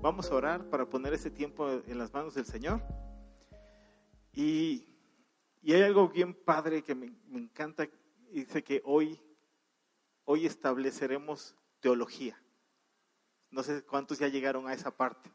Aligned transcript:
vamos 0.00 0.30
a 0.30 0.34
orar 0.34 0.70
para 0.70 0.88
poner 0.88 1.12
ese 1.12 1.30
tiempo 1.30 1.68
en 1.86 1.98
las 1.98 2.12
manos 2.12 2.34
del 2.34 2.46
Señor. 2.46 2.82
Y, 4.32 4.86
hay 5.64 5.82
algo 5.82 6.08
bien 6.08 6.34
padre 6.34 6.82
que 6.82 6.94
me, 6.94 7.14
me 7.26 7.38
encanta. 7.38 7.86
Dice 8.30 8.62
que 8.64 8.80
hoy, 8.84 9.20
hoy 10.24 10.46
estableceremos 10.46 11.54
teología. 11.80 12.40
No 13.50 13.62
sé 13.62 13.82
cuántos 13.82 14.18
ya 14.18 14.28
llegaron 14.28 14.68
a 14.68 14.74
esa 14.74 14.96
parte, 14.96 15.30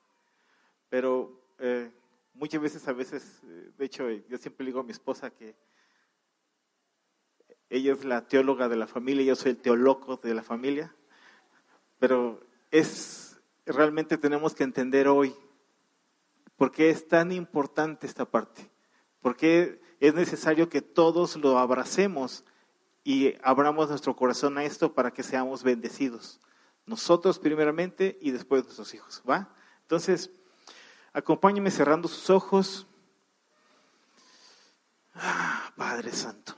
pero 0.89 1.53
eh, 1.59 1.91
muchas 2.33 2.61
veces, 2.61 2.87
a 2.87 2.93
veces, 2.93 3.41
eh, 3.43 3.71
de 3.77 3.85
hecho, 3.85 4.09
yo 4.09 4.37
siempre 4.37 4.65
digo 4.65 4.79
a 4.79 4.83
mi 4.83 4.91
esposa 4.91 5.29
que 5.29 5.55
ella 7.69 7.91
es 7.91 8.05
la 8.05 8.27
teóloga 8.27 8.69
de 8.69 8.77
la 8.77 8.87
familia, 8.87 9.25
yo 9.25 9.35
soy 9.35 9.51
el 9.51 9.57
teólogo 9.57 10.17
de 10.17 10.33
la 10.33 10.43
familia, 10.43 10.95
pero 11.99 12.41
es 12.71 13.24
realmente 13.65 14.17
tenemos 14.17 14.53
que 14.53 14.63
entender 14.63 15.07
hoy 15.07 15.35
por 16.55 16.71
qué 16.71 16.89
es 16.89 17.07
tan 17.07 17.31
importante 17.31 18.07
esta 18.07 18.25
parte, 18.25 18.69
por 19.21 19.35
qué 19.35 19.81
es 19.99 20.13
necesario 20.13 20.69
que 20.69 20.81
todos 20.81 21.35
lo 21.35 21.57
abracemos 21.57 22.45
y 23.03 23.35
abramos 23.43 23.89
nuestro 23.89 24.15
corazón 24.15 24.57
a 24.57 24.63
esto 24.63 24.93
para 24.93 25.11
que 25.11 25.23
seamos 25.23 25.63
bendecidos. 25.63 26.39
Nosotros 26.85 27.39
primeramente 27.39 28.17
y 28.21 28.31
después 28.31 28.63
nuestros 28.63 28.93
hijos, 28.93 29.23
¿va? 29.29 29.49
Entonces, 29.81 30.31
acompáñenme 31.13 31.71
cerrando 31.71 32.07
sus 32.07 32.29
ojos. 32.29 32.87
Ah, 35.15 35.71
Padre 35.75 36.11
Santo. 36.11 36.55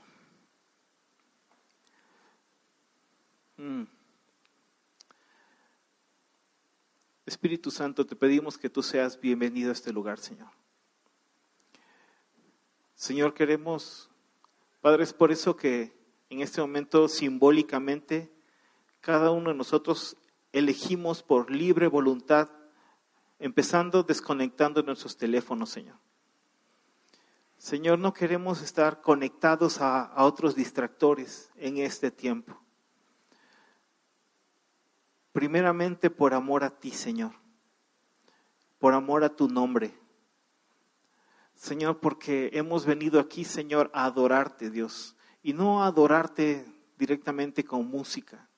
Mm. 3.56 3.97
Espíritu 7.28 7.70
Santo, 7.70 8.06
te 8.06 8.16
pedimos 8.16 8.56
que 8.56 8.70
tú 8.70 8.82
seas 8.82 9.20
bienvenido 9.20 9.68
a 9.68 9.74
este 9.74 9.92
lugar, 9.92 10.18
Señor. 10.18 10.48
Señor, 12.94 13.34
queremos, 13.34 14.10
Padre, 14.80 15.04
es 15.04 15.12
por 15.12 15.30
eso 15.30 15.54
que 15.54 15.94
en 16.30 16.40
este 16.40 16.62
momento 16.62 17.06
simbólicamente 17.06 18.32
cada 19.00 19.30
uno 19.30 19.50
de 19.50 19.56
nosotros 19.56 20.16
elegimos 20.52 21.22
por 21.22 21.50
libre 21.50 21.86
voluntad, 21.86 22.48
empezando 23.38 24.02
desconectando 24.02 24.82
nuestros 24.82 25.18
teléfonos, 25.18 25.68
Señor. 25.68 25.96
Señor, 27.58 27.98
no 27.98 28.14
queremos 28.14 28.62
estar 28.62 29.02
conectados 29.02 29.82
a, 29.82 30.02
a 30.02 30.24
otros 30.24 30.54
distractores 30.54 31.50
en 31.56 31.76
este 31.76 32.10
tiempo. 32.10 32.58
Primeramente 35.38 36.10
por 36.10 36.34
amor 36.34 36.64
a 36.64 36.70
ti, 36.70 36.90
Señor, 36.90 37.30
por 38.80 38.92
amor 38.92 39.22
a 39.22 39.28
tu 39.28 39.48
nombre. 39.48 39.94
Señor, 41.54 42.00
porque 42.00 42.50
hemos 42.54 42.84
venido 42.84 43.20
aquí, 43.20 43.44
Señor, 43.44 43.88
a 43.94 44.06
adorarte, 44.06 44.68
Dios, 44.68 45.14
y 45.40 45.52
no 45.52 45.84
a 45.84 45.86
adorarte 45.86 46.66
directamente 46.96 47.64
con 47.64 47.86
música, 47.86 48.48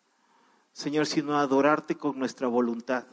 Señor, 0.73 1.05
sino 1.05 1.37
adorarte 1.37 1.99
con 1.99 2.19
nuestra 2.19 2.49
voluntad. 2.49 3.05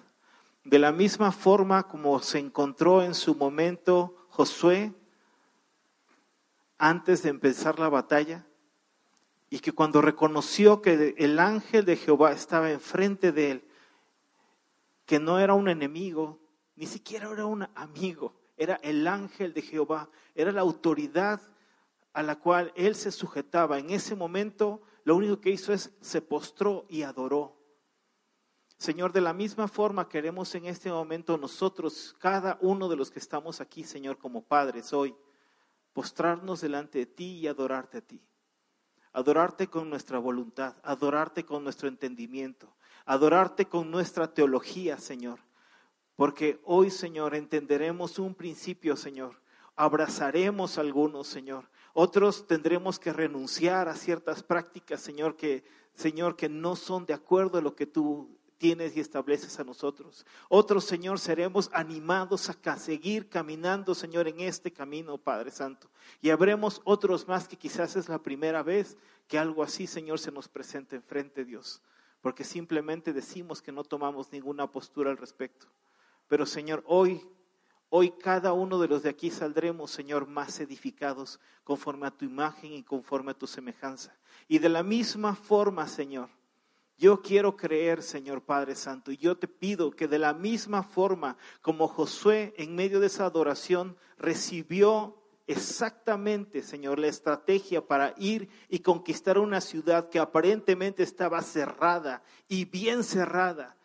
De 0.64 0.80
la 0.80 0.94
misma 0.94 1.34
forma 1.34 1.90
como 1.90 2.22
se 2.22 2.40
encontró 2.40 3.04
en 3.04 3.14
su 3.14 3.36
momento 3.36 4.16
Josué 4.30 4.94
antes 6.78 7.22
de 7.22 7.32
empezar 7.32 7.80
la 7.80 7.90
batalla, 7.90 8.47
y 9.50 9.60
que 9.60 9.72
cuando 9.72 10.02
reconoció 10.02 10.82
que 10.82 11.16
el 11.18 11.40
ángel 11.40 11.86
de 11.86 11.96
Jehová 11.96 12.32
estaba 12.32 12.72
enfrente 12.72 13.32
de 13.32 13.52
él, 13.52 13.68
que 15.06 15.20
no 15.20 15.40
era 15.40 15.54
un 15.54 15.70
enemigo, 15.70 16.40
ni 16.76 16.86
siquiera 16.86 17.32
era 17.32 17.46
un 17.46 17.68
amigo, 17.76 18.34
era 18.58 18.76
el 18.84 19.08
ángel 19.08 19.54
de 19.54 19.62
Jehová, 19.62 20.10
era 20.36 20.52
la 20.52 20.62
autoridad 20.62 21.42
a 22.14 22.24
la 22.24 22.38
cual 22.38 22.74
él 22.76 22.96
se 22.96 23.12
sujetaba. 23.12 23.80
En 23.80 23.90
ese 23.90 24.16
momento 24.16 24.82
lo 25.04 25.16
único 25.16 25.40
que 25.40 25.52
hizo 25.52 25.72
es 25.72 25.92
se 26.02 26.22
postró 26.22 26.86
y 26.90 27.04
adoró. 27.04 27.56
Señor, 28.78 29.12
de 29.14 29.22
la 29.22 29.34
misma 29.34 29.68
forma 29.68 30.10
queremos 30.10 30.54
en 30.56 30.66
este 30.66 30.92
momento 30.92 31.38
nosotros, 31.38 32.16
cada 32.20 32.58
uno 32.62 32.90
de 32.90 32.96
los 32.96 33.10
que 33.10 33.20
estamos 33.20 33.62
aquí, 33.62 33.84
Señor, 33.84 34.18
como 34.18 34.44
padres 34.44 34.94
hoy, 34.94 35.16
postrarnos 35.94 36.62
delante 36.62 37.00
de 37.00 37.06
ti 37.08 37.38
y 37.38 37.48
adorarte 37.48 38.00
a 38.00 38.02
ti. 38.02 38.22
Adorarte 39.14 39.68
con 39.68 39.90
nuestra 39.90 40.20
voluntad, 40.20 40.76
adorarte 40.84 41.46
con 41.46 41.64
nuestro 41.64 41.88
entendimiento, 41.88 42.76
adorarte 43.06 43.66
con 43.66 43.90
nuestra 43.90 44.34
teología, 44.34 44.98
Señor. 44.98 45.40
Porque 46.16 46.60
hoy, 46.64 46.90
Señor, 46.90 47.36
entenderemos 47.36 48.20
un 48.20 48.36
principio, 48.36 48.96
Señor. 48.96 49.42
Abrazaremos 49.76 50.78
algunos, 50.78 51.28
Señor. 51.28 51.70
Otros 51.94 52.48
tendremos 52.48 53.00
que 53.00 53.14
renunciar 53.14 53.88
a 53.88 53.96
ciertas 53.96 54.44
prácticas, 54.44 55.02
Señor, 55.02 55.36
que, 55.36 55.64
Señor, 55.94 56.36
que 56.36 56.50
no 56.50 56.76
son 56.76 57.06
de 57.06 57.14
acuerdo 57.14 57.58
a 57.58 57.62
lo 57.62 57.76
que 57.76 57.86
tú 57.86 58.37
tienes 58.58 58.96
y 58.96 59.00
estableces 59.00 59.60
a 59.60 59.64
nosotros. 59.64 60.26
Otros, 60.50 60.86
Señor, 60.86 61.20
seremos 61.20 61.70
animados 61.74 62.50
a 62.50 62.78
seguir 62.78 63.30
caminando, 63.30 63.96
Señor, 63.96 64.28
en 64.28 64.40
este 64.42 64.72
camino, 64.72 65.18
Padre 65.18 65.52
Santo. 65.52 65.90
Y 66.22 66.30
habremos 66.30 66.82
otros 66.84 67.28
más 67.28 67.48
que 67.48 67.58
quizás 67.58 67.96
es 67.96 68.10
la 68.10 68.22
primera 68.22 68.64
vez 68.64 68.98
que 69.28 69.38
algo 69.38 69.64
así, 69.64 69.88
Señor, 69.88 70.20
se 70.20 70.32
nos 70.32 70.48
presente 70.48 70.96
enfrente, 70.96 71.46
Dios. 71.46 71.82
Porque 72.22 72.44
simplemente 72.44 73.14
decimos 73.14 73.62
que 73.62 73.72
no 73.72 73.84
tomamos 73.84 74.32
ninguna 74.32 74.72
postura 74.72 75.12
al 75.12 75.18
respecto. 75.18 75.68
Pero, 76.28 76.46
Señor, 76.46 76.84
hoy 76.88 77.22
Hoy 77.90 78.12
cada 78.12 78.52
uno 78.52 78.80
de 78.80 78.90
los 78.90 79.04
de 79.04 79.10
aquí 79.10 79.32
saldremos, 79.32 79.92
Señor, 79.92 80.28
más 80.28 80.60
edificados 80.60 81.40
conforme 81.64 82.08
a 82.08 82.12
tu 82.12 82.26
imagen 82.26 82.74
y 82.74 82.84
conforme 82.84 83.32
a 83.32 83.38
tu 83.38 83.48
semejanza. 83.48 84.14
Y 84.50 84.60
de 84.60 84.68
la 84.68 84.84
misma 84.84 85.36
forma, 85.36 85.88
Señor, 85.88 86.30
yo 86.98 87.22
quiero 87.22 87.56
creer, 87.56 88.02
Señor 88.02 88.42
Padre 88.42 88.76
Santo, 88.76 89.12
y 89.12 89.18
yo 89.18 89.38
te 89.38 89.48
pido 89.48 89.92
que 89.92 90.08
de 90.08 90.18
la 90.18 90.34
misma 90.34 90.82
forma 90.82 91.38
como 91.62 91.88
Josué 91.88 92.54
en 92.58 92.76
medio 92.76 93.00
de 93.00 93.08
esa 93.08 93.26
adoración 93.26 93.98
recibió 94.18 95.22
exactamente, 95.46 96.62
Señor, 96.62 97.00
la 97.00 97.08
estrategia 97.08 97.86
para 97.86 98.14
ir 98.18 98.50
y 98.68 98.80
conquistar 98.80 99.38
una 99.38 99.62
ciudad 99.62 100.10
que 100.10 100.20
aparentemente 100.20 101.04
estaba 101.04 101.42
cerrada 101.42 102.24
y 102.48 102.66
bien 102.66 103.04
cerrada, 103.04 103.78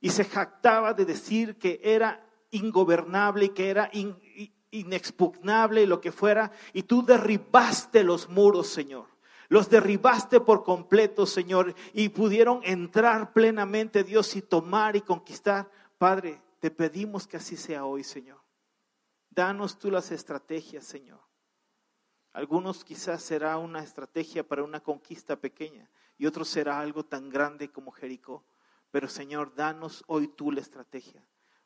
y 0.00 0.10
se 0.10 0.24
jactaba 0.24 0.94
de 0.94 1.04
decir 1.04 1.58
que 1.58 1.80
era 1.82 2.26
ingobernable 2.50 3.46
y 3.46 3.48
que 3.50 3.70
era 3.70 3.90
inexpugnable 4.70 5.82
y 5.82 5.86
lo 5.86 6.00
que 6.00 6.12
fuera, 6.12 6.52
y 6.72 6.84
tú 6.84 7.04
derribaste 7.04 8.04
los 8.04 8.28
muros, 8.28 8.68
Señor. 8.68 9.11
Los 9.52 9.68
derribaste 9.68 10.40
por 10.40 10.64
completo, 10.64 11.26
Señor, 11.26 11.74
y 11.92 12.08
pudieron 12.08 12.62
entrar 12.64 13.34
plenamente, 13.34 14.02
Dios, 14.02 14.34
y 14.34 14.40
tomar 14.40 14.96
y 14.96 15.02
conquistar. 15.02 15.70
Padre, 15.98 16.40
te 16.58 16.70
pedimos 16.70 17.26
que 17.26 17.36
así 17.36 17.58
sea 17.58 17.84
hoy, 17.84 18.02
Señor. 18.02 18.40
Danos 19.28 19.78
tú 19.78 19.90
las 19.90 20.10
estrategias, 20.10 20.86
Señor. 20.86 21.20
Algunos 22.32 22.82
quizás 22.82 23.22
será 23.22 23.58
una 23.58 23.80
estrategia 23.84 24.42
para 24.42 24.64
una 24.64 24.80
conquista 24.80 25.36
pequeña 25.36 25.86
y 26.16 26.24
otros 26.24 26.48
será 26.48 26.80
algo 26.80 27.04
tan 27.04 27.28
grande 27.28 27.70
como 27.70 27.90
Jericó. 27.90 28.46
Pero 28.90 29.06
Señor, 29.06 29.54
danos 29.54 30.02
hoy 30.06 30.28
tú 30.28 30.50
la 30.50 30.62
estrategia 30.62 31.22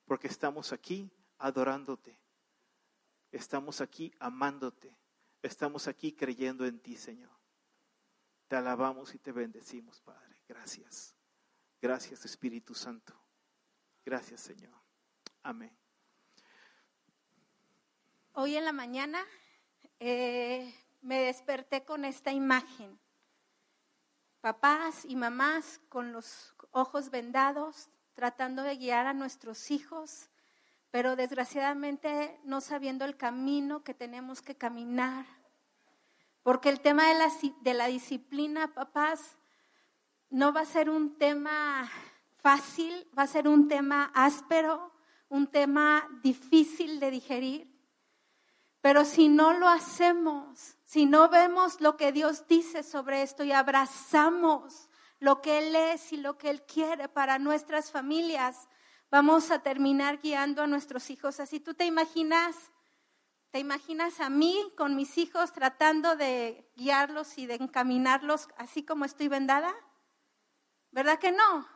porque 0.07 0.27
estamos 0.27 0.73
aquí 0.73 1.09
adorándote, 1.39 2.19
estamos 3.31 3.81
aquí 3.81 4.13
amándote, 4.19 4.93
estamos 5.41 5.87
aquí 5.87 6.11
creyendo 6.11 6.67
en 6.67 6.81
ti, 6.81 6.97
Señor. 6.97 7.37
Te 8.49 8.57
alabamos 8.57 9.15
y 9.15 9.19
te 9.19 9.33
bendecimos, 9.33 10.01
Padre. 10.01 10.43
Gracias. 10.49 11.17
Gracias, 11.81 12.25
Espíritu 12.25 12.75
Santo. 12.75 13.15
Gracias, 14.05 14.41
Señor. 14.41 14.75
Amén. 15.43 15.77
Hoy 18.33 18.57
en 18.57 18.65
la 18.65 18.73
mañana 18.73 19.25
eh, 19.99 20.73
me 21.01 21.21
desperté 21.21 21.85
con 21.85 22.05
esta 22.05 22.33
imagen. 22.33 23.01
Papás 24.41 25.05
y 25.05 25.17
mamás 25.17 25.81
con 25.89 26.13
los 26.13 26.55
ojos 26.71 27.11
vendados, 27.11 27.89
tratando 28.15 28.63
de 28.63 28.77
guiar 28.77 29.07
a 29.07 29.15
nuestros 29.15 29.71
hijos, 29.71 30.31
pero 30.91 31.17
desgraciadamente 31.17 32.39
no 32.45 32.61
sabiendo 32.61 33.05
el 33.05 33.17
camino 33.17 33.83
que 33.83 33.95
tenemos 33.95 34.43
que 34.43 34.57
caminar. 34.57 35.27
Porque 36.47 36.69
el 36.69 36.81
tema 36.81 37.09
de 37.09 37.75
la, 37.75 37.89
disciplina, 37.89 38.73
papás, 38.73 39.37
no 40.31 40.53
va 40.53 40.61
a 40.61 40.65
ser 40.65 40.89
un 40.89 41.19
tema 41.19 41.91
fácil, 42.41 43.05
va 43.19 43.25
a 43.25 43.27
ser 43.27 43.49
un 43.49 43.67
tema 43.67 44.13
áspero, 44.15 44.93
un 45.29 45.49
tema 45.49 46.09
difícil 46.23 47.01
de 47.01 47.11
digerir. 47.11 47.77
Pero 48.81 49.05
si 49.05 49.29
no 49.29 49.55
lo 49.55 49.67
hacemos, 49.67 50.77
si 50.85 51.05
no 51.05 51.29
vemos 51.29 51.81
lo 51.81 51.97
que 51.97 52.13
Dios 52.13 52.47
dice 52.47 52.85
sobre 52.85 53.23
esto 53.23 53.43
y 53.43 53.51
abrazamos 53.51 54.89
lo 55.19 55.43
que 55.43 55.59
Él 55.59 55.75
es 55.75 56.13
y 56.13 56.17
lo 56.17 56.39
que 56.39 56.51
Él 56.51 56.63
quiere 56.63 57.09
para 57.09 57.41
nuestras 57.41 57.91
familias, 57.91 58.69
vamos 59.11 59.51
a 59.51 59.65
terminar 59.65 60.21
guiando 60.21 60.63
a 60.63 60.69
nuestros 60.69 61.11
hijos 61.11 61.41
así. 61.41 61.59
¿Tú 61.59 61.75
te 61.75 61.87
imaginas? 61.87 62.71
¿Te 63.57 63.61
imaginas 63.61 64.21
a 64.21 64.29
mí 64.29 64.71
con 64.77 64.97
mis 64.97 65.17
hijos 65.17 65.51
tratando 65.55 66.15
de 66.15 66.71
guiarlos 66.77 67.39
y 67.39 67.47
de 67.47 67.55
encaminarlos 67.55 68.51
así 68.59 68.83
como 68.83 69.07
estoy 69.07 69.29
vendada? 69.29 69.75
¿Verdad 70.91 71.19
que 71.19 71.33
no? 71.33 71.67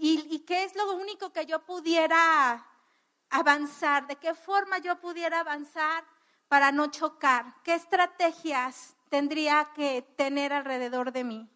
¿Y, 0.00 0.40
qué 0.40 0.64
es 0.64 0.74
lo 0.74 0.96
único 0.96 1.32
que 1.32 1.46
yo 1.46 1.64
pudiera 1.64 2.66
avanzar? 3.30 4.08
¿De 4.08 4.16
qué 4.16 4.34
forma 4.34 4.78
yo 4.78 4.98
pudiera 5.00 5.38
avanzar 5.38 6.02
para 6.48 6.72
no 6.72 6.90
chocar? 6.90 7.54
¿Qué 7.62 7.74
estrategias 7.74 8.96
tendría 9.08 9.70
que 9.76 10.02
tener 10.02 10.52
alrededor 10.52 11.12
de 11.12 11.22
mí? 11.22 11.48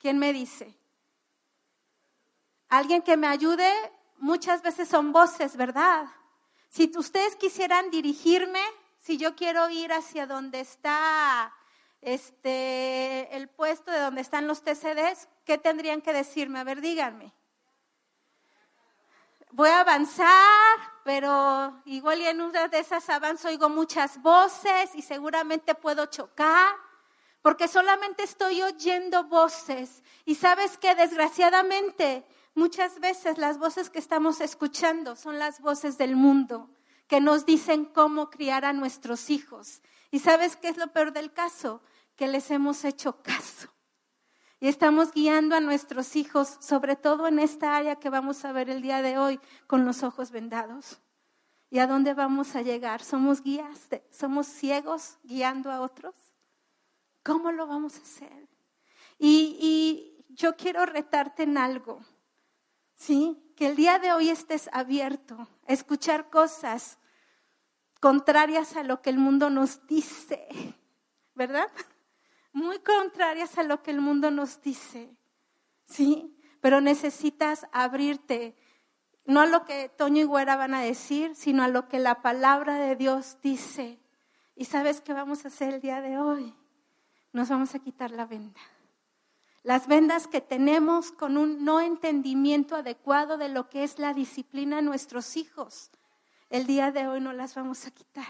¿Quién 0.00 0.18
me 0.18 0.32
dice? 0.32 0.76
Alguien 2.70 3.02
que 3.02 3.16
me 3.16 3.28
ayude, 3.28 3.70
muchas 4.16 4.62
veces 4.62 4.88
son 4.88 5.12
voces, 5.12 5.56
¿verdad? 5.56 6.06
Si 6.74 6.90
ustedes 6.96 7.36
quisieran 7.36 7.92
dirigirme, 7.92 8.60
si 8.98 9.16
yo 9.16 9.36
quiero 9.36 9.70
ir 9.70 9.92
hacia 9.92 10.26
donde 10.26 10.58
está 10.58 11.54
este, 12.00 13.28
el 13.36 13.48
puesto 13.48 13.92
de 13.92 14.00
donde 14.00 14.20
están 14.20 14.48
los 14.48 14.64
TCDs, 14.64 15.28
¿qué 15.44 15.56
tendrían 15.56 16.02
que 16.02 16.12
decirme? 16.12 16.58
A 16.58 16.64
ver, 16.64 16.80
díganme. 16.80 17.32
Voy 19.52 19.68
a 19.68 19.82
avanzar, 19.82 20.80
pero 21.04 21.80
igual 21.84 22.20
y 22.22 22.26
en 22.26 22.40
una 22.40 22.66
de 22.66 22.80
esas 22.80 23.08
avanzo 23.08 23.46
oigo 23.46 23.68
muchas 23.68 24.20
voces 24.20 24.96
y 24.96 25.02
seguramente 25.02 25.76
puedo 25.76 26.06
chocar, 26.06 26.74
porque 27.40 27.68
solamente 27.68 28.24
estoy 28.24 28.62
oyendo 28.62 29.22
voces. 29.22 30.02
Y 30.24 30.34
sabes 30.34 30.76
que 30.76 30.96
desgraciadamente 30.96 32.26
Muchas 32.54 33.00
veces 33.00 33.38
las 33.38 33.58
voces 33.58 33.90
que 33.90 33.98
estamos 33.98 34.40
escuchando 34.40 35.16
son 35.16 35.38
las 35.38 35.60
voces 35.60 35.98
del 35.98 36.16
mundo 36.16 36.70
que 37.08 37.20
nos 37.20 37.44
dicen 37.44 37.84
cómo 37.84 38.30
criar 38.30 38.64
a 38.64 38.72
nuestros 38.72 39.30
hijos. 39.30 39.82
¿Y 40.10 40.20
sabes 40.20 40.56
qué 40.56 40.68
es 40.68 40.76
lo 40.76 40.92
peor 40.92 41.12
del 41.12 41.32
caso? 41.32 41.82
Que 42.16 42.28
les 42.28 42.50
hemos 42.50 42.84
hecho 42.84 43.22
caso. 43.22 43.68
Y 44.60 44.68
estamos 44.68 45.12
guiando 45.12 45.56
a 45.56 45.60
nuestros 45.60 46.16
hijos, 46.16 46.56
sobre 46.60 46.96
todo 46.96 47.26
en 47.26 47.38
esta 47.38 47.76
área 47.76 47.96
que 47.96 48.08
vamos 48.08 48.44
a 48.44 48.52
ver 48.52 48.70
el 48.70 48.80
día 48.80 49.02
de 49.02 49.18
hoy, 49.18 49.40
con 49.66 49.84
los 49.84 50.02
ojos 50.02 50.30
vendados. 50.30 51.00
¿Y 51.70 51.80
a 51.80 51.86
dónde 51.86 52.14
vamos 52.14 52.54
a 52.54 52.62
llegar? 52.62 53.02
¿Somos 53.02 53.42
guías? 53.42 53.88
¿Somos 54.10 54.46
ciegos 54.46 55.18
guiando 55.24 55.72
a 55.72 55.80
otros? 55.80 56.14
¿Cómo 57.24 57.50
lo 57.52 57.66
vamos 57.66 57.96
a 57.96 58.02
hacer? 58.02 58.48
Y, 59.18 60.10
yo 60.30 60.56
quiero 60.56 60.84
retarte 60.84 61.44
en 61.44 61.58
algo. 61.58 62.00
¿Sí? 62.94 63.40
Que 63.56 63.66
el 63.66 63.76
día 63.76 63.98
de 63.98 64.12
hoy 64.12 64.30
estés 64.30 64.68
abierto 64.72 65.48
a 65.66 65.72
escuchar 65.72 66.30
cosas 66.30 66.98
contrarias 68.00 68.76
a 68.76 68.82
lo 68.82 69.00
que 69.00 69.10
el 69.10 69.18
mundo 69.18 69.50
nos 69.50 69.86
dice, 69.86 70.46
¿verdad? 71.34 71.70
Muy 72.52 72.78
contrarias 72.80 73.56
a 73.58 73.62
lo 73.62 73.82
que 73.82 73.90
el 73.90 74.00
mundo 74.00 74.30
nos 74.30 74.60
dice, 74.60 75.16
¿sí? 75.86 76.36
Pero 76.60 76.80
necesitas 76.80 77.66
abrirte, 77.72 78.56
no 79.24 79.40
a 79.40 79.46
lo 79.46 79.64
que 79.64 79.88
Toño 79.88 80.22
y 80.22 80.24
Güera 80.24 80.56
van 80.56 80.74
a 80.74 80.80
decir, 80.80 81.34
sino 81.34 81.62
a 81.62 81.68
lo 81.68 81.88
que 81.88 81.98
la 81.98 82.22
palabra 82.22 82.74
de 82.76 82.96
Dios 82.96 83.38
dice. 83.42 84.00
¿Y 84.54 84.66
sabes 84.66 85.00
qué 85.00 85.12
vamos 85.12 85.44
a 85.44 85.48
hacer 85.48 85.74
el 85.74 85.80
día 85.80 86.00
de 86.00 86.18
hoy? 86.18 86.54
Nos 87.32 87.48
vamos 87.48 87.74
a 87.74 87.78
quitar 87.80 88.10
la 88.10 88.26
venda 88.26 88.60
las 89.64 89.88
vendas 89.88 90.28
que 90.28 90.42
tenemos 90.42 91.10
con 91.10 91.38
un 91.38 91.64
no 91.64 91.80
entendimiento 91.80 92.76
adecuado 92.76 93.38
de 93.38 93.48
lo 93.48 93.70
que 93.70 93.82
es 93.82 93.98
la 93.98 94.12
disciplina 94.12 94.76
de 94.76 94.82
nuestros 94.82 95.38
hijos. 95.38 95.90
El 96.50 96.66
día 96.66 96.92
de 96.92 97.08
hoy 97.08 97.20
no 97.20 97.32
las 97.32 97.54
vamos 97.54 97.86
a 97.86 97.90
quitar. 97.90 98.28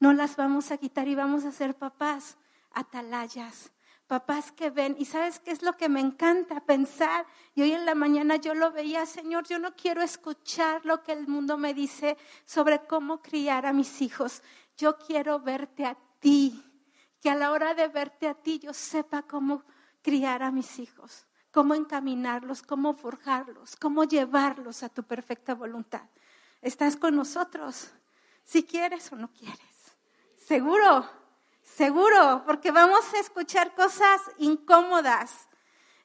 No 0.00 0.14
las 0.14 0.36
vamos 0.36 0.70
a 0.70 0.78
quitar 0.78 1.08
y 1.08 1.14
vamos 1.14 1.44
a 1.44 1.52
ser 1.52 1.76
papás 1.76 2.38
atalayas, 2.72 3.70
papás 4.06 4.50
que 4.50 4.70
ven. 4.70 4.96
¿Y 4.98 5.04
sabes 5.04 5.40
qué 5.40 5.50
es 5.50 5.62
lo 5.62 5.76
que 5.76 5.90
me 5.90 6.00
encanta 6.00 6.60
pensar? 6.60 7.26
Y 7.54 7.60
hoy 7.62 7.72
en 7.72 7.84
la 7.84 7.94
mañana 7.94 8.36
yo 8.36 8.54
lo 8.54 8.72
veía, 8.72 9.04
Señor, 9.04 9.46
yo 9.46 9.58
no 9.58 9.76
quiero 9.76 10.00
escuchar 10.02 10.86
lo 10.86 11.02
que 11.02 11.12
el 11.12 11.28
mundo 11.28 11.58
me 11.58 11.74
dice 11.74 12.16
sobre 12.46 12.86
cómo 12.86 13.20
criar 13.20 13.66
a 13.66 13.74
mis 13.74 14.00
hijos. 14.00 14.42
Yo 14.78 14.96
quiero 14.96 15.38
verte 15.38 15.84
a 15.84 15.98
ti, 16.18 16.62
que 17.20 17.28
a 17.28 17.34
la 17.34 17.50
hora 17.50 17.74
de 17.74 17.88
verte 17.88 18.26
a 18.26 18.34
ti 18.34 18.58
yo 18.58 18.72
sepa 18.72 19.22
cómo 19.22 19.64
criar 20.06 20.44
a 20.44 20.52
mis 20.52 20.78
hijos, 20.78 21.26
cómo 21.50 21.74
encaminarlos, 21.74 22.62
cómo 22.62 22.94
forjarlos, 22.94 23.74
cómo 23.74 24.04
llevarlos 24.04 24.84
a 24.84 24.88
tu 24.88 25.02
perfecta 25.02 25.52
voluntad. 25.52 26.04
¿Estás 26.62 26.96
con 26.96 27.16
nosotros? 27.16 27.90
Si 28.44 28.62
quieres 28.62 29.10
o 29.10 29.16
no 29.16 29.32
quieres. 29.32 29.58
Seguro, 30.38 31.10
seguro, 31.64 32.44
porque 32.46 32.70
vamos 32.70 33.12
a 33.14 33.18
escuchar 33.18 33.74
cosas 33.74 34.20
incómodas. 34.38 35.48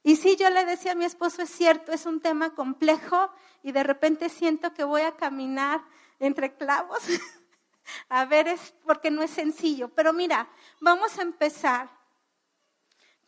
Y 0.02 0.16
si 0.16 0.36
yo 0.36 0.50
le 0.50 0.66
decía 0.66 0.94
a 0.94 0.96
mi 0.96 1.06
esposo, 1.06 1.44
es 1.44 1.52
cierto, 1.52 1.92
es 1.92 2.08
un 2.08 2.22
tema 2.22 2.56
complejo 2.56 3.32
y 3.62 3.72
de 3.72 3.84
repente 3.84 4.30
siento 4.30 4.74
que 4.74 4.84
voy 4.84 5.04
a 5.04 5.16
caminar 5.16 5.80
entre 6.18 6.56
clavos. 6.56 7.04
a 8.10 8.26
ver, 8.26 8.48
es 8.48 8.74
porque 8.84 9.12
no 9.12 9.22
es 9.22 9.30
sencillo. 9.30 9.90
Pero 9.90 10.12
mira, 10.12 10.50
vamos 10.80 11.20
a 11.20 11.22
empezar 11.22 12.01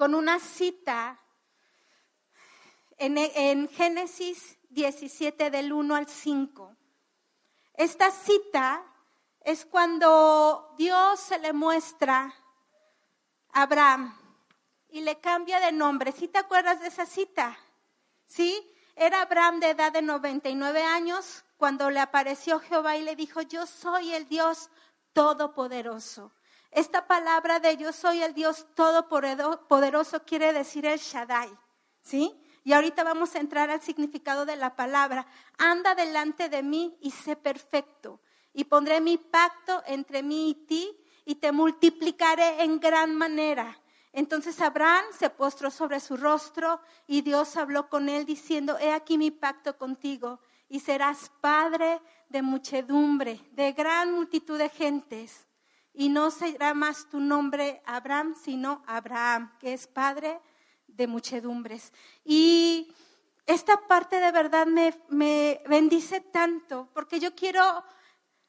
con 0.04 0.16
una 0.16 0.38
cita 0.38 1.18
en, 2.98 3.70
Génesis 3.70 4.60
17 4.70 5.50
del 5.50 5.72
1 5.72 5.96
al 5.96 6.10
5. 6.10 6.76
Esta 7.74 8.12
cita 8.12 8.84
es 9.40 9.64
cuando 9.64 10.76
Dios 10.78 11.22
se 11.22 11.40
le 11.40 11.54
muestra 11.54 12.36
a 13.54 13.62
Abraham 13.62 14.14
y 14.90 15.00
le 15.00 15.22
cambia 15.22 15.62
de 15.62 15.72
nombre. 15.72 16.12
¿Sí 16.12 16.28
te 16.28 16.40
acuerdas 16.40 16.82
de 16.82 16.90
esa 16.90 17.06
cita? 17.06 17.58
¿Sí? 18.26 18.70
Era 18.98 19.22
Abraham 19.22 19.62
de 19.62 19.70
edad 19.70 19.94
de 19.94 20.02
99 20.02 20.84
años 20.84 21.46
cuando 21.56 21.90
le 21.90 22.02
apareció 22.02 22.60
Jehová 22.60 22.98
y 22.98 23.04
le 23.04 23.16
dijo, 23.16 23.42
yo 23.42 23.66
soy 23.66 24.14
el 24.14 24.28
Dios 24.28 24.70
todopoderoso. 25.14 26.34
Esta 26.74 27.06
palabra 27.06 27.60
de 27.60 27.78
yo 27.78 27.94
soy 27.94 28.24
el 28.24 28.34
Dios 28.34 28.66
todopoderoso 28.74 30.24
quiere 30.24 30.52
decir 30.54 30.88
el 30.88 30.98
Shaddai, 30.98 31.56
¿sí? 32.02 32.36
Y 32.64 32.74
ahorita 32.74 33.04
vamos 33.04 33.36
a 33.36 33.40
entrar 33.40 33.70
al 33.70 33.82
significado 33.82 34.44
de 34.44 34.56
la 34.56 34.76
palabra. 34.76 35.28
Anda 35.60 35.94
delante 35.94 36.50
de 36.50 36.64
mí 36.64 36.98
y 37.00 37.12
sé 37.12 37.36
perfecto. 37.36 38.22
Y 38.54 38.64
pondré 38.64 39.02
mi 39.02 39.20
pacto 39.20 39.84
entre 39.86 40.24
mí 40.24 40.50
y 40.50 40.54
ti 40.66 40.98
y 41.26 41.36
te 41.36 41.52
multiplicaré 41.52 42.64
en 42.64 42.80
gran 42.80 43.14
manera. 43.14 43.80
Entonces 44.12 44.60
Abraham 44.60 45.06
se 45.16 45.30
postró 45.30 45.70
sobre 45.70 46.00
su 46.00 46.18
rostro 46.18 46.82
y 47.06 47.22
Dios 47.22 47.56
habló 47.56 47.88
con 47.88 48.10
él 48.10 48.26
diciendo, 48.26 48.80
he 48.80 48.92
aquí 48.92 49.20
mi 49.20 49.30
pacto 49.30 49.78
contigo 49.78 50.40
y 50.70 50.80
serás 50.80 51.32
padre 51.40 52.02
de 52.30 52.42
muchedumbre, 52.42 53.40
de 53.52 53.74
gran 53.74 54.12
multitud 54.12 54.58
de 54.58 54.70
gentes 54.70 55.46
y 55.94 56.10
no 56.10 56.32
será 56.32 56.74
más 56.74 57.08
tu 57.10 57.20
nombre 57.20 57.82
Abraham, 57.86 58.36
sino 58.36 58.84
Abraham, 58.88 59.54
que 59.60 59.74
es 59.74 59.88
padre 59.88 60.42
de 60.88 61.08
muchedumbres. 61.08 61.94
Y 62.26 62.94
esta 63.46 63.88
parte 63.88 64.20
de 64.20 64.32
verdad 64.32 64.66
me, 64.66 65.62
bendice 65.68 66.22
tanto, 66.22 66.90
porque 66.94 67.20
yo 67.20 67.36
quiero 67.36 67.84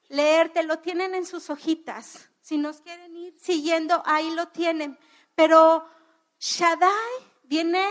leerte, 0.09 0.63
lo 0.63 0.79
tienen 0.79 1.15
en 1.15 1.27
sus 1.27 1.51
hojitas. 1.51 2.31
Si 2.41 2.59
nos 2.59 2.81
quieren 2.81 3.17
ir 3.17 3.35
siguiendo, 3.39 4.03
ahí 4.07 4.31
lo 4.31 4.49
tienen. 4.49 4.99
Pero 5.35 5.87
Shaddai 6.39 6.91
viene, 7.43 7.87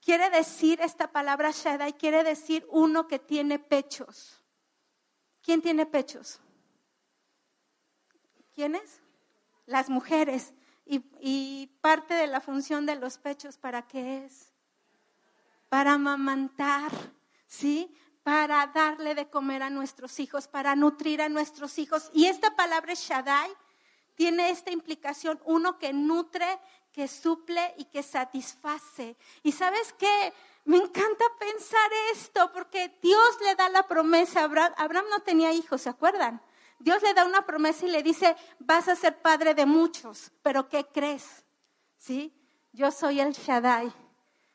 quiere 0.00 0.30
decir, 0.30 0.80
esta 0.80 1.10
palabra 1.10 1.50
Shaddai 1.50 1.94
quiere 1.94 2.24
decir 2.24 2.66
uno 2.70 3.06
que 3.06 3.18
tiene 3.18 3.58
pechos. 3.58 4.42
¿Quién 5.42 5.62
tiene 5.62 5.86
pechos? 5.86 6.40
¿Quiénes? 8.58 9.00
Las 9.66 9.88
mujeres. 9.88 10.52
Y, 10.84 11.70
parte 11.80 12.14
de 12.14 12.26
la 12.26 12.40
función 12.40 12.86
de 12.86 12.96
los 12.96 13.16
pechos, 13.16 13.56
¿para 13.56 13.86
qué 13.86 14.24
es? 14.24 14.52
Para 15.68 15.92
amamantar, 15.92 16.90
¿sí? 17.46 17.94
Para 18.24 18.66
darle 18.66 19.14
de 19.14 19.30
comer 19.30 19.62
a 19.62 19.70
nuestros 19.70 20.18
hijos, 20.18 20.48
para 20.48 20.74
nutrir 20.74 21.22
a 21.22 21.28
nuestros 21.28 21.78
hijos. 21.78 22.10
Y 22.12 22.26
esta 22.26 22.56
palabra 22.56 22.94
Shaddai 22.94 23.48
tiene 24.16 24.50
esta 24.50 24.72
implicación, 24.72 25.40
uno 25.44 25.78
que 25.78 25.92
nutre, 25.92 26.58
que 26.90 27.06
suple 27.06 27.76
y 27.76 27.84
que 27.84 28.02
satisface. 28.02 29.16
Y 29.44 29.52
sabes 29.52 29.92
qué? 29.92 30.34
Me 30.64 30.78
encanta 30.78 31.24
pensar 31.38 31.90
esto 32.12 32.50
porque 32.52 32.98
Dios 33.00 33.38
le 33.44 33.54
da 33.54 33.68
la 33.68 33.86
promesa. 33.86 34.42
Abraham, 34.42 34.74
Abraham 34.78 35.06
no 35.10 35.20
tenía 35.20 35.52
hijos, 35.52 35.82
¿se 35.82 35.90
acuerdan? 35.90 36.42
Dios 36.78 37.02
le 37.02 37.14
da 37.14 37.24
una 37.24 37.44
promesa 37.44 37.86
y 37.86 37.90
le 37.90 38.02
dice, 38.02 38.36
vas 38.58 38.88
a 38.88 38.96
ser 38.96 39.20
padre 39.20 39.54
de 39.54 39.66
muchos, 39.66 40.30
pero 40.42 40.68
¿qué 40.68 40.86
crees? 40.86 41.44
¿Sí? 41.96 42.32
Yo 42.72 42.90
soy 42.90 43.20
el 43.20 43.32
Shaddai, 43.32 43.92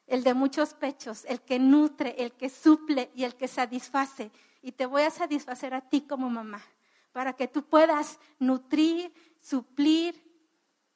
el 0.08 0.24
de 0.24 0.34
muchos 0.34 0.74
pechos, 0.74 1.26
el 1.26 1.42
que 1.42 1.60
nutre, 1.60 2.16
el 2.18 2.34
que 2.34 2.50
suple 2.50 3.12
y 3.16 3.24
el 3.24 3.36
que 3.36 3.48
satisface. 3.48 4.32
Y 4.62 4.72
te 4.72 4.86
voy 4.86 5.02
a 5.02 5.12
satisfacer 5.12 5.74
a 5.74 5.82
ti 5.82 6.02
como 6.02 6.30
mamá, 6.30 6.64
para 7.12 7.34
que 7.34 7.48
tú 7.48 7.64
puedas 7.64 8.20
nutrir, 8.40 9.14
suplir 9.42 10.22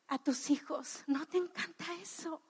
a 0.07 0.17
tus 0.17 0.50
hijos. 0.50 1.03
¿No 1.07 1.25
te 1.25 1.38
encanta 1.38 1.86
eso? 2.01 2.41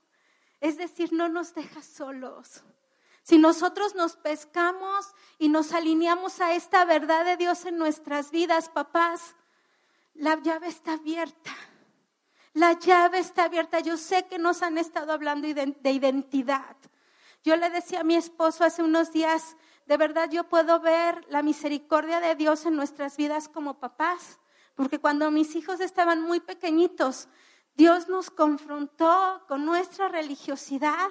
Es 0.59 0.77
decir, 0.77 1.11
no 1.13 1.29
nos 1.29 1.53
dejas 1.53 1.85
solos. 1.85 2.63
Si 3.27 3.37
nosotros 3.37 3.93
nos 3.93 4.15
pescamos 4.15 5.13
y 5.37 5.49
nos 5.49 5.73
alineamos 5.73 6.39
a 6.39 6.53
esta 6.53 6.85
verdad 6.85 7.25
de 7.25 7.35
Dios 7.35 7.65
en 7.65 7.77
nuestras 7.77 8.31
vidas, 8.31 8.69
papás, 8.69 9.35
la 10.13 10.41
llave 10.41 10.69
está 10.69 10.93
abierta. 10.93 11.51
La 12.53 12.79
llave 12.79 13.19
está 13.19 13.43
abierta. 13.43 13.81
Yo 13.81 13.97
sé 13.97 14.27
que 14.27 14.39
nos 14.39 14.61
han 14.63 14.77
estado 14.77 15.11
hablando 15.11 15.45
de 15.45 15.91
identidad. 15.91 16.77
Yo 17.43 17.57
le 17.57 17.69
decía 17.69 17.99
a 17.99 18.05
mi 18.05 18.15
esposo 18.15 18.63
hace 18.63 18.81
unos 18.81 19.11
días, 19.11 19.57
de 19.87 19.97
verdad 19.97 20.29
yo 20.31 20.45
puedo 20.45 20.79
ver 20.79 21.25
la 21.27 21.43
misericordia 21.43 22.21
de 22.21 22.35
Dios 22.35 22.65
en 22.65 22.77
nuestras 22.77 23.17
vidas 23.17 23.49
como 23.49 23.77
papás, 23.77 24.39
porque 24.73 24.99
cuando 24.99 25.31
mis 25.31 25.53
hijos 25.57 25.81
estaban 25.81 26.21
muy 26.21 26.39
pequeñitos, 26.39 27.27
Dios 27.75 28.07
nos 28.07 28.29
confrontó 28.29 29.43
con 29.49 29.65
nuestra 29.65 30.07
religiosidad 30.07 31.09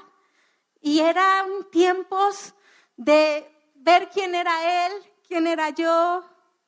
y 0.87 1.00
eran 1.00 1.69
tiempos 1.73 2.55
de 2.97 3.45
ver 3.75 4.09
quién 4.09 4.37
era 4.37 4.87
Él, 4.87 4.93
quién 5.26 5.49
era 5.49 5.71
yo, 5.71 6.23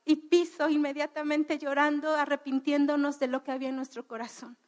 y 0.05 0.17
piso 0.17 0.69
inmediatamente 0.69 1.57
llorando, 1.57 2.17
arrepintiéndonos 2.17 3.21
de 3.21 3.29
lo 3.29 3.45
que 3.45 3.53
había 3.53 3.69
en 3.69 3.77
nuestro 3.77 4.09
corazón. 4.09 4.59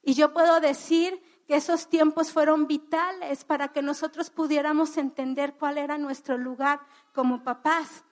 Y 0.00 0.14
yo 0.14 0.32
puedo 0.32 0.60
decir 0.60 1.20
que 1.48 1.56
esos 1.56 1.88
tiempos 1.88 2.30
fueron 2.30 2.68
vitales 2.68 3.42
para 3.42 3.72
que 3.72 3.82
nosotros 3.82 4.30
pudiéramos 4.30 4.96
entender 4.96 5.54
cuál 5.54 5.76
era 5.76 5.98
nuestro 5.98 6.38
lugar 6.38 6.78
como 7.12 7.42
papás, 7.42 8.04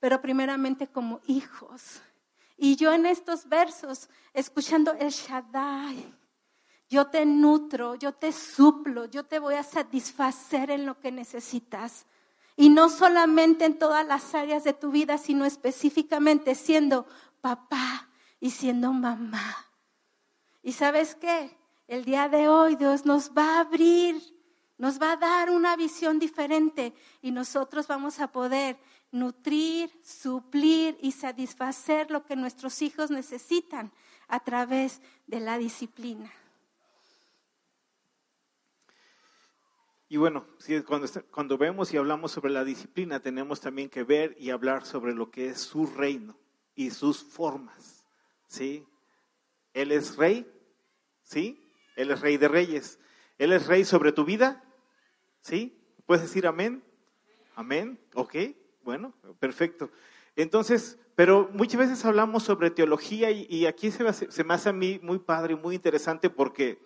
pero 0.00 0.22
primeramente 0.22 0.86
como 0.86 1.20
hijos. 1.26 2.00
Y 2.56 2.76
yo 2.76 2.94
en 2.94 3.04
estos 3.04 3.46
versos, 3.46 4.08
escuchando 4.32 4.94
el 4.94 5.10
Shaddai, 5.10 6.15
yo 6.88 7.06
te 7.06 7.26
nutro, 7.26 7.96
yo 7.96 8.12
te 8.12 8.32
suplo, 8.32 9.06
yo 9.06 9.24
te 9.24 9.38
voy 9.38 9.54
a 9.54 9.62
satisfacer 9.62 10.70
en 10.70 10.86
lo 10.86 11.00
que 11.00 11.10
necesitas. 11.10 12.06
Y 12.56 12.70
no 12.70 12.88
solamente 12.88 13.64
en 13.64 13.78
todas 13.78 14.06
las 14.06 14.34
áreas 14.34 14.64
de 14.64 14.72
tu 14.72 14.90
vida, 14.90 15.18
sino 15.18 15.44
específicamente 15.44 16.54
siendo 16.54 17.06
papá 17.40 18.08
y 18.40 18.50
siendo 18.50 18.92
mamá. 18.92 19.66
Y 20.62 20.72
sabes 20.72 21.14
qué? 21.14 21.56
El 21.86 22.04
día 22.04 22.28
de 22.28 22.48
hoy 22.48 22.76
Dios 22.76 23.04
nos 23.04 23.30
va 23.30 23.56
a 23.56 23.60
abrir, 23.60 24.20
nos 24.78 25.00
va 25.00 25.12
a 25.12 25.16
dar 25.16 25.50
una 25.50 25.76
visión 25.76 26.18
diferente 26.18 26.94
y 27.20 27.30
nosotros 27.30 27.86
vamos 27.86 28.20
a 28.20 28.32
poder 28.32 28.78
nutrir, 29.10 29.90
suplir 30.02 30.98
y 31.00 31.12
satisfacer 31.12 32.10
lo 32.10 32.24
que 32.24 32.36
nuestros 32.36 32.82
hijos 32.82 33.10
necesitan 33.10 33.92
a 34.28 34.40
través 34.40 35.00
de 35.26 35.40
la 35.40 35.58
disciplina. 35.58 36.32
Y 40.08 40.18
bueno, 40.18 40.46
cuando, 40.86 41.08
cuando 41.30 41.58
vemos 41.58 41.92
y 41.92 41.96
hablamos 41.96 42.32
sobre 42.32 42.52
la 42.52 42.64
disciplina, 42.64 43.20
tenemos 43.20 43.60
también 43.60 43.88
que 43.88 44.04
ver 44.04 44.36
y 44.38 44.50
hablar 44.50 44.84
sobre 44.86 45.14
lo 45.14 45.30
que 45.30 45.48
es 45.48 45.60
su 45.60 45.86
reino 45.86 46.36
y 46.76 46.90
sus 46.90 47.24
formas. 47.24 48.06
¿sí? 48.46 48.86
Él 49.74 49.90
es 49.90 50.16
rey, 50.16 50.46
¿Sí? 51.26 51.60
Él 51.96 52.12
es 52.12 52.20
rey 52.20 52.36
de 52.36 52.46
reyes. 52.46 53.00
Él 53.36 53.52
es 53.52 53.66
rey 53.66 53.84
sobre 53.84 54.12
tu 54.12 54.24
vida. 54.24 54.62
¿Sí? 55.40 55.76
¿Puedes 56.06 56.22
decir 56.22 56.46
amén? 56.46 56.84
Amén. 57.56 57.98
Ok, 58.14 58.36
bueno, 58.84 59.12
perfecto. 59.40 59.90
Entonces, 60.36 60.98
pero 61.16 61.50
muchas 61.52 61.80
veces 61.80 62.04
hablamos 62.04 62.44
sobre 62.44 62.70
teología 62.70 63.30
y, 63.30 63.66
aquí 63.66 63.90
se, 63.90 64.12
se 64.12 64.44
me 64.44 64.54
hace 64.54 64.68
a 64.68 64.72
mí 64.72 65.00
muy 65.02 65.18
padre, 65.18 65.56
muy 65.56 65.74
interesante 65.74 66.30
porque 66.30 66.78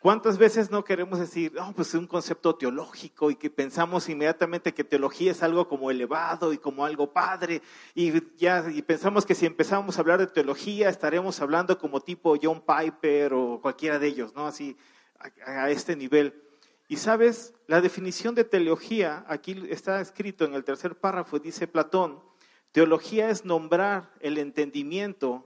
¿Cuántas 0.00 0.38
veces 0.38 0.70
no 0.70 0.84
queremos 0.84 1.18
decir, 1.18 1.52
no, 1.54 1.72
pues 1.74 1.88
es 1.88 1.94
un 1.94 2.06
concepto 2.06 2.54
teológico 2.54 3.32
y 3.32 3.34
que 3.34 3.50
pensamos 3.50 4.08
inmediatamente 4.08 4.72
que 4.72 4.84
teología 4.84 5.32
es 5.32 5.42
algo 5.42 5.66
como 5.66 5.90
elevado 5.90 6.52
y 6.52 6.58
como 6.58 6.84
algo 6.84 7.12
padre 7.12 7.62
y 7.96 8.12
ya 8.36 8.64
y 8.70 8.80
pensamos 8.82 9.26
que 9.26 9.34
si 9.34 9.44
empezamos 9.44 9.96
a 9.96 10.00
hablar 10.00 10.20
de 10.20 10.28
teología 10.28 10.88
estaremos 10.88 11.40
hablando 11.40 11.78
como 11.78 12.00
tipo 12.00 12.36
John 12.40 12.62
Piper 12.64 13.34
o 13.34 13.60
cualquiera 13.60 13.98
de 13.98 14.06
ellos, 14.06 14.32
¿no? 14.36 14.46
Así 14.46 14.76
a, 15.18 15.64
a 15.64 15.70
este 15.70 15.96
nivel. 15.96 16.44
Y 16.86 16.98
sabes, 16.98 17.54
la 17.66 17.80
definición 17.80 18.36
de 18.36 18.44
teología, 18.44 19.24
aquí 19.26 19.66
está 19.68 20.00
escrito 20.00 20.44
en 20.44 20.54
el 20.54 20.62
tercer 20.62 20.96
párrafo, 20.96 21.40
dice 21.40 21.66
Platón, 21.66 22.22
teología 22.70 23.30
es 23.30 23.44
nombrar 23.44 24.14
el 24.20 24.38
entendimiento 24.38 25.44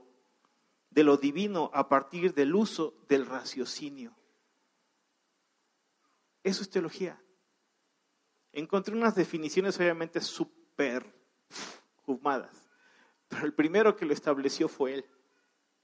de 0.91 1.03
lo 1.03 1.17
divino 1.17 1.71
a 1.73 1.89
partir 1.89 2.35
del 2.35 2.53
uso 2.53 2.93
del 3.07 3.25
raciocinio. 3.25 4.15
Eso 6.43 6.61
es 6.61 6.69
teología. 6.69 7.21
Encontré 8.51 8.95
unas 8.95 9.15
definiciones 9.15 9.79
obviamente 9.79 10.21
súper 10.21 11.15
fumadas, 12.05 12.69
pero 13.27 13.45
el 13.45 13.53
primero 13.53 13.95
que 13.95 14.05
lo 14.05 14.13
estableció 14.13 14.67
fue 14.67 14.95
él. 14.95 15.05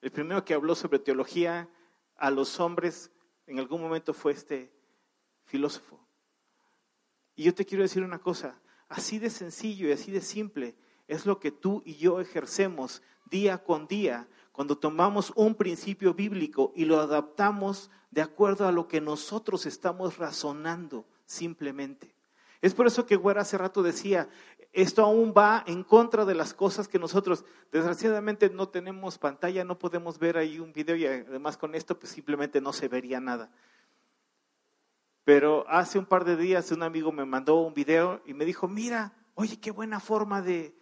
El 0.01 0.11
primero 0.11 0.45
que 0.45 0.53
habló 0.53 0.75
sobre 0.75 0.99
teología 0.99 1.69
a 2.15 2.29
los 2.29 2.59
hombres 2.59 3.11
en 3.47 3.59
algún 3.59 3.81
momento 3.81 4.13
fue 4.13 4.33
este 4.33 4.71
filósofo. 5.45 5.99
Y 7.35 7.43
yo 7.43 7.55
te 7.55 7.65
quiero 7.65 7.83
decir 7.83 8.03
una 8.03 8.19
cosa, 8.19 8.61
así 8.87 9.17
de 9.17 9.29
sencillo 9.29 9.87
y 9.87 9.93
así 9.93 10.11
de 10.11 10.21
simple 10.21 10.75
es 11.07 11.25
lo 11.25 11.39
que 11.39 11.51
tú 11.51 11.81
y 11.85 11.95
yo 11.95 12.19
ejercemos 12.19 13.01
día 13.25 13.63
con 13.63 13.87
día 13.87 14.27
cuando 14.59 14.77
tomamos 14.77 15.31
un 15.37 15.55
principio 15.55 16.13
bíblico 16.13 16.73
y 16.75 16.83
lo 16.83 16.99
adaptamos 16.99 17.89
de 18.11 18.21
acuerdo 18.21 18.67
a 18.67 18.73
lo 18.73 18.89
que 18.89 18.99
nosotros 18.99 19.65
estamos 19.65 20.17
razonando 20.17 21.05
simplemente. 21.25 22.13
Es 22.61 22.73
por 22.73 22.85
eso 22.85 23.05
que 23.05 23.15
Güera 23.15 23.43
hace 23.43 23.57
rato 23.57 23.81
decía, 23.83 24.27
esto 24.73 25.01
aún 25.01 25.33
va 25.33 25.63
en 25.65 25.85
contra 25.85 26.25
de 26.25 26.35
las 26.35 26.53
cosas 26.53 26.89
que 26.89 26.99
nosotros, 26.99 27.45
desgraciadamente 27.71 28.49
no 28.49 28.67
tenemos 28.67 29.17
pantalla, 29.17 29.63
no 29.63 29.79
podemos 29.79 30.19
ver 30.19 30.37
ahí 30.37 30.59
un 30.59 30.73
video 30.73 30.97
y 30.97 31.05
además 31.05 31.55
con 31.55 31.73
esto 31.73 31.97
pues 31.97 32.11
simplemente 32.11 32.59
no 32.59 32.73
se 32.73 32.89
vería 32.89 33.21
nada. 33.21 33.49
Pero 35.23 35.63
hace 35.69 35.97
un 35.97 36.05
par 36.05 36.25
de 36.25 36.35
días 36.35 36.69
un 36.73 36.83
amigo 36.83 37.13
me 37.13 37.23
mandó 37.23 37.61
un 37.61 37.73
video 37.73 38.21
y 38.25 38.33
me 38.33 38.43
dijo, 38.43 38.67
mira, 38.67 39.13
oye, 39.35 39.57
qué 39.57 39.71
buena 39.71 40.01
forma 40.01 40.41
de 40.41 40.75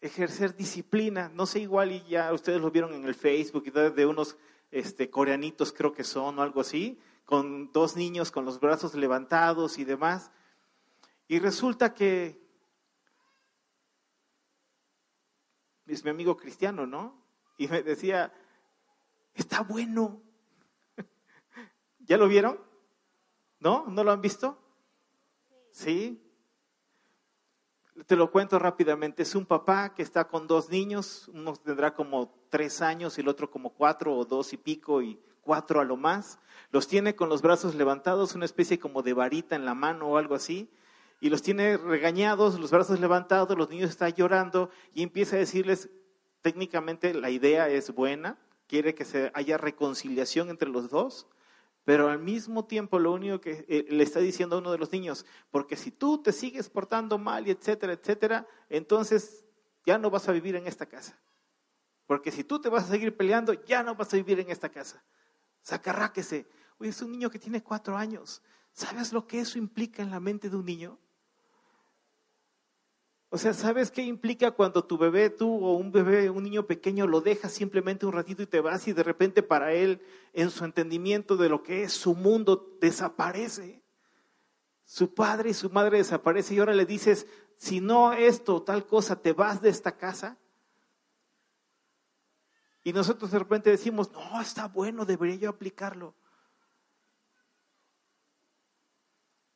ejercer 0.00 0.56
disciplina. 0.56 1.30
No 1.34 1.46
sé, 1.46 1.60
igual 1.60 1.92
y 1.92 2.02
ya 2.04 2.32
ustedes 2.32 2.60
lo 2.60 2.70
vieron 2.70 2.94
en 2.94 3.04
el 3.04 3.14
Facebook 3.14 3.72
de 3.72 4.06
unos 4.06 4.36
este, 4.70 5.10
coreanitos 5.10 5.72
creo 5.72 5.92
que 5.92 6.04
son 6.04 6.38
o 6.38 6.42
algo 6.42 6.60
así, 6.60 6.98
con 7.24 7.72
dos 7.72 7.96
niños 7.96 8.30
con 8.30 8.44
los 8.44 8.60
brazos 8.60 8.94
levantados 8.94 9.78
y 9.78 9.84
demás. 9.84 10.30
Y 11.28 11.38
resulta 11.38 11.94
que 11.94 12.40
es 15.86 16.04
mi 16.04 16.10
amigo 16.10 16.36
cristiano, 16.36 16.86
¿no? 16.86 17.24
Y 17.58 17.68
me 17.68 17.82
decía, 17.82 18.32
está 19.34 19.62
bueno. 19.62 20.22
¿Ya 22.00 22.16
lo 22.16 22.28
vieron? 22.28 22.60
¿No? 23.58 23.86
¿No 23.88 24.04
lo 24.04 24.12
han 24.12 24.20
visto? 24.20 24.58
Sí. 25.72 26.25
Te 28.04 28.14
lo 28.14 28.30
cuento 28.30 28.58
rápidamente. 28.58 29.22
Es 29.22 29.34
un 29.34 29.46
papá 29.46 29.94
que 29.94 30.02
está 30.02 30.28
con 30.28 30.46
dos 30.46 30.68
niños, 30.68 31.30
uno 31.32 31.54
tendrá 31.56 31.94
como 31.94 32.30
tres 32.50 32.82
años 32.82 33.16
y 33.16 33.22
el 33.22 33.28
otro 33.28 33.50
como 33.50 33.70
cuatro 33.70 34.14
o 34.14 34.24
dos 34.26 34.52
y 34.52 34.58
pico 34.58 35.00
y 35.00 35.18
cuatro 35.40 35.80
a 35.80 35.84
lo 35.84 35.96
más. 35.96 36.38
Los 36.70 36.88
tiene 36.88 37.16
con 37.16 37.30
los 37.30 37.40
brazos 37.40 37.74
levantados, 37.74 38.34
una 38.34 38.44
especie 38.44 38.78
como 38.78 39.02
de 39.02 39.14
varita 39.14 39.56
en 39.56 39.64
la 39.64 39.74
mano 39.74 40.08
o 40.08 40.18
algo 40.18 40.34
así. 40.34 40.68
Y 41.20 41.30
los 41.30 41.40
tiene 41.40 41.78
regañados, 41.78 42.60
los 42.60 42.70
brazos 42.70 43.00
levantados, 43.00 43.56
los 43.56 43.70
niños 43.70 43.88
están 43.88 44.12
llorando 44.12 44.68
y 44.92 45.02
empieza 45.02 45.36
a 45.36 45.38
decirles, 45.38 45.88
técnicamente 46.42 47.14
la 47.14 47.30
idea 47.30 47.70
es 47.70 47.94
buena, 47.94 48.36
quiere 48.68 48.94
que 48.94 49.06
se 49.06 49.30
haya 49.32 49.56
reconciliación 49.56 50.50
entre 50.50 50.68
los 50.68 50.90
dos, 50.90 51.26
pero 51.86 52.10
al 52.10 52.18
mismo 52.18 52.64
tiempo 52.64 52.98
lo 52.98 53.12
único 53.12 53.40
que 53.40 53.64
eh, 53.68 53.86
le 53.88 54.02
está 54.02 54.18
diciendo 54.18 54.56
a 54.56 54.58
uno 54.58 54.72
de 54.72 54.78
los 54.78 54.90
niños, 54.90 55.24
porque 55.52 55.76
si 55.76 55.92
tú 55.92 56.20
te 56.20 56.32
sigues 56.32 56.68
portando 56.68 57.16
mal 57.16 57.46
y 57.46 57.52
etcétera, 57.52 57.92
etcétera, 57.92 58.44
entonces 58.68 59.44
ya 59.84 59.96
no 59.96 60.10
vas 60.10 60.28
a 60.28 60.32
vivir 60.32 60.56
en 60.56 60.66
esta 60.66 60.86
casa. 60.86 61.16
Porque 62.04 62.32
si 62.32 62.42
tú 62.42 62.60
te 62.60 62.68
vas 62.68 62.82
a 62.82 62.88
seguir 62.88 63.16
peleando, 63.16 63.52
ya 63.52 63.84
no 63.84 63.94
vas 63.94 64.12
a 64.12 64.16
vivir 64.16 64.40
en 64.40 64.50
esta 64.50 64.68
casa. 64.68 65.04
Sacarráquese. 65.62 66.48
Oye, 66.78 66.90
es 66.90 67.00
un 67.02 67.12
niño 67.12 67.30
que 67.30 67.38
tiene 67.38 67.62
cuatro 67.62 67.96
años. 67.96 68.42
¿Sabes 68.72 69.12
lo 69.12 69.28
que 69.28 69.38
eso 69.38 69.56
implica 69.56 70.02
en 70.02 70.10
la 70.10 70.18
mente 70.18 70.50
de 70.50 70.56
un 70.56 70.66
niño? 70.66 70.98
O 73.28 73.38
sea, 73.38 73.52
¿sabes 73.54 73.90
qué 73.90 74.02
implica 74.02 74.52
cuando 74.52 74.84
tu 74.84 74.98
bebé, 74.98 75.30
tú 75.30 75.48
o 75.48 75.76
un 75.76 75.90
bebé, 75.90 76.30
un 76.30 76.44
niño 76.44 76.66
pequeño, 76.66 77.06
lo 77.06 77.20
dejas 77.20 77.52
simplemente 77.52 78.06
un 78.06 78.12
ratito 78.12 78.42
y 78.42 78.46
te 78.46 78.60
vas 78.60 78.86
y 78.86 78.92
de 78.92 79.02
repente 79.02 79.42
para 79.42 79.72
él, 79.72 80.00
en 80.32 80.50
su 80.50 80.64
entendimiento 80.64 81.36
de 81.36 81.48
lo 81.48 81.62
que 81.62 81.82
es 81.82 81.92
su 81.92 82.14
mundo, 82.14 82.76
desaparece? 82.80 83.82
Su 84.84 85.12
padre 85.12 85.50
y 85.50 85.54
su 85.54 85.70
madre 85.70 85.98
desaparecen 85.98 86.56
y 86.56 86.60
ahora 86.60 86.74
le 86.74 86.86
dices, 86.86 87.26
si 87.56 87.80
no 87.80 88.12
esto, 88.12 88.62
tal 88.62 88.86
cosa, 88.86 89.20
te 89.20 89.32
vas 89.32 89.60
de 89.60 89.70
esta 89.70 89.96
casa. 89.96 90.38
Y 92.84 92.92
nosotros 92.92 93.32
de 93.32 93.40
repente 93.40 93.70
decimos, 93.70 94.12
no, 94.12 94.40
está 94.40 94.68
bueno, 94.68 95.04
debería 95.04 95.34
yo 95.34 95.50
aplicarlo. 95.50 96.14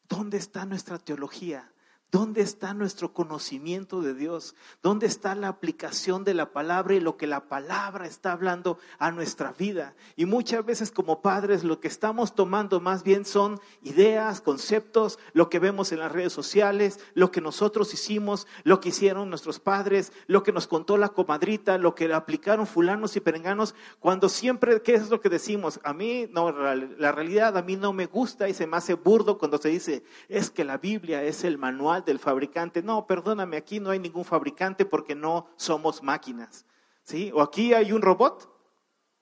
¿Dónde 0.08 0.38
está 0.38 0.64
nuestra 0.64 0.98
teología? 0.98 1.72
¿Dónde 2.10 2.40
está 2.40 2.74
nuestro 2.74 3.12
conocimiento 3.12 4.00
de 4.00 4.14
Dios? 4.14 4.56
¿Dónde 4.82 5.06
está 5.06 5.36
la 5.36 5.46
aplicación 5.46 6.24
de 6.24 6.34
la 6.34 6.52
palabra 6.52 6.94
y 6.94 7.00
lo 7.00 7.16
que 7.16 7.28
la 7.28 7.48
palabra 7.48 8.04
está 8.04 8.32
hablando 8.32 8.78
a 8.98 9.12
nuestra 9.12 9.52
vida? 9.52 9.94
Y 10.16 10.26
muchas 10.26 10.64
veces 10.64 10.90
como 10.90 11.22
padres 11.22 11.62
lo 11.62 11.78
que 11.78 11.86
estamos 11.86 12.34
tomando 12.34 12.80
más 12.80 13.04
bien 13.04 13.24
son 13.24 13.60
ideas, 13.82 14.40
conceptos, 14.40 15.20
lo 15.34 15.48
que 15.48 15.60
vemos 15.60 15.92
en 15.92 16.00
las 16.00 16.10
redes 16.10 16.32
sociales, 16.32 16.98
lo 17.14 17.30
que 17.30 17.40
nosotros 17.40 17.94
hicimos, 17.94 18.48
lo 18.64 18.80
que 18.80 18.88
hicieron 18.88 19.30
nuestros 19.30 19.60
padres, 19.60 20.12
lo 20.26 20.42
que 20.42 20.50
nos 20.50 20.66
contó 20.66 20.96
la 20.96 21.10
comadrita, 21.10 21.78
lo 21.78 21.94
que 21.94 22.12
aplicaron 22.12 22.66
fulanos 22.66 23.14
y 23.14 23.20
perenganos, 23.20 23.76
cuando 24.00 24.28
siempre, 24.28 24.82
¿qué 24.82 24.94
es 24.94 25.10
lo 25.10 25.20
que 25.20 25.28
decimos? 25.28 25.78
A 25.84 25.92
mí, 25.92 26.28
no, 26.32 26.50
la 26.50 27.12
realidad 27.12 27.56
a 27.56 27.62
mí 27.62 27.76
no 27.76 27.92
me 27.92 28.06
gusta 28.06 28.48
y 28.48 28.54
se 28.54 28.66
me 28.66 28.78
hace 28.78 28.94
burdo 28.94 29.38
cuando 29.38 29.58
se 29.58 29.68
dice, 29.68 30.02
es 30.28 30.50
que 30.50 30.64
la 30.64 30.76
Biblia 30.76 31.22
es 31.22 31.44
el 31.44 31.56
manual 31.56 31.99
del 32.04 32.18
fabricante. 32.18 32.82
No, 32.82 33.06
perdóname, 33.06 33.56
aquí 33.56 33.80
no 33.80 33.90
hay 33.90 33.98
ningún 33.98 34.24
fabricante 34.24 34.84
porque 34.84 35.14
no 35.14 35.48
somos 35.56 36.02
máquinas. 36.02 36.66
¿Sí? 37.02 37.30
¿O 37.34 37.42
aquí 37.42 37.74
hay 37.74 37.92
un 37.92 38.02
robot? 38.02 38.50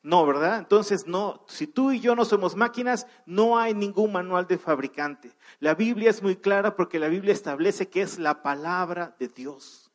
No, 0.03 0.25
¿verdad? 0.25 0.59
Entonces, 0.59 1.07
no, 1.07 1.45
si 1.49 1.67
tú 1.67 1.91
y 1.91 2.01
yo 2.01 2.15
no 2.15 2.25
somos 2.25 2.55
máquinas, 2.55 3.07
no 3.27 3.59
hay 3.59 3.75
ningún 3.75 4.13
manual 4.13 4.47
de 4.47 4.57
fabricante. 4.57 5.37
La 5.59 5.75
Biblia 5.75 6.11
es 6.11 6.23
muy 6.23 6.37
clara 6.37 6.77
porque 6.77 6.99
la 6.99 7.09
Biblia 7.09 7.33
establece 7.33 7.89
que 7.89 8.03
es 8.03 8.19
la 8.19 8.43
palabra 8.43 9.17
de 9.19 9.29
Dios. 9.29 9.91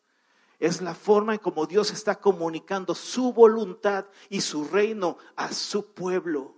Es 0.60 0.82
la 0.82 0.94
forma 0.94 1.34
en 1.34 1.40
como 1.40 1.66
Dios 1.66 1.92
está 1.92 2.16
comunicando 2.16 2.96
su 2.96 3.34
voluntad 3.34 4.06
y 4.30 4.42
su 4.42 4.66
reino 4.66 5.18
a 5.36 5.52
su 5.52 5.94
pueblo. 5.94 6.56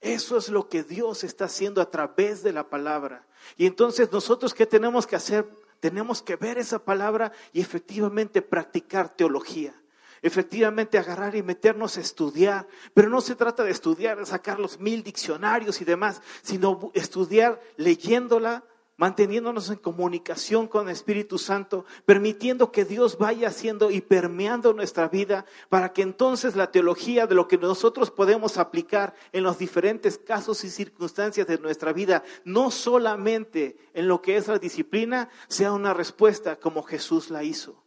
Eso 0.00 0.36
es 0.36 0.48
lo 0.48 0.68
que 0.68 0.82
Dios 0.82 1.22
está 1.22 1.46
haciendo 1.46 1.80
a 1.80 1.90
través 1.90 2.42
de 2.42 2.52
la 2.52 2.68
palabra. 2.68 3.26
Y 3.56 3.66
entonces 3.66 4.10
nosotros, 4.12 4.54
¿qué 4.54 4.66
tenemos 4.66 5.06
que 5.06 5.16
hacer? 5.16 5.48
Tenemos 5.80 6.22
que 6.22 6.36
ver 6.36 6.58
esa 6.58 6.78
palabra 6.78 7.32
y 7.52 7.60
efectivamente 7.60 8.42
practicar 8.42 9.14
teología. 9.14 9.74
Efectivamente 10.22 10.98
agarrar 10.98 11.34
y 11.34 11.42
meternos 11.42 11.96
a 11.96 12.00
estudiar. 12.00 12.68
Pero 12.94 13.08
no 13.08 13.20
se 13.20 13.34
trata 13.34 13.64
de 13.64 13.72
estudiar, 13.72 14.24
sacar 14.24 14.60
los 14.60 14.78
mil 14.78 15.02
diccionarios 15.02 15.80
y 15.80 15.84
demás, 15.84 16.22
sino 16.42 16.92
estudiar 16.94 17.60
leyéndola, 17.76 18.64
manteniéndonos 19.02 19.68
en 19.68 19.78
comunicación 19.78 20.68
con 20.68 20.86
el 20.86 20.92
Espíritu 20.92 21.36
Santo, 21.36 21.84
permitiendo 22.06 22.70
que 22.70 22.84
Dios 22.84 23.18
vaya 23.18 23.48
haciendo 23.48 23.90
y 23.90 24.00
permeando 24.00 24.74
nuestra 24.74 25.08
vida 25.08 25.44
para 25.68 25.92
que 25.92 26.02
entonces 26.02 26.54
la 26.54 26.70
teología 26.70 27.26
de 27.26 27.34
lo 27.34 27.48
que 27.48 27.58
nosotros 27.58 28.12
podemos 28.12 28.58
aplicar 28.58 29.16
en 29.32 29.42
los 29.42 29.58
diferentes 29.58 30.18
casos 30.18 30.62
y 30.62 30.70
circunstancias 30.70 31.48
de 31.48 31.58
nuestra 31.58 31.92
vida, 31.92 32.22
no 32.44 32.70
solamente 32.70 33.76
en 33.92 34.06
lo 34.06 34.22
que 34.22 34.36
es 34.36 34.46
la 34.46 34.60
disciplina, 34.60 35.28
sea 35.48 35.72
una 35.72 35.92
respuesta 35.92 36.60
como 36.60 36.84
Jesús 36.84 37.28
la 37.28 37.42
hizo. 37.42 37.82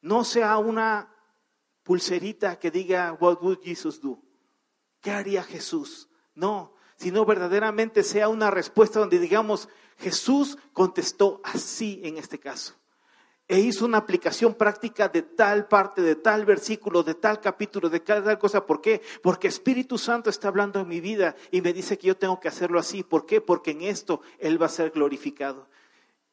No 0.00 0.24
sea 0.24 0.58
una 0.58 1.14
pulserita 1.84 2.58
que 2.58 2.72
diga, 2.72 3.16
What 3.20 3.40
would 3.40 3.60
Jesus 3.62 4.00
do? 4.00 4.20
¿Qué 5.00 5.12
haría 5.12 5.44
Jesús? 5.44 6.08
No, 6.34 6.75
sino 6.96 7.24
verdaderamente 7.24 8.02
sea 8.02 8.28
una 8.28 8.50
respuesta 8.50 9.00
donde 9.00 9.18
digamos, 9.18 9.68
Jesús 9.98 10.58
contestó 10.72 11.40
así 11.44 12.00
en 12.04 12.18
este 12.18 12.38
caso. 12.38 12.74
E 13.48 13.60
hizo 13.60 13.84
una 13.84 13.98
aplicación 13.98 14.54
práctica 14.54 15.08
de 15.08 15.22
tal 15.22 15.68
parte, 15.68 16.02
de 16.02 16.16
tal 16.16 16.44
versículo, 16.44 17.04
de 17.04 17.14
tal 17.14 17.40
capítulo, 17.40 17.88
de 17.88 18.00
tal 18.00 18.38
cosa. 18.40 18.66
¿Por 18.66 18.80
qué? 18.80 19.00
Porque 19.22 19.46
Espíritu 19.46 19.98
Santo 19.98 20.30
está 20.30 20.48
hablando 20.48 20.80
en 20.80 20.88
mi 20.88 21.00
vida 21.00 21.36
y 21.52 21.60
me 21.60 21.72
dice 21.72 21.96
que 21.96 22.08
yo 22.08 22.16
tengo 22.16 22.40
que 22.40 22.48
hacerlo 22.48 22.80
así. 22.80 23.04
¿Por 23.04 23.24
qué? 23.24 23.40
Porque 23.40 23.70
en 23.70 23.82
esto 23.82 24.20
Él 24.40 24.60
va 24.60 24.66
a 24.66 24.70
ser 24.70 24.90
glorificado. 24.90 25.68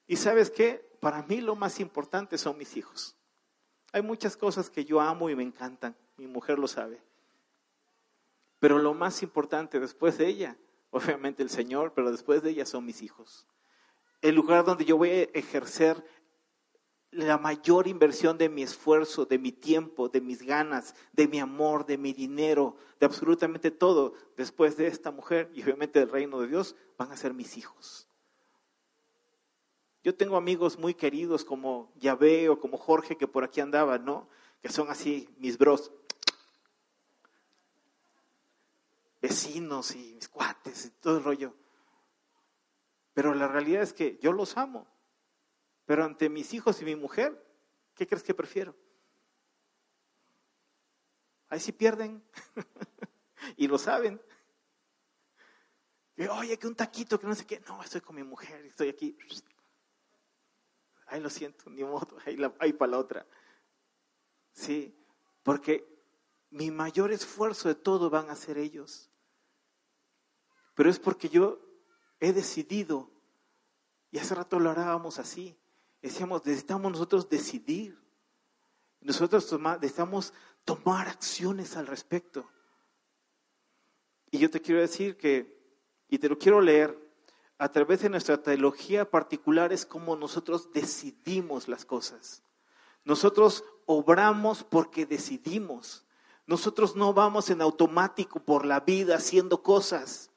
Y 0.08 0.16
sabes 0.16 0.50
qué? 0.50 0.90
Para 1.00 1.22
mí 1.24 1.40
lo 1.40 1.56
más 1.56 1.80
importante 1.80 2.40
son 2.40 2.58
mis 2.58 2.76
hijos. 2.78 3.16
Hay 3.92 4.02
muchas 4.02 4.36
cosas 4.36 4.72
que 4.72 4.84
yo 4.84 5.00
amo 5.00 5.30
y 5.30 5.36
me 5.36 5.44
encantan. 5.44 5.96
Mi 6.18 6.26
mujer 6.26 6.58
lo 6.58 6.68
sabe. 6.68 7.00
Pero 8.64 8.80
lo 8.80 8.94
más 8.94 9.22
importante 9.24 9.78
después 9.78 10.18
de 10.18 10.26
ella, 10.26 10.58
obviamente 10.90 11.44
el 11.44 11.50
Señor, 11.50 11.92
pero 11.94 12.14
después 12.14 12.42
de 12.42 12.52
ella 12.52 12.66
son 12.66 12.86
mis 12.86 13.02
hijos. 13.02 13.46
El 14.22 14.36
lugar 14.36 14.64
donde 14.64 14.86
yo 14.86 14.96
voy 14.96 15.10
a 15.10 15.24
ejercer 15.38 16.02
la 17.12 17.38
mayor 17.38 17.90
inversión 17.90 18.38
de 18.38 18.48
mi 18.48 18.64
esfuerzo, 18.64 19.26
de 19.26 19.38
mi 19.38 19.52
tiempo, 19.52 20.08
de 20.08 20.22
mis 20.22 20.44
ganas, 20.44 20.96
de 21.12 21.28
mi 21.28 21.42
amor, 21.42 21.86
de 21.86 21.98
mi 21.98 22.14
dinero, 22.14 22.78
de 23.02 23.06
absolutamente 23.06 23.70
todo, 23.70 24.14
después 24.38 24.78
de 24.78 24.88
esta 24.88 25.12
mujer 25.12 25.52
y 25.54 25.62
obviamente 25.62 26.00
del 26.00 26.10
reino 26.10 26.40
de 26.40 26.48
Dios, 26.48 26.78
van 26.98 27.12
a 27.12 27.18
ser 27.18 27.34
mis 27.34 27.58
hijos. 27.58 28.08
Yo 30.06 30.16
tengo 30.16 30.38
amigos 30.38 30.80
muy 30.80 30.94
queridos 30.94 31.44
como 31.44 31.92
Yahvé 31.96 32.48
o 32.48 32.62
como 32.62 32.78
Jorge 32.78 33.18
que 33.18 33.28
por 33.28 33.44
aquí 33.44 33.60
andaba, 33.60 33.98
¿no? 33.98 34.30
Que 34.62 34.70
son 34.70 34.90
así 34.90 35.28
mis 35.38 35.58
bros. 35.58 35.92
Vecinos 39.24 39.96
y 39.96 40.16
mis 40.16 40.28
cuates 40.28 40.86
y 40.86 40.90
todo 40.90 41.18
el 41.18 41.24
rollo. 41.24 41.56
Pero 43.14 43.34
la 43.34 43.48
realidad 43.48 43.82
es 43.82 43.94
que 43.94 44.20
yo 44.22 44.34
los 44.34 44.58
amo. 44.58 44.86
Pero 45.86 46.04
ante 46.04 46.30
mis 46.30 46.54
hijos 46.54 46.82
y 46.82 46.86
mi 46.86 46.98
mujer, 46.98 47.42
¿qué 47.96 48.06
crees 48.06 48.22
que 48.22 48.34
prefiero? 48.34 48.76
Ahí 51.48 51.62
sí 51.62 51.72
pierden. 51.72 52.22
y 53.56 53.68
lo 53.68 53.78
saben. 53.78 54.22
Oye, 56.30 56.60
que 56.60 56.68
un 56.68 56.76
taquito, 56.76 57.18
que 57.18 57.28
no 57.28 57.34
sé 57.34 57.46
qué. 57.46 57.62
No, 57.62 57.82
estoy 57.82 58.02
con 58.02 58.18
mi 58.18 58.24
mujer, 58.24 58.66
estoy 58.66 58.90
aquí. 58.90 59.18
Ahí 61.08 61.22
lo 61.22 61.30
siento, 61.30 61.70
ni 61.70 61.84
modo, 61.84 62.18
ahí, 62.26 62.38
ahí 62.60 62.74
para 62.74 62.92
la 62.92 62.98
otra. 62.98 63.26
Sí, 64.52 64.94
porque 65.44 65.88
mi 66.50 66.72
mayor 66.72 67.14
esfuerzo 67.14 67.70
de 67.70 67.76
todo 67.76 68.10
van 68.10 68.30
a 68.30 68.36
ser 68.36 68.58
ellos 68.58 69.12
pero 70.74 70.90
es 70.90 71.00
porque 71.00 71.30
yo 71.30 71.60
he 72.20 72.34
decidido, 72.34 73.12
y 74.12 74.20
hace 74.20 74.36
rato 74.36 74.60
lo 74.60 74.70
hablábamos 74.70 75.20
así, 75.20 75.58
decíamos, 76.02 76.46
necesitamos 76.46 76.92
nosotros 76.92 77.30
decidir, 77.30 78.00
nosotros 79.02 79.52
necesitamos 79.82 80.34
tomar 80.64 81.08
acciones 81.08 81.76
al 81.76 81.88
respecto. 81.88 82.50
Y 84.32 84.40
yo 84.40 84.50
te 84.50 84.62
quiero 84.62 84.82
decir 84.82 85.18
que, 85.18 85.62
y 86.08 86.18
te 86.18 86.30
lo 86.30 86.38
quiero 86.38 86.62
leer, 86.62 86.98
a 87.58 87.72
través 87.72 88.02
de 88.02 88.10
nuestra 88.10 88.42
teología 88.42 89.10
particular 89.10 89.72
es 89.72 89.86
como 89.86 90.16
nosotros 90.16 90.72
decidimos 90.74 91.68
las 91.68 91.86
cosas. 91.86 92.44
Nosotros 93.06 93.64
obramos 93.86 94.64
porque 94.64 95.06
decidimos. 95.06 96.06
Nosotros 96.46 96.96
no 96.96 97.14
vamos 97.14 97.50
en 97.50 97.62
automático 97.62 98.40
por 98.44 98.66
la 98.66 98.82
vida 98.82 99.16
haciendo 99.16 99.62
cosas. 99.62 100.33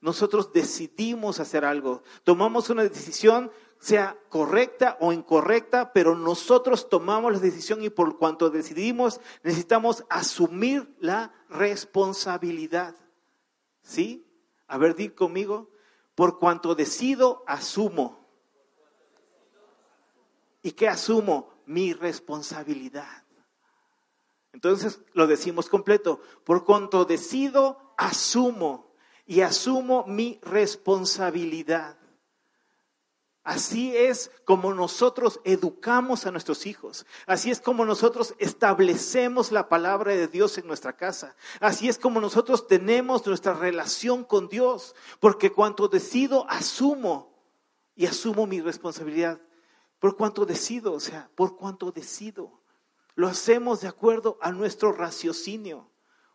Nosotros 0.00 0.52
decidimos 0.52 1.40
hacer 1.40 1.64
algo, 1.64 2.02
tomamos 2.22 2.70
una 2.70 2.84
decisión, 2.84 3.50
sea 3.80 4.16
correcta 4.28 4.96
o 5.00 5.12
incorrecta, 5.12 5.92
pero 5.92 6.14
nosotros 6.14 6.88
tomamos 6.88 7.32
la 7.32 7.38
decisión 7.38 7.82
y 7.82 7.90
por 7.90 8.16
cuanto 8.16 8.50
decidimos 8.50 9.20
necesitamos 9.42 10.04
asumir 10.08 10.94
la 11.00 11.32
responsabilidad. 11.48 12.94
¿Sí? 13.82 14.24
A 14.68 14.78
ver, 14.78 14.94
di 14.94 15.08
conmigo, 15.08 15.70
por 16.14 16.38
cuanto 16.38 16.74
decido, 16.74 17.42
asumo. 17.46 18.24
¿Y 20.62 20.72
qué 20.72 20.88
asumo? 20.88 21.50
Mi 21.66 21.92
responsabilidad. 21.92 23.24
Entonces 24.52 25.00
lo 25.12 25.26
decimos 25.26 25.68
completo, 25.68 26.20
por 26.44 26.64
cuanto 26.64 27.04
decido, 27.04 27.94
asumo 27.96 28.87
y 29.28 29.42
asumo 29.42 30.04
mi 30.06 30.40
responsabilidad. 30.42 31.98
Así 33.44 33.94
es 33.94 34.30
como 34.44 34.72
nosotros 34.74 35.40
educamos 35.44 36.26
a 36.26 36.30
nuestros 36.30 36.66
hijos. 36.66 37.06
Así 37.26 37.50
es 37.50 37.60
como 37.60 37.84
nosotros 37.84 38.34
establecemos 38.38 39.52
la 39.52 39.68
palabra 39.68 40.12
de 40.12 40.28
Dios 40.28 40.56
en 40.56 40.66
nuestra 40.66 40.96
casa. 40.96 41.36
Así 41.60 41.90
es 41.90 41.98
como 41.98 42.20
nosotros 42.20 42.66
tenemos 42.66 43.26
nuestra 43.26 43.52
relación 43.52 44.24
con 44.24 44.48
Dios. 44.48 44.94
Porque 45.20 45.52
cuando 45.52 45.88
decido, 45.88 46.48
asumo 46.48 47.30
y 47.94 48.06
asumo 48.06 48.46
mi 48.46 48.62
responsabilidad. 48.62 49.40
Por 49.98 50.16
cuanto 50.16 50.46
decido, 50.46 50.94
o 50.94 51.00
sea, 51.00 51.30
por 51.34 51.56
cuanto 51.56 51.92
decido. 51.92 52.60
Lo 53.14 53.28
hacemos 53.28 53.82
de 53.82 53.88
acuerdo 53.88 54.38
a 54.40 54.52
nuestro 54.52 54.92
raciocinio. 54.92 55.90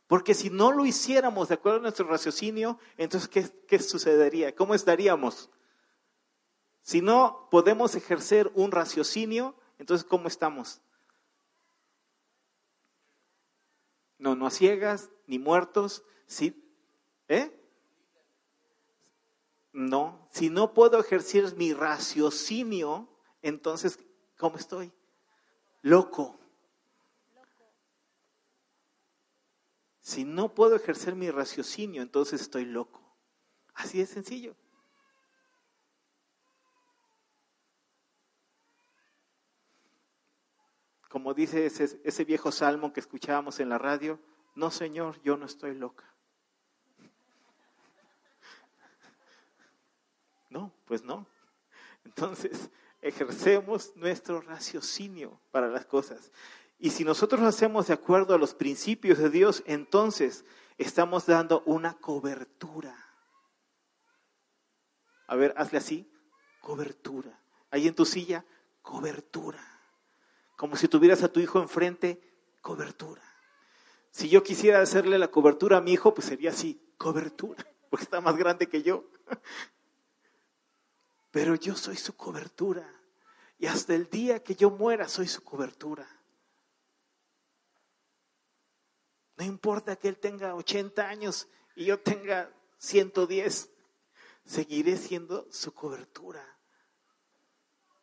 Porque 0.08 0.34
si 0.34 0.50
no 0.50 0.72
lo 0.72 0.86
hiciéramos 0.86 1.48
de 1.48 1.56
acuerdo 1.56 1.80
a 1.80 1.82
nuestro 1.84 2.08
raciocinio, 2.08 2.78
entonces, 2.98 3.30
¿qué, 3.30 3.50
qué 3.68 3.80
sucedería? 3.80 4.54
¿Cómo 4.56 4.76
estaríamos? 4.76 5.50
Si 6.82 7.02
no 7.02 7.48
podemos 7.50 7.96
ejercer 7.96 8.52
un 8.56 8.72
raciocinio, 8.72 9.56
entonces, 9.80 10.06
¿cómo 10.06 10.28
estamos? 10.28 10.82
No, 14.18 14.36
no 14.36 14.48
a 14.48 14.52
ciegas, 14.52 15.10
ni 15.28 15.40
muertos, 15.40 16.04
sí. 16.28 16.60
¿Eh? 17.28 17.52
No, 19.72 20.28
si 20.32 20.50
no 20.50 20.74
puedo 20.74 21.00
ejercer 21.00 21.56
mi 21.56 21.74
raciocinio, 21.74 23.10
entonces, 23.42 24.00
¿cómo 24.38 24.58
estoy? 24.58 24.94
Loco. 25.82 26.40
Si 30.04 30.26
no 30.26 30.54
puedo 30.54 30.76
ejercer 30.76 31.16
mi 31.16 31.32
raciocinio, 31.32 32.02
entonces 32.02 32.42
estoy 32.42 32.66
loco. 32.66 33.02
Así 33.74 34.00
de 34.00 34.06
sencillo. 34.06 34.54
Como 41.08 41.34
dice 41.34 41.66
ese, 41.66 42.02
ese, 42.04 42.26
viejo 42.26 42.52
salmo 42.52 42.92
que 42.92 43.00
escuchábamos 43.00 43.62
en 43.62 43.70
la 43.70 43.78
radio, 43.78 44.20
no 44.56 44.72
Señor, 44.72 45.22
yo 45.24 45.38
no 45.38 45.46
estoy 45.46 45.74
loca. 45.74 46.04
No, 50.50 50.74
pues 50.84 51.02
no. 51.06 51.26
Entonces, 52.04 52.70
ejercemos 53.02 53.96
nuestro 53.96 54.42
raciocinio 54.42 55.40
para 55.52 55.70
las 55.70 55.86
cosas. 55.86 56.30
Y 56.84 56.90
si 56.90 57.06
nosotros 57.06 57.40
lo 57.40 57.48
hacemos 57.48 57.88
de 57.88 57.94
acuerdo 57.94 58.36
a 58.36 58.38
los 58.38 58.54
principios 58.54 59.18
de 59.18 59.30
Dios, 59.30 59.64
entonces 59.68 60.44
estamos 60.78 61.26
dando 61.26 61.64
una 61.66 61.94
cobertura. 61.94 62.94
A 65.28 65.38
ver, 65.38 65.54
hazle 65.56 65.78
así, 65.78 66.12
cobertura. 66.60 67.40
Ahí 67.72 67.88
en 67.88 67.96
tu 67.96 68.04
silla, 68.04 68.44
cobertura. 68.82 69.66
Como 70.58 70.76
si 70.76 70.90
tuvieras 70.90 71.24
a 71.24 71.32
tu 71.32 71.40
hijo 71.40 71.62
enfrente, 71.62 72.22
cobertura. 72.60 73.24
Si 74.12 74.28
yo 74.28 74.44
quisiera 74.44 74.82
hacerle 74.82 75.18
la 75.18 75.30
cobertura 75.30 75.78
a 75.78 75.82
mi 75.82 75.94
hijo, 75.94 76.14
pues 76.14 76.28
sería 76.28 76.50
así, 76.50 76.86
cobertura, 76.98 77.66
porque 77.90 78.04
está 78.04 78.20
más 78.20 78.36
grande 78.36 78.68
que 78.68 78.84
yo. 78.84 79.06
Pero 81.32 81.56
yo 81.56 81.78
soy 81.78 81.96
su 81.96 82.14
cobertura. 82.18 82.86
Y 83.58 83.68
hasta 83.68 83.96
el 83.96 84.10
día 84.10 84.44
que 84.44 84.56
yo 84.56 84.70
muera, 84.70 85.08
soy 85.08 85.30
su 85.30 85.46
cobertura. 85.46 86.06
No 89.44 89.50
importa 89.50 89.98
que 89.98 90.08
él 90.08 90.18
tenga 90.18 90.56
80 90.56 91.06
años 91.06 91.50
y 91.76 91.84
yo 91.84 92.00
tenga 92.00 92.50
110, 92.78 93.70
seguiré 94.46 94.96
siendo 94.96 95.52
su 95.52 95.74
cobertura. 95.74 96.42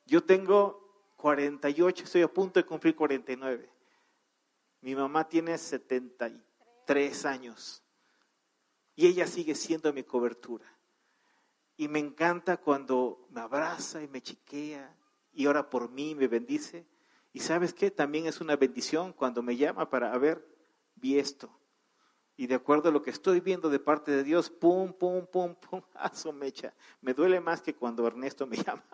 Yo 0.04 0.22
tengo 0.22 1.14
48, 1.16 2.04
estoy 2.04 2.20
a 2.20 2.28
punto 2.28 2.60
de 2.60 2.66
cumplir 2.66 2.94
49. 2.94 3.72
Mi 4.82 4.94
mamá 4.94 5.26
tiene 5.30 5.56
73 5.56 7.24
años 7.24 7.82
y 8.94 9.06
ella 9.06 9.26
sigue 9.26 9.54
siendo 9.54 9.94
mi 9.94 10.04
cobertura. 10.04 10.66
Y 11.78 11.88
me 11.88 12.00
encanta 12.00 12.58
cuando 12.58 13.26
me 13.30 13.40
abraza 13.40 14.02
y 14.02 14.08
me 14.08 14.20
chiquea 14.20 14.94
y 15.32 15.46
ora 15.46 15.70
por 15.70 15.88
mí, 15.90 16.14
me 16.14 16.28
bendice. 16.28 16.86
Y 17.32 17.40
sabes 17.40 17.72
qué, 17.72 17.90
también 17.90 18.26
es 18.26 18.42
una 18.42 18.56
bendición 18.56 19.14
cuando 19.14 19.42
me 19.42 19.56
llama 19.56 19.88
para, 19.88 20.18
ver, 20.18 20.50
vi 21.00 21.18
esto. 21.18 21.50
Y 22.36 22.46
de 22.46 22.54
acuerdo 22.54 22.88
a 22.88 22.92
lo 22.92 23.02
que 23.02 23.10
estoy 23.10 23.40
viendo 23.40 23.68
de 23.68 23.78
parte 23.78 24.10
de 24.10 24.24
Dios, 24.24 24.48
pum, 24.48 24.92
pum, 24.92 25.26
pum, 25.26 25.54
pum, 25.54 25.82
aso 25.94 26.32
mecha. 26.32 26.74
Me 27.00 27.14
duele 27.14 27.40
más 27.40 27.60
que 27.62 27.74
cuando 27.74 28.06
Ernesto 28.06 28.46
me 28.46 28.56
llama. 28.56 28.84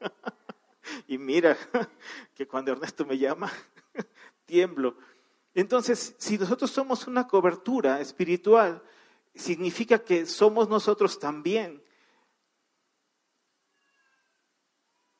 y 1.06 1.18
mira, 1.18 1.56
que 2.34 2.46
cuando 2.46 2.72
Ernesto 2.72 3.04
me 3.04 3.18
llama, 3.18 3.50
tiemblo. 4.44 4.96
Entonces, 5.54 6.14
si 6.18 6.36
nosotros 6.36 6.70
somos 6.70 7.06
una 7.06 7.26
cobertura 7.26 8.00
espiritual, 8.00 8.82
significa 9.34 9.98
que 9.98 10.26
somos 10.26 10.68
nosotros 10.68 11.18
también 11.18 11.82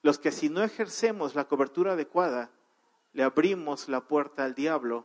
los 0.06 0.18
que 0.20 0.30
si 0.30 0.48
no 0.48 0.62
ejercemos 0.62 1.34
la 1.34 1.48
cobertura 1.48 1.94
adecuada, 1.94 2.52
le 3.12 3.24
abrimos 3.24 3.88
la 3.88 4.06
puerta 4.06 4.44
al 4.44 4.54
diablo 4.54 5.04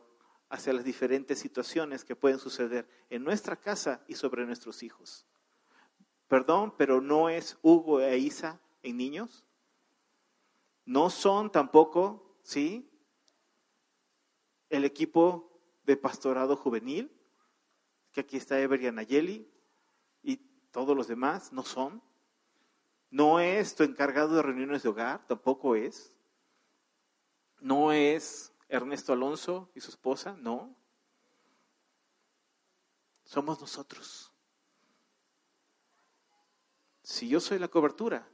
hacia 0.52 0.74
las 0.74 0.84
diferentes 0.84 1.40
situaciones 1.40 2.04
que 2.04 2.16
pueden 2.16 2.38
suceder 2.38 2.86
en 3.10 3.24
nuestra 3.24 3.56
casa 3.56 4.04
y 4.08 4.16
sobre 4.16 4.46
nuestros 4.46 4.84
hijos. 4.84 5.26
Perdón, 6.28 6.76
pero 6.78 7.00
no 7.00 7.30
es 7.30 7.58
Hugo 7.62 8.02
e 8.02 8.18
Isa 8.18 8.60
en 8.84 8.98
niños. 8.98 9.46
No 10.86 11.10
son 11.10 11.54
tampoco, 11.54 12.38
¿sí? 12.44 12.92
El 14.70 14.84
equipo 14.84 15.58
de 15.86 15.96
pastorado 15.96 16.58
juvenil, 16.58 17.18
que 18.12 18.22
aquí 18.22 18.36
está 18.36 18.60
Ever 18.60 18.82
y 18.82 18.88
Anayeli, 18.88 19.50
y 20.22 20.36
todos 20.72 20.98
los 20.98 21.08
demás, 21.08 21.54
no 21.54 21.64
son. 21.64 22.04
No 23.10 23.40
es 23.40 23.74
tu 23.74 23.84
encargado 23.84 24.36
de 24.36 24.42
reuniones 24.42 24.84
de 24.84 24.90
hogar, 24.90 25.26
tampoco 25.28 25.78
es. 25.78 26.14
No 27.62 27.94
es 27.94 28.51
Ernesto 28.72 29.12
Alonso 29.12 29.70
y 29.76 29.82
su 29.82 29.92
esposa, 29.92 30.34
no. 30.40 30.74
Somos 33.26 33.60
nosotros. 33.60 34.32
Si 37.04 37.28
yo 37.28 37.42
soy 37.42 37.60
la 37.60 37.68
cobertura, 37.68 38.30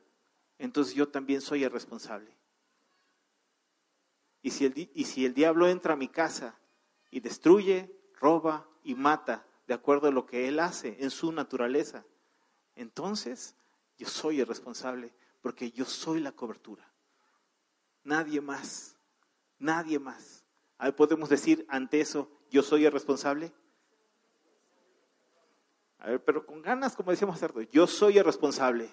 entonces 0.60 0.94
yo 0.94 1.10
también 1.10 1.42
soy 1.42 1.64
el 1.64 1.72
responsable. 1.72 2.38
Y 4.44 4.52
si 4.52 4.66
el, 4.66 4.92
y 4.94 5.06
si 5.06 5.26
el 5.26 5.34
diablo 5.34 5.68
entra 5.68 5.94
a 5.94 5.98
mi 5.98 6.08
casa 6.08 6.60
y 7.10 7.20
destruye, 7.20 7.92
roba 8.20 8.70
y 8.84 8.94
mata 8.94 9.44
de 9.66 9.74
acuerdo 9.74 10.08
a 10.08 10.12
lo 10.12 10.28
que 10.28 10.48
él 10.48 10.60
hace 10.60 10.98
en 11.00 11.10
su 11.10 11.32
naturaleza, 11.32 12.06
entonces 12.76 13.56
yo 13.98 14.08
soy 14.08 14.40
el 14.40 14.48
responsable 14.48 15.16
porque 15.42 15.72
yo 15.72 15.86
soy 15.86 16.20
la 16.20 16.32
cobertura. 16.32 16.94
Nadie 18.04 18.40
más. 18.40 18.97
Nadie 19.60 20.00
más. 20.00 20.46
Ahí 20.78 20.92
podemos 20.92 21.30
decir 21.30 21.66
ante 21.70 22.00
eso, 22.02 22.30
yo 22.50 22.62
soy 22.62 22.86
el 22.86 22.92
responsable. 22.92 23.54
A 26.00 26.12
ver, 26.12 26.24
pero 26.24 26.46
con 26.46 26.62
ganas, 26.62 26.96
como 26.96 27.12
decíamos 27.12 27.42
hace 27.42 27.68
yo 27.72 27.88
soy 27.88 28.18
el 28.18 28.26
responsable. 28.26 28.90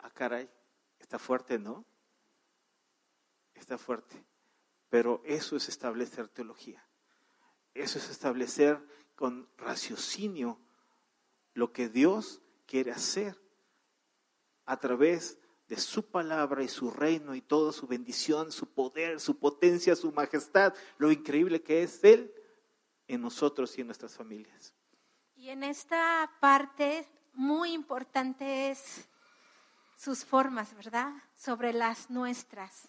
Ah, 0.00 0.10
caray, 0.10 0.50
está 0.98 1.18
fuerte, 1.18 1.58
¿no? 1.58 1.84
Está 3.54 3.78
fuerte. 3.78 4.22
Pero 4.90 5.22
eso 5.24 5.56
es 5.56 5.68
establecer 5.68 6.28
teología. 6.28 6.86
Eso 7.72 7.98
es 7.98 8.10
establecer 8.10 8.78
con 9.16 9.48
raciocinio 9.56 10.60
lo 11.54 11.72
que 11.72 11.88
Dios 11.88 12.42
quiere 12.66 12.92
hacer 12.92 13.40
a 14.66 14.78
través 14.78 15.38
su 15.82 16.04
palabra 16.04 16.62
y 16.62 16.68
su 16.68 16.90
reino 16.90 17.34
y 17.34 17.40
toda 17.40 17.72
su 17.72 17.86
bendición, 17.86 18.52
su 18.52 18.66
poder, 18.66 19.20
su 19.20 19.38
potencia, 19.38 19.96
su 19.96 20.12
majestad, 20.12 20.74
lo 20.98 21.10
increíble 21.10 21.62
que 21.62 21.82
es 21.82 22.02
Él 22.04 22.32
en 23.08 23.20
nosotros 23.20 23.76
y 23.76 23.80
en 23.80 23.88
nuestras 23.88 24.14
familias. 24.14 24.74
Y 25.36 25.50
en 25.50 25.64
esta 25.64 26.30
parte 26.40 27.06
muy 27.34 27.72
importante 27.72 28.70
es 28.70 29.08
sus 29.96 30.24
formas, 30.24 30.74
¿verdad? 30.74 31.12
Sobre 31.34 31.72
las 31.72 32.10
nuestras. 32.10 32.88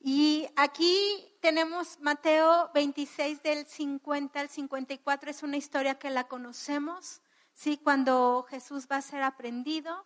Y 0.00 0.46
aquí 0.56 1.34
tenemos 1.40 1.98
Mateo 2.00 2.70
26 2.74 3.42
del 3.42 3.66
50 3.66 4.40
al 4.40 4.48
54, 4.48 5.30
es 5.30 5.42
una 5.42 5.56
historia 5.56 5.98
que 5.98 6.10
la 6.10 6.28
conocemos, 6.28 7.22
¿sí? 7.54 7.78
Cuando 7.82 8.46
Jesús 8.48 8.86
va 8.90 8.96
a 8.96 9.02
ser 9.02 9.22
aprendido 9.22 10.04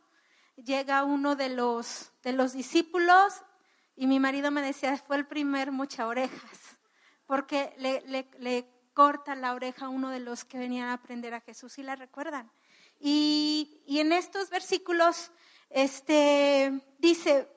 llega 0.65 1.05
uno 1.05 1.37
de 1.37 1.49
los, 1.49 2.13
de 2.23 2.33
los 2.33 2.53
discípulos 2.53 3.33
y 3.97 4.07
mi 4.07 4.19
marido 4.19 4.51
me 4.51 4.63
decía, 4.63 4.97
fue 4.97 5.17
el 5.17 5.27
primer 5.27 5.73
mucha 5.73 6.07
orejas, 6.07 6.79
porque 7.27 7.75
le, 7.79 8.03
le, 8.39 8.67
corta 8.93 9.35
la 9.35 9.55
oreja 9.55 9.87
a 9.87 9.89
uno 9.89 10.11
de 10.11 10.21
los 10.21 10.45
que 10.45 10.59
venían 10.59 10.89
a 10.89 10.95
aprender 10.95 11.33
a 11.33 11.41
Jesús, 11.41 11.79
y 11.79 11.83
la 11.83 11.97
recuerdan? 11.97 12.51
Y, 12.99 13.83
y 13.87 14.01
en 14.01 14.13
estos 14.13 14.51
versículos 14.51 15.31
este, 15.71 16.83
dice, 16.99 17.49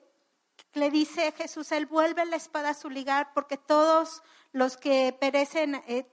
le 0.74 0.90
dice 0.90 1.32
Jesús, 1.32 1.72
Él 1.72 1.86
vuelve 1.86 2.24
la 2.24 2.36
espada 2.36 2.70
a 2.70 2.74
su 2.74 2.90
lugar 2.90 3.32
porque 3.34 3.56
todos 3.56 4.22
los 4.52 4.76
que 4.76 5.16
perecen 5.18 5.76
eh, 5.86 6.06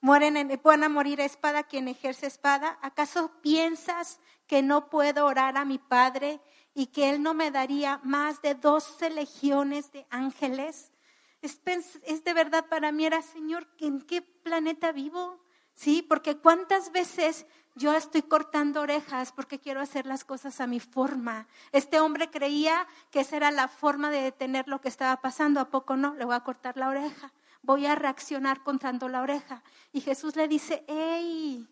mueren 0.00 0.36
en, 0.36 0.60
van 0.62 0.84
a 0.84 0.88
morir 0.88 1.20
espada 1.20 1.64
quien 1.64 1.88
ejerce 1.88 2.26
espada. 2.26 2.78
¿Acaso 2.82 3.30
piensas 3.40 4.20
que 4.46 4.62
no 4.62 4.88
puedo 4.88 5.26
orar 5.26 5.56
a 5.56 5.64
mi 5.64 5.78
Padre 5.78 6.40
y 6.74 6.86
que 6.86 7.10
Él 7.10 7.22
no 7.22 7.34
me 7.34 7.50
daría 7.50 8.00
más 8.04 8.42
de 8.42 8.54
doce 8.54 9.10
legiones 9.10 9.92
de 9.92 10.06
ángeles. 10.10 10.92
Es, 11.40 12.24
de 12.24 12.32
verdad 12.34 12.66
para 12.68 12.92
mí 12.92 13.06
era, 13.06 13.22
Señor, 13.22 13.68
¿en 13.78 14.02
qué 14.02 14.22
planeta 14.22 14.92
vivo? 14.92 15.40
Sí, 15.74 16.02
porque 16.02 16.36
cuántas 16.36 16.90
veces 16.92 17.46
yo 17.74 17.94
estoy 17.94 18.22
cortando 18.22 18.80
orejas 18.80 19.32
porque 19.32 19.58
quiero 19.58 19.80
hacer 19.80 20.06
las 20.06 20.24
cosas 20.24 20.60
a 20.60 20.66
mi 20.66 20.80
forma. 20.80 21.46
Este 21.72 22.00
hombre 22.00 22.30
creía 22.30 22.86
que 23.10 23.20
esa 23.20 23.36
era 23.36 23.50
la 23.50 23.68
forma 23.68 24.10
de 24.10 24.22
detener 24.22 24.66
lo 24.66 24.80
que 24.80 24.88
estaba 24.88 25.20
pasando. 25.20 25.60
¿A 25.60 25.70
poco 25.70 25.96
no? 25.96 26.14
Le 26.14 26.24
voy 26.24 26.34
a 26.34 26.40
cortar 26.40 26.76
la 26.76 26.88
oreja. 26.88 27.32
Voy 27.62 27.86
a 27.86 27.94
reaccionar 27.94 28.62
cortando 28.62 29.08
la 29.08 29.20
oreja. 29.20 29.62
Y 29.92 30.00
Jesús 30.00 30.36
le 30.36 30.48
dice, 30.48 30.84
hey, 30.88 31.68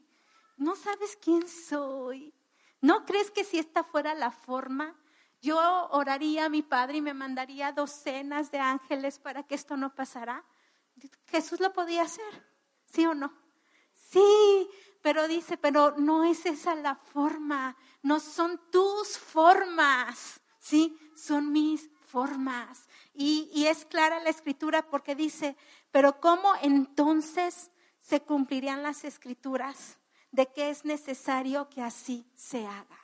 ¿no 0.56 0.76
sabes 0.76 1.16
quién 1.20 1.48
soy? 1.48 2.34
¿No 2.84 3.06
crees 3.06 3.30
que 3.30 3.44
si 3.44 3.58
esta 3.58 3.82
fuera 3.82 4.14
la 4.14 4.30
forma, 4.30 4.94
yo 5.40 5.56
oraría 5.88 6.44
a 6.44 6.48
mi 6.50 6.60
Padre 6.60 6.98
y 6.98 7.00
me 7.00 7.14
mandaría 7.14 7.72
docenas 7.72 8.50
de 8.50 8.58
ángeles 8.58 9.18
para 9.18 9.42
que 9.42 9.54
esto 9.54 9.78
no 9.78 9.94
pasara? 9.94 10.44
Jesús 11.28 11.60
lo 11.60 11.72
podía 11.72 12.02
hacer, 12.02 12.46
¿sí 12.84 13.06
o 13.06 13.14
no? 13.14 13.32
Sí, 13.94 14.68
pero 15.00 15.26
dice, 15.26 15.56
pero 15.56 15.94
no 15.96 16.24
es 16.24 16.44
esa 16.44 16.74
la 16.74 16.94
forma, 16.94 17.74
no 18.02 18.20
son 18.20 18.60
tus 18.70 19.16
formas, 19.16 20.42
¿sí? 20.58 20.94
Son 21.16 21.52
mis 21.52 21.88
formas. 22.06 22.86
Y, 23.14 23.48
y, 23.54 23.64
es 23.64 23.86
clara 23.86 24.20
la 24.20 24.28
escritura 24.28 24.90
porque 24.90 25.14
dice, 25.14 25.56
pero 25.90 26.20
¿cómo 26.20 26.52
entonces 26.60 27.70
se 27.98 28.20
cumplirían 28.20 28.82
las 28.82 29.04
escrituras 29.04 29.98
de 30.34 30.48
que 30.48 30.68
es 30.68 30.84
necesario 30.84 31.68
que 31.68 31.80
así 31.80 32.26
se 32.34 32.66
haga? 32.66 32.98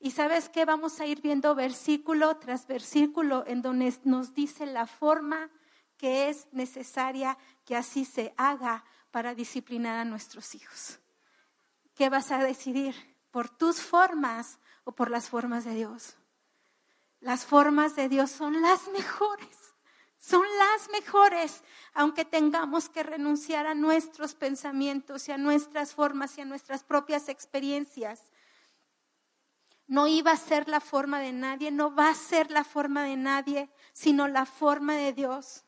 Y 0.00 0.10
sabes 0.10 0.48
que 0.48 0.64
vamos 0.64 1.00
a 1.00 1.06
ir 1.06 1.22
viendo 1.22 1.54
versículo 1.54 2.36
tras 2.36 2.66
versículo 2.66 3.44
en 3.46 3.62
donde 3.62 3.94
nos 4.04 4.34
dice 4.34 4.66
la 4.66 4.86
forma 4.86 5.50
que 5.96 6.28
es 6.28 6.48
necesaria 6.52 7.38
que 7.64 7.76
así 7.76 8.04
se 8.04 8.34
haga 8.36 8.84
para 9.10 9.34
disciplinar 9.34 9.98
a 9.98 10.04
nuestros 10.04 10.54
hijos. 10.54 10.98
¿Qué 11.94 12.08
vas 12.08 12.30
a 12.32 12.38
decidir? 12.38 12.94
¿Por 13.30 13.48
tus 13.48 13.80
formas 13.80 14.58
o 14.84 14.92
por 14.92 15.10
las 15.10 15.28
formas 15.28 15.64
de 15.64 15.74
Dios? 15.74 16.16
Las 17.20 17.44
formas 17.44 17.94
de 17.96 18.08
Dios 18.08 18.30
son 18.30 18.62
las 18.62 18.88
mejores, 18.88 19.57
son 20.18 20.42
las 20.58 20.90
mejores, 20.90 21.62
aunque 21.94 22.24
tengamos 22.24 22.88
que 22.88 23.02
renunciar 23.02 23.66
a 23.66 23.74
nuestros 23.74 24.34
pensamientos 24.34 25.28
y 25.28 25.32
a 25.32 25.38
nuestras 25.38 25.94
formas 25.94 26.36
y 26.36 26.40
a 26.40 26.44
nuestras 26.44 26.84
propias 26.84 27.28
experiencias. 27.28 28.32
No 29.86 30.06
iba 30.06 30.32
a 30.32 30.36
ser 30.36 30.68
la 30.68 30.80
forma 30.80 31.20
de 31.20 31.32
nadie, 31.32 31.70
no 31.70 31.94
va 31.94 32.10
a 32.10 32.14
ser 32.14 32.50
la 32.50 32.64
forma 32.64 33.04
de 33.04 33.16
nadie, 33.16 33.70
sino 33.92 34.28
la 34.28 34.44
forma 34.44 34.96
de 34.96 35.12
Dios. 35.12 35.64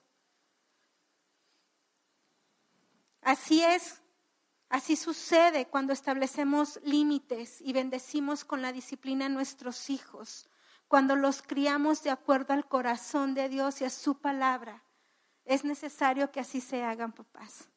Así 3.22 3.62
es 3.62 4.00
Así 4.70 4.94
sucede 4.94 5.66
cuando 5.66 5.92
establecemos 5.92 6.78
límites 6.84 7.60
y 7.60 7.72
bendecimos 7.72 8.44
con 8.44 8.62
la 8.62 8.72
disciplina 8.72 9.26
a 9.26 9.28
nuestros 9.28 9.90
hijos, 9.90 10.48
cuando 10.90 11.14
los 11.14 11.40
criamos 11.40 12.02
de 12.02 12.10
acuerdo 12.10 12.52
al 12.52 12.66
corazón 12.66 13.32
de 13.32 13.48
Dios 13.48 13.80
y 13.80 13.84
a 13.84 13.90
su 13.90 14.18
palabra. 14.18 14.82
Es 15.44 15.64
necesario 15.64 16.32
que 16.32 16.40
así 16.40 16.60
se 16.60 16.82
hagan, 16.82 17.12
papás. 17.12 17.68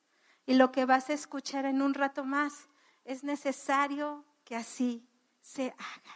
Y 0.48 0.56
lo 0.56 0.72
que 0.72 0.86
vas 0.86 1.12
a 1.12 1.14
escuchar 1.14 1.66
en 1.66 1.84
un 1.84 1.94
rato 1.94 2.26
más, 2.26 2.70
es 3.06 3.24
necesario 3.24 4.26
que 4.44 4.56
así 4.56 5.08
se 5.42 5.76
haga. 5.78 6.16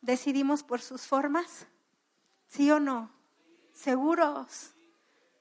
¿Decidimos 0.00 0.62
por 0.62 0.80
sus 0.82 1.04
formas? 1.04 1.66
¿Sí 2.46 2.70
o 2.70 2.78
no? 2.78 3.10
¿Seguros? 3.72 4.76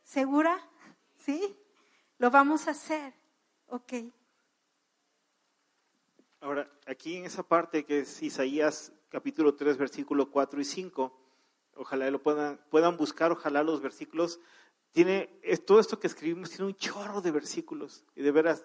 ¿Segura? 0.01 0.59
¿Sí? 1.23 1.55
Lo 2.17 2.31
vamos 2.31 2.67
a 2.67 2.71
hacer. 2.71 3.13
Ok. 3.67 3.93
Ahora, 6.41 6.67
aquí 6.87 7.17
en 7.17 7.25
esa 7.25 7.43
parte 7.43 7.85
que 7.85 7.99
es 7.99 8.23
Isaías 8.23 8.91
capítulo 9.09 9.55
3, 9.55 9.77
versículo 9.77 10.29
4 10.29 10.61
y 10.61 10.65
5, 10.65 11.19
ojalá 11.75 12.09
lo 12.11 12.21
puedan, 12.21 12.59
puedan 12.69 12.95
buscar, 12.97 13.31
ojalá 13.31 13.63
los 13.63 13.81
versículos. 13.81 14.39
Tiene, 14.91 15.29
es, 15.41 15.65
todo 15.65 15.79
esto 15.79 15.99
que 15.99 16.07
escribimos 16.07 16.49
tiene 16.49 16.65
un 16.65 16.75
chorro 16.75 17.21
de 17.21 17.31
versículos. 17.31 18.03
Y 18.15 18.21
de 18.21 18.31
veras, 18.31 18.63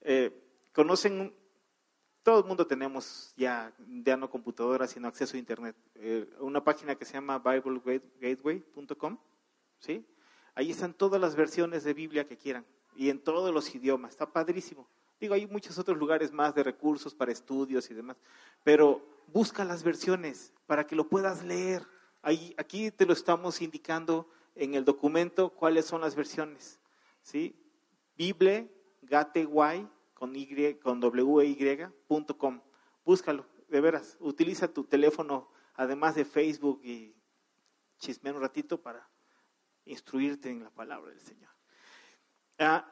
eh, 0.00 0.32
conocen, 0.72 1.34
todo 2.22 2.38
el 2.38 2.44
mundo 2.44 2.66
tenemos 2.66 3.34
ya, 3.36 3.72
ya 4.04 4.16
no 4.16 4.30
computadoras, 4.30 4.90
sino 4.90 5.08
acceso 5.08 5.36
a 5.36 5.40
Internet. 5.40 5.76
Eh, 5.96 6.32
una 6.40 6.62
página 6.64 6.94
que 6.94 7.04
se 7.04 7.14
llama 7.14 7.38
BibleGateway.com, 7.38 9.18
¿sí? 9.78 10.06
Ahí 10.54 10.70
están 10.70 10.94
todas 10.94 11.20
las 11.20 11.34
versiones 11.34 11.82
de 11.84 11.94
Biblia 11.94 12.26
que 12.26 12.36
quieran 12.36 12.64
y 12.96 13.10
en 13.10 13.18
todos 13.18 13.52
los 13.52 13.74
idiomas. 13.74 14.12
Está 14.12 14.32
padrísimo. 14.32 14.88
Digo, 15.20 15.34
hay 15.34 15.46
muchos 15.46 15.78
otros 15.78 15.98
lugares 15.98 16.32
más 16.32 16.54
de 16.54 16.62
recursos 16.62 17.14
para 17.14 17.32
estudios 17.32 17.90
y 17.90 17.94
demás, 17.94 18.16
pero 18.62 19.13
busca 19.28 19.64
las 19.64 19.82
versiones 19.82 20.52
para 20.66 20.86
que 20.86 20.96
lo 20.96 21.08
puedas 21.08 21.44
leer. 21.44 21.86
Ahí, 22.22 22.54
aquí 22.56 22.90
te 22.90 23.06
lo 23.06 23.12
estamos 23.12 23.60
indicando 23.60 24.28
en 24.54 24.74
el 24.74 24.84
documento 24.84 25.50
cuáles 25.50 25.86
son 25.86 26.00
las 26.00 26.14
versiones. 26.14 26.80
¿sí? 27.22 27.56
Bible, 28.16 28.70
con, 30.14 30.36
y, 30.36 30.74
con 30.76 31.00
w 31.00 31.92
Búscalo, 33.04 33.46
de 33.68 33.80
veras. 33.80 34.16
Utiliza 34.20 34.68
tu 34.68 34.84
teléfono, 34.84 35.50
además 35.74 36.14
de 36.14 36.24
Facebook 36.24 36.80
y 36.82 37.14
chismear 37.98 38.36
un 38.36 38.42
ratito 38.42 38.80
para 38.80 39.08
instruirte 39.84 40.50
en 40.50 40.64
la 40.64 40.70
palabra 40.70 41.10
del 41.10 41.20
Señor. 41.20 41.50
Ah, 42.58 42.90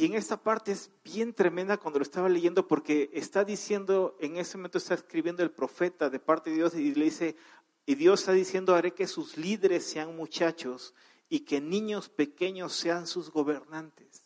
y 0.00 0.06
en 0.06 0.14
esta 0.14 0.42
parte 0.42 0.72
es 0.72 0.90
bien 1.04 1.34
tremenda 1.34 1.76
cuando 1.76 1.98
lo 1.98 2.04
estaba 2.04 2.26
leyendo 2.26 2.66
porque 2.66 3.10
está 3.12 3.44
diciendo, 3.44 4.16
en 4.18 4.38
ese 4.38 4.56
momento 4.56 4.78
está 4.78 4.94
escribiendo 4.94 5.42
el 5.42 5.50
profeta 5.50 6.08
de 6.08 6.18
parte 6.18 6.48
de 6.48 6.56
Dios 6.56 6.74
y 6.74 6.94
le 6.94 7.04
dice, 7.04 7.36
y 7.84 7.96
Dios 7.96 8.20
está 8.20 8.32
diciendo, 8.32 8.74
haré 8.74 8.94
que 8.94 9.06
sus 9.06 9.36
líderes 9.36 9.84
sean 9.84 10.16
muchachos 10.16 10.94
y 11.28 11.40
que 11.40 11.60
niños 11.60 12.08
pequeños 12.08 12.72
sean 12.72 13.06
sus 13.06 13.30
gobernantes. 13.30 14.24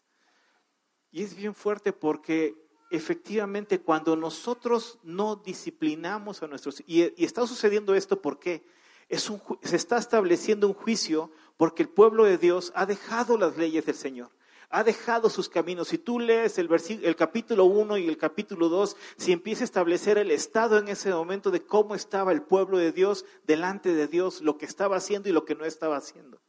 Y 1.10 1.24
es 1.24 1.34
bien 1.34 1.56
fuerte 1.56 1.92
porque 1.92 2.54
efectivamente 2.92 3.80
cuando 3.80 4.14
nosotros 4.14 5.00
no 5.02 5.34
disciplinamos 5.34 6.40
a 6.44 6.46
nuestros, 6.46 6.84
y, 6.86 7.02
y 7.20 7.24
está 7.24 7.48
sucediendo 7.48 7.96
esto 7.96 8.22
porque 8.22 8.64
es 9.08 9.28
un, 9.28 9.42
se 9.64 9.74
está 9.74 9.98
estableciendo 9.98 10.68
un 10.68 10.74
juicio 10.74 11.32
porque 11.56 11.82
el 11.82 11.88
pueblo 11.88 12.26
de 12.26 12.38
Dios 12.38 12.70
ha 12.76 12.86
dejado 12.86 13.36
las 13.36 13.56
leyes 13.56 13.84
del 13.86 13.96
Señor 13.96 14.30
ha 14.74 14.82
dejado 14.82 15.30
sus 15.30 15.48
caminos. 15.48 15.86
Si 15.86 15.98
tú 15.98 16.18
lees 16.18 16.58
el, 16.58 16.68
el 17.04 17.14
capítulo 17.14 17.64
1 17.66 17.96
y 17.98 18.08
el 18.08 18.18
capítulo 18.18 18.68
2, 18.68 18.96
si 19.16 19.30
empieza 19.30 19.62
a 19.62 19.66
establecer 19.66 20.18
el 20.18 20.32
estado 20.32 20.78
en 20.78 20.88
ese 20.88 21.10
momento 21.12 21.52
de 21.52 21.64
cómo 21.64 21.94
estaba 21.94 22.32
el 22.32 22.42
pueblo 22.42 22.78
de 22.78 22.90
Dios 22.90 23.24
delante 23.46 23.94
de 23.94 24.08
Dios, 24.08 24.40
lo 24.40 24.58
que 24.58 24.66
estaba 24.66 24.96
haciendo 24.96 25.28
y 25.28 25.32
lo 25.32 25.44
que 25.44 25.54
no 25.54 25.64
estaba 25.64 25.96
haciendo. 25.96 26.40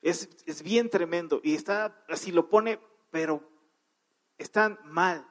Es, 0.00 0.30
es 0.46 0.62
bien 0.62 0.88
tremendo 0.88 1.42
y 1.44 1.54
está, 1.54 2.02
así 2.08 2.32
lo 2.32 2.48
pone, 2.48 2.80
pero 3.10 3.42
están 4.38 4.78
mal. 4.82 5.28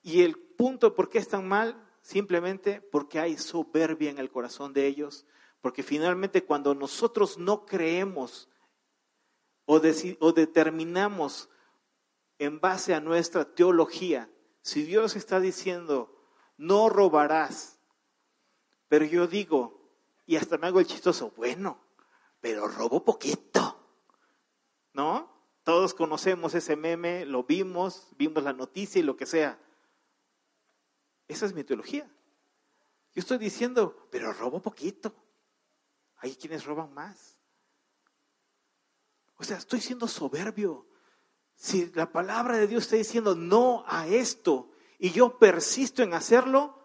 Y 0.00 0.22
el 0.22 0.38
punto 0.38 0.94
por 0.94 1.10
qué 1.10 1.18
están 1.18 1.46
mal, 1.46 1.76
simplemente 2.00 2.80
porque 2.80 3.20
hay 3.20 3.36
soberbia 3.36 4.08
en 4.08 4.18
el 4.18 4.30
corazón 4.30 4.72
de 4.72 4.86
ellos, 4.86 5.26
porque 5.60 5.82
finalmente 5.82 6.42
cuando 6.42 6.74
nosotros 6.74 7.36
no 7.36 7.66
creemos 7.66 8.48
o, 9.66 9.80
determinamos 9.80 11.48
en 12.38 12.60
base 12.60 12.94
a 12.94 13.00
nuestra 13.00 13.54
teología, 13.54 14.30
si 14.62 14.82
Dios 14.82 15.16
está 15.16 15.40
diciendo, 15.40 16.14
no 16.56 16.88
robarás, 16.88 17.78
pero 18.88 19.04
yo 19.04 19.26
digo, 19.26 19.90
y 20.26 20.36
hasta 20.36 20.58
me 20.58 20.66
hago 20.66 20.80
el 20.80 20.86
chistoso, 20.86 21.32
bueno, 21.36 21.78
pero 22.40 22.68
robo 22.68 23.04
poquito, 23.04 23.78
¿no? 24.92 25.32
Todos 25.62 25.94
conocemos 25.94 26.54
ese 26.54 26.76
meme, 26.76 27.24
lo 27.24 27.44
vimos, 27.44 28.08
vimos 28.18 28.42
la 28.42 28.52
noticia 28.52 28.98
y 28.98 29.02
lo 29.02 29.16
que 29.16 29.24
sea. 29.24 29.58
Esa 31.26 31.46
es 31.46 31.54
mi 31.54 31.64
teología. 31.64 32.10
Yo 33.14 33.20
estoy 33.20 33.38
diciendo, 33.38 34.08
pero 34.10 34.32
robo 34.32 34.60
poquito. 34.60 35.14
Hay 36.16 36.36
quienes 36.36 36.64
roban 36.64 36.92
más. 36.92 37.33
O 39.36 39.44
sea, 39.44 39.56
estoy 39.56 39.80
siendo 39.80 40.08
soberbio. 40.08 40.86
Si 41.54 41.90
la 41.94 42.10
palabra 42.10 42.56
de 42.56 42.66
Dios 42.66 42.84
está 42.84 42.96
diciendo 42.96 43.34
no 43.34 43.84
a 43.86 44.06
esto 44.06 44.70
y 44.98 45.10
yo 45.10 45.38
persisto 45.38 46.02
en 46.02 46.14
hacerlo, 46.14 46.84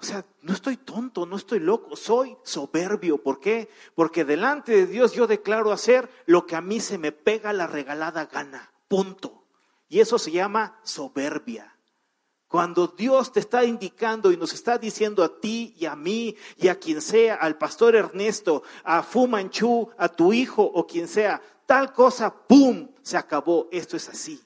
o 0.00 0.02
sea, 0.02 0.24
no 0.42 0.54
estoy 0.54 0.76
tonto, 0.76 1.26
no 1.26 1.36
estoy 1.36 1.58
loco, 1.58 1.96
soy 1.96 2.36
soberbio. 2.44 3.22
¿Por 3.22 3.40
qué? 3.40 3.68
Porque 3.94 4.24
delante 4.24 4.72
de 4.72 4.86
Dios 4.86 5.12
yo 5.12 5.26
declaro 5.26 5.72
hacer 5.72 6.08
lo 6.26 6.46
que 6.46 6.54
a 6.54 6.60
mí 6.60 6.80
se 6.80 6.98
me 6.98 7.10
pega 7.10 7.52
la 7.52 7.66
regalada 7.66 8.26
gana. 8.26 8.72
Punto. 8.86 9.44
Y 9.88 10.00
eso 10.00 10.18
se 10.18 10.30
llama 10.30 10.78
soberbia. 10.84 11.77
Cuando 12.48 12.86
Dios 12.86 13.30
te 13.30 13.40
está 13.40 13.62
indicando 13.62 14.32
y 14.32 14.38
nos 14.38 14.54
está 14.54 14.78
diciendo 14.78 15.22
a 15.22 15.38
ti 15.38 15.74
y 15.78 15.84
a 15.84 15.94
mí 15.94 16.34
y 16.56 16.68
a 16.68 16.78
quien 16.78 17.02
sea, 17.02 17.34
al 17.34 17.58
pastor 17.58 17.94
Ernesto, 17.94 18.62
a 18.84 19.02
Fu 19.02 19.26
Manchu, 19.26 19.90
a 19.98 20.08
tu 20.08 20.32
hijo 20.32 20.62
o 20.62 20.86
quien 20.86 21.08
sea, 21.08 21.42
tal 21.66 21.92
cosa, 21.92 22.34
¡pum! 22.34 22.88
Se 23.02 23.18
acabó. 23.18 23.68
Esto 23.70 23.98
es 23.98 24.08
así. 24.08 24.42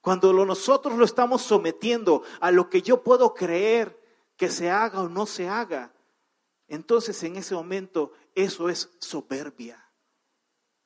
Cuando 0.00 0.32
nosotros 0.44 0.98
lo 0.98 1.04
estamos 1.04 1.42
sometiendo 1.42 2.24
a 2.40 2.50
lo 2.50 2.68
que 2.68 2.82
yo 2.82 3.04
puedo 3.04 3.32
creer 3.32 3.98
que 4.36 4.50
se 4.50 4.68
haga 4.68 5.00
o 5.00 5.08
no 5.08 5.24
se 5.24 5.48
haga, 5.48 5.94
entonces 6.66 7.22
en 7.22 7.36
ese 7.36 7.54
momento 7.54 8.12
eso 8.34 8.68
es 8.68 8.90
soberbia. 8.98 9.88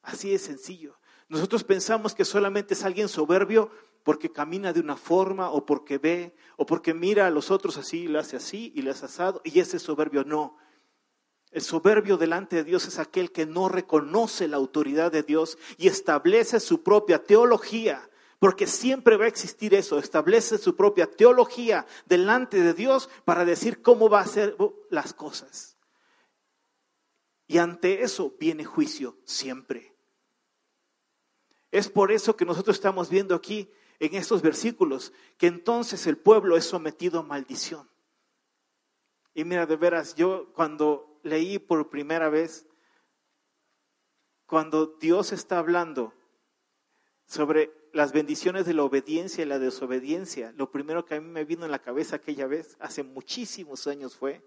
Así 0.03 0.31
de 0.31 0.39
sencillo. 0.39 0.99
Nosotros 1.29 1.65
pensamos 1.65 2.15
que 2.15 2.25
solamente 2.25 2.75
es 2.75 2.85
alguien 2.85 3.09
soberbio 3.09 3.71
porque 4.09 4.33
camina 4.33 4.73
de 4.73 4.81
una 4.81 4.97
forma 4.97 5.51
o 5.51 5.67
porque 5.67 5.99
ve 5.99 6.35
o 6.57 6.65
porque 6.65 6.95
mira 6.95 7.27
a 7.27 7.31
los 7.31 7.51
otros 7.51 7.77
así 7.77 8.05
y 8.05 8.09
lo 8.09 8.19
hace 8.19 8.39
así 8.39 8.73
y 8.75 8.81
le 8.81 8.93
hace 8.93 9.05
asado 9.05 9.43
y 9.45 9.61
ese 9.61 9.79
soberbio 9.79 10.25
no. 10.25 10.57
El 11.51 11.61
soberbio 11.61 12.17
delante 12.17 12.57
de 12.57 12.65
Dios 12.65 12.87
es 12.87 12.99
aquel 12.99 13.33
que 13.33 13.45
no 13.45 13.69
reconoce 13.69 14.49
la 14.49 14.57
autoridad 14.57 15.13
de 15.13 15.25
Dios 15.25 15.59
y 15.77 15.89
establece 15.89 16.59
su 16.59 16.83
propia 16.83 17.23
teología, 17.23 18.09
porque 18.39 18.67
siempre 18.67 19.19
va 19.19 19.27
a 19.27 19.29
existir 19.29 19.75
eso, 19.75 19.99
establece 19.99 20.57
su 20.57 20.75
propia 20.75 21.07
teología 21.11 21.85
delante 22.07 22.63
de 22.63 22.73
Dios 22.73 23.11
para 23.27 23.45
decir 23.45 23.83
cómo 23.83 24.09
va 24.09 24.21
a 24.21 24.27
ser 24.27 24.57
las 24.89 25.13
cosas. 25.13 25.77
Y 27.47 27.59
ante 27.59 28.05
eso 28.05 28.35
viene 28.41 28.65
juicio 28.65 29.19
siempre. 29.27 29.95
Es 31.71 31.91
por 31.91 32.11
eso 32.11 32.35
que 32.37 32.47
nosotros 32.47 32.75
estamos 32.75 33.11
viendo 33.11 33.35
aquí 33.35 33.71
en 34.01 34.15
estos 34.15 34.43
versículos 34.43 35.13
que 35.37 35.47
entonces 35.47 36.07
el 36.07 36.17
pueblo 36.17 36.57
es 36.57 36.65
sometido 36.65 37.21
a 37.21 37.23
maldición. 37.23 37.89
Y 39.35 39.45
mira, 39.45 39.67
de 39.67 39.77
veras, 39.77 40.15
yo 40.15 40.53
cuando 40.55 41.21
leí 41.23 41.59
por 41.59 41.89
primera 41.91 42.29
vez, 42.29 42.67
cuando 44.47 44.87
Dios 44.87 45.33
está 45.33 45.59
hablando 45.59 46.15
sobre 47.27 47.73
las 47.93 48.13
bendiciones 48.13 48.67
de 48.67 48.75
la 48.75 48.85
obediencia 48.85 49.43
y 49.43 49.47
la 49.47 49.59
desobediencia, 49.59 50.53
lo 50.57 50.71
primero 50.71 51.05
que 51.05 51.17
a 51.17 51.21
mí 51.21 51.29
me 51.29 51.45
vino 51.45 51.65
en 51.65 51.71
la 51.71 51.81
cabeza 51.81 52.17
aquella 52.17 52.47
vez, 52.47 52.77
hace 52.81 53.03
muchísimos 53.03 53.87
años 53.87 54.17
fue, 54.17 54.43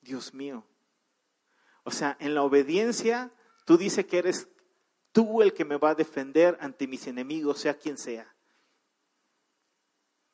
Dios 0.00 0.34
mío. 0.34 0.64
O 1.84 1.90
sea, 1.90 2.16
en 2.20 2.34
la 2.34 2.42
obediencia, 2.42 3.32
tú 3.64 3.76
dices 3.78 4.06
que 4.06 4.18
eres 4.18 4.48
tú 5.12 5.42
el 5.42 5.52
que 5.52 5.64
me 5.64 5.76
va 5.76 5.90
a 5.90 5.94
defender 5.94 6.56
ante 6.60 6.86
mis 6.86 7.06
enemigos, 7.06 7.60
sea 7.60 7.74
quien 7.74 7.98
sea. 7.98 8.34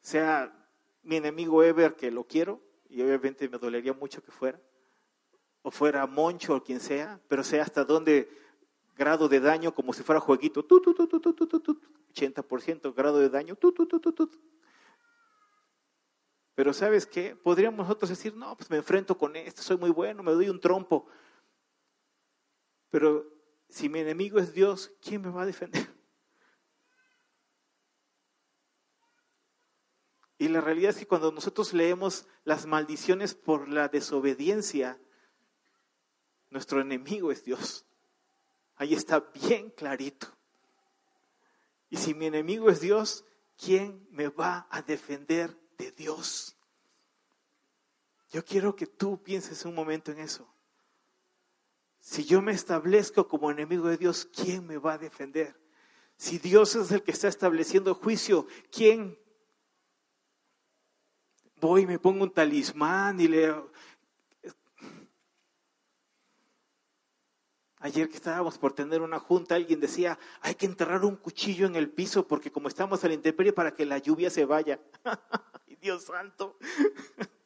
Sea 0.01 0.53
mi 1.03 1.17
enemigo 1.17 1.63
Ever, 1.63 1.97
que 1.97 2.11
lo 2.11 2.25
quiero, 2.25 2.61
y 2.89 3.03
obviamente 3.03 3.49
me 3.49 3.59
dolería 3.59 3.93
mucho 3.93 4.23
que 4.23 4.31
fuera, 4.31 4.61
o 5.63 5.71
fuera 5.71 6.07
Moncho 6.07 6.57
o 6.57 6.63
quien 6.63 6.81
sea, 6.81 7.21
pero 7.29 7.43
sea 7.43 7.63
hasta 7.63 7.85
dónde 7.85 8.31
grado 8.97 9.29
de 9.29 9.41
daño, 9.41 9.75
como 9.75 9.93
si 9.93 10.03
fuera 10.03 10.21
jueguito, 10.21 10.67
80% 10.67 12.95
grado 12.95 13.19
de 13.19 13.29
daño, 13.29 13.57
pero 16.57 16.73
¿sabes 16.73 17.07
qué? 17.07 17.37
Podríamos 17.37 17.87
nosotros 17.87 18.09
decir, 18.09 18.35
no, 18.35 18.57
pues 18.57 18.71
me 18.71 18.79
enfrento 18.79 19.19
con 19.19 19.37
esto, 19.37 19.61
soy 19.61 19.77
muy 19.77 19.91
bueno, 19.91 20.23
me 20.23 20.33
doy 20.33 20.49
un 20.49 20.59
trompo. 20.59 21.07
Pero 22.89 23.36
si 23.77 23.91
mi 23.91 24.01
enemigo 24.01 24.39
es 24.39 24.55
Dios, 24.55 24.91
¿quién 25.03 25.21
me 25.21 25.29
va 25.29 25.43
a 25.43 25.45
defender? 25.45 25.87
Y 30.39 30.49
la 30.49 30.63
realidad 30.63 30.93
es 30.93 30.97
que 30.97 31.07
cuando 31.07 31.31
nosotros 31.31 31.75
leemos 31.75 32.27
las 32.45 32.65
maldiciones 32.65 33.35
por 33.35 33.69
la 33.69 33.89
desobediencia, 33.89 34.99
nuestro 36.49 36.81
enemigo 36.81 37.31
es 37.31 37.45
Dios. 37.45 37.85
Ahí 38.77 38.95
está 38.95 39.21
bien 39.21 39.69
clarito. 39.69 40.35
Y 41.91 41.99
si 41.99 42.15
mi 42.15 42.25
enemigo 42.25 42.71
es 42.71 42.81
Dios, 42.81 43.27
¿quién 43.59 44.09
me 44.11 44.29
va 44.29 44.67
a 44.71 44.81
defender 44.81 45.55
de 45.77 45.93
Dios? 45.93 46.57
Yo 48.31 48.43
quiero 48.43 48.75
que 48.75 48.87
tú 48.87 49.23
pienses 49.23 49.67
un 49.67 49.75
momento 49.75 50.13
en 50.13 50.21
eso. 50.21 50.56
Si 52.07 52.25
yo 52.25 52.41
me 52.41 52.53
establezco 52.53 53.27
como 53.27 53.51
enemigo 53.51 53.89
de 53.89 53.97
Dios, 53.97 54.31
¿quién 54.33 54.65
me 54.65 54.79
va 54.79 54.93
a 54.93 54.99
defender? 54.99 55.59
Si 56.17 56.39
Dios 56.39 56.77
es 56.77 56.93
el 56.93 57.03
que 57.03 57.11
está 57.11 57.27
estableciendo 57.27 57.97
juicio, 57.97 58.47
¿quién? 58.71 59.19
Voy 61.61 61.83
y 61.83 61.87
me 61.87 61.99
pongo 61.99 62.23
un 62.23 62.33
talismán 62.33 63.21
y 63.21 63.27
le... 63.27 63.53
Ayer 67.81 68.09
que 68.09 68.15
estábamos 68.15 68.57
por 68.57 68.73
tener 68.73 69.03
una 69.03 69.19
junta, 69.19 69.57
alguien 69.57 69.81
decía, 69.81 70.17
hay 70.43 70.55
que 70.55 70.67
enterrar 70.67 71.05
un 71.05 71.17
cuchillo 71.17 71.67
en 71.67 71.75
el 71.75 71.91
piso 71.91 72.25
porque 72.29 72.53
como 72.53 72.69
estamos 72.69 73.03
a 73.03 73.09
la 73.09 73.15
intemperie 73.15 73.53
para 73.53 73.75
que 73.75 73.85
la 73.85 73.99
lluvia 73.99 74.31
se 74.31 74.45
vaya. 74.45 74.81
Dios 75.81 76.05
santo. 76.05 76.57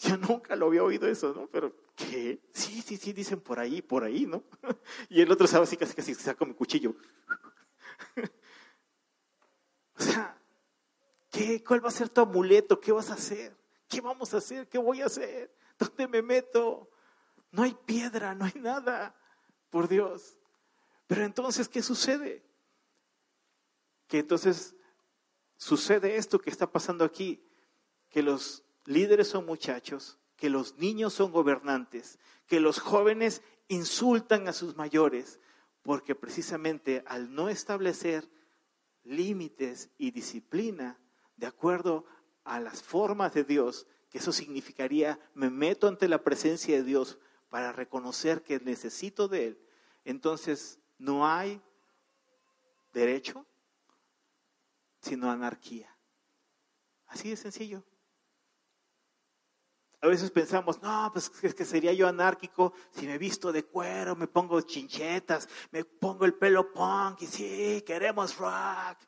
Yo 0.00 0.16
nunca 0.16 0.54
lo 0.54 0.66
había 0.66 0.84
oído 0.84 1.08
eso, 1.08 1.34
¿no? 1.34 1.48
Pero 1.48 1.87
¿qué? 1.98 2.40
Sí, 2.52 2.80
sí, 2.80 2.96
sí, 2.96 3.12
dicen 3.12 3.40
por 3.40 3.58
ahí, 3.58 3.82
por 3.82 4.04
ahí, 4.04 4.24
¿no? 4.24 4.44
Y 5.10 5.20
el 5.20 5.30
otro 5.30 5.46
sabe 5.46 5.64
así 5.64 5.76
casi 5.76 5.94
casi 5.94 6.14
saca 6.14 6.44
mi 6.44 6.54
cuchillo. 6.54 6.94
O 10.00 10.02
sea, 10.04 10.40
¿qué? 11.28 11.64
¿Cuál 11.64 11.84
va 11.84 11.88
a 11.88 11.90
ser 11.90 12.08
tu 12.08 12.20
amuleto? 12.20 12.78
¿Qué 12.78 12.92
vas 12.92 13.10
a 13.10 13.14
hacer? 13.14 13.58
¿Qué 13.88 14.00
vamos 14.00 14.32
a 14.32 14.36
hacer? 14.36 14.68
¿Qué 14.68 14.78
voy 14.78 15.02
a 15.02 15.06
hacer? 15.06 15.52
¿Dónde 15.76 16.06
me 16.06 16.22
meto? 16.22 16.88
No 17.50 17.64
hay 17.64 17.74
piedra, 17.74 18.32
no 18.32 18.44
hay 18.44 18.52
nada, 18.60 19.16
por 19.70 19.88
Dios. 19.88 20.38
Pero 21.08 21.24
entonces, 21.24 21.68
¿qué 21.68 21.82
sucede? 21.82 22.44
Que 24.06 24.20
entonces 24.20 24.76
sucede 25.56 26.14
esto 26.14 26.38
que 26.38 26.50
está 26.50 26.70
pasando 26.70 27.04
aquí, 27.04 27.44
que 28.08 28.22
los 28.22 28.62
líderes 28.84 29.26
son 29.26 29.46
muchachos, 29.46 30.16
que 30.38 30.48
los 30.48 30.78
niños 30.78 31.12
son 31.12 31.32
gobernantes, 31.32 32.18
que 32.46 32.60
los 32.60 32.78
jóvenes 32.78 33.42
insultan 33.66 34.48
a 34.48 34.54
sus 34.54 34.76
mayores, 34.76 35.40
porque 35.82 36.14
precisamente 36.14 37.02
al 37.06 37.34
no 37.34 37.48
establecer 37.48 38.30
límites 39.02 39.90
y 39.98 40.12
disciplina 40.12 40.98
de 41.36 41.46
acuerdo 41.46 42.06
a 42.44 42.60
las 42.60 42.82
formas 42.82 43.34
de 43.34 43.44
Dios, 43.44 43.86
que 44.10 44.18
eso 44.18 44.32
significaría 44.32 45.20
me 45.34 45.50
meto 45.50 45.88
ante 45.88 46.08
la 46.08 46.22
presencia 46.22 46.76
de 46.76 46.84
Dios 46.84 47.18
para 47.50 47.72
reconocer 47.72 48.42
que 48.42 48.60
necesito 48.60 49.28
de 49.28 49.48
Él, 49.48 49.58
entonces 50.04 50.78
no 50.98 51.26
hay 51.26 51.60
derecho, 52.92 53.44
sino 55.00 55.30
anarquía. 55.30 55.94
Así 57.06 57.30
de 57.30 57.36
sencillo. 57.36 57.82
A 60.00 60.06
veces 60.06 60.30
pensamos, 60.30 60.80
no, 60.80 61.10
pues 61.12 61.30
es 61.42 61.54
que 61.54 61.64
sería 61.64 61.92
yo 61.92 62.06
anárquico 62.06 62.72
si 62.90 63.06
me 63.06 63.18
visto 63.18 63.50
de 63.50 63.64
cuero, 63.64 64.14
me 64.14 64.28
pongo 64.28 64.60
chinchetas, 64.60 65.48
me 65.72 65.84
pongo 65.84 66.24
el 66.24 66.34
pelo 66.34 66.72
punk 66.72 67.22
y 67.22 67.26
sí, 67.26 67.82
queremos 67.84 68.36
rock. 68.36 68.98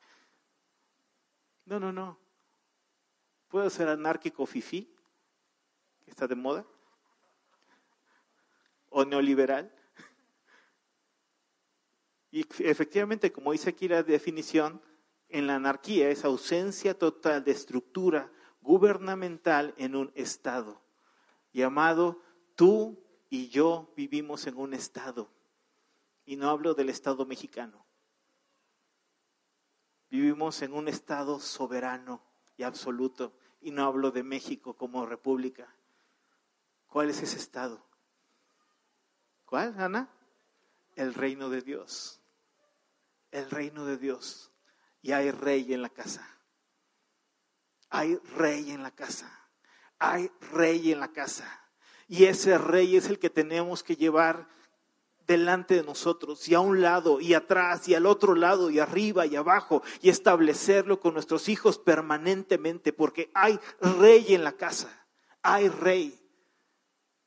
No, 1.65 1.79
no, 1.79 1.93
no. 1.93 2.19
¿Puedo 3.47 3.69
ser 3.69 3.87
anárquico 3.87 4.45
que 4.45 4.87
está 6.07 6.27
de 6.27 6.35
moda? 6.35 6.65
¿O 8.89 9.05
neoliberal? 9.05 9.73
Y 12.31 12.41
efectivamente, 12.63 13.31
como 13.31 13.53
dice 13.53 13.69
aquí 13.69 13.87
la 13.87 14.03
definición, 14.03 14.81
en 15.29 15.47
la 15.47 15.55
anarquía 15.55 16.09
es 16.09 16.25
ausencia 16.25 16.97
total 16.97 17.43
de 17.45 17.51
estructura 17.51 18.31
gubernamental 18.61 19.73
en 19.77 19.95
un 19.95 20.11
Estado. 20.15 20.81
Llamado, 21.53 22.21
tú 22.55 23.03
y 23.29 23.49
yo 23.49 23.91
vivimos 23.95 24.47
en 24.47 24.57
un 24.57 24.73
Estado. 24.73 25.29
Y 26.25 26.35
no 26.35 26.49
hablo 26.49 26.73
del 26.73 26.89
Estado 26.89 27.25
mexicano. 27.25 27.85
Vivimos 30.09 30.61
en 30.61 30.73
un 30.73 30.87
Estado 30.87 31.39
soberano 31.39 32.21
y 32.57 32.63
absoluto. 32.63 33.33
Y 33.61 33.71
no 33.71 33.85
hablo 33.85 34.11
de 34.11 34.23
México 34.23 34.75
como 34.75 35.05
república. 35.05 35.73
¿Cuál 36.87 37.09
es 37.09 37.21
ese 37.21 37.37
Estado? 37.37 37.83
¿Cuál, 39.45 39.79
Ana? 39.79 40.09
El 40.95 41.13
reino 41.13 41.49
de 41.49 41.61
Dios. 41.61 42.21
El 43.31 43.49
reino 43.49 43.85
de 43.85 43.97
Dios. 43.97 44.51
Y 45.01 45.13
hay 45.13 45.31
rey 45.31 45.73
en 45.73 45.81
la 45.81 45.89
casa. 45.89 46.40
Hay 47.91 48.15
rey 48.35 48.71
en 48.71 48.81
la 48.81 48.91
casa. 48.91 49.31
Hay 49.99 50.31
rey 50.51 50.91
en 50.91 50.99
la 50.99 51.11
casa. 51.11 51.61
Y 52.07 52.25
ese 52.25 52.57
rey 52.57 52.97
es 52.97 53.07
el 53.07 53.19
que 53.19 53.29
tenemos 53.29 53.83
que 53.83 53.95
llevar 53.95 54.47
delante 55.27 55.75
de 55.75 55.83
nosotros 55.83 56.47
y 56.49 56.55
a 56.55 56.59
un 56.59 56.81
lado 56.81 57.21
y 57.21 57.33
atrás 57.33 57.87
y 57.87 57.95
al 57.95 58.05
otro 58.05 58.35
lado 58.35 58.69
y 58.69 58.79
arriba 58.79 59.25
y 59.25 59.35
abajo 59.35 59.81
y 60.01 60.09
establecerlo 60.09 60.99
con 60.99 61.13
nuestros 61.13 61.47
hijos 61.47 61.77
permanentemente 61.77 62.91
porque 62.91 63.31
hay 63.33 63.59
rey 63.79 64.33
en 64.33 64.43
la 64.43 64.53
casa, 64.53 65.07
hay 65.41 65.69
rey. 65.69 66.17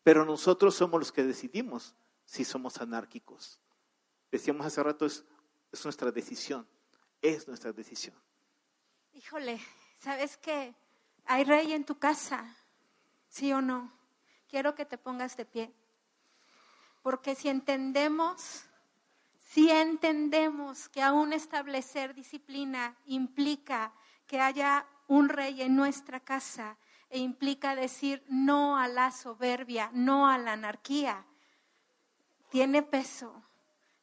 Pero 0.03 0.25
nosotros 0.25 0.75
somos 0.75 1.01
los 1.01 1.13
que 1.13 1.23
decidimos 1.23 1.95
si 2.25 2.45
somos 2.45 2.79
anárquicos. 2.81 3.59
Decíamos 4.31 4.67
hace 4.67 4.83
rato, 4.83 5.07
es, 5.07 5.25
es 5.73 5.85
nuestra 5.85 6.11
decisión, 6.11 6.69
es 7.23 7.49
nuestra 7.49 7.73
decisión. 7.73 8.17
Híjole, 9.13 9.61
¿sabes 10.05 10.37
qué? 10.37 10.75
Hay 11.25 11.45
rey 11.45 11.73
en 11.73 11.85
tu 11.85 11.99
casa, 11.99 12.45
¿sí 13.31 13.55
o 13.55 13.63
no? 13.63 13.91
Quiero 14.51 14.75
que 14.75 14.85
te 14.85 14.99
pongas 14.99 15.35
de 15.39 15.47
pie. 15.47 15.73
Porque 17.03 17.35
si 17.35 17.49
entendemos, 17.49 18.67
si 19.39 19.71
entendemos 19.71 20.91
que 20.91 21.01
aún 21.01 21.33
establecer 21.33 22.15
disciplina 22.15 22.95
implica 23.07 23.95
que 24.27 24.41
haya 24.41 24.87
un 25.09 25.31
rey 25.31 25.63
en 25.63 25.75
nuestra 25.75 26.21
casa 26.21 26.77
e 27.09 27.19
implica 27.19 27.75
decir 27.75 28.23
no 28.29 28.79
a 28.79 28.89
la 28.89 29.11
soberbia, 29.11 29.91
no 29.95 30.29
a 30.29 30.37
la 30.37 30.53
anarquía, 30.53 31.25
tiene 32.51 32.83
peso, 32.83 33.43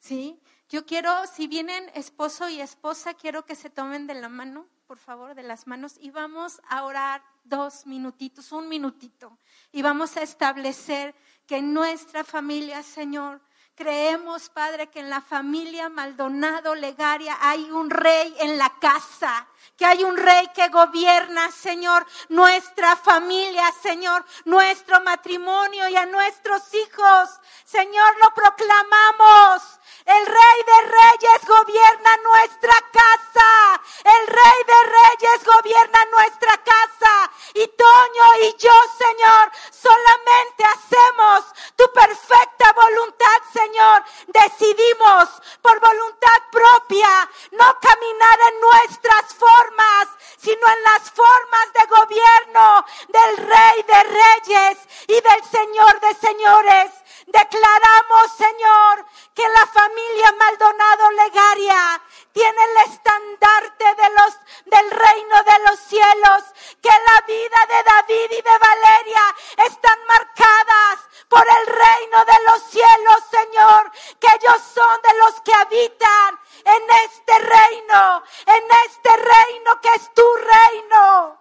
¿sí? 0.00 0.40
Yo 0.68 0.84
quiero, 0.84 1.26
si 1.28 1.46
vienen 1.46 1.88
esposo 1.94 2.48
y 2.48 2.60
esposa, 2.60 3.14
quiero 3.14 3.46
que 3.46 3.54
se 3.54 3.70
tomen 3.70 4.08
de 4.08 4.14
la 4.14 4.28
mano 4.28 4.66
por 4.92 4.98
favor, 4.98 5.34
de 5.34 5.42
las 5.42 5.66
manos 5.66 5.94
y 5.98 6.10
vamos 6.10 6.60
a 6.68 6.84
orar 6.84 7.22
dos 7.44 7.86
minutitos, 7.86 8.52
un 8.52 8.68
minutito. 8.68 9.38
Y 9.72 9.80
vamos 9.80 10.18
a 10.18 10.22
establecer 10.22 11.14
que 11.46 11.56
en 11.56 11.72
nuestra 11.72 12.24
familia, 12.24 12.82
Señor, 12.82 13.40
creemos, 13.74 14.50
Padre, 14.50 14.88
que 14.88 15.00
en 15.00 15.08
la 15.08 15.22
familia 15.22 15.88
Maldonado 15.88 16.74
Legaria 16.74 17.38
hay 17.40 17.70
un 17.70 17.88
rey 17.88 18.36
en 18.40 18.58
la 18.58 18.68
casa, 18.80 19.48
que 19.78 19.86
hay 19.86 20.04
un 20.04 20.14
rey 20.14 20.46
que 20.54 20.68
gobierna, 20.68 21.50
Señor, 21.50 22.06
nuestra 22.28 22.94
familia, 22.94 23.64
Señor, 23.82 24.22
nuestro 24.44 25.00
matrimonio 25.00 25.88
y 25.88 25.96
a 25.96 26.04
nuestros 26.04 26.62
hijos. 26.74 27.40
Señor, 27.64 28.18
lo 28.22 28.34
proclamamos. 28.34 29.80
El 30.04 30.26
rey 30.26 30.58
de 30.66 30.80
reyes 30.88 31.46
gobierna 31.46 32.16
nuestra 32.24 32.74
casa. 32.92 33.80
El 34.04 34.26
rey 34.26 34.58
de 34.66 34.80
reyes 34.98 35.44
gobierna 35.44 36.04
nuestra 36.06 36.56
casa. 36.58 37.30
Y 37.54 37.66
Toño 37.68 38.26
y 38.40 38.56
yo, 38.58 38.72
Señor, 38.98 39.52
solamente 39.70 40.64
hacemos 40.64 41.44
tu 41.76 41.84
perfecta 41.92 42.72
voluntad, 42.72 43.38
Señor. 43.52 44.04
Decidimos 44.26 45.28
por 45.60 45.78
voluntad 45.78 46.40
propia 46.50 47.30
no 47.52 47.78
caminar 47.80 48.38
en 48.48 48.60
nuestras 48.60 49.34
formas, 49.34 50.08
sino 50.38 50.66
en 50.68 50.82
las 50.82 51.10
formas 51.10 51.72
de 51.74 51.86
gobierno 51.86 52.84
del 53.08 53.36
rey 53.36 53.82
de 53.82 54.02
reyes 54.04 54.78
y 55.06 55.20
del 55.20 55.44
señor 55.50 56.00
de 56.00 56.14
señores. 56.14 57.01
Declaramos, 57.26 58.32
Señor, 58.36 59.06
que 59.34 59.48
la 59.48 59.66
familia 59.66 60.32
Maldonado 60.32 61.10
Legaria 61.12 62.02
tiene 62.32 62.64
el 62.64 62.92
estandarte 62.92 63.84
de 63.94 64.10
los, 64.10 64.38
del 64.66 64.90
reino 64.90 65.42
de 65.44 65.58
los 65.66 65.78
cielos, 65.80 66.42
que 66.82 66.88
la 66.88 67.20
vida 67.26 67.66
de 67.68 67.82
David 67.84 68.38
y 68.38 68.42
de 68.42 68.58
Valeria 68.58 69.36
están 69.66 69.98
marcadas 70.06 70.98
por 71.28 71.46
el 71.46 71.66
reino 71.66 72.24
de 72.24 72.44
los 72.44 72.62
cielos, 72.64 73.18
Señor, 73.30 73.90
que 74.20 74.26
ellos 74.26 74.62
son 74.74 75.00
de 75.02 75.18
los 75.18 75.40
que 75.40 75.54
habitan 75.54 76.40
en 76.64 76.82
este 77.04 77.38
reino, 77.38 78.22
en 78.46 78.64
este 78.86 79.16
reino 79.16 79.80
que 79.80 79.94
es 79.94 80.14
tu 80.14 80.34
reino. 80.34 81.38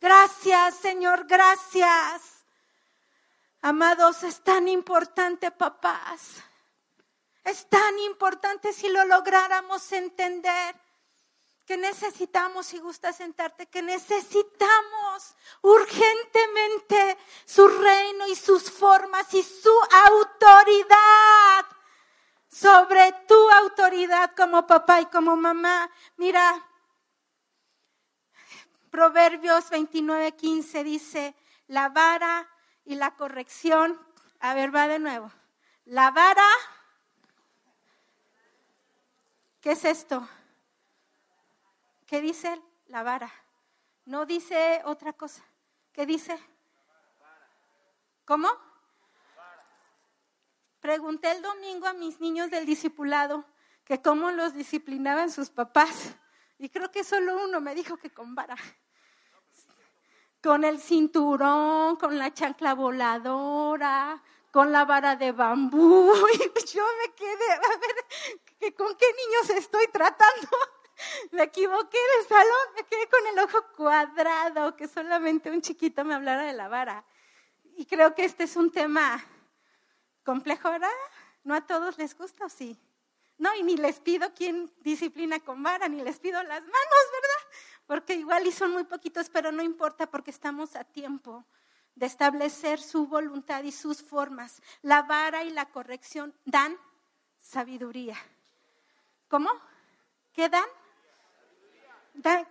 Gracias, 0.00 0.76
Señor, 0.76 1.26
gracias. 1.26 2.37
Amados, 3.60 4.22
es 4.22 4.40
tan 4.42 4.68
importante, 4.68 5.50
papás. 5.50 6.42
Es 7.44 7.68
tan 7.68 7.98
importante 8.00 8.72
si 8.72 8.88
lo 8.88 9.04
lográramos 9.04 9.90
entender 9.92 10.76
que 11.66 11.76
necesitamos, 11.76 12.66
si 12.66 12.78
gusta 12.78 13.12
sentarte, 13.12 13.66
que 13.66 13.82
necesitamos 13.82 15.36
urgentemente 15.60 17.18
su 17.44 17.68
reino 17.68 18.26
y 18.28 18.36
sus 18.36 18.70
formas 18.70 19.32
y 19.34 19.42
su 19.42 19.72
autoridad 20.06 21.66
sobre 22.48 23.12
tu 23.26 23.50
autoridad 23.50 24.34
como 24.34 24.66
papá 24.66 25.02
y 25.02 25.06
como 25.06 25.36
mamá. 25.36 25.90
Mira, 26.16 26.64
Proverbios 28.90 29.68
29, 29.68 30.32
15 30.32 30.84
dice, 30.84 31.34
la 31.66 31.90
vara 31.90 32.48
y 32.88 32.94
la 32.94 33.14
corrección. 33.14 34.00
A 34.40 34.54
ver, 34.54 34.74
va 34.74 34.88
de 34.88 34.98
nuevo. 34.98 35.30
La 35.84 36.10
vara. 36.10 36.48
¿Qué 39.60 39.72
es 39.72 39.84
esto? 39.84 40.26
¿Qué 42.06 42.22
dice 42.22 42.60
la 42.86 43.02
vara? 43.02 43.30
No 44.06 44.24
dice 44.24 44.80
otra 44.86 45.12
cosa. 45.12 45.44
¿Qué 45.92 46.06
dice? 46.06 46.38
¿Cómo? 48.24 48.48
Pregunté 50.80 51.30
el 51.30 51.42
domingo 51.42 51.86
a 51.88 51.92
mis 51.92 52.20
niños 52.20 52.50
del 52.50 52.64
discipulado 52.64 53.44
que 53.84 54.00
cómo 54.00 54.30
los 54.30 54.54
disciplinaban 54.54 55.30
sus 55.30 55.50
papás. 55.50 56.14
Y 56.56 56.70
creo 56.70 56.90
que 56.90 57.04
solo 57.04 57.44
uno 57.44 57.60
me 57.60 57.74
dijo 57.74 57.98
que 57.98 58.10
con 58.10 58.34
vara 58.34 58.56
con 60.42 60.64
el 60.64 60.80
cinturón, 60.80 61.96
con 61.96 62.18
la 62.18 62.32
chancla 62.32 62.74
voladora, 62.74 64.22
con 64.50 64.72
la 64.72 64.84
vara 64.84 65.16
de 65.16 65.32
bambú. 65.32 66.12
Y 66.32 66.66
yo 66.66 66.84
me 67.00 67.14
quedé, 67.14 67.52
a 67.52 67.78
ver, 67.78 68.74
¿con 68.74 68.94
qué 68.96 69.06
niños 69.06 69.50
estoy 69.50 69.86
tratando? 69.88 70.48
Me 71.30 71.44
equivoqué 71.44 71.96
de 71.96 72.28
salón, 72.28 72.74
me 72.74 72.82
quedé 72.84 73.08
con 73.08 73.24
el 73.28 73.38
ojo 73.38 73.64
cuadrado, 73.76 74.74
que 74.74 74.88
solamente 74.88 75.48
un 75.48 75.62
chiquito 75.62 76.04
me 76.04 76.14
hablara 76.14 76.42
de 76.42 76.52
la 76.52 76.66
vara. 76.66 77.04
Y 77.76 77.86
creo 77.86 78.16
que 78.16 78.24
este 78.24 78.42
es 78.44 78.56
un 78.56 78.72
tema 78.72 79.24
complejo, 80.24 80.70
¿verdad? 80.72 80.90
No 81.44 81.54
a 81.54 81.60
todos 81.60 81.98
les 81.98 82.16
gusta, 82.18 82.46
¿o 82.46 82.48
sí? 82.48 82.76
No, 83.38 83.54
y 83.54 83.62
ni 83.62 83.76
les 83.76 84.00
pido 84.00 84.34
quién 84.34 84.72
disciplina 84.80 85.38
con 85.38 85.62
vara, 85.62 85.88
ni 85.88 86.02
les 86.02 86.18
pido 86.18 86.42
las 86.42 86.60
manos, 86.60 87.04
¿verdad? 87.12 87.37
Porque 87.88 88.12
igual 88.12 88.46
y 88.46 88.52
son 88.52 88.72
muy 88.72 88.84
poquitos, 88.84 89.30
pero 89.30 89.50
no 89.50 89.62
importa 89.62 90.10
porque 90.10 90.30
estamos 90.30 90.76
a 90.76 90.84
tiempo 90.84 91.46
de 91.94 92.04
establecer 92.04 92.82
su 92.82 93.06
voluntad 93.06 93.64
y 93.64 93.72
sus 93.72 94.02
formas. 94.02 94.60
La 94.82 95.02
vara 95.02 95.42
y 95.42 95.50
la 95.50 95.64
corrección 95.70 96.34
dan 96.44 96.78
sabiduría. 97.40 98.14
¿Cómo? 99.28 99.50
¿Qué 100.34 100.50
dan? 100.50 100.66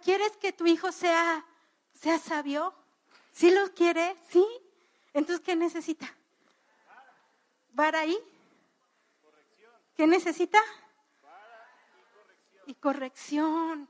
¿Quieres 0.01 0.35
que 0.37 0.53
tu 0.53 0.65
hijo 0.65 0.91
sea, 0.91 1.45
sea 1.93 2.17
sabio? 2.17 2.73
¿Sí 3.31 3.51
lo 3.51 3.71
quiere? 3.75 4.17
¿Sí? 4.31 4.43
Entonces, 5.13 5.45
¿qué 5.45 5.55
necesita? 5.55 6.11
¿Vara 7.73 8.07
y? 8.07 8.17
¿Qué 9.95 10.07
necesita? 10.07 10.59
Y 12.65 12.73
corrección. 12.73 13.87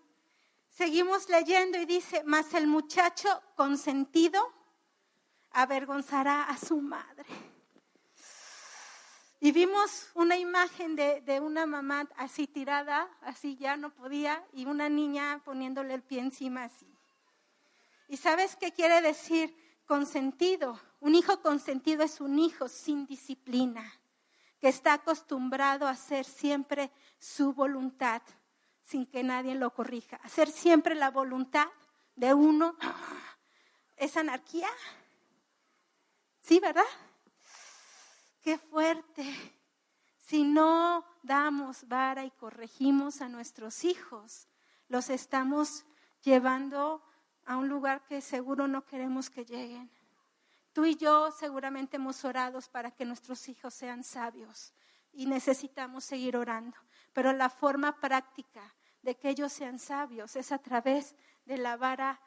Seguimos 0.78 1.28
leyendo 1.28 1.80
y 1.80 1.88
dice, 1.88 2.22
mas 2.24 2.54
el 2.54 2.68
muchacho 2.68 3.42
consentido 3.56 4.54
avergonzará 5.50 6.44
a 6.44 6.56
su 6.56 6.80
madre. 6.80 7.26
Y 9.40 9.52
vimos 9.52 10.12
una 10.14 10.38
imagen 10.38 10.96
de, 10.96 11.22
de, 11.22 11.40
una 11.40 11.66
mamá 11.66 12.08
así 12.16 12.46
tirada, 12.46 13.10
así 13.22 13.58
ya 13.58 13.76
no 13.76 13.90
podía, 13.90 14.46
y 14.54 14.68
una 14.68 14.88
niña 14.88 15.42
poniéndole 15.44 15.96
el 15.96 16.04
pie 16.04 16.20
encima 16.20 16.66
así. 16.66 16.86
¿Y 18.08 18.18
sabes 18.18 18.56
qué 18.56 18.72
quiere 18.72 19.02
decir 19.02 19.58
consentido? 19.88 20.80
Un 21.00 21.16
hijo 21.16 21.42
consentido 21.42 22.04
es 22.04 22.22
un 22.22 22.38
hijo 22.38 22.70
sin 22.70 23.08
disciplina, 23.08 23.84
que 24.60 24.68
está 24.68 24.94
acostumbrado 24.94 25.88
a 25.88 25.92
hacer 25.92 26.24
siempre 26.24 26.92
su 27.18 27.52
voluntad 27.54 28.22
sin 28.88 29.06
que 29.06 29.22
nadie 29.22 29.54
lo 29.54 29.74
corrija. 29.74 30.18
Hacer 30.24 30.50
siempre 30.50 30.96
la 30.96 31.12
voluntad 31.12 31.68
de 32.16 32.34
uno 32.34 32.76
es 33.98 34.16
anarquía. 34.16 34.70
Sí, 36.40 36.60
¿verdad? 36.60 36.86
Qué 38.42 38.58
fuerte. 38.58 39.26
Si 40.20 40.44
no 40.44 41.06
damos 41.22 41.88
vara 41.88 42.24
y 42.24 42.32
corregimos 42.32 43.22
a 43.22 43.28
nuestros 43.28 43.84
hijos, 43.84 44.48
los 44.88 45.10
estamos 45.10 45.86
llevando 46.24 47.04
a 47.46 47.58
un 47.58 47.68
lugar 47.68 48.06
que 48.06 48.22
seguro 48.22 48.68
no 48.68 48.86
queremos 48.86 49.30
que 49.30 49.44
lleguen. 49.44 49.92
Tú 50.72 50.86
y 50.86 50.96
yo 50.96 51.32
seguramente 51.32 51.98
hemos 51.98 52.24
orado 52.24 52.60
para 52.72 52.92
que 52.92 53.04
nuestros 53.04 53.50
hijos 53.50 53.74
sean 53.74 54.04
sabios, 54.04 54.74
y 55.12 55.26
necesitamos 55.26 56.06
seguir 56.06 56.38
orando. 56.38 56.78
Pero 57.12 57.34
la 57.34 57.50
forma 57.50 58.00
práctica 58.00 58.62
de 59.02 59.16
que 59.16 59.30
ellos 59.30 59.54
sean 59.54 59.80
sabios 59.80 60.36
es 60.36 60.52
a 60.52 60.60
través 60.60 61.16
de 61.45 61.58
la 61.58 61.78
vara 61.78 62.20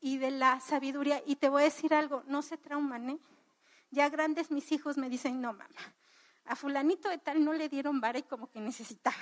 y 0.00 0.18
de 0.18 0.30
la 0.30 0.60
sabiduría. 0.60 1.22
Y 1.26 1.36
te 1.36 1.48
voy 1.48 1.62
a 1.62 1.64
decir 1.64 1.94
algo, 1.94 2.22
no 2.26 2.42
se 2.42 2.56
trauman, 2.56 3.10
¿eh? 3.10 3.18
Ya 3.90 4.08
grandes 4.08 4.50
mis 4.50 4.70
hijos 4.72 4.98
me 4.98 5.08
dicen, 5.08 5.40
no, 5.40 5.52
mamá, 5.52 5.94
a 6.44 6.56
fulanito 6.56 7.08
de 7.08 7.18
tal 7.18 7.44
no 7.44 7.52
le 7.52 7.68
dieron 7.68 8.00
vara 8.00 8.18
y 8.18 8.22
como 8.22 8.50
que 8.50 8.60
necesitaba, 8.60 9.16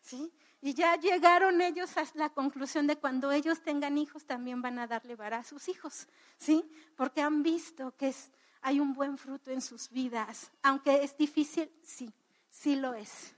¿sí? 0.00 0.32
Y 0.60 0.74
ya 0.74 0.96
llegaron 0.96 1.60
ellos 1.60 1.96
a 1.96 2.04
la 2.14 2.30
conclusión 2.30 2.88
de 2.88 2.96
cuando 2.96 3.30
ellos 3.30 3.62
tengan 3.62 3.96
hijos 3.96 4.26
también 4.26 4.60
van 4.60 4.78
a 4.80 4.88
darle 4.88 5.14
vara 5.14 5.38
a 5.38 5.44
sus 5.44 5.68
hijos, 5.68 6.08
¿sí? 6.36 6.68
Porque 6.96 7.22
han 7.22 7.44
visto 7.44 7.94
que 7.96 8.08
es, 8.08 8.32
hay 8.60 8.80
un 8.80 8.92
buen 8.92 9.18
fruto 9.18 9.52
en 9.52 9.60
sus 9.60 9.88
vidas. 9.90 10.50
Aunque 10.62 11.04
es 11.04 11.16
difícil, 11.16 11.70
sí, 11.84 12.12
sí 12.50 12.74
lo 12.74 12.94
es. 12.94 13.34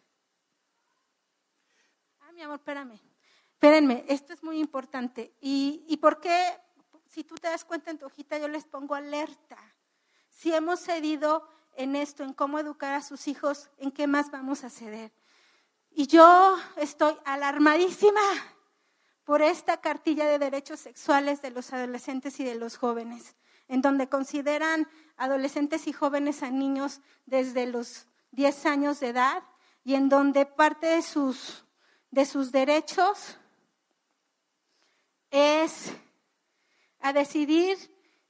Ah, 2.21 2.33
mi 2.33 2.41
amor, 2.41 2.57
espérame. 2.57 2.99
Espérenme, 3.61 4.07
esto 4.09 4.33
es 4.33 4.43
muy 4.43 4.59
importante. 4.59 5.35
¿Y, 5.39 5.85
y 5.87 5.99
por 5.99 6.19
qué? 6.19 6.59
Si 7.11 7.25
tú 7.25 7.35
te 7.35 7.49
das 7.49 7.63
cuenta 7.63 7.91
en 7.91 7.99
tu 7.99 8.07
hojita, 8.07 8.39
yo 8.39 8.49
les 8.49 8.65
pongo 8.65 8.95
alerta. 8.95 9.59
Si 10.31 10.51
hemos 10.51 10.81
cedido 10.81 11.47
en 11.75 11.95
esto, 11.95 12.25
en 12.25 12.33
cómo 12.33 12.59
educar 12.59 12.95
a 12.95 13.03
sus 13.03 13.29
hijos, 13.29 13.69
¿en 13.77 13.91
qué 13.91 14.07
más 14.07 14.31
vamos 14.31 14.65
a 14.65 14.71
ceder? 14.71 15.13
Y 15.91 16.07
yo 16.07 16.57
estoy 16.77 17.15
alarmadísima 17.27 18.23
por 19.25 19.43
esta 19.43 19.83
cartilla 19.83 20.25
de 20.25 20.39
derechos 20.39 20.81
sexuales 20.81 21.43
de 21.43 21.51
los 21.51 21.71
adolescentes 21.75 22.41
y 22.41 22.45
de 22.45 22.55
los 22.55 22.79
jóvenes, 22.79 23.37
en 23.69 23.83
donde 23.83 24.09
consideran 24.09 24.89
adolescentes 25.19 25.87
y 25.87 25.93
jóvenes 25.93 26.43
a 26.43 26.49
niños 26.49 27.03
desde 27.27 27.67
los 27.67 28.07
10 28.31 28.65
años 28.65 29.01
de 29.01 29.09
edad 29.09 29.43
y 29.85 29.97
en 29.97 30.09
donde 30.09 30.47
parte 30.47 30.87
de 30.87 31.03
sus, 31.03 31.67
de 32.11 32.25
sus 32.25 32.53
derechos 32.53 33.37
es 35.31 35.93
a 37.01 37.13
decidir 37.13 37.79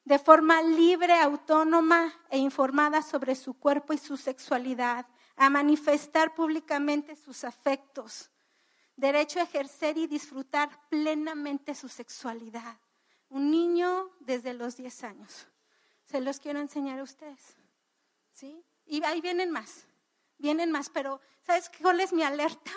de 0.05 0.19
forma 0.19 0.63
libre, 0.63 1.15
autónoma 1.15 2.13
e 2.31 2.39
informada 2.39 3.03
sobre 3.03 3.35
su 3.35 3.55
cuerpo 3.55 3.93
y 3.93 3.99
su 3.99 4.17
sexualidad, 4.17 5.07
a 5.37 5.49
manifestar 5.49 6.35
públicamente 6.35 7.17
sus 7.17 7.45
afectos, 7.45 8.31
derecho 8.97 9.41
a 9.41 9.45
ejercer 9.45 9.97
y 9.97 10.07
disfrutar 10.07 10.69
plenamente 10.89 11.75
su 11.75 11.89
sexualidad. 11.89 12.79
Un 13.29 13.51
niño 13.51 14.11
desde 14.21 14.53
los 14.53 14.77
10 14.77 15.05
años. 15.05 15.47
Se 16.05 16.21
los 16.21 16.41
quiero 16.41 16.61
enseñar 16.61 16.99
a 16.99 17.05
ustedes. 17.05 17.57
¿Sí? 18.33 18.65
Y 18.85 19.03
ahí 19.05 19.21
vienen 19.21 19.51
más, 19.51 19.87
vienen 20.39 20.73
más, 20.73 20.91
pero 20.91 21.21
¿sabes 21.43 21.71
cuál 21.81 22.01
es 22.01 22.13
mi 22.13 22.23
alerta? 22.23 22.73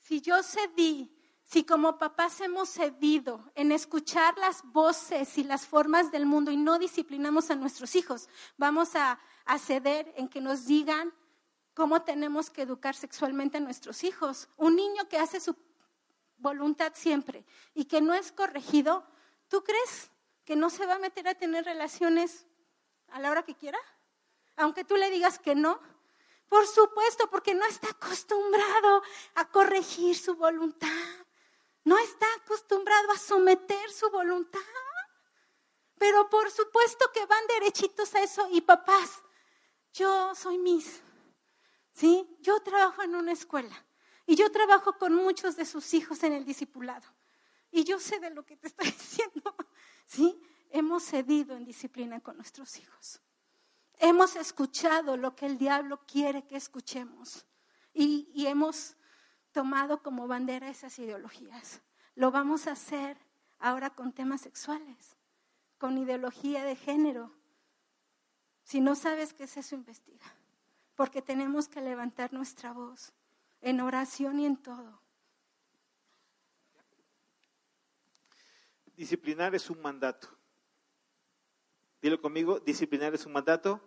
Si 0.00 0.20
yo 0.20 0.42
cedí, 0.42 1.17
si 1.48 1.64
como 1.64 1.96
papás 1.96 2.42
hemos 2.42 2.68
cedido 2.68 3.50
en 3.54 3.72
escuchar 3.72 4.36
las 4.36 4.62
voces 4.64 5.38
y 5.38 5.44
las 5.44 5.66
formas 5.66 6.12
del 6.12 6.26
mundo 6.26 6.50
y 6.50 6.58
no 6.58 6.78
disciplinamos 6.78 7.50
a 7.50 7.54
nuestros 7.54 7.96
hijos, 7.96 8.28
vamos 8.58 8.94
a, 8.94 9.18
ceder 9.58 10.12
en 10.18 10.28
que 10.28 10.42
nos 10.42 10.66
digan 10.66 11.10
cómo 11.72 12.02
tenemos 12.02 12.50
que 12.50 12.60
educar 12.60 12.94
sexualmente 12.94 13.56
a 13.56 13.60
nuestros 13.60 14.04
hijos. 14.04 14.50
Un 14.58 14.76
niño 14.76 15.08
que 15.08 15.16
hace 15.16 15.40
su 15.40 15.56
voluntad 16.36 16.92
siempre 16.94 17.46
y 17.72 17.86
que 17.86 18.02
no 18.02 18.12
es 18.12 18.30
corregido, 18.30 19.06
¿tú 19.48 19.64
crees 19.64 20.10
que 20.44 20.54
no 20.54 20.68
se 20.68 20.84
va 20.84 20.96
a 20.96 20.98
meter 20.98 21.26
a 21.28 21.34
tener 21.34 21.64
relaciones 21.64 22.46
a 23.08 23.20
la 23.20 23.30
hora 23.30 23.42
que 23.42 23.54
quiera? 23.54 23.78
Aunque 24.56 24.84
tú 24.84 24.96
le 24.96 25.08
digas 25.08 25.38
que 25.38 25.54
no. 25.54 25.80
Por 26.46 26.66
supuesto, 26.66 27.30
porque 27.30 27.54
no 27.54 27.64
está 27.64 27.88
acostumbrado 27.88 29.02
a 29.34 29.48
corregir 29.48 30.14
su 30.14 30.36
voluntad. 30.36 30.88
No 31.88 31.98
está 31.98 32.26
acostumbrado 32.42 33.12
a 33.12 33.18
someter 33.18 33.90
su 33.90 34.10
voluntad. 34.10 34.60
Pero 35.98 36.28
por 36.28 36.50
supuesto 36.50 37.10
que 37.12 37.24
van 37.26 37.46
derechitos 37.46 38.14
a 38.14 38.22
eso. 38.22 38.46
Y 38.50 38.60
papás, 38.60 39.22
yo 39.92 40.34
soy 40.34 40.58
mis 40.58 41.02
¿sí? 41.98 42.28
Yo 42.40 42.60
trabajo 42.60 43.02
en 43.02 43.16
una 43.16 43.32
escuela 43.32 43.74
y 44.26 44.36
yo 44.36 44.52
trabajo 44.52 44.96
con 44.98 45.14
muchos 45.14 45.56
de 45.56 45.64
sus 45.64 45.94
hijos 45.94 46.22
en 46.22 46.32
el 46.32 46.44
discipulado. 46.44 47.08
Y 47.70 47.84
yo 47.84 47.98
sé 47.98 48.20
de 48.20 48.30
lo 48.30 48.44
que 48.44 48.56
te 48.56 48.68
estoy 48.68 48.86
diciendo, 48.90 49.54
¿sí? 50.06 50.40
Hemos 50.70 51.04
cedido 51.04 51.56
en 51.56 51.64
disciplina 51.64 52.20
con 52.20 52.36
nuestros 52.36 52.78
hijos. 52.78 53.20
Hemos 53.94 54.36
escuchado 54.36 55.16
lo 55.16 55.34
que 55.34 55.46
el 55.46 55.56
diablo 55.56 56.04
quiere 56.06 56.46
que 56.46 56.56
escuchemos 56.56 57.46
y, 57.92 58.30
y 58.34 58.46
hemos 58.46 58.97
tomado 59.52 60.02
como 60.02 60.28
bandera 60.28 60.68
esas 60.68 60.98
ideologías. 60.98 61.82
Lo 62.14 62.30
vamos 62.30 62.66
a 62.66 62.72
hacer 62.72 63.16
ahora 63.58 63.90
con 63.90 64.12
temas 64.12 64.40
sexuales, 64.40 65.16
con 65.78 65.98
ideología 65.98 66.64
de 66.64 66.76
género. 66.76 67.32
Si 68.62 68.80
no 68.80 68.94
sabes 68.94 69.32
qué 69.32 69.44
es 69.44 69.56
eso, 69.56 69.74
investiga 69.74 70.26
porque 70.98 71.22
tenemos 71.22 71.68
que 71.68 71.80
levantar 71.80 72.32
nuestra 72.32 72.72
voz 72.72 73.12
en 73.60 73.80
oración 73.80 74.40
y 74.40 74.46
en 74.46 74.56
todo. 74.56 75.00
Disciplinar 78.96 79.54
es 79.54 79.70
un 79.70 79.80
mandato. 79.80 80.26
Dilo 82.02 82.20
conmigo, 82.20 82.58
disciplinar 82.58 83.14
es 83.14 83.24
un 83.26 83.32
mandato. 83.32 83.80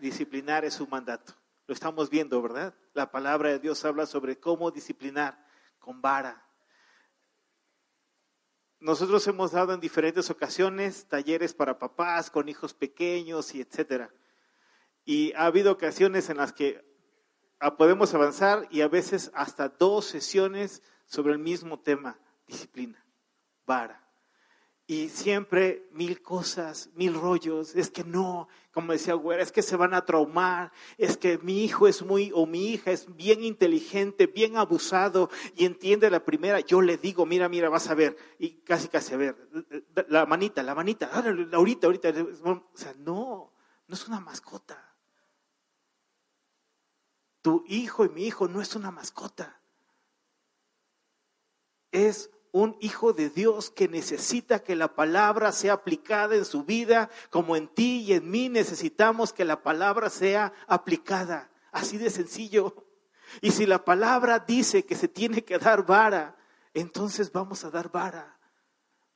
Disciplinar 0.00 0.64
es 0.64 0.80
un 0.80 0.88
mandato. 0.88 1.34
Lo 1.72 1.74
estamos 1.74 2.10
viendo, 2.10 2.42
¿verdad? 2.42 2.74
La 2.92 3.10
palabra 3.10 3.48
de 3.48 3.58
Dios 3.58 3.82
habla 3.86 4.04
sobre 4.04 4.38
cómo 4.38 4.70
disciplinar 4.70 5.42
con 5.78 6.02
vara. 6.02 6.46
Nosotros 8.78 9.26
hemos 9.26 9.52
dado 9.52 9.72
en 9.72 9.80
diferentes 9.80 10.28
ocasiones 10.28 11.08
talleres 11.08 11.54
para 11.54 11.78
papás 11.78 12.30
con 12.30 12.50
hijos 12.50 12.74
pequeños 12.74 13.54
y 13.54 13.62
etcétera. 13.62 14.12
Y 15.06 15.32
ha 15.32 15.46
habido 15.46 15.72
ocasiones 15.72 16.28
en 16.28 16.36
las 16.36 16.52
que 16.52 16.84
podemos 17.78 18.12
avanzar 18.12 18.68
y 18.70 18.82
a 18.82 18.88
veces 18.88 19.30
hasta 19.32 19.70
dos 19.70 20.04
sesiones 20.04 20.82
sobre 21.06 21.32
el 21.32 21.38
mismo 21.38 21.80
tema, 21.80 22.18
disciplina, 22.46 23.02
vara. 23.64 24.06
Y 24.92 25.08
siempre 25.08 25.88
mil 25.92 26.20
cosas, 26.20 26.90
mil 26.96 27.14
rollos. 27.14 27.74
Es 27.74 27.88
que 27.88 28.04
no, 28.04 28.46
como 28.72 28.92
decía 28.92 29.14
Güera, 29.14 29.42
es 29.42 29.50
que 29.50 29.62
se 29.62 29.74
van 29.74 29.94
a 29.94 30.04
traumar. 30.04 30.70
Es 30.98 31.16
que 31.16 31.38
mi 31.38 31.64
hijo 31.64 31.88
es 31.88 32.02
muy, 32.02 32.30
o 32.34 32.44
mi 32.44 32.72
hija 32.72 32.90
es 32.90 33.16
bien 33.16 33.42
inteligente, 33.42 34.26
bien 34.26 34.58
abusado 34.58 35.30
y 35.56 35.64
entiende 35.64 36.10
la 36.10 36.22
primera. 36.26 36.60
Yo 36.60 36.82
le 36.82 36.98
digo, 36.98 37.24
mira, 37.24 37.48
mira, 37.48 37.70
vas 37.70 37.88
a 37.88 37.94
ver. 37.94 38.18
Y 38.38 38.50
casi, 38.64 38.88
casi 38.88 39.14
a 39.14 39.16
ver. 39.16 39.48
La 40.08 40.26
manita, 40.26 40.62
la 40.62 40.74
manita. 40.74 41.10
Ahorita, 41.54 41.86
ahorita. 41.86 42.10
O 42.44 42.62
sea, 42.74 42.92
no, 42.98 43.50
no 43.88 43.94
es 43.94 44.06
una 44.06 44.20
mascota. 44.20 44.94
Tu 47.40 47.64
hijo 47.66 48.04
y 48.04 48.10
mi 48.10 48.26
hijo 48.26 48.46
no 48.46 48.60
es 48.60 48.76
una 48.76 48.90
mascota. 48.90 49.58
Es 51.90 52.30
un 52.52 52.76
hijo 52.80 53.14
de 53.14 53.30
Dios 53.30 53.70
que 53.70 53.88
necesita 53.88 54.62
que 54.62 54.76
la 54.76 54.94
palabra 54.94 55.52
sea 55.52 55.72
aplicada 55.72 56.36
en 56.36 56.44
su 56.44 56.64
vida, 56.64 57.10
como 57.30 57.56
en 57.56 57.66
ti 57.66 58.04
y 58.06 58.12
en 58.12 58.30
mí 58.30 58.50
necesitamos 58.50 59.32
que 59.32 59.46
la 59.46 59.62
palabra 59.62 60.10
sea 60.10 60.52
aplicada. 60.66 61.50
Así 61.72 61.96
de 61.96 62.10
sencillo. 62.10 62.86
Y 63.40 63.50
si 63.50 63.64
la 63.64 63.84
palabra 63.84 64.38
dice 64.38 64.84
que 64.84 64.94
se 64.94 65.08
tiene 65.08 65.42
que 65.42 65.58
dar 65.58 65.86
vara, 65.86 66.36
entonces 66.74 67.32
vamos 67.32 67.64
a 67.64 67.70
dar 67.70 67.90
vara. 67.90 68.38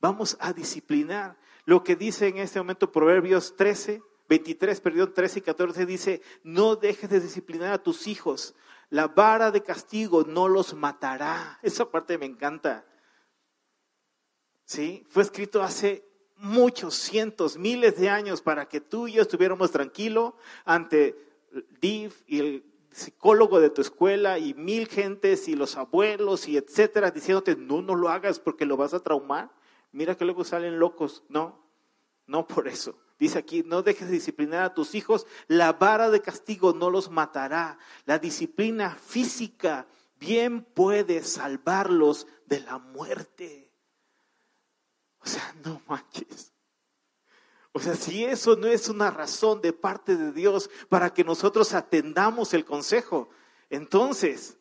Vamos 0.00 0.38
a 0.40 0.54
disciplinar. 0.54 1.36
Lo 1.66 1.84
que 1.84 1.94
dice 1.94 2.28
en 2.28 2.38
este 2.38 2.58
momento 2.58 2.90
Proverbios 2.90 3.54
13, 3.56 4.02
23, 4.28 4.80
perdón, 4.80 5.12
13 5.12 5.38
y 5.40 5.42
14 5.42 5.86
dice, 5.86 6.22
no 6.42 6.76
dejes 6.76 7.10
de 7.10 7.20
disciplinar 7.20 7.72
a 7.72 7.82
tus 7.82 8.06
hijos, 8.06 8.54
la 8.88 9.08
vara 9.08 9.50
de 9.50 9.62
castigo 9.62 10.24
no 10.24 10.48
los 10.48 10.74
matará. 10.74 11.58
Esa 11.62 11.90
parte 11.90 12.16
me 12.16 12.26
encanta. 12.26 12.86
¿Sí? 14.66 15.06
Fue 15.08 15.22
escrito 15.22 15.62
hace 15.62 16.04
muchos 16.36 16.94
cientos, 16.94 17.56
miles 17.56 17.96
de 17.96 18.10
años 18.10 18.42
para 18.42 18.68
que 18.68 18.80
tú 18.80 19.08
y 19.08 19.12
yo 19.12 19.22
estuviéramos 19.22 19.70
tranquilos 19.70 20.34
ante 20.64 21.16
Div 21.80 22.12
y 22.26 22.40
el 22.40 22.64
psicólogo 22.90 23.60
de 23.60 23.70
tu 23.70 23.80
escuela 23.80 24.38
y 24.38 24.54
mil 24.54 24.88
gentes 24.88 25.48
y 25.48 25.54
los 25.54 25.76
abuelos 25.76 26.48
y 26.48 26.56
etcétera 26.56 27.10
diciéndote 27.10 27.56
no, 27.56 27.80
no 27.80 27.94
lo 27.94 28.08
hagas 28.08 28.40
porque 28.40 28.66
lo 28.66 28.76
vas 28.76 28.92
a 28.92 29.00
traumar. 29.00 29.50
Mira 29.92 30.16
que 30.16 30.24
luego 30.24 30.44
salen 30.44 30.78
locos. 30.78 31.22
No, 31.28 31.64
no 32.26 32.46
por 32.46 32.68
eso. 32.68 32.98
Dice 33.18 33.38
aquí, 33.38 33.62
no 33.64 33.82
dejes 33.82 34.08
de 34.08 34.14
disciplinar 34.14 34.64
a 34.64 34.74
tus 34.74 34.94
hijos, 34.94 35.26
la 35.46 35.72
vara 35.74 36.10
de 36.10 36.20
castigo 36.20 36.74
no 36.74 36.90
los 36.90 37.08
matará. 37.08 37.78
La 38.04 38.18
disciplina 38.18 38.90
física 38.90 39.86
bien 40.18 40.62
puede 40.64 41.22
salvarlos 41.22 42.26
de 42.46 42.60
la 42.60 42.78
muerte. 42.78 43.65
O 45.26 45.28
sea, 45.28 45.54
no 45.64 45.82
manches. 45.88 46.52
O 47.72 47.80
sea, 47.80 47.96
si 47.96 48.24
eso 48.24 48.54
no 48.54 48.68
es 48.68 48.88
una 48.88 49.10
razón 49.10 49.60
de 49.60 49.72
parte 49.72 50.16
de 50.16 50.30
Dios 50.30 50.70
para 50.88 51.12
que 51.12 51.24
nosotros 51.24 51.74
atendamos 51.74 52.54
el 52.54 52.64
consejo, 52.64 53.28
Entonces, 53.68 54.56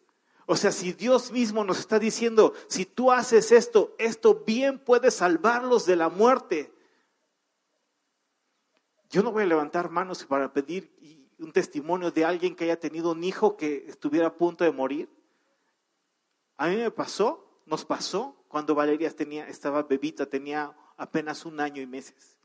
o 0.48 0.56
sea, 0.56 0.72
si 0.72 0.92
Dios 0.92 1.32
mismo 1.32 1.64
nos 1.64 1.78
está 1.78 2.00
diciendo, 2.00 2.56
si 2.68 2.86
tú 2.86 3.12
haces 3.12 3.52
esto, 3.52 3.94
esto 4.00 4.44
bien 4.44 4.80
puede 4.80 5.12
salvarlos 5.12 5.86
de 5.86 5.96
la 5.96 6.10
muerte. 6.10 6.74
Yo 9.12 9.22
no 9.22 9.32
voy 9.32 9.44
a 9.44 9.48
levantar 9.48 9.92
manos 9.92 10.26
para 10.26 10.52
pedir 10.52 10.92
un 11.38 11.52
testimonio 11.52 12.10
de 12.10 12.26
alguien 12.26 12.56
que 12.56 12.64
haya 12.64 12.80
tenido 12.80 13.12
un 13.12 13.24
hijo 13.24 13.56
que 13.56 13.86
estuviera 13.88 14.28
a 14.28 14.34
punto 14.36 14.64
de 14.64 14.72
morir. 14.72 15.08
A 16.58 16.68
mí 16.68 16.78
me 16.78 16.90
pasó, 16.90 17.62
nos 17.68 17.86
pasó 17.86 18.36
cuando 18.56 18.74
Valeria 18.74 19.14
tenía, 19.14 19.50
estaba 19.50 19.84
bebita, 19.84 20.28
tenía 20.28 20.74
apenas 20.96 21.44
un 21.44 21.60
año 21.60 21.82
y 21.82 21.86
meses. 21.86 22.38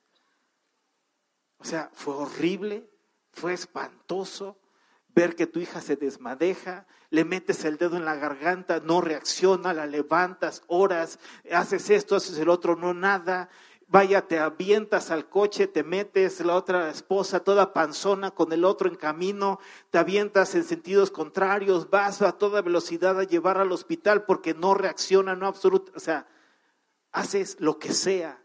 O 1.58 1.64
sea, 1.64 1.88
fue 1.92 2.14
horrible, 2.14 2.90
fue 3.30 3.52
espantoso 3.52 4.58
ver 5.06 5.36
que 5.36 5.46
tu 5.46 5.60
hija 5.60 5.80
se 5.80 5.94
desmadeja, 5.94 6.88
le 7.10 7.24
metes 7.24 7.64
el 7.64 7.76
dedo 7.76 7.96
en 7.96 8.04
la 8.04 8.16
garganta, 8.16 8.80
no 8.80 9.00
reacciona, 9.00 9.72
la 9.72 9.86
levantas, 9.86 10.64
horas, 10.66 11.20
haces 11.48 11.90
esto, 11.90 12.16
haces 12.16 12.36
el 12.38 12.48
otro, 12.48 12.74
no 12.74 12.92
nada. 12.92 13.48
Vaya, 13.92 14.28
te 14.28 14.38
avientas 14.38 15.10
al 15.10 15.28
coche, 15.28 15.66
te 15.66 15.82
metes, 15.82 16.38
la 16.42 16.54
otra 16.54 16.90
esposa 16.90 17.40
toda 17.40 17.72
panzona 17.72 18.30
con 18.30 18.52
el 18.52 18.64
otro 18.64 18.88
en 18.88 18.94
camino, 18.94 19.58
te 19.90 19.98
avientas 19.98 20.54
en 20.54 20.62
sentidos 20.62 21.10
contrarios, 21.10 21.90
vas 21.90 22.22
a 22.22 22.38
toda 22.38 22.62
velocidad 22.62 23.18
a 23.18 23.24
llevar 23.24 23.58
al 23.58 23.72
hospital 23.72 24.22
porque 24.26 24.54
no 24.54 24.74
reacciona, 24.74 25.34
no 25.34 25.48
absoluta, 25.48 25.90
o 25.96 25.98
sea, 25.98 26.28
haces 27.10 27.56
lo 27.58 27.80
que 27.80 27.92
sea 27.92 28.40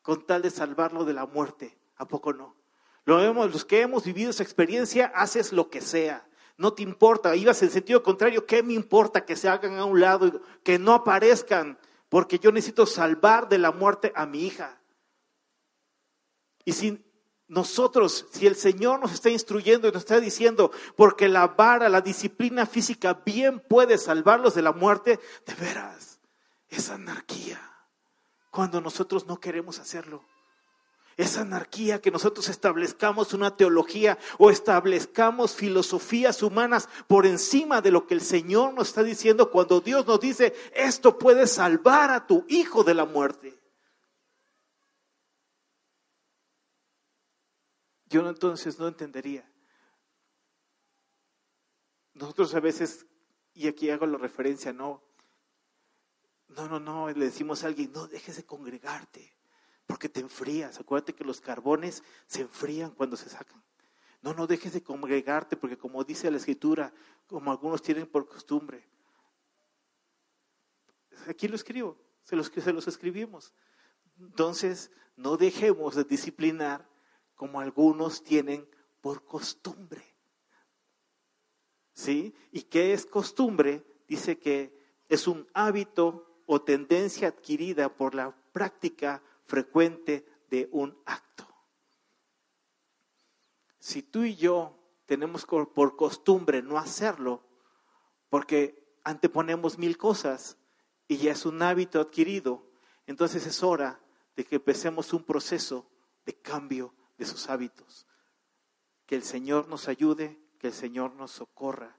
con 0.00 0.26
tal 0.26 0.40
de 0.40 0.48
salvarlo 0.48 1.04
de 1.04 1.12
la 1.12 1.26
muerte. 1.26 1.78
¿A 1.96 2.08
poco 2.08 2.32
no? 2.32 2.56
Lo 3.04 3.18
vemos, 3.18 3.52
los 3.52 3.66
que 3.66 3.82
hemos 3.82 4.04
vivido 4.04 4.30
esa 4.30 4.42
experiencia, 4.42 5.12
haces 5.14 5.52
lo 5.52 5.68
que 5.68 5.82
sea. 5.82 6.26
No 6.56 6.72
te 6.72 6.82
importa, 6.82 7.36
ibas 7.36 7.62
en 7.62 7.70
sentido 7.70 8.02
contrario, 8.02 8.46
¿qué 8.46 8.62
me 8.62 8.72
importa 8.72 9.26
que 9.26 9.36
se 9.36 9.50
hagan 9.50 9.78
a 9.78 9.84
un 9.84 10.00
lado, 10.00 10.40
que 10.64 10.78
no 10.78 10.94
aparezcan? 10.94 11.78
Porque 12.12 12.38
yo 12.38 12.52
necesito 12.52 12.84
salvar 12.84 13.48
de 13.48 13.56
la 13.56 13.72
muerte 13.72 14.12
a 14.14 14.26
mi 14.26 14.44
hija. 14.44 14.78
Y 16.62 16.72
si 16.72 17.02
nosotros, 17.48 18.26
si 18.30 18.46
el 18.46 18.54
Señor 18.54 19.00
nos 19.00 19.14
está 19.14 19.30
instruyendo 19.30 19.88
y 19.88 19.92
nos 19.92 20.02
está 20.02 20.20
diciendo, 20.20 20.72
porque 20.94 21.26
la 21.26 21.46
vara, 21.46 21.88
la 21.88 22.02
disciplina 22.02 22.66
física 22.66 23.14
bien 23.24 23.60
puede 23.60 23.96
salvarlos 23.96 24.54
de 24.54 24.60
la 24.60 24.72
muerte, 24.72 25.20
de 25.46 25.54
veras, 25.54 26.20
es 26.68 26.90
anarquía 26.90 27.62
cuando 28.50 28.82
nosotros 28.82 29.26
no 29.26 29.40
queremos 29.40 29.78
hacerlo. 29.78 30.22
Es 31.22 31.38
anarquía 31.38 32.02
que 32.02 32.10
nosotros 32.10 32.48
establezcamos 32.48 33.32
una 33.32 33.56
teología 33.56 34.18
o 34.38 34.50
establezcamos 34.50 35.54
filosofías 35.54 36.42
humanas 36.42 36.88
por 37.06 37.26
encima 37.26 37.80
de 37.80 37.92
lo 37.92 38.08
que 38.08 38.14
el 38.14 38.22
Señor 38.22 38.74
nos 38.74 38.88
está 38.88 39.04
diciendo 39.04 39.48
cuando 39.48 39.80
Dios 39.80 40.04
nos 40.04 40.18
dice, 40.18 40.52
esto 40.74 41.20
puede 41.20 41.46
salvar 41.46 42.10
a 42.10 42.26
tu 42.26 42.44
hijo 42.48 42.82
de 42.82 42.94
la 42.94 43.04
muerte. 43.04 43.56
Yo 48.06 48.28
entonces 48.28 48.76
no 48.80 48.88
entendería. 48.88 49.48
Nosotros 52.14 52.52
a 52.56 52.58
veces, 52.58 53.06
y 53.54 53.68
aquí 53.68 53.90
hago 53.90 54.06
la 54.06 54.18
referencia, 54.18 54.72
no, 54.72 55.00
no, 56.48 56.66
no, 56.66 56.80
no, 56.80 57.08
le 57.10 57.26
decimos 57.26 57.62
a 57.62 57.68
alguien, 57.68 57.92
no 57.92 58.08
dejes 58.08 58.38
de 58.38 58.44
congregarte 58.44 59.32
porque 59.92 60.08
te 60.08 60.20
enfrías. 60.20 60.80
Acuérdate 60.80 61.14
que 61.14 61.22
los 61.22 61.42
carbones 61.42 62.02
se 62.26 62.40
enfrían 62.40 62.92
cuando 62.92 63.14
se 63.14 63.28
sacan. 63.28 63.62
No, 64.22 64.32
no 64.32 64.46
dejes 64.46 64.72
de 64.72 64.82
congregarte, 64.82 65.54
porque 65.54 65.76
como 65.76 66.02
dice 66.02 66.30
la 66.30 66.38
escritura, 66.38 66.94
como 67.26 67.50
algunos 67.50 67.82
tienen 67.82 68.06
por 68.06 68.26
costumbre. 68.26 68.88
Aquí 71.28 71.46
lo 71.46 71.56
escribo, 71.56 71.98
se 72.22 72.36
los, 72.36 72.46
se 72.46 72.72
los 72.72 72.88
escribimos. 72.88 73.52
Entonces, 74.18 74.90
no 75.14 75.36
dejemos 75.36 75.94
de 75.94 76.04
disciplinar 76.04 76.88
como 77.34 77.60
algunos 77.60 78.24
tienen 78.24 78.66
por 79.02 79.26
costumbre. 79.26 80.02
¿Sí? 81.92 82.34
¿Y 82.50 82.62
qué 82.62 82.94
es 82.94 83.04
costumbre? 83.04 83.84
Dice 84.08 84.38
que 84.38 84.74
es 85.10 85.28
un 85.28 85.46
hábito 85.52 86.40
o 86.46 86.62
tendencia 86.62 87.28
adquirida 87.28 87.94
por 87.94 88.14
la 88.14 88.34
práctica 88.54 89.22
frecuente 89.52 90.24
de 90.48 90.66
un 90.72 90.98
acto. 91.04 91.46
Si 93.78 94.02
tú 94.02 94.24
y 94.24 94.34
yo 94.34 94.78
tenemos 95.04 95.44
por 95.44 95.94
costumbre 95.94 96.62
no 96.62 96.78
hacerlo, 96.78 97.46
porque 98.30 98.96
anteponemos 99.04 99.76
mil 99.76 99.98
cosas 99.98 100.56
y 101.06 101.18
ya 101.18 101.32
es 101.32 101.44
un 101.44 101.60
hábito 101.60 102.00
adquirido, 102.00 102.66
entonces 103.06 103.46
es 103.46 103.62
hora 103.62 104.00
de 104.36 104.46
que 104.46 104.56
empecemos 104.56 105.12
un 105.12 105.22
proceso 105.22 105.86
de 106.24 106.32
cambio 106.40 106.94
de 107.18 107.26
sus 107.26 107.50
hábitos. 107.50 108.06
Que 109.04 109.16
el 109.16 109.22
Señor 109.22 109.68
nos 109.68 109.86
ayude, 109.86 110.40
que 110.58 110.68
el 110.68 110.72
Señor 110.72 111.12
nos 111.12 111.30
socorra. 111.30 111.98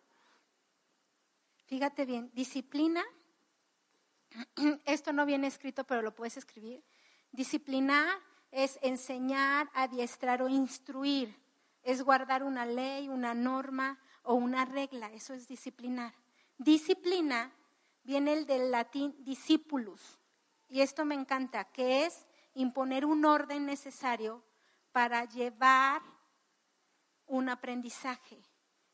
Fíjate 1.67 2.07
bien, 2.07 2.31
disciplina, 2.33 3.03
esto 4.85 5.13
no 5.13 5.27
viene 5.27 5.45
escrito, 5.45 5.83
pero 5.83 6.01
lo 6.01 6.15
puedes 6.15 6.37
escribir. 6.37 6.83
Disciplinar 7.33 8.19
es 8.51 8.77
enseñar, 8.83 9.69
adiestrar 9.73 10.43
o 10.43 10.47
instruir. 10.47 11.35
Es 11.81 12.03
guardar 12.03 12.43
una 12.43 12.65
ley, 12.65 13.09
una 13.09 13.33
norma 13.33 13.99
o 14.21 14.35
una 14.35 14.65
regla. 14.65 15.11
Eso 15.11 15.33
es 15.33 15.47
disciplinar. 15.47 16.13
Disciplina 16.59 17.51
viene 18.03 18.45
del 18.45 18.69
latín 18.69 19.15
discipulus. 19.19 20.19
Y 20.69 20.81
esto 20.81 21.05
me 21.05 21.15
encanta, 21.15 21.65
que 21.65 22.05
es 22.05 22.25
imponer 22.53 23.03
un 23.03 23.25
orden 23.25 23.65
necesario 23.65 24.43
para 24.91 25.25
llevar 25.25 26.03
un 27.25 27.49
aprendizaje. 27.49 28.43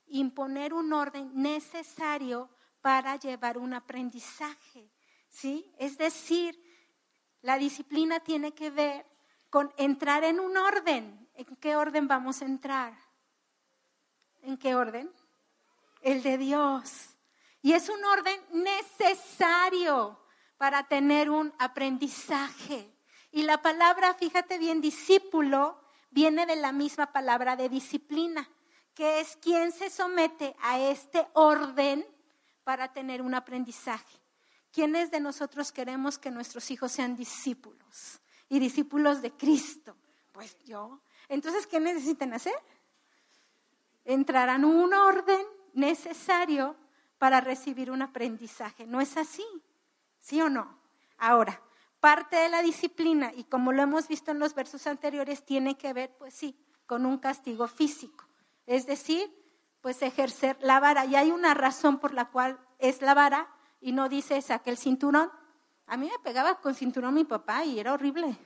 Imponer 0.08 0.74
un 0.74 0.94
orden 0.94 1.30
necesario 1.34 2.50
para 2.80 3.18
llevar 3.18 3.58
un 3.58 3.74
aprendizaje. 3.74 4.90
¿Sí? 5.28 5.70
Es 5.78 5.98
decir, 5.98 6.69
la 7.42 7.58
disciplina 7.58 8.20
tiene 8.20 8.54
que 8.54 8.70
ver 8.70 9.06
con 9.50 9.74
entrar 9.78 10.24
en 10.24 10.40
un 10.40 10.58
orden. 10.58 11.28
¿En 11.36 11.56
qué 11.58 11.76
orden 11.76 12.08
vamos 12.08 12.42
a 12.42 12.46
entrar? 12.46 12.94
¿En 14.42 14.58
qué 14.58 14.76
orden? 14.76 15.12
El 16.02 16.22
de 16.22 16.38
Dios. 16.38 17.16
Y 17.62 17.74
es 17.74 17.90
un 17.90 18.04
orden 18.04 18.40
necesario 18.52 20.20
para 20.58 20.88
tener 20.88 21.30
un 21.30 21.54
aprendizaje. 21.60 22.94
Y 23.32 23.44
la 23.44 23.62
palabra, 23.62 24.14
fíjate 24.14 24.58
bien, 24.58 24.82
discípulo, 24.82 25.82
viene 26.10 26.46
de 26.46 26.56
la 26.56 26.72
misma 26.72 27.12
palabra 27.12 27.56
de 27.56 27.70
disciplina, 27.70 28.50
que 28.94 29.22
es 29.22 29.38
quien 29.38 29.72
se 29.72 29.90
somete 29.90 30.56
a 30.62 30.80
este 30.80 31.28
orden 31.34 32.06
para 32.64 32.92
tener 32.92 33.22
un 33.22 33.34
aprendizaje. 33.34 34.19
¿Quiénes 34.72 35.12
de 35.12 35.20
nosotros 35.20 35.72
queremos 35.72 36.18
que 36.18 36.32
nuestros 36.32 36.70
hijos 36.72 36.92
sean 36.92 37.16
discípulos 37.16 38.20
y 38.48 38.60
discípulos 38.60 39.22
de 39.22 39.32
Cristo? 39.32 39.96
Pues 40.32 40.58
yo. 40.66 41.02
Entonces, 41.28 41.68
¿qué 41.68 41.80
necesitan 41.80 42.34
hacer? 42.34 42.56
Entrarán 44.06 44.66
un 44.66 44.94
orden 44.94 45.46
necesario 45.74 46.76
para 47.18 47.42
recibir 47.42 47.92
un 47.92 48.02
aprendizaje. 48.02 48.88
¿No 48.88 49.02
es 49.02 49.18
así? 49.18 49.46
¿Sí 50.20 50.42
o 50.42 50.50
no? 50.50 50.80
Ahora, 51.18 51.62
parte 52.00 52.38
de 52.38 52.50
la 52.50 52.62
disciplina, 52.62 53.32
y 53.36 53.44
como 53.44 53.72
lo 53.72 53.82
hemos 53.82 54.08
visto 54.08 54.32
en 54.32 54.40
los 54.40 54.56
versos 54.56 54.88
anteriores, 54.88 55.46
tiene 55.46 55.78
que 55.78 55.94
ver, 55.94 56.16
pues 56.18 56.34
sí, 56.34 56.58
con 56.86 57.06
un 57.06 57.18
castigo 57.18 57.68
físico. 57.68 58.26
Es 58.66 58.86
decir, 58.86 59.30
pues 59.82 60.02
ejercer 60.02 60.58
la 60.62 60.80
vara. 60.80 61.06
Y 61.06 61.16
hay 61.16 61.32
una 61.32 61.54
razón 61.54 62.00
por 62.00 62.14
la 62.14 62.30
cual 62.30 62.60
es 62.80 63.02
la 63.02 63.14
vara, 63.14 63.50
y 63.82 63.92
no 63.92 64.10
dice 64.10 64.42
saque 64.42 64.70
el 64.70 64.78
cinturón. 64.78 65.32
A 65.88 65.98
mí 65.98 66.10
me 66.12 66.20
pegaba 66.20 66.60
con 66.62 66.76
cinturón 66.76 67.16
mi 67.16 67.24
papá 67.24 67.66
y 67.66 67.80
era 67.80 67.94
horrible. 67.94 68.38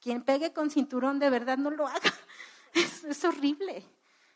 Quien 0.00 0.22
pegue 0.22 0.52
con 0.52 0.70
cinturón 0.70 1.18
de 1.18 1.30
verdad 1.30 1.58
no 1.58 1.70
lo 1.70 1.86
haga. 1.86 2.00
Es, 2.74 3.24
horrible. 3.24 3.82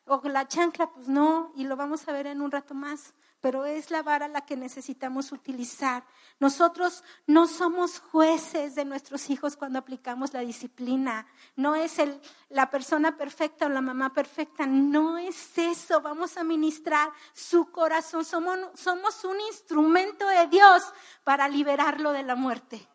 O 0.07 0.21
la 0.29 0.49
chancla, 0.49 0.91
pues 0.91 1.07
no, 1.07 1.53
y 1.55 1.65
lo 1.65 1.77
vamos 1.77 2.09
a 2.09 2.13
ver 2.13 2.27
en 2.27 2.41
un 2.41 2.51
rato 2.51 2.75
más, 2.75 3.15
pero 3.43 3.67
es 3.67 3.91
la 3.91 4.05
vara 4.05 4.29
la 4.29 4.47
que 4.47 4.57
necesitamos 4.57 5.33
utilizar. 5.33 6.05
Nosotros 6.39 7.03
no 7.27 7.49
somos 7.49 7.99
jueces 7.99 8.77
de 8.77 8.85
nuestros 8.85 9.29
hijos 9.31 9.57
cuando 9.57 9.81
aplicamos 9.81 10.33
la 10.33 10.41
disciplina. 10.41 11.27
No 11.57 11.75
es 11.75 11.99
el, 11.99 12.21
la 12.51 12.71
persona 12.71 13.17
perfecta 13.17 13.67
o 13.67 13.69
la 13.69 13.81
mamá 13.81 14.15
perfecta, 14.15 14.65
no 14.65 15.19
es 15.19 15.59
eso. 15.59 16.01
Vamos 16.01 16.37
a 16.37 16.45
ministrar 16.45 17.11
su 17.35 17.69
corazón. 17.73 18.25
Somos, 18.25 18.61
somos 18.75 19.25
un 19.25 19.41
instrumento 19.41 20.25
de 20.29 20.47
Dios 20.47 20.85
para 21.25 21.49
liberarlo 21.49 22.13
de 22.13 22.23
la 22.23 22.37
muerte. 22.37 22.89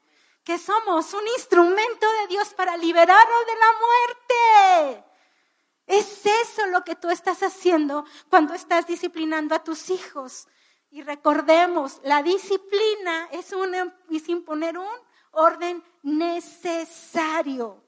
Que 0.45 0.57
somos 0.57 1.13
un 1.13 1.27
instrumento 1.35 2.07
de 2.21 2.27
Dios 2.29 2.53
para 2.53 2.77
liberarlo 2.77 3.35
de 3.45 3.55
la 3.59 4.95
muerte. 4.95 5.06
Es 5.87 6.25
eso 6.25 6.67
lo 6.67 6.83
que 6.83 6.95
tú 6.95 7.09
estás 7.09 7.41
haciendo 7.41 8.05
cuando 8.29 8.53
estás 8.53 8.85
disciplinando 8.85 9.55
a 9.55 9.63
tus 9.63 9.89
hijos. 9.89 10.47
Y 10.89 11.01
recordemos, 11.01 12.01
la 12.03 12.21
disciplina 12.21 13.29
es, 13.31 13.53
una, 13.53 13.97
es 14.11 14.27
imponer 14.27 14.77
un 14.77 14.87
orden 15.31 15.81
necesario. 16.03 17.83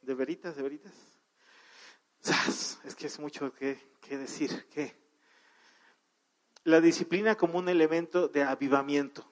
De 0.00 0.14
veritas, 0.14 0.56
de 0.56 0.62
veritas. 0.62 0.92
Es 2.84 2.94
que 2.96 3.06
es 3.06 3.18
mucho 3.18 3.52
que, 3.52 3.96
que 4.00 4.18
decir. 4.18 4.66
Que 4.68 4.96
la 6.64 6.80
disciplina 6.80 7.36
como 7.36 7.58
un 7.58 7.68
elemento 7.68 8.28
de 8.28 8.42
avivamiento. 8.42 9.31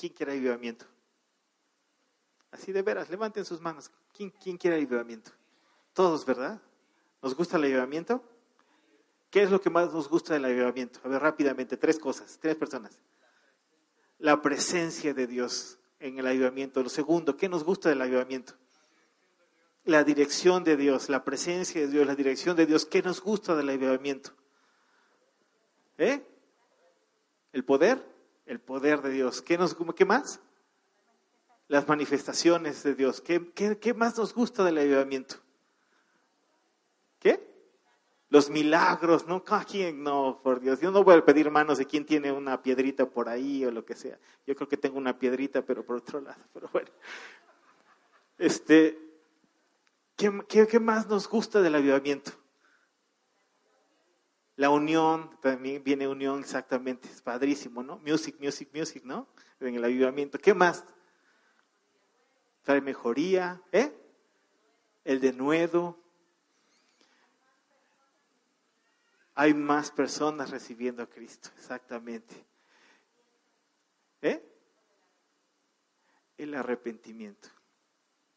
¿Quién 0.00 0.14
quiere 0.14 0.32
avivamiento? 0.32 0.86
Así 2.50 2.72
de 2.72 2.80
veras, 2.80 3.10
levanten 3.10 3.44
sus 3.44 3.60
manos. 3.60 3.90
¿Quién, 4.14 4.30
quién 4.30 4.56
quiere 4.56 4.76
avivamiento? 4.76 5.30
Todos, 5.92 6.24
¿verdad? 6.24 6.58
¿Nos 7.20 7.34
gusta 7.36 7.58
el 7.58 7.64
avivamiento? 7.64 8.24
¿Qué 9.30 9.42
es 9.42 9.50
lo 9.50 9.60
que 9.60 9.68
más 9.68 9.92
nos 9.92 10.08
gusta 10.08 10.32
del 10.32 10.46
avivamiento? 10.46 11.00
A 11.04 11.08
ver, 11.08 11.20
rápidamente, 11.20 11.76
tres 11.76 11.98
cosas, 11.98 12.38
tres 12.40 12.56
personas. 12.56 12.98
La 14.18 14.40
presencia 14.40 15.12
de 15.12 15.26
Dios 15.26 15.78
en 15.98 16.18
el 16.18 16.26
avivamiento. 16.26 16.82
Lo 16.82 16.88
segundo, 16.88 17.36
¿qué 17.36 17.50
nos 17.50 17.62
gusta 17.62 17.90
del 17.90 18.00
avivamiento? 18.00 18.54
La 19.84 20.02
dirección 20.02 20.64
de 20.64 20.78
Dios, 20.78 21.10
la 21.10 21.24
presencia 21.24 21.78
de 21.78 21.88
Dios, 21.88 22.06
la 22.06 22.14
dirección 22.14 22.56
de 22.56 22.64
Dios. 22.64 22.86
¿Qué 22.86 23.02
nos 23.02 23.20
gusta 23.20 23.54
del 23.54 23.68
avivamiento? 23.68 24.30
¿Eh? 25.98 26.26
¿El 27.52 27.64
poder? 27.66 28.09
El 28.50 28.58
poder 28.58 29.00
de 29.00 29.10
Dios. 29.10 29.42
¿Qué, 29.42 29.56
nos, 29.56 29.76
qué 29.94 30.04
más? 30.04 30.40
Las 31.68 31.86
manifestaciones 31.86 32.82
de 32.82 32.96
Dios. 32.96 33.20
¿Qué, 33.20 33.52
qué, 33.52 33.78
qué 33.78 33.94
más 33.94 34.18
nos 34.18 34.34
gusta 34.34 34.64
del 34.64 34.78
avivamiento? 34.78 35.36
¿Qué? 37.20 37.48
los 38.28 38.50
milagros, 38.50 39.28
¿no? 39.28 39.44
¿Quién? 39.44 40.02
No, 40.02 40.40
por 40.42 40.58
Dios. 40.58 40.80
Yo 40.80 40.90
no 40.90 41.04
voy 41.04 41.18
a 41.18 41.24
pedir 41.24 41.48
manos 41.48 41.78
de 41.78 41.86
quién 41.86 42.04
tiene 42.04 42.32
una 42.32 42.60
piedrita 42.60 43.08
por 43.08 43.28
ahí 43.28 43.64
o 43.64 43.70
lo 43.70 43.84
que 43.84 43.94
sea. 43.94 44.18
Yo 44.48 44.56
creo 44.56 44.68
que 44.68 44.76
tengo 44.76 44.98
una 44.98 45.16
piedrita, 45.16 45.62
pero 45.62 45.84
por 45.84 45.98
otro 45.98 46.20
lado. 46.20 46.42
Pero 46.52 46.68
bueno. 46.72 46.90
Este, 48.36 48.98
¿qué, 50.16 50.66
qué, 50.68 50.80
más 50.80 51.06
nos 51.06 51.28
gusta 51.28 51.62
del 51.62 51.76
avivamiento? 51.76 52.32
La 54.60 54.68
unión, 54.68 55.30
también 55.40 55.82
viene 55.82 56.06
unión 56.06 56.40
exactamente, 56.40 57.08
es 57.08 57.22
padrísimo, 57.22 57.82
¿no? 57.82 57.98
Music, 58.00 58.36
music, 58.38 58.68
music, 58.74 59.02
¿no? 59.04 59.26
En 59.58 59.74
el 59.74 59.82
avivamiento. 59.82 60.38
¿Qué 60.38 60.52
más? 60.52 60.84
Trae 62.60 62.82
mejoría, 62.82 63.62
¿eh? 63.72 63.90
El 65.02 65.18
denuedo, 65.18 65.98
hay 69.34 69.54
más 69.54 69.90
personas 69.90 70.50
recibiendo 70.50 71.04
a 71.04 71.08
Cristo, 71.08 71.48
exactamente. 71.56 72.44
¿Eh? 74.20 74.46
El 76.36 76.54
arrepentimiento. 76.54 77.48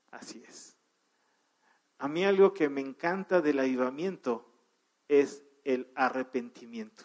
Así 0.09 0.41
es. 0.47 0.77
A 1.97 2.07
mí 2.07 2.23
algo 2.23 2.53
que 2.53 2.69
me 2.69 2.79
encanta 2.79 3.41
del 3.41 3.59
avivamiento 3.59 4.49
es 5.09 5.43
el 5.63 5.91
arrepentimiento. 5.95 7.03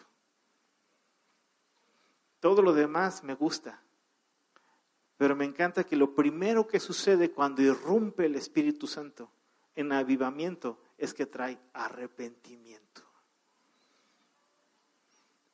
Todo 2.39 2.61
lo 2.61 2.73
demás 2.73 3.23
me 3.23 3.33
gusta, 3.33 3.81
pero 5.17 5.35
me 5.35 5.45
encanta 5.45 5.83
que 5.83 5.95
lo 5.95 6.15
primero 6.15 6.67
que 6.67 6.79
sucede 6.79 7.31
cuando 7.31 7.61
irrumpe 7.61 8.25
el 8.25 8.35
Espíritu 8.35 8.87
Santo 8.87 9.29
en 9.75 9.91
avivamiento 9.91 10.79
es 10.97 11.13
que 11.13 11.25
trae 11.25 11.59
arrepentimiento. 11.73 13.09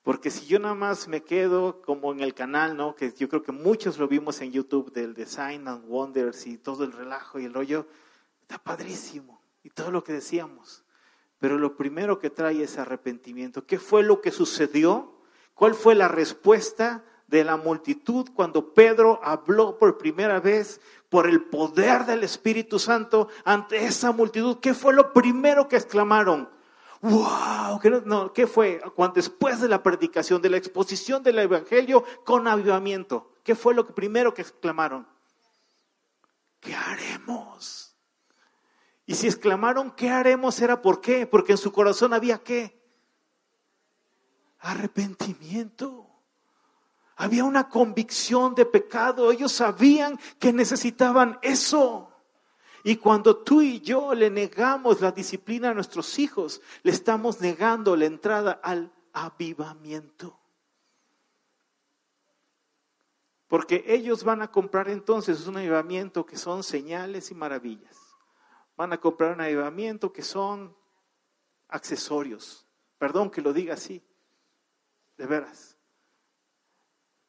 Porque 0.06 0.30
si 0.30 0.45
yo 0.45 0.60
nada 0.60 0.76
más 0.76 1.08
me 1.08 1.24
quedo 1.24 1.82
como 1.82 2.12
en 2.12 2.20
el 2.20 2.36
canal, 2.36 2.78
¿no? 2.78 2.93
Que 2.95 3.12
yo 3.12 3.28
creo 3.28 3.41
que 3.41 3.51
muchos 3.51 3.97
lo 3.97 4.08
vimos 4.08 4.39
en 4.41 4.51
YouTube 4.51 4.93
del 4.93 5.16
Design 5.16 5.68
and 5.68 5.89
Wonders 5.89 6.45
y 6.45 6.60
todo 6.60 6.84
el 6.84 6.91
relajo 6.91 7.39
y 7.39 7.45
el 7.45 7.53
rollo, 7.56 7.88
está 8.41 8.60
padrísimo. 8.60 9.41
Y 9.64 9.72
todo 9.72 9.89
lo 9.89 10.03
que 10.03 10.14
decíamos. 10.14 10.84
Pero 11.39 11.57
lo 11.57 11.75
primero 11.75 12.19
que 12.19 12.29
trae 12.29 12.63
es 12.63 12.77
arrepentimiento. 12.77 13.65
¿Qué 13.65 13.79
fue 13.79 14.03
lo 14.03 14.21
que 14.21 14.31
sucedió? 14.31 15.21
¿Cuál 15.53 15.75
fue 15.75 15.95
la 15.95 16.07
respuesta 16.07 17.03
de 17.27 17.43
la 17.43 17.57
multitud 17.57 18.29
cuando 18.33 18.73
Pedro 18.73 19.19
habló 19.23 19.77
por 19.77 19.97
primera 19.97 20.39
vez 20.39 20.79
por 21.09 21.27
el 21.27 21.43
poder 21.43 22.05
del 22.05 22.23
Espíritu 22.23 22.79
Santo 22.79 23.29
ante 23.43 23.86
esa 23.86 24.11
multitud? 24.11 24.59
¿Qué 24.59 24.73
fue 24.73 24.93
lo 24.93 25.13
primero 25.13 25.67
que 25.67 25.77
exclamaron? 25.77 26.49
¡Wow! 27.01 27.79
¿Qué, 27.81 27.89
no, 28.05 28.33
¿Qué 28.33 28.47
fue? 28.47 28.81
Cuando 28.95 29.15
después 29.15 29.61
de 29.61 29.67
la 29.67 29.83
predicación, 29.83 30.41
de 30.41 30.49
la 30.49 30.57
exposición 30.57 31.21
del 31.21 31.39
Evangelio 31.39 32.03
con 32.23 32.47
avivamiento, 32.47 33.31
¿qué 33.43 33.55
fue 33.55 33.75
lo 33.75 33.86
primero 33.93 34.33
que 34.33 34.41
exclamaron? 34.41 35.07
¿Qué 36.59 36.73
haremos? 36.73 37.94
Y 39.06 39.16
si 39.16 39.28
exclamaron, 39.28 39.91
¿qué 39.91 40.10
haremos? 40.10 40.60
Era 40.62 40.82
por 40.82 40.99
qué? 40.99 41.28
Porque 41.28 41.53
en 41.53 41.58
su 41.58 41.72
corazón 41.72 42.14
había 42.14 42.39
qué? 42.39 42.82
Arrepentimiento. 44.60 46.10
Había 47.18 47.43
una 47.43 47.70
convicción 47.70 48.56
de 48.56 48.66
pecado. 48.66 49.32
Ellos 49.32 49.51
sabían 49.51 50.20
que 50.39 50.51
necesitaban 50.51 51.38
eso. 51.43 52.12
Y 52.84 52.97
cuando 52.97 53.38
tú 53.38 53.62
y 53.62 53.80
yo 53.82 54.14
le 54.14 54.30
negamos 54.30 55.01
la 55.01 55.12
disciplina 55.12 55.70
a 55.70 55.74
nuestros 55.74 56.20
hijos, 56.20 56.62
le 56.84 56.91
estamos 56.91 57.41
negando 57.41 57.95
la 57.95 58.06
entrada 58.06 58.60
al 58.64 58.91
avivamiento. 59.14 60.39
Porque 63.47 63.84
ellos 63.88 64.24
van 64.24 64.41
a 64.41 64.51
comprar 64.51 64.89
entonces 64.89 65.47
un 65.47 65.58
avivamiento 65.58 66.26
que 66.26 66.38
son 66.38 66.64
señales 66.64 67.32
y 67.32 67.36
maravillas. 67.36 68.05
Van 68.76 68.93
a 68.93 68.99
comprar 68.99 69.34
un 69.34 69.41
avivamiento 69.41 70.11
que 70.11 70.21
son 70.21 70.76
accesorios. 71.67 72.67
Perdón 72.97 73.30
que 73.30 73.41
lo 73.41 73.53
diga 73.53 73.73
así, 73.73 74.03
de 75.17 75.26
veras. 75.26 75.78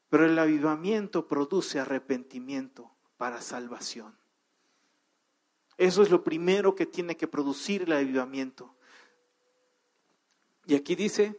Pero 0.09 0.25
el 0.25 0.39
avivamiento 0.39 1.27
produce 1.27 1.81
arrepentimiento 1.81 2.97
para 3.17 3.41
salvación. 3.41 4.17
Eso 5.77 6.03
es 6.03 6.11
lo 6.11 6.25
primero 6.25 6.75
que 6.75 6.87
tiene 6.87 7.17
que 7.17 7.29
producir 7.29 7.83
el 7.83 7.93
avivamiento. 7.93 8.75
Y 10.65 10.75
aquí 10.75 10.97
dice, 10.97 11.39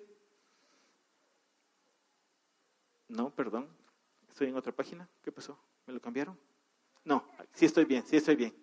no, 3.07 3.29
perdón, 3.31 3.67
estoy 4.29 4.49
en 4.49 4.55
otra 4.55 4.71
página, 4.71 5.09
¿qué 5.23 5.31
pasó? 5.31 5.59
¿Me 5.85 5.93
lo 5.93 5.99
cambiaron? 5.99 6.39
No, 7.03 7.25
sí 7.53 7.65
estoy 7.65 7.85
bien, 7.85 8.05
sí 8.05 8.17
estoy 8.17 8.35
bien. 8.35 8.55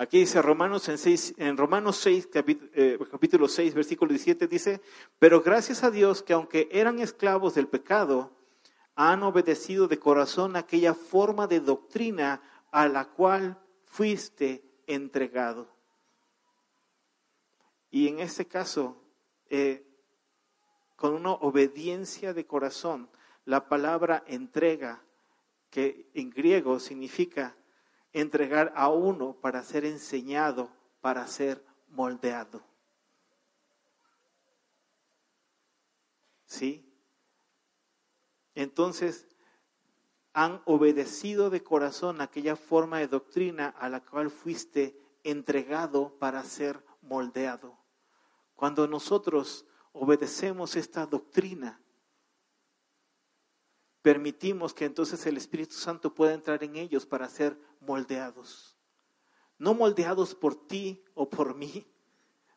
Aquí 0.00 0.20
dice 0.20 0.40
Romanos 0.40 0.88
en, 0.88 0.96
6, 0.96 1.34
en 1.36 1.58
Romanos 1.58 1.98
6, 1.98 2.30
eh, 2.32 2.98
capítulo 3.10 3.46
6, 3.46 3.74
versículo 3.74 4.08
17, 4.08 4.46
dice, 4.46 4.80
pero 5.18 5.42
gracias 5.42 5.84
a 5.84 5.90
Dios 5.90 6.22
que 6.22 6.32
aunque 6.32 6.70
eran 6.72 7.00
esclavos 7.00 7.54
del 7.54 7.68
pecado, 7.68 8.30
han 8.94 9.22
obedecido 9.22 9.88
de 9.88 9.98
corazón 9.98 10.56
aquella 10.56 10.94
forma 10.94 11.46
de 11.46 11.60
doctrina 11.60 12.40
a 12.70 12.88
la 12.88 13.10
cual 13.10 13.62
fuiste 13.84 14.64
entregado. 14.86 15.68
Y 17.90 18.08
en 18.08 18.20
este 18.20 18.46
caso, 18.46 18.96
eh, 19.50 19.84
con 20.96 21.12
una 21.12 21.32
obediencia 21.32 22.32
de 22.32 22.46
corazón, 22.46 23.10
la 23.44 23.68
palabra 23.68 24.24
entrega, 24.26 25.02
que 25.68 26.08
en 26.14 26.30
griego 26.30 26.80
significa 26.80 27.54
entregar 28.12 28.72
a 28.76 28.88
uno 28.88 29.34
para 29.40 29.62
ser 29.62 29.84
enseñado, 29.84 30.70
para 31.00 31.26
ser 31.26 31.64
moldeado. 31.88 32.62
¿Sí? 36.44 36.86
Entonces, 38.54 39.28
han 40.32 40.62
obedecido 40.64 41.50
de 41.50 41.62
corazón 41.62 42.20
aquella 42.20 42.56
forma 42.56 42.98
de 42.98 43.08
doctrina 43.08 43.68
a 43.68 43.88
la 43.88 44.00
cual 44.00 44.30
fuiste 44.30 44.96
entregado 45.24 46.18
para 46.18 46.42
ser 46.44 46.84
moldeado. 47.02 47.78
Cuando 48.54 48.86
nosotros 48.86 49.66
obedecemos 49.92 50.76
esta 50.76 51.06
doctrina, 51.06 51.80
permitimos 54.02 54.74
que 54.74 54.84
entonces 54.84 55.24
el 55.26 55.36
Espíritu 55.36 55.74
Santo 55.74 56.14
pueda 56.14 56.34
entrar 56.34 56.62
en 56.64 56.76
ellos 56.76 57.06
para 57.06 57.28
ser 57.28 57.58
moldeados. 57.80 58.76
No 59.58 59.74
moldeados 59.74 60.34
por 60.34 60.66
ti 60.66 61.04
o 61.14 61.28
por 61.28 61.54
mí, 61.54 61.86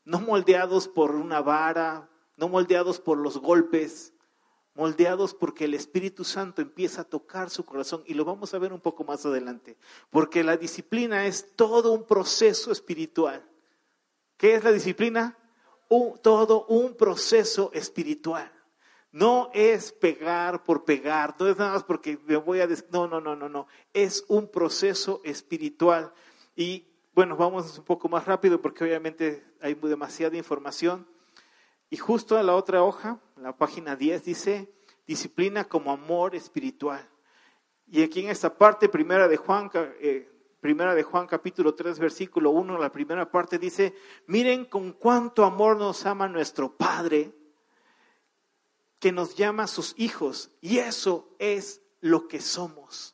no 0.06 0.20
moldeados 0.20 0.88
por 0.88 1.16
una 1.16 1.42
vara, 1.42 2.10
no 2.38 2.48
moldeados 2.48 3.00
por 3.00 3.18
los 3.18 3.38
golpes, 3.38 4.14
moldeados 4.74 5.34
porque 5.34 5.66
el 5.66 5.74
Espíritu 5.74 6.24
Santo 6.24 6.62
empieza 6.62 7.02
a 7.02 7.10
tocar 7.10 7.50
su 7.50 7.66
corazón 7.66 8.04
y 8.06 8.14
lo 8.14 8.26
vamos 8.26 8.54
a 8.54 8.60
ver 8.60 8.74
un 8.74 8.80
poco 8.80 9.04
más 9.04 9.26
adelante, 9.26 9.78
porque 10.10 10.44
la 10.44 10.58
disciplina 10.58 11.26
es 11.26 11.56
todo 11.56 11.92
un 11.92 12.06
proceso 12.06 12.72
espiritual. 12.72 13.48
¿Qué 14.38 14.56
es 14.56 14.64
la 14.64 14.72
disciplina? 14.72 15.38
todo 16.22 16.66
un 16.68 16.96
proceso 16.96 17.70
espiritual. 17.74 18.52
No 19.14 19.52
es 19.54 19.92
pegar 19.92 20.64
por 20.64 20.86
pegar, 20.86 21.36
no 21.40 21.48
es 21.48 21.56
nada 21.58 21.74
más 21.74 21.84
porque 21.84 22.18
me 22.26 22.36
voy 22.36 22.62
a... 22.62 22.68
No, 22.92 23.08
no, 23.08 23.22
no, 23.22 23.36
no, 23.36 23.48
no. 23.48 23.68
Es 23.94 24.26
un 24.28 24.50
proceso 24.50 25.22
espiritual. 25.24 26.12
Y 26.56 26.88
bueno, 27.14 27.38
vamos 27.38 27.78
un 27.78 27.86
poco 27.86 28.10
más 28.10 28.26
rápido 28.26 28.60
porque 28.60 28.84
obviamente 28.84 29.46
hay 29.62 29.76
demasiada 29.76 30.36
información. 30.36 31.08
Y 31.92 31.98
justo 31.98 32.40
a 32.40 32.44
la 32.44 32.56
otra 32.56 32.82
hoja, 32.82 33.20
la 33.38 33.56
página 33.56 33.96
10, 33.96 34.26
dice 34.26 34.74
disciplina 35.06 35.66
como 35.66 35.92
amor 35.92 36.34
espiritual. 36.34 37.08
Y 37.86 38.02
aquí 38.02 38.22
en 38.22 38.32
esta 38.32 38.58
parte, 38.58 38.90
primera 38.90 39.28
de 39.28 39.38
Juan, 39.38 39.70
eh, 39.76 40.28
primera 40.60 40.96
de 40.96 41.04
Juan 41.04 41.28
capítulo 41.28 41.76
3, 41.76 42.00
versículo 42.00 42.50
1, 42.50 42.80
la 42.80 42.92
primera 42.92 43.30
parte 43.30 43.60
dice, 43.60 43.94
miren 44.26 44.66
con 44.66 44.94
cuánto 44.94 45.46
amor 45.46 45.78
nos 45.78 46.04
ama 46.08 46.28
nuestro 46.28 46.76
Padre, 46.76 47.32
que 49.04 49.12
nos 49.12 49.36
llama 49.36 49.68
sus 49.68 49.96
hijos, 49.98 50.50
y 50.62 50.78
eso 50.78 51.36
es 51.38 51.82
lo 52.00 52.30
que 52.30 52.40
somos. 52.40 53.14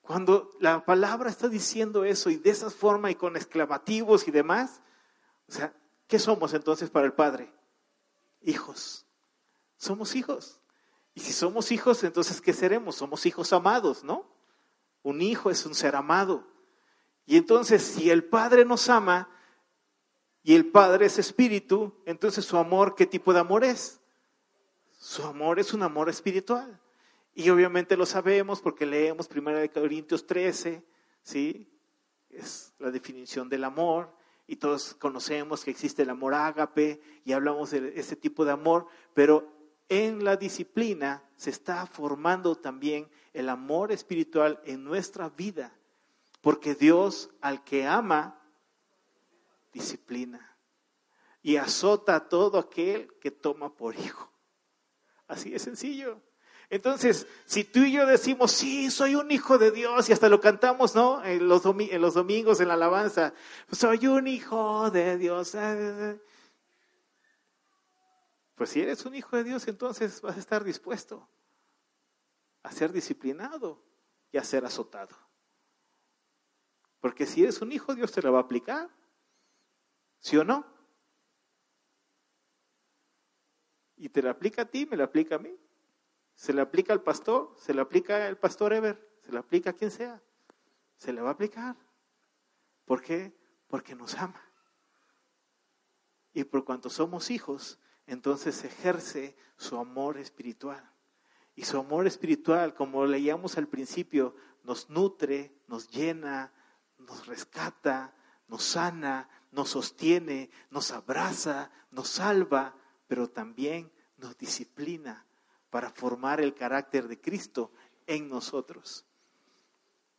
Cuando 0.00 0.50
la 0.60 0.82
palabra 0.86 1.28
está 1.28 1.46
diciendo 1.46 2.06
eso 2.06 2.30
y 2.30 2.36
de 2.36 2.48
esa 2.48 2.70
forma 2.70 3.10
y 3.10 3.16
con 3.16 3.36
exclamativos 3.36 4.26
y 4.26 4.30
demás, 4.30 4.80
o 5.46 5.52
sea, 5.52 5.74
¿qué 6.06 6.18
somos 6.18 6.54
entonces 6.54 6.88
para 6.88 7.04
el 7.04 7.12
Padre? 7.12 7.52
Hijos. 8.40 9.04
Somos 9.76 10.14
hijos. 10.14 10.58
Y 11.12 11.20
si 11.20 11.34
somos 11.34 11.70
hijos, 11.70 12.02
entonces 12.02 12.40
¿qué 12.40 12.54
seremos? 12.54 12.96
Somos 12.96 13.26
hijos 13.26 13.52
amados, 13.52 14.04
¿no? 14.04 14.24
Un 15.02 15.20
hijo 15.20 15.50
es 15.50 15.66
un 15.66 15.74
ser 15.74 15.94
amado. 15.94 16.46
Y 17.26 17.36
entonces, 17.36 17.82
si 17.82 18.10
el 18.10 18.24
Padre 18.24 18.64
nos 18.64 18.88
ama 18.88 19.28
y 20.42 20.54
el 20.54 20.70
Padre 20.70 21.04
es 21.04 21.18
espíritu, 21.18 21.92
entonces 22.06 22.46
su 22.46 22.56
amor, 22.56 22.94
¿qué 22.94 23.04
tipo 23.04 23.34
de 23.34 23.40
amor 23.40 23.64
es? 23.64 23.97
Su 24.98 25.22
amor 25.22 25.60
es 25.60 25.72
un 25.72 25.82
amor 25.82 26.08
espiritual. 26.08 26.78
Y 27.34 27.50
obviamente 27.50 27.96
lo 27.96 28.04
sabemos 28.04 28.60
porque 28.60 28.84
leemos 28.84 29.28
1 29.32 29.72
Corintios 29.72 30.26
13, 30.26 30.84
¿sí? 31.22 31.70
Es 32.28 32.74
la 32.78 32.90
definición 32.90 33.48
del 33.48 33.62
amor 33.64 34.12
y 34.48 34.56
todos 34.56 34.94
conocemos 34.94 35.62
que 35.62 35.70
existe 35.70 36.02
el 36.02 36.10
amor 36.10 36.34
ágape 36.34 37.00
y 37.24 37.32
hablamos 37.32 37.70
de 37.70 37.92
ese 37.94 38.16
tipo 38.16 38.44
de 38.44 38.50
amor, 38.50 38.86
pero 39.14 39.46
en 39.88 40.24
la 40.24 40.36
disciplina 40.36 41.22
se 41.36 41.50
está 41.50 41.86
formando 41.86 42.56
también 42.56 43.08
el 43.32 43.48
amor 43.50 43.92
espiritual 43.92 44.60
en 44.64 44.82
nuestra 44.82 45.28
vida, 45.28 45.72
porque 46.40 46.74
Dios 46.74 47.30
al 47.40 47.62
que 47.62 47.86
ama, 47.86 48.42
disciplina 49.72 50.56
y 51.42 51.56
azota 51.56 52.16
a 52.16 52.28
todo 52.28 52.58
aquel 52.58 53.14
que 53.20 53.30
toma 53.30 53.72
por 53.74 53.94
hijo. 53.94 54.28
Así 55.28 55.50
de 55.50 55.58
sencillo. 55.58 56.20
Entonces, 56.70 57.26
si 57.46 57.64
tú 57.64 57.80
y 57.80 57.92
yo 57.92 58.06
decimos, 58.06 58.52
sí, 58.52 58.90
soy 58.90 59.14
un 59.14 59.30
hijo 59.30 59.56
de 59.56 59.70
Dios, 59.70 60.08
y 60.08 60.12
hasta 60.12 60.28
lo 60.28 60.40
cantamos, 60.40 60.94
¿no? 60.94 61.24
En 61.24 61.48
los, 61.48 61.62
en 61.64 62.00
los 62.00 62.14
domingos 62.14 62.60
en 62.60 62.68
la 62.68 62.74
alabanza, 62.74 63.32
soy 63.70 64.06
un 64.06 64.26
hijo 64.26 64.90
de 64.90 65.16
Dios. 65.16 65.56
Pues 68.54 68.70
si 68.70 68.80
eres 68.80 69.06
un 69.06 69.14
hijo 69.14 69.36
de 69.36 69.44
Dios, 69.44 69.68
entonces 69.68 70.20
vas 70.20 70.36
a 70.36 70.40
estar 70.40 70.64
dispuesto 70.64 71.28
a 72.62 72.72
ser 72.72 72.92
disciplinado 72.92 73.82
y 74.30 74.36
a 74.36 74.44
ser 74.44 74.64
azotado. 74.64 75.16
Porque 77.00 77.24
si 77.24 77.44
eres 77.44 77.62
un 77.62 77.72
hijo, 77.72 77.94
Dios 77.94 78.12
te 78.12 78.20
lo 78.20 78.32
va 78.32 78.40
a 78.40 78.42
aplicar. 78.42 78.90
¿Sí 80.20 80.36
o 80.36 80.44
no? 80.44 80.66
Y 83.98 84.08
te 84.08 84.22
lo 84.22 84.30
aplica 84.30 84.62
a 84.62 84.64
ti, 84.64 84.86
me 84.86 84.96
lo 84.96 85.04
aplica 85.04 85.34
a 85.34 85.38
mí. 85.38 85.54
Se 86.34 86.52
le 86.52 86.60
aplica 86.60 86.92
al 86.92 87.02
pastor, 87.02 87.54
se 87.58 87.74
le 87.74 87.80
aplica 87.80 88.26
al 88.26 88.38
pastor 88.38 88.72
Ever, 88.72 89.18
se 89.20 89.32
le 89.32 89.38
aplica 89.38 89.70
a 89.70 89.72
quien 89.72 89.90
sea. 89.90 90.22
Se 90.96 91.12
le 91.12 91.20
va 91.20 91.30
a 91.30 91.32
aplicar. 91.32 91.76
¿Por 92.84 93.02
qué? 93.02 93.36
Porque 93.66 93.94
nos 93.94 94.14
ama. 94.14 94.40
Y 96.32 96.44
por 96.44 96.64
cuanto 96.64 96.90
somos 96.90 97.30
hijos, 97.30 97.80
entonces 98.06 98.64
ejerce 98.64 99.36
su 99.56 99.76
amor 99.76 100.16
espiritual. 100.16 100.88
Y 101.56 101.64
su 101.64 101.76
amor 101.76 102.06
espiritual, 102.06 102.74
como 102.74 103.04
leíamos 103.04 103.58
al 103.58 103.66
principio, 103.66 104.36
nos 104.62 104.88
nutre, 104.88 105.52
nos 105.66 105.88
llena, 105.88 106.52
nos 106.98 107.26
rescata, 107.26 108.14
nos 108.46 108.62
sana, 108.62 109.28
nos 109.50 109.70
sostiene, 109.70 110.50
nos 110.70 110.92
abraza, 110.92 111.72
nos 111.90 112.08
salva, 112.08 112.76
pero 113.08 113.28
también 113.28 113.90
nos 114.18 114.38
disciplina 114.38 115.26
para 115.70 115.90
formar 115.90 116.40
el 116.40 116.54
carácter 116.54 117.08
de 117.08 117.20
Cristo 117.20 117.72
en 118.06 118.28
nosotros. 118.28 119.04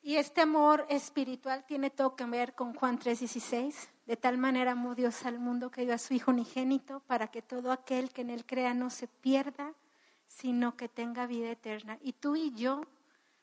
Y 0.02 0.16
este 0.16 0.42
amor 0.42 0.86
espiritual 0.90 1.66
tiene 1.66 1.90
todo 1.90 2.16
que 2.16 2.26
ver 2.26 2.56
con 2.56 2.74
Juan 2.74 3.00
3:16. 3.00 3.90
De 4.06 4.18
tal 4.18 4.38
manera 4.38 4.72
amó 4.72 4.96
Dios 4.96 5.26
al 5.26 5.40
mundo 5.40 5.70
que 5.72 5.86
dio 5.86 5.94
a 5.94 5.98
su 5.98 6.14
Hijo 6.14 6.32
unigénito 6.32 7.02
para 7.02 7.28
que 7.28 7.42
todo 7.42 7.72
aquel 7.72 8.12
que 8.12 8.22
en 8.22 8.30
él 8.30 8.46
crea 8.46 8.74
no 8.74 8.90
se 8.90 9.08
pierda, 9.08 9.74
sino 10.28 10.78
que 10.78 10.88
tenga 10.88 11.28
vida 11.28 11.52
eterna. 11.52 12.00
Y 12.02 12.14
tú 12.14 12.36
y 12.36 12.54
yo, 12.54 12.82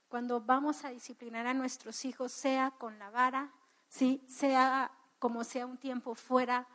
cuando 0.09 0.41
vamos 0.41 0.85
a 0.85 0.91
disciplinar 0.91 1.47
a 1.47 1.55
nuestros 1.55 2.05
hijos, 2.05 2.33
sea 2.33 2.73
con 2.79 2.99
la 2.99 3.11
vara, 3.11 3.53
¿sí? 3.89 4.25
sea 4.27 4.91
como 5.19 5.45
sea 5.45 5.67
un 5.67 5.77
tiempo 5.77 6.15
fuera 6.15 6.67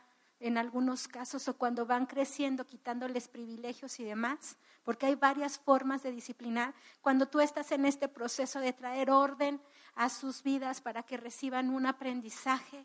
en 0.42 0.58
algunos 0.58 1.06
casos, 1.06 1.46
o 1.46 1.56
cuando 1.56 1.86
van 1.86 2.06
creciendo, 2.06 2.66
quitándoles 2.66 3.28
privilegios 3.28 4.00
y 4.00 4.04
demás, 4.04 4.56
porque 4.82 5.06
hay 5.06 5.14
varias 5.14 5.56
formas 5.56 6.02
de 6.02 6.10
disciplinar. 6.10 6.74
Cuando 7.00 7.26
tú 7.26 7.40
estás 7.40 7.70
en 7.70 7.86
este 7.86 8.08
proceso 8.08 8.58
de 8.58 8.72
traer 8.72 9.10
orden 9.10 9.60
a 9.94 10.08
sus 10.08 10.42
vidas 10.42 10.80
para 10.80 11.04
que 11.04 11.16
reciban 11.16 11.70
un 11.70 11.86
aprendizaje, 11.86 12.84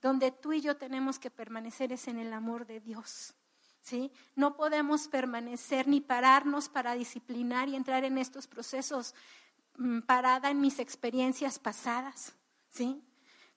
donde 0.00 0.32
tú 0.32 0.54
y 0.54 0.62
yo 0.62 0.76
tenemos 0.78 1.18
que 1.18 1.30
permanecer 1.30 1.92
es 1.92 2.08
en 2.08 2.18
el 2.18 2.32
amor 2.32 2.66
de 2.66 2.80
Dios. 2.80 3.34
¿Sí? 3.82 4.10
No 4.34 4.56
podemos 4.56 5.08
permanecer 5.08 5.86
ni 5.86 6.00
pararnos 6.00 6.70
para 6.70 6.94
disciplinar 6.94 7.68
y 7.68 7.76
entrar 7.76 8.04
en 8.04 8.16
estos 8.16 8.46
procesos 8.46 9.14
mm, 9.76 10.00
parada 10.00 10.50
en 10.50 10.62
mis 10.62 10.78
experiencias 10.78 11.58
pasadas, 11.58 12.34
¿sí? 12.70 13.04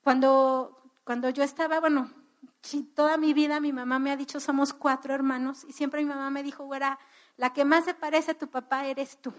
Cuando, 0.02 0.82
cuando 1.06 1.30
yo 1.30 1.44
estaba, 1.44 1.80
bueno, 1.80 2.12
toda 2.94 3.18
mi 3.18 3.34
vida 3.34 3.60
mi 3.60 3.74
mamá 3.74 4.00
me 4.00 4.12
ha 4.12 4.18
dicho, 4.18 4.40
somos 4.40 4.74
cuatro 4.74 5.14
hermanos, 5.14 5.64
y 5.68 5.74
siempre 5.74 6.02
mi 6.02 6.10
mamá 6.10 6.30
me 6.30 6.44
dijo, 6.44 6.66
güera, 6.66 7.00
la 7.38 7.54
que 7.54 7.66
más 7.66 7.86
se 7.86 7.94
parece 7.94 8.32
a 8.32 8.38
tu 8.38 8.50
papá 8.50 8.86
eres 8.86 9.20
tú. 9.22 9.34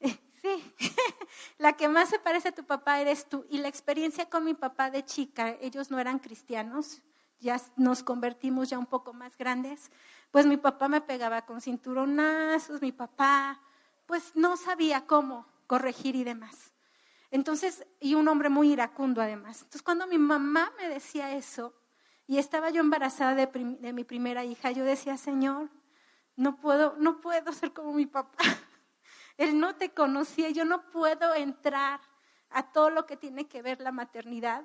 Sí, 0.44 0.74
la 1.56 1.72
que 1.72 1.88
más 1.88 2.10
se 2.10 2.18
parece 2.18 2.48
a 2.48 2.52
tu 2.52 2.66
papá 2.66 3.00
eres 3.00 3.30
tú. 3.30 3.46
Y 3.48 3.56
la 3.56 3.68
experiencia 3.68 4.28
con 4.28 4.44
mi 4.44 4.52
papá 4.52 4.90
de 4.90 5.02
chica, 5.02 5.56
ellos 5.58 5.90
no 5.90 5.98
eran 5.98 6.18
cristianos, 6.18 7.00
ya 7.40 7.58
nos 7.76 8.02
convertimos 8.02 8.68
ya 8.68 8.78
un 8.78 8.84
poco 8.84 9.14
más 9.14 9.38
grandes, 9.38 9.90
pues 10.30 10.44
mi 10.44 10.58
papá 10.58 10.88
me 10.88 11.00
pegaba 11.00 11.46
con 11.46 11.62
cinturonazos, 11.62 12.82
mi 12.82 12.92
papá 12.92 13.58
pues 14.04 14.36
no 14.36 14.58
sabía 14.58 15.06
cómo 15.06 15.46
corregir 15.66 16.14
y 16.14 16.24
demás. 16.24 16.74
Entonces, 17.30 17.86
y 18.00 18.14
un 18.14 18.28
hombre 18.28 18.48
muy 18.48 18.70
iracundo 18.70 19.20
además. 19.20 19.62
Entonces, 19.62 19.82
cuando 19.82 20.06
mi 20.06 20.18
mamá 20.18 20.72
me 20.76 20.88
decía 20.88 21.34
eso, 21.34 21.74
y 22.26 22.38
estaba 22.38 22.70
yo 22.70 22.80
embarazada 22.80 23.34
de, 23.34 23.92
mi 23.92 24.04
primera 24.04 24.44
hija, 24.44 24.70
yo 24.70 24.84
decía, 24.84 25.16
Señor, 25.16 25.68
no 26.36 26.56
puedo, 26.56 26.96
no 26.98 27.20
puedo 27.20 27.52
ser 27.52 27.72
como 27.72 27.92
mi 27.92 28.06
papá. 28.06 28.38
Él 29.36 29.58
no 29.58 29.76
te 29.76 29.92
conocía, 29.92 30.50
yo 30.50 30.64
no 30.64 30.90
puedo 30.90 31.34
entrar 31.34 32.00
a 32.50 32.72
todo 32.72 32.90
lo 32.90 33.04
que 33.04 33.16
tiene 33.16 33.46
que 33.46 33.62
ver 33.62 33.80
la 33.80 33.92
maternidad 33.92 34.64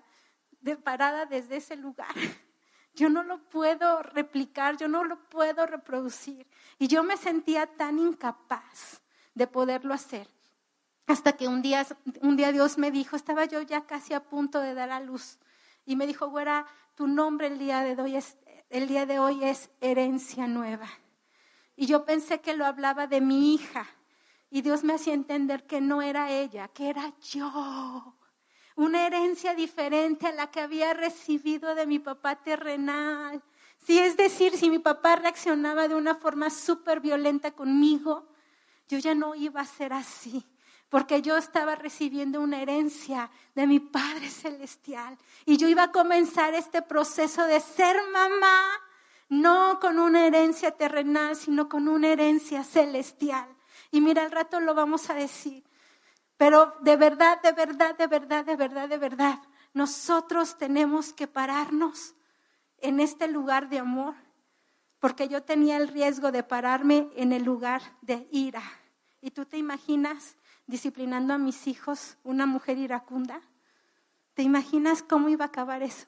de 0.61 0.77
parada 0.77 1.25
desde 1.25 1.57
ese 1.57 1.75
lugar. 1.75 2.13
Yo 2.95 3.07
no 3.07 3.23
lo 3.23 3.37
puedo 3.49 4.01
replicar, 4.01 4.75
yo 4.75 4.89
no 4.89 5.05
lo 5.05 5.29
puedo 5.29 5.65
reproducir. 5.65 6.47
Y 6.79 6.87
yo 6.87 7.01
me 7.01 7.15
sentía 7.15 7.67
tan 7.67 7.97
incapaz 7.97 9.01
de 9.35 9.47
poderlo 9.47 9.93
hacer. 9.93 10.27
Hasta 11.07 11.33
que 11.33 11.47
un 11.47 11.61
día, 11.61 11.85
un 12.21 12.35
día 12.35 12.51
Dios 12.51 12.77
me 12.77 12.91
dijo, 12.91 13.15
estaba 13.15 13.45
yo 13.45 13.61
ya 13.61 13.85
casi 13.85 14.13
a 14.13 14.23
punto 14.23 14.59
de 14.59 14.73
dar 14.73 14.89
a 14.89 14.99
luz. 14.99 15.37
Y 15.85 15.95
me 15.95 16.07
dijo, 16.07 16.29
güera, 16.29 16.65
tu 16.99 17.07
nombre 17.07 17.47
el 17.47 17.57
día 17.57 17.81
de 17.81 18.01
hoy 18.01 18.17
es, 18.17 18.37
el 18.69 18.89
día 18.89 19.05
de 19.05 19.19
hoy 19.19 19.45
es 19.45 19.69
herencia 19.79 20.47
nueva. 20.47 20.89
Y 21.77 21.85
yo 21.85 22.03
pensé 22.03 22.41
que 22.41 22.53
lo 22.53 22.65
hablaba 22.65 23.07
de 23.07 23.21
mi 23.21 23.53
hija. 23.53 23.87
Y 24.49 24.63
Dios 24.63 24.83
me 24.83 24.95
hacía 24.95 25.13
entender 25.13 25.65
que 25.65 25.79
no 25.79 26.01
era 26.01 26.29
ella, 26.29 26.67
que 26.67 26.89
era 26.89 27.13
yo. 27.21 28.17
Una 28.75 29.07
herencia 29.07 29.55
diferente 29.55 30.27
a 30.27 30.33
la 30.33 30.51
que 30.51 30.59
había 30.59 30.93
recibido 30.93 31.73
de 31.73 31.87
mi 31.87 31.99
papá 31.99 32.35
terrenal. 32.43 33.41
Sí, 33.77 33.97
es 33.97 34.17
decir, 34.17 34.57
si 34.57 34.69
mi 34.69 34.79
papá 34.79 35.15
reaccionaba 35.15 35.87
de 35.87 35.95
una 35.95 36.15
forma 36.15 36.49
súper 36.49 36.99
violenta 36.99 37.51
conmigo, 37.51 38.27
yo 38.89 38.97
ya 38.97 39.15
no 39.15 39.35
iba 39.35 39.61
a 39.61 39.65
ser 39.65 39.93
así, 39.93 40.45
porque 40.89 41.21
yo 41.21 41.37
estaba 41.37 41.75
recibiendo 41.75 42.41
una 42.41 42.61
herencia 42.61 43.29
de 43.53 43.67
mi 43.67 43.79
Padre 43.79 44.29
Celestial 44.29 45.17
y 45.45 45.57
yo 45.57 45.67
iba 45.67 45.83
a 45.83 45.91
comenzar 45.91 46.55
este 46.55 46.81
proceso 46.81 47.45
de 47.45 47.59
ser 47.59 47.95
mamá, 48.11 48.71
no 49.29 49.79
con 49.79 49.99
una 49.99 50.25
herencia 50.25 50.71
terrenal, 50.71 51.35
sino 51.35 51.69
con 51.69 51.87
una 51.87 52.07
herencia 52.07 52.63
celestial. 52.63 53.47
Y 53.91 54.01
mira, 54.01 54.23
al 54.23 54.31
rato 54.31 54.59
lo 54.59 54.73
vamos 54.73 55.09
a 55.11 55.13
decir. 55.13 55.63
Pero 56.37 56.73
de 56.81 56.95
verdad, 56.95 57.39
de 57.41 57.51
verdad, 57.51 57.95
de 57.95 58.07
verdad, 58.07 58.45
de 58.45 58.55
verdad, 58.55 58.89
de 58.89 58.97
verdad, 58.97 59.39
nosotros 59.73 60.57
tenemos 60.57 61.13
que 61.13 61.27
pararnos 61.27 62.15
en 62.79 62.99
este 62.99 63.27
lugar 63.27 63.69
de 63.69 63.79
amor, 63.79 64.15
porque 64.99 65.27
yo 65.27 65.43
tenía 65.43 65.77
el 65.77 65.89
riesgo 65.89 66.31
de 66.31 66.43
pararme 66.43 67.09
en 67.15 67.33
el 67.33 67.43
lugar 67.43 67.81
de 68.01 68.27
ira. 68.31 68.63
¿Y 69.21 69.31
tú 69.31 69.45
te 69.45 69.57
imaginas 69.57 70.37
disciplinando 70.69 71.33
a 71.33 71.39
mis 71.39 71.65
hijos 71.65 72.17
una 72.23 72.45
mujer 72.45 72.77
iracunda? 72.77 73.41
¿Te 74.35 74.43
imaginas 74.43 75.01
cómo 75.01 75.27
iba 75.29 75.45
a 75.45 75.47
acabar 75.47 75.81
eso? 75.81 76.07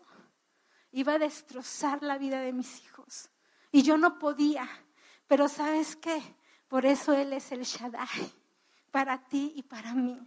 Iba 0.92 1.14
a 1.14 1.20
destrozar 1.20 2.04
la 2.04 2.18
vida 2.18 2.40
de 2.40 2.54
mis 2.54 2.84
hijos. 2.84 3.30
Y 3.72 3.82
yo 3.82 3.98
no 3.98 4.20
podía. 4.20 4.70
Pero 5.28 5.48
¿sabes 5.48 5.96
qué? 5.96 6.22
Por 6.68 6.86
eso 6.86 7.14
Él 7.14 7.34
es 7.34 7.52
el 7.52 7.64
Shaddai, 7.64 8.32
para 8.92 9.28
ti 9.28 9.52
y 9.56 9.64
para 9.64 9.94
mí. 9.94 10.20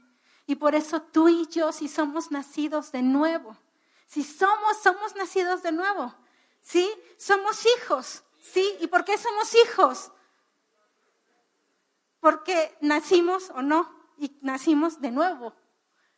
Y 0.47 0.57
por 0.57 0.75
eso 0.75 1.01
tú 1.01 1.29
y 1.29 1.47
yo, 1.47 1.73
si 1.73 1.89
somos 1.89 2.31
nacidos 2.31 2.91
de 2.91 3.03
nuevo, 3.03 3.57
si 4.07 4.25
somos, 4.25 4.83
somos 4.83 5.15
nacidos 5.15 5.63
de 5.63 5.73
nuevo, 5.73 6.13
¿sí? 6.61 6.91
Somos 7.17 7.65
hijos, 7.77 8.25
¿sí? 8.41 8.77
¿Y 8.81 8.89
por 8.89 9.05
qué 9.05 9.17
somos 9.17 9.55
hijos? 9.55 10.11
Porque 12.21 12.77
nacimos 12.81 13.51
o 13.51 13.63
no, 13.63 14.04
y 14.19 14.37
nacimos 14.41 15.01
de 15.01 15.11
nuevo, 15.11 15.55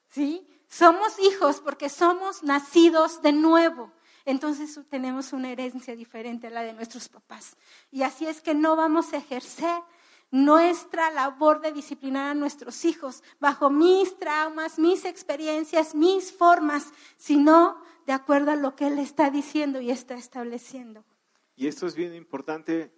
¿sí? 0.09 0.47
Somos 0.69 1.19
hijos 1.21 1.61
porque 1.61 1.89
somos 1.89 2.43
nacidos 2.43 3.23
de 3.23 3.33
nuevo. 3.33 3.93
Entonces 4.25 4.81
tenemos 4.91 5.33
una 5.33 5.51
herencia 5.51 5.95
diferente 5.95 6.49
a 6.49 6.51
la 6.51 6.63
de 6.63 6.73
nuestros 6.73 7.09
papás. 7.09 7.57
Y 7.93 8.03
así 8.03 8.27
es 8.27 8.41
que 8.41 8.55
no 8.55 8.75
vamos 8.75 9.13
a 9.13 9.19
ejercer 9.19 9.81
nuestra 10.31 11.11
labor 11.13 11.61
de 11.61 11.73
disciplinar 11.73 12.31
a 12.31 12.35
nuestros 12.35 12.85
hijos 12.85 13.23
bajo 13.39 13.71
mis 13.71 14.19
traumas, 14.19 14.79
mis 14.79 15.05
experiencias, 15.05 15.95
mis 15.95 16.33
formas, 16.33 16.93
sino 17.17 17.81
de 18.07 18.13
acuerdo 18.13 18.51
a 18.51 18.57
lo 18.57 18.75
que 18.75 18.89
Él 18.89 18.99
está 18.99 19.31
diciendo 19.31 19.81
y 19.81 19.91
está 19.91 20.15
estableciendo. 20.15 21.05
Y 21.55 21.69
esto 21.69 21.87
es 21.87 21.95
bien 21.95 22.15
importante 22.15 22.93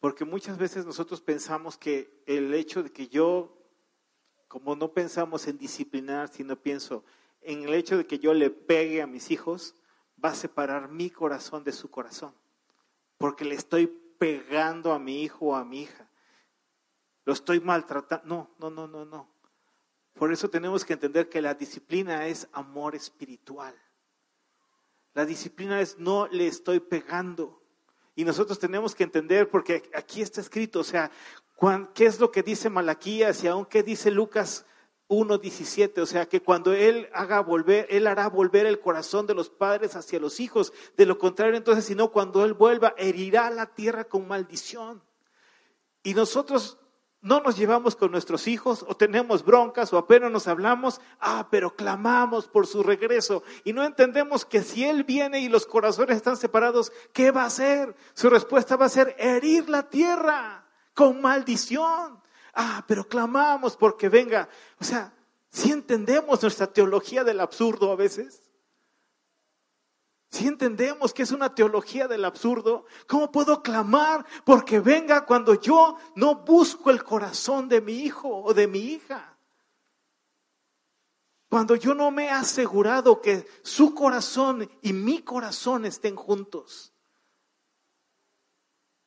porque 0.00 0.24
muchas 0.24 0.58
veces 0.58 0.84
nosotros 0.84 1.20
pensamos 1.20 1.76
que 1.76 2.22
el 2.26 2.52
hecho 2.54 2.82
de 2.82 2.92
que 2.92 3.08
yo, 3.08 3.56
como 4.56 4.74
no 4.74 4.92
pensamos 4.92 5.46
en 5.48 5.58
disciplinar, 5.58 6.28
sino 6.28 6.56
pienso 6.56 7.04
en 7.42 7.64
el 7.64 7.74
hecho 7.74 7.98
de 7.98 8.06
que 8.06 8.18
yo 8.18 8.32
le 8.32 8.48
pegue 8.50 9.02
a 9.02 9.06
mis 9.06 9.30
hijos, 9.30 9.74
va 10.22 10.30
a 10.30 10.34
separar 10.34 10.88
mi 10.88 11.10
corazón 11.10 11.62
de 11.62 11.72
su 11.72 11.90
corazón, 11.90 12.34
porque 13.18 13.44
le 13.44 13.54
estoy 13.54 13.86
pegando 14.18 14.92
a 14.92 14.98
mi 14.98 15.22
hijo 15.22 15.46
o 15.46 15.54
a 15.54 15.64
mi 15.64 15.82
hija 15.82 16.08
lo 17.26 17.32
estoy 17.32 17.60
maltratando. 17.60 18.24
No, 18.26 18.50
no, 18.58 18.70
no, 18.70 18.86
no, 18.86 19.04
no. 19.04 19.28
Por 20.14 20.32
eso 20.32 20.48
tenemos 20.48 20.84
que 20.84 20.94
entender 20.94 21.28
que 21.28 21.42
la 21.42 21.52
disciplina 21.52 22.26
es 22.26 22.48
amor 22.52 22.94
espiritual. 22.94 23.74
La 25.12 25.26
disciplina 25.26 25.80
es 25.80 25.98
no 25.98 26.28
le 26.28 26.46
estoy 26.46 26.80
pegando. 26.80 27.60
Y 28.14 28.24
nosotros 28.24 28.58
tenemos 28.58 28.94
que 28.94 29.04
entender, 29.04 29.50
porque 29.50 29.90
aquí 29.94 30.22
está 30.22 30.40
escrito, 30.40 30.80
o 30.80 30.84
sea, 30.84 31.10
¿qué 31.94 32.06
es 32.06 32.20
lo 32.20 32.30
que 32.30 32.42
dice 32.42 32.68
Malaquías 32.70 33.42
y 33.42 33.48
aún 33.48 33.64
qué 33.64 33.82
dice 33.82 34.10
Lucas 34.10 34.66
1.17? 35.08 36.00
O 36.00 36.06
sea, 36.06 36.26
que 36.26 36.42
cuando 36.42 36.72
Él 36.72 37.08
haga 37.12 37.40
volver, 37.40 37.86
Él 37.88 38.06
hará 38.06 38.28
volver 38.28 38.66
el 38.66 38.80
corazón 38.80 39.26
de 39.26 39.34
los 39.34 39.48
padres 39.48 39.96
hacia 39.96 40.20
los 40.20 40.40
hijos. 40.40 40.72
De 40.96 41.06
lo 41.06 41.18
contrario, 41.18 41.56
entonces, 41.56 41.86
sino 41.86 42.12
cuando 42.12 42.44
Él 42.44 42.54
vuelva, 42.54 42.94
herirá 42.98 43.50
la 43.50 43.66
tierra 43.66 44.04
con 44.04 44.28
maldición. 44.28 45.02
Y 46.02 46.14
nosotros 46.14 46.78
no 47.22 47.40
nos 47.40 47.56
llevamos 47.56 47.96
con 47.96 48.12
nuestros 48.12 48.46
hijos 48.46 48.84
o 48.86 48.94
tenemos 48.94 49.44
broncas 49.44 49.92
o 49.92 49.98
apenas 49.98 50.30
nos 50.30 50.46
hablamos, 50.46 51.00
ah, 51.18 51.48
pero 51.50 51.74
clamamos 51.74 52.46
por 52.46 52.66
su 52.68 52.82
regreso 52.84 53.42
y 53.64 53.72
no 53.72 53.82
entendemos 53.82 54.44
que 54.44 54.62
si 54.62 54.84
Él 54.84 55.02
viene 55.02 55.40
y 55.40 55.48
los 55.48 55.66
corazones 55.66 56.18
están 56.18 56.36
separados, 56.36 56.92
¿qué 57.12 57.32
va 57.32 57.42
a 57.42 57.46
hacer? 57.46 57.96
Su 58.14 58.30
respuesta 58.30 58.76
va 58.76 58.86
a 58.86 58.90
ser 58.90 59.16
herir 59.18 59.68
la 59.68 59.88
tierra 59.88 60.65
con 60.96 61.20
maldición. 61.20 62.20
Ah, 62.54 62.82
pero 62.88 63.06
clamamos 63.06 63.76
porque 63.76 64.08
venga. 64.08 64.48
O 64.80 64.84
sea, 64.84 65.12
si 65.50 65.70
entendemos 65.70 66.42
nuestra 66.42 66.66
teología 66.66 67.22
del 67.22 67.38
absurdo 67.38 67.92
a 67.92 67.96
veces. 67.96 68.42
Si 70.30 70.48
entendemos 70.48 71.14
que 71.14 71.22
es 71.22 71.30
una 71.30 71.54
teología 71.54 72.08
del 72.08 72.24
absurdo, 72.24 72.86
¿cómo 73.06 73.30
puedo 73.30 73.62
clamar 73.62 74.26
porque 74.44 74.80
venga 74.80 75.24
cuando 75.24 75.54
yo 75.54 75.98
no 76.14 76.36
busco 76.36 76.90
el 76.90 77.04
corazón 77.04 77.68
de 77.68 77.80
mi 77.80 78.00
hijo 78.00 78.42
o 78.42 78.52
de 78.52 78.66
mi 78.66 78.80
hija? 78.80 79.38
Cuando 81.48 81.76
yo 81.76 81.94
no 81.94 82.10
me 82.10 82.24
he 82.24 82.30
asegurado 82.30 83.20
que 83.20 83.46
su 83.62 83.94
corazón 83.94 84.68
y 84.82 84.92
mi 84.92 85.22
corazón 85.22 85.84
estén 85.84 86.16
juntos. 86.16 86.95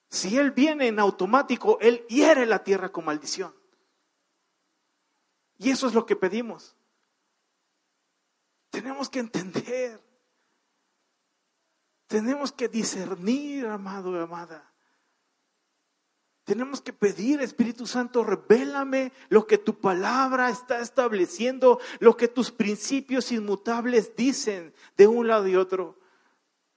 Si 0.10 0.38
Él 0.38 0.52
viene 0.52 0.88
en 0.88 1.00
automático, 1.00 1.78
Él 1.80 2.06
hiere 2.10 2.46
la 2.46 2.64
tierra 2.64 2.92
con 2.92 3.06
maldición. 3.06 3.54
Y 5.58 5.70
eso 5.70 5.88
es 5.88 5.94
lo 5.94 6.06
que 6.06 6.16
pedimos. 6.16 6.76
Tenemos 8.72 9.10
que 9.10 9.20
entender 9.20 10.02
tenemos 12.10 12.52
que 12.52 12.68
discernir, 12.68 13.68
amado 13.68 14.16
y 14.16 14.20
amada. 14.20 14.74
Tenemos 16.44 16.82
que 16.82 16.92
pedir, 16.92 17.40
Espíritu 17.40 17.86
Santo, 17.86 18.24
revélame 18.24 19.14
lo 19.30 19.46
que 19.46 19.60
tu 19.60 19.80
palabra 19.80 20.50
está 20.50 20.80
estableciendo, 20.80 21.80
lo 22.00 22.18
que 22.18 22.28
tus 22.28 22.50
principios 22.50 23.32
inmutables 23.32 24.16
dicen 24.16 24.74
de 24.98 25.06
un 25.06 25.28
lado 25.28 25.48
y 25.48 25.56
otro. 25.56 26.00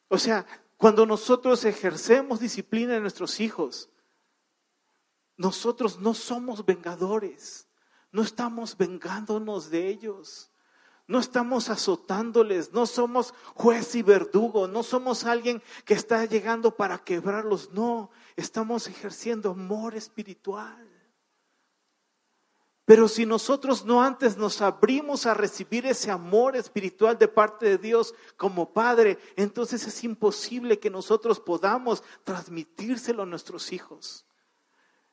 O 0.09 0.18
sea, 0.18 0.45
cuando 0.83 1.07
nosotros 1.07 1.64
ejercemos 1.64 2.41
disciplina 2.41 2.97
en 2.97 3.03
nuestros 3.03 3.39
hijos, 3.39 3.89
nosotros 5.37 6.01
no 6.01 6.12
somos 6.12 6.66
vengadores, 6.66 7.68
no 8.11 8.22
estamos 8.22 8.76
vengándonos 8.76 9.70
de 9.70 9.87
ellos. 9.87 10.51
No 11.07 11.20
estamos 11.20 11.68
azotándoles, 11.68 12.72
no 12.72 12.87
somos 12.87 13.33
juez 13.55 13.95
y 13.95 14.03
verdugo, 14.03 14.66
no 14.66 14.83
somos 14.83 15.24
alguien 15.24 15.62
que 15.85 15.95
está 15.95 16.24
llegando 16.24 16.74
para 16.74 16.99
quebrarlos, 16.99 17.70
no, 17.70 18.11
estamos 18.35 18.89
ejerciendo 18.89 19.51
amor 19.51 19.95
espiritual. 19.95 20.91
Pero 22.85 23.07
si 23.07 23.26
nosotros 23.26 23.85
no 23.85 24.03
antes 24.03 24.37
nos 24.37 24.61
abrimos 24.61 25.26
a 25.26 25.35
recibir 25.35 25.87
ese 25.87 26.11
amor 26.11 26.57
espiritual 26.57 27.16
de 27.16 27.28
parte 27.28 27.66
de 27.66 27.78
Dios 27.78 28.12
como 28.37 28.72
Padre, 28.72 29.18
entonces 29.37 29.87
es 29.87 30.03
imposible 30.03 30.80
que 30.80 30.91
nosotros 30.91 31.39
podamos 31.39 32.03
transmitírselo 32.24 33.22
a 33.22 33.26
nuestros 33.26 33.72
hijos. 33.72 34.26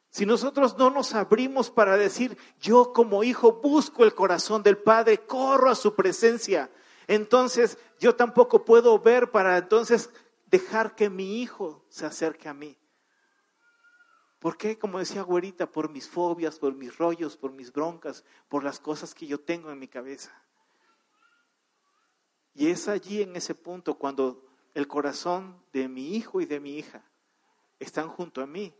Si 0.10 0.26
nosotros 0.26 0.76
no 0.78 0.90
nos 0.90 1.14
abrimos 1.14 1.70
para 1.70 1.96
decir, 1.96 2.36
yo 2.60 2.92
como 2.92 3.24
hijo 3.24 3.62
busco 3.62 4.04
el 4.04 4.16
corazón 4.16 4.64
del 4.64 4.80
Padre, 4.80 5.20
corro 5.20 5.70
a 5.70 5.76
su 5.76 5.94
presencia, 5.94 6.72
entonces 7.08 7.78
yo 8.00 8.16
tampoco 8.16 8.66
puedo 8.66 8.98
ver 8.98 9.30
para 9.30 9.58
entonces 9.58 10.10
dejar 10.48 10.96
que 10.96 11.12
mi 11.12 11.42
hijo 11.42 11.86
se 11.90 12.08
acerque 12.08 12.50
a 12.50 12.54
mí. 12.56 12.76
¿Por 14.40 14.58
qué? 14.58 14.80
Como 14.80 15.00
decía 15.00 15.22
Güerita, 15.22 15.70
por 15.70 15.90
mis 15.90 16.08
fobias, 16.08 16.60
por 16.60 16.74
mis 16.74 16.98
rollos, 16.98 17.36
por 17.36 17.52
mis 17.52 17.74
broncas, 17.74 18.24
por 18.48 18.64
las 18.64 18.80
cosas 18.80 19.14
que 19.14 19.28
yo 19.28 19.40
tengo 19.40 19.70
en 19.70 19.80
mi 19.80 19.90
cabeza. 19.90 20.32
Y 22.54 22.68
es 22.68 22.88
allí 22.88 23.22
en 23.22 23.36
ese 23.36 23.54
punto 23.56 23.98
cuando 23.98 24.46
el 24.74 24.88
corazón 24.88 25.62
de 25.74 25.90
mi 25.90 26.16
hijo 26.16 26.40
y 26.42 26.46
de 26.46 26.60
mi 26.60 26.78
hija 26.78 27.04
están 27.80 28.08
junto 28.08 28.42
a 28.42 28.48
mí, 28.48 28.74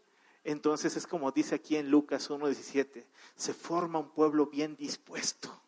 entonces 0.44 0.96
es 0.96 1.06
como 1.06 1.32
dice 1.32 1.56
aquí 1.56 1.76
en 1.76 1.92
Lucas 1.92 2.30
1.17, 2.30 3.06
se 3.36 3.54
forma 3.54 4.00
un 4.00 4.10
pueblo 4.12 4.48
bien 4.48 4.76
dispuesto. 4.76 5.62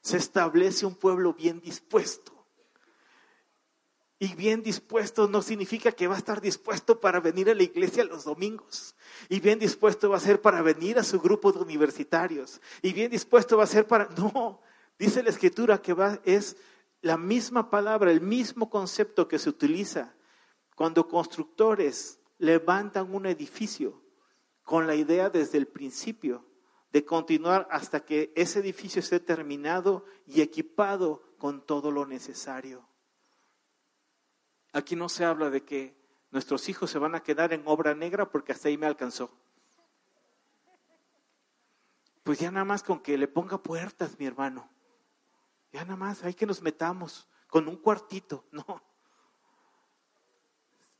Se 0.00 0.18
establece 0.18 0.86
un 0.86 0.94
pueblo 0.94 1.34
bien 1.34 1.60
dispuesto. 1.60 2.37
Y 4.20 4.34
bien 4.34 4.62
dispuesto 4.64 5.28
no 5.28 5.42
significa 5.42 5.92
que 5.92 6.08
va 6.08 6.16
a 6.16 6.18
estar 6.18 6.40
dispuesto 6.40 7.00
para 7.00 7.20
venir 7.20 7.48
a 7.50 7.54
la 7.54 7.62
iglesia 7.62 8.04
los 8.04 8.24
domingos. 8.24 8.96
Y 9.28 9.38
bien 9.38 9.60
dispuesto 9.60 10.10
va 10.10 10.16
a 10.16 10.20
ser 10.20 10.40
para 10.40 10.60
venir 10.60 10.98
a 10.98 11.04
su 11.04 11.20
grupo 11.20 11.52
de 11.52 11.60
universitarios. 11.60 12.60
Y 12.82 12.92
bien 12.92 13.10
dispuesto 13.10 13.56
va 13.56 13.64
a 13.64 13.68
ser 13.68 13.86
para... 13.86 14.08
No, 14.16 14.60
dice 14.98 15.22
la 15.22 15.30
escritura 15.30 15.80
que 15.80 15.92
va, 15.92 16.20
es 16.24 16.56
la 17.00 17.16
misma 17.16 17.70
palabra, 17.70 18.10
el 18.10 18.20
mismo 18.20 18.68
concepto 18.68 19.28
que 19.28 19.38
se 19.38 19.50
utiliza 19.50 20.14
Cuando 20.74 21.06
constructores 21.06 22.18
levantan 22.38 23.14
un 23.14 23.26
edificio 23.26 24.02
con 24.64 24.86
la 24.86 24.96
idea 24.96 25.30
desde 25.30 25.58
el 25.58 25.66
principio 25.66 26.44
de 26.92 27.04
continuar 27.04 27.68
hasta 27.70 28.04
que 28.04 28.32
ese 28.34 28.60
edificio 28.60 29.00
esté 29.00 29.20
terminado 29.20 30.04
y 30.26 30.40
equipado 30.40 31.22
con 31.38 31.64
todo 31.64 31.90
lo 31.90 32.06
necesario. 32.06 32.87
Aquí 34.72 34.96
no 34.96 35.08
se 35.08 35.24
habla 35.24 35.50
de 35.50 35.64
que 35.64 35.96
nuestros 36.30 36.68
hijos 36.68 36.90
se 36.90 36.98
van 36.98 37.14
a 37.14 37.22
quedar 37.22 37.52
en 37.52 37.62
obra 37.66 37.94
negra 37.94 38.30
porque 38.30 38.52
hasta 38.52 38.68
ahí 38.68 38.76
me 38.76 38.86
alcanzó. 38.86 39.30
Pues 42.22 42.38
ya 42.38 42.50
nada 42.50 42.64
más 42.64 42.82
con 42.82 43.00
que 43.00 43.16
le 43.16 43.28
ponga 43.28 43.62
puertas, 43.62 44.18
mi 44.18 44.26
hermano. 44.26 44.70
Ya 45.72 45.84
nada 45.84 45.96
más, 45.96 46.22
hay 46.24 46.34
que 46.34 46.46
nos 46.46 46.60
metamos 46.60 47.28
con 47.48 47.68
un 47.68 47.76
cuartito. 47.76 48.44
No. 48.52 48.82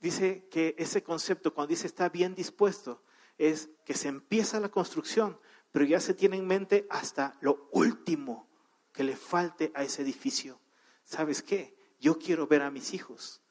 Dice 0.01 0.49
que 0.49 0.77
ese 0.79 1.03
concepto, 1.03 1.53
cuando 1.53 1.71
dice 1.71 1.89
está 1.89 2.09
bien 2.09 2.33
dispuesto, 2.33 3.03
es 3.37 3.69
que 3.85 3.95
se 3.95 4.07
empieza 4.07 4.61
la 4.61 4.69
construcción, 4.69 5.41
pero 5.73 5.85
ya 5.85 5.99
se 5.99 6.15
tiene 6.15 6.37
en 6.37 6.47
mente 6.47 6.87
hasta 6.89 7.37
lo 7.41 7.69
último 7.73 8.49
que 8.93 9.03
le 9.03 9.17
falte 9.17 9.73
a 9.75 9.83
ese 9.83 10.03
edificio. 10.03 10.61
¿Sabes 11.03 11.43
qué? 11.43 11.77
Yo 11.99 12.17
quiero 12.17 12.47
ver 12.47 12.63
a 12.63 12.71
mis 12.71 12.95
hijos 12.95 13.43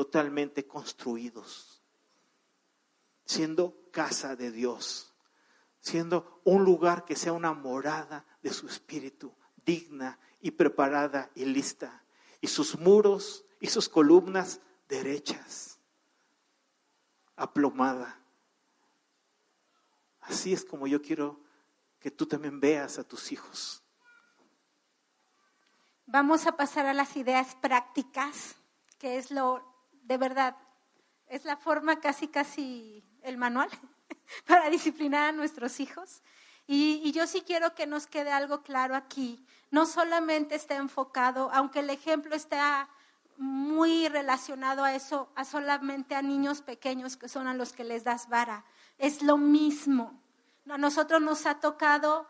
totalmente 0.00 0.66
construidos, 0.66 1.82
siendo 3.26 3.76
casa 3.92 4.34
de 4.34 4.50
Dios, 4.50 5.12
siendo 5.78 6.40
un 6.44 6.64
lugar 6.64 7.04
que 7.04 7.14
sea 7.14 7.34
una 7.34 7.52
morada 7.52 8.24
de 8.40 8.50
su 8.50 8.66
espíritu, 8.66 9.36
digna 9.62 10.18
y 10.40 10.52
preparada 10.52 11.30
y 11.34 11.44
lista, 11.44 12.02
y 12.40 12.46
sus 12.46 12.78
muros 12.78 13.44
y 13.60 13.66
sus 13.66 13.90
columnas 13.90 14.62
derechas, 14.88 15.78
aplomada. 17.36 18.22
Así 20.22 20.54
es 20.54 20.64
como 20.64 20.86
yo 20.86 21.02
quiero 21.02 21.38
que 21.98 22.10
tú 22.10 22.24
también 22.24 22.58
veas 22.58 22.98
a 22.98 23.04
tus 23.04 23.32
hijos. 23.32 23.82
Vamos 26.06 26.46
a 26.46 26.56
pasar 26.56 26.86
a 26.86 26.94
las 26.94 27.18
ideas 27.18 27.54
prácticas, 27.56 28.56
que 28.98 29.18
es 29.18 29.30
lo 29.30 29.69
de 30.10 30.18
verdad, 30.18 30.56
es 31.28 31.44
la 31.44 31.56
forma 31.56 32.00
casi, 32.00 32.26
casi 32.26 33.04
el 33.22 33.36
manual 33.36 33.70
para 34.48 34.68
disciplinar 34.68 35.28
a 35.28 35.32
nuestros 35.32 35.78
hijos. 35.78 36.24
Y, 36.66 37.12
yo 37.12 37.28
sí 37.28 37.42
quiero 37.42 37.76
que 37.76 37.86
nos 37.86 38.08
quede 38.08 38.32
algo 38.32 38.64
claro 38.64 38.96
aquí. 38.96 39.46
No 39.70 39.86
solamente 39.86 40.56
está 40.56 40.74
enfocado, 40.74 41.48
aunque 41.52 41.78
el 41.78 41.90
ejemplo 41.90 42.34
está 42.34 42.88
muy 43.36 44.08
relacionado 44.08 44.82
a 44.82 44.96
eso, 44.96 45.30
a 45.36 45.44
solamente 45.44 46.16
a 46.16 46.22
niños 46.22 46.60
pequeños 46.60 47.16
que 47.16 47.28
son 47.28 47.46
a 47.46 47.54
los 47.54 47.72
que 47.72 47.84
les 47.84 48.02
das 48.02 48.28
vara. 48.28 48.64
Es 48.98 49.22
lo 49.22 49.36
mismo. 49.36 50.20
A 50.68 50.76
nosotros 50.76 51.22
nos 51.22 51.46
ha 51.46 51.60
tocado 51.60 52.26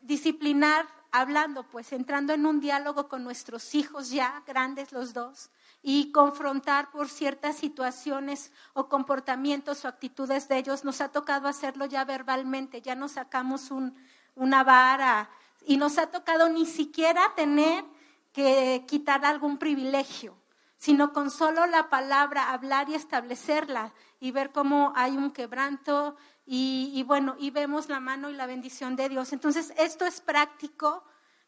disciplinar 0.00 0.86
hablando, 1.10 1.64
pues 1.64 1.92
entrando 1.92 2.32
en 2.34 2.46
un 2.46 2.60
diálogo 2.60 3.08
con 3.08 3.24
nuestros 3.24 3.74
hijos 3.74 4.10
ya 4.10 4.44
grandes 4.46 4.92
los 4.92 5.12
dos 5.12 5.50
y 5.82 6.12
confrontar 6.12 6.90
por 6.90 7.08
ciertas 7.08 7.56
situaciones 7.56 8.52
o 8.72 8.88
comportamientos 8.88 9.84
o 9.84 9.88
actitudes 9.88 10.48
de 10.48 10.58
ellos. 10.58 10.84
Nos 10.84 11.00
ha 11.00 11.10
tocado 11.10 11.48
hacerlo 11.48 11.86
ya 11.86 12.04
verbalmente, 12.04 12.82
ya 12.82 12.94
nos 12.94 13.12
sacamos 13.12 13.70
un, 13.70 13.94
una 14.34 14.64
vara 14.64 15.30
y 15.66 15.76
nos 15.76 15.98
ha 15.98 16.08
tocado 16.08 16.48
ni 16.48 16.66
siquiera 16.66 17.34
tener 17.36 17.84
que 18.32 18.84
quitar 18.86 19.24
algún 19.24 19.58
privilegio 19.58 20.36
sino 20.78 21.12
con 21.12 21.30
solo 21.30 21.66
la 21.66 21.88
palabra 21.88 22.52
hablar 22.52 22.88
y 22.88 22.94
establecerla 22.94 23.92
y 24.20 24.30
ver 24.30 24.52
cómo 24.52 24.92
hay 24.94 25.16
un 25.16 25.30
quebranto 25.30 26.16
y, 26.48 27.02
bueno, 27.02 27.34
y 27.40 27.50
vemos 27.50 27.88
la 27.88 27.98
mano 27.98 28.30
y 28.30 28.34
la 28.34 28.46
bendición 28.46 28.94
de 28.94 29.08
Dios. 29.08 29.32
Entonces, 29.32 29.72
esto 29.78 30.06
es 30.06 30.20
práctico, 30.20 31.02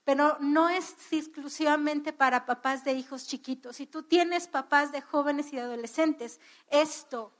pero 0.08 0.38
no 0.40 0.70
es 0.70 0.96
exclusivamente 1.10 2.14
para 2.14 2.46
papás 2.46 2.82
de 2.82 2.94
hijos 2.94 3.26
chiquitos. 3.26 3.76
Si 3.76 3.86
tú 3.86 4.04
tienes 4.04 4.46
papás 4.46 4.90
de 4.90 5.02
jóvenes 5.02 5.52
y 5.52 5.56
de 5.56 5.60
adolescentes, 5.60 6.40
esto, 6.70 7.30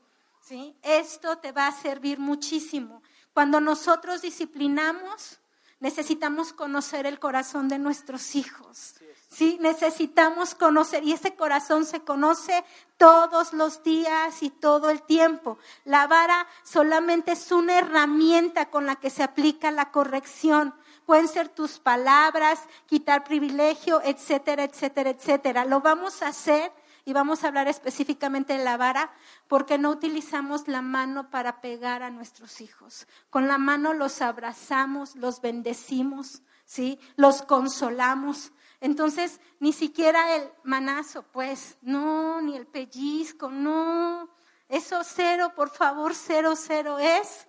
¿sí? 0.42 0.76
Esto 0.82 1.38
te 1.38 1.50
va 1.50 1.68
a 1.68 1.72
servir 1.72 2.18
muchísimo. 2.18 3.02
Cuando 3.32 3.58
nosotros 3.62 4.20
disciplinamos, 4.20 5.40
necesitamos 5.80 6.52
conocer 6.52 7.06
el 7.06 7.18
corazón 7.18 7.70
de 7.70 7.78
nuestros 7.78 8.34
hijos. 8.34 8.96
Sí, 9.30 9.56
necesitamos 9.62 10.54
conocer 10.54 11.02
y 11.04 11.14
ese 11.14 11.34
corazón 11.34 11.86
se 11.86 12.00
conoce 12.00 12.66
todos 12.98 13.54
los 13.54 13.82
días 13.82 14.42
y 14.42 14.50
todo 14.50 14.90
el 14.90 15.00
tiempo. 15.00 15.56
La 15.86 16.06
vara 16.06 16.46
solamente 16.64 17.32
es 17.32 17.50
una 17.50 17.78
herramienta 17.78 18.68
con 18.68 18.84
la 18.84 18.96
que 18.96 19.08
se 19.08 19.22
aplica 19.22 19.70
la 19.70 19.90
corrección. 19.90 20.74
Pueden 21.08 21.26
ser 21.26 21.48
tus 21.48 21.78
palabras, 21.78 22.60
quitar 22.84 23.24
privilegio, 23.24 24.02
etcétera, 24.04 24.64
etcétera, 24.64 25.08
etcétera. 25.08 25.64
Lo 25.64 25.80
vamos 25.80 26.20
a 26.20 26.28
hacer 26.28 26.70
y 27.06 27.14
vamos 27.14 27.42
a 27.42 27.48
hablar 27.48 27.66
específicamente 27.66 28.52
de 28.52 28.62
la 28.62 28.76
vara 28.76 29.10
porque 29.46 29.78
no 29.78 29.88
utilizamos 29.88 30.68
la 30.68 30.82
mano 30.82 31.30
para 31.30 31.62
pegar 31.62 32.02
a 32.02 32.10
nuestros 32.10 32.60
hijos. 32.60 33.08
Con 33.30 33.48
la 33.48 33.56
mano 33.56 33.94
los 33.94 34.20
abrazamos, 34.20 35.16
los 35.16 35.40
bendecimos, 35.40 36.42
¿sí? 36.66 37.00
Los 37.16 37.40
consolamos 37.40 38.52
entonces, 38.80 39.40
ni 39.58 39.72
siquiera 39.72 40.36
el 40.36 40.52
manazo, 40.62 41.24
pues, 41.32 41.78
no, 41.80 42.42
ni 42.42 42.54
el 42.54 42.66
pellizco, 42.66 43.48
no. 43.50 44.28
Eso 44.68 45.02
cero, 45.04 45.52
por 45.56 45.70
favor, 45.70 46.14
cero, 46.14 46.54
cero 46.54 46.98
es 46.98 47.48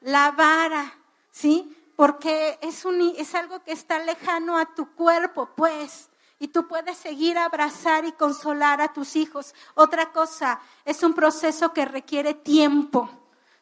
la 0.00 0.30
vara, 0.30 0.94
¿sí? 1.32 1.75
Porque 1.96 2.58
es, 2.60 2.84
un, 2.84 3.14
es 3.16 3.34
algo 3.34 3.62
que 3.64 3.72
está 3.72 3.98
lejano 3.98 4.58
a 4.58 4.74
tu 4.74 4.94
cuerpo, 4.94 5.48
pues. 5.56 6.10
Y 6.38 6.48
tú 6.48 6.68
puedes 6.68 6.98
seguir 6.98 7.38
abrazar 7.38 8.04
y 8.04 8.12
consolar 8.12 8.80
a 8.82 8.92
tus 8.92 9.16
hijos. 9.16 9.54
Otra 9.74 10.12
cosa, 10.12 10.60
es 10.84 11.02
un 11.02 11.14
proceso 11.14 11.72
que 11.72 11.86
requiere 11.86 12.34
tiempo, 12.34 13.08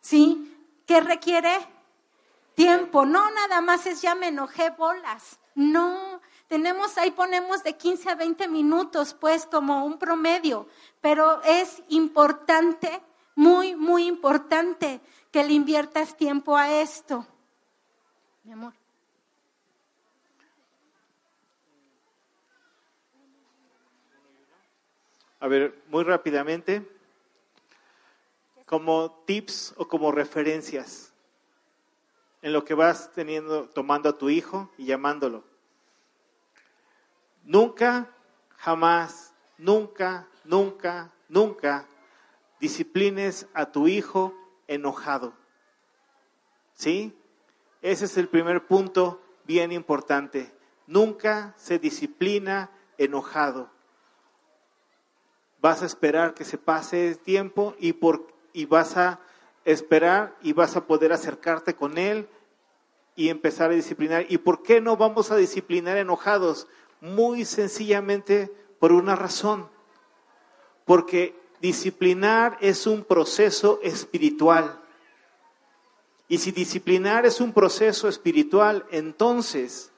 ¿sí? 0.01 0.53
¿Qué 0.85 1.01
requiere? 1.01 1.57
Tiempo. 2.55 3.07
No 3.07 3.31
nada 3.31 3.61
más 3.61 3.87
es 3.87 4.03
ya 4.03 4.17
me 4.17 4.29
enojé 4.29 4.71
bolas. 4.71 5.39
No, 5.55 6.21
tenemos, 6.49 6.99
ahí 6.99 7.13
ponemos 7.13 7.63
de 7.63 7.77
15 7.77 8.11
a 8.11 8.15
20 8.17 8.49
minutos, 8.49 9.15
pues 9.19 9.47
como 9.47 9.85
un 9.85 9.99
promedio, 9.99 10.67
pero 11.01 11.41
es 11.43 11.83
importante, 11.89 13.03
muy, 13.37 13.77
muy 13.77 14.07
importante 14.07 15.01
que 15.31 15.45
le 15.45 15.53
inviertas 15.53 16.17
tiempo 16.17 16.57
a 16.57 16.81
esto. 16.81 17.27
Mi 18.45 18.53
amor. 18.53 18.75
A 25.41 25.49
ver, 25.49 25.83
muy 25.89 26.05
rápidamente, 26.05 26.87
como 28.67 29.11
tips 29.27 29.75
o 29.79 29.89
como 29.89 30.13
referencias 30.13 31.13
en 32.43 32.53
lo 32.53 32.65
que 32.65 32.75
vas 32.75 33.11
teniendo, 33.13 33.67
tomando 33.71 34.11
a 34.11 34.19
tu 34.19 34.29
hijo 34.29 34.71
y 34.77 34.85
llamándolo. 34.85 35.43
Nunca, 37.45 38.11
jamás, 38.59 39.33
nunca, 39.57 40.29
nunca, 40.45 41.11
nunca 41.31 41.87
disciplines 42.61 43.47
a 43.55 43.73
tu 43.73 43.89
hijo 43.89 44.35
enojado. 44.67 45.33
¿Sí? 46.75 47.19
Ese 47.85 48.07
es 48.07 48.17
el 48.17 48.29
primer 48.29 48.67
punto 48.67 49.21
bien 49.45 49.71
importante. 49.71 50.51
Nunca 50.87 51.53
se 51.59 51.79
disciplina 51.79 52.71
enojado. 52.97 53.69
Vas 55.61 55.83
a 55.83 55.87
esperar 55.87 56.33
que 56.33 56.47
se 56.47 56.57
pase 56.57 57.09
el 57.09 57.19
tiempo 57.19 57.75
y, 57.79 57.93
por, 57.93 58.27
y 58.55 58.65
vas 58.65 58.97
a 58.97 59.21
esperar 59.67 60.35
y 60.41 60.55
vas 60.55 60.77
a 60.77 60.87
poder 60.87 61.13
acercarte 61.13 61.75
con 61.75 61.99
él 61.99 62.27
y 63.17 63.29
empezar 63.29 63.71
a 63.71 63.75
disciplinar. 63.75 64.25
¿Y 64.31 64.39
por 64.39 64.63
qué 64.63 64.81
no 64.81 64.97
vamos 64.97 65.31
a 65.31 65.37
disciplinar 65.37 65.99
enojados? 65.99 66.67
Muy 67.03 67.45
sencillamente 67.45 68.51
por 68.79 68.93
una 68.93 69.15
razón, 69.15 69.69
porque 70.87 71.39
disciplinar 71.61 72.57
es 72.63 72.87
un 72.87 73.05
proceso 73.05 73.79
espiritual. 73.83 74.81
Y 76.29 76.39
si 76.39 76.53
disciplinar 76.53 77.27
es 77.27 77.41
un 77.41 77.53
proceso 77.53 78.09
espiritual, 78.09 78.87
entonces 78.91 79.93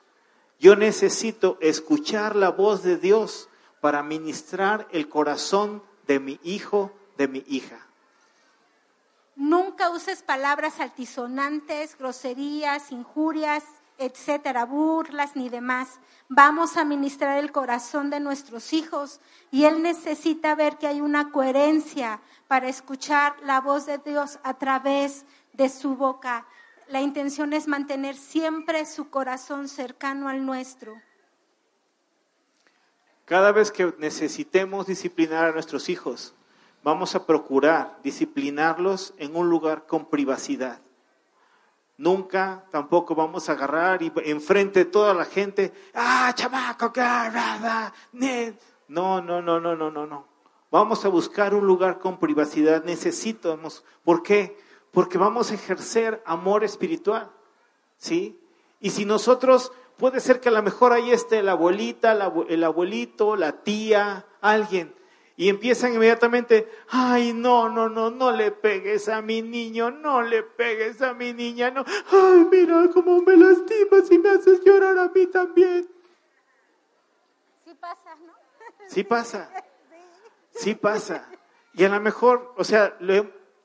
yo 0.58 0.74
necesito 0.74 1.58
escuchar 1.60 2.34
la 2.34 2.50
voz 2.50 2.82
de 2.82 2.96
Dios 2.96 3.48
para 3.80 4.02
ministrar 4.02 4.88
el 4.90 5.08
corazón 5.08 5.82
de 6.06 6.18
mi 6.18 6.40
hijo, 6.42 6.92
de 7.16 7.28
mi 7.28 7.44
hija. 7.46 7.86
Nunca 9.36 9.90
uses 9.90 10.22
palabras 10.22 10.80
altisonantes, 10.80 11.96
groserías, 11.98 12.90
injurias, 12.90 13.64
etcétera, 13.98 14.64
burlas 14.64 15.36
ni 15.36 15.48
demás. 15.48 16.00
Vamos 16.28 16.76
a 16.76 16.84
ministrar 16.84 17.38
el 17.38 17.52
corazón 17.52 18.10
de 18.10 18.20
nuestros 18.20 18.72
hijos 18.72 19.20
y 19.50 19.64
Él 19.64 19.82
necesita 19.82 20.54
ver 20.54 20.78
que 20.78 20.86
hay 20.86 21.00
una 21.00 21.30
coherencia 21.30 22.20
para 22.48 22.68
escuchar 22.68 23.36
la 23.42 23.60
voz 23.60 23.86
de 23.86 23.98
Dios 23.98 24.38
a 24.42 24.54
través 24.54 25.24
de 25.56 25.68
su 25.68 25.96
boca. 25.96 26.46
La 26.88 27.00
intención 27.00 27.52
es 27.52 27.66
mantener 27.66 28.16
siempre 28.16 28.86
su 28.86 29.10
corazón 29.10 29.68
cercano 29.68 30.28
al 30.28 30.44
nuestro. 30.44 30.94
Cada 33.24 33.50
vez 33.50 33.72
que 33.72 33.92
necesitemos 33.98 34.86
disciplinar 34.86 35.46
a 35.46 35.52
nuestros 35.52 35.88
hijos, 35.88 36.34
vamos 36.84 37.16
a 37.16 37.26
procurar 37.26 37.98
disciplinarlos 38.04 39.14
en 39.18 39.34
un 39.34 39.50
lugar 39.50 39.86
con 39.86 40.06
privacidad. 40.06 40.80
Nunca 41.98 42.64
tampoco 42.70 43.14
vamos 43.14 43.48
a 43.48 43.52
agarrar 43.52 44.02
y 44.02 44.12
enfrente 44.26 44.80
de 44.80 44.90
toda 44.90 45.14
la 45.14 45.24
gente, 45.24 45.72
ah, 45.94 46.30
chamaco, 46.34 46.92
qué 46.92 47.00
No, 48.88 49.20
no, 49.20 49.42
no, 49.42 49.58
no, 49.58 49.74
no, 49.74 49.90
no, 49.90 50.06
no. 50.06 50.28
Vamos 50.70 51.04
a 51.04 51.08
buscar 51.08 51.54
un 51.54 51.66
lugar 51.66 51.98
con 51.98 52.18
privacidad. 52.18 52.84
Necesitamos. 52.84 53.82
¿Por 54.04 54.22
qué? 54.22 54.56
Porque 54.96 55.18
vamos 55.18 55.50
a 55.50 55.56
ejercer 55.56 56.22
amor 56.24 56.64
espiritual. 56.64 57.30
¿Sí? 57.98 58.40
Y 58.80 58.88
si 58.88 59.04
nosotros, 59.04 59.70
puede 59.98 60.20
ser 60.20 60.40
que 60.40 60.48
a 60.48 60.52
lo 60.52 60.62
mejor 60.62 60.94
ahí 60.94 61.10
esté 61.10 61.42
la 61.42 61.52
abuelita, 61.52 62.12
el 62.48 62.64
abuelito, 62.64 63.36
la 63.36 63.62
tía, 63.62 64.24
alguien 64.40 64.96
y 65.36 65.50
empiezan 65.50 65.92
inmediatamente, 65.92 66.66
ay, 66.88 67.34
no, 67.34 67.68
no, 67.68 67.90
no, 67.90 68.10
no 68.10 68.32
le 68.32 68.52
pegues 68.52 69.10
a 69.10 69.20
mi 69.20 69.42
niño, 69.42 69.90
no 69.90 70.22
le 70.22 70.42
pegues 70.42 71.02
a 71.02 71.12
mi 71.12 71.34
niña, 71.34 71.70
no, 71.70 71.84
ay, 72.10 72.48
mira 72.50 72.88
cómo 72.94 73.20
me 73.20 73.36
lastimas 73.36 74.10
y 74.10 74.18
me 74.18 74.30
haces 74.30 74.64
llorar 74.64 74.98
a 74.98 75.08
mí 75.08 75.26
también. 75.26 75.86
Sí 77.66 77.74
pasa, 77.78 78.16
¿no? 78.24 78.32
Sí 78.88 79.04
pasa, 79.04 79.50
sí 80.52 80.74
pasa. 80.74 81.28
Y 81.74 81.84
a 81.84 81.90
lo 81.90 82.00
mejor, 82.00 82.54
o 82.56 82.64
sea, 82.64 82.96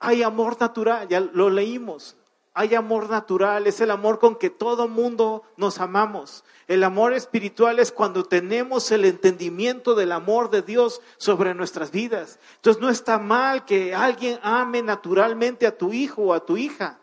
hay 0.02 0.23
amor 0.23 0.57
natural, 0.60 1.07
ya 1.07 1.19
lo 1.19 1.49
leímos, 1.49 2.18
hay 2.53 2.76
amor 2.76 3.10
natural, 3.10 3.65
es 3.68 3.80
el 3.80 3.91
amor 3.91 4.19
con 4.19 4.36
que 4.36 4.49
todo 4.49 4.90
mundo 4.90 5.44
nos 5.56 5.80
amamos. 5.80 6.44
El 6.68 6.84
amor 6.84 7.14
espiritual 7.14 7.80
es 7.80 7.91
cuando 7.91 8.23
tenemos 8.23 8.91
el 8.91 9.06
entendimiento 9.06 9.95
del 9.95 10.11
amor 10.11 10.49
de 10.49 10.61
Dios 10.61 11.02
sobre 11.18 11.53
nuestras 11.53 11.91
vidas. 11.91 12.40
Entonces 12.56 12.82
no 12.82 12.90
está 12.90 13.19
mal 13.19 13.64
que 13.64 13.95
alguien 13.95 14.38
ame 14.44 14.82
naturalmente 14.82 15.65
a 15.65 15.78
tu 15.78 15.94
hijo 15.94 16.23
o 16.23 16.34
a 16.34 16.45
tu 16.45 16.57
hija, 16.57 16.99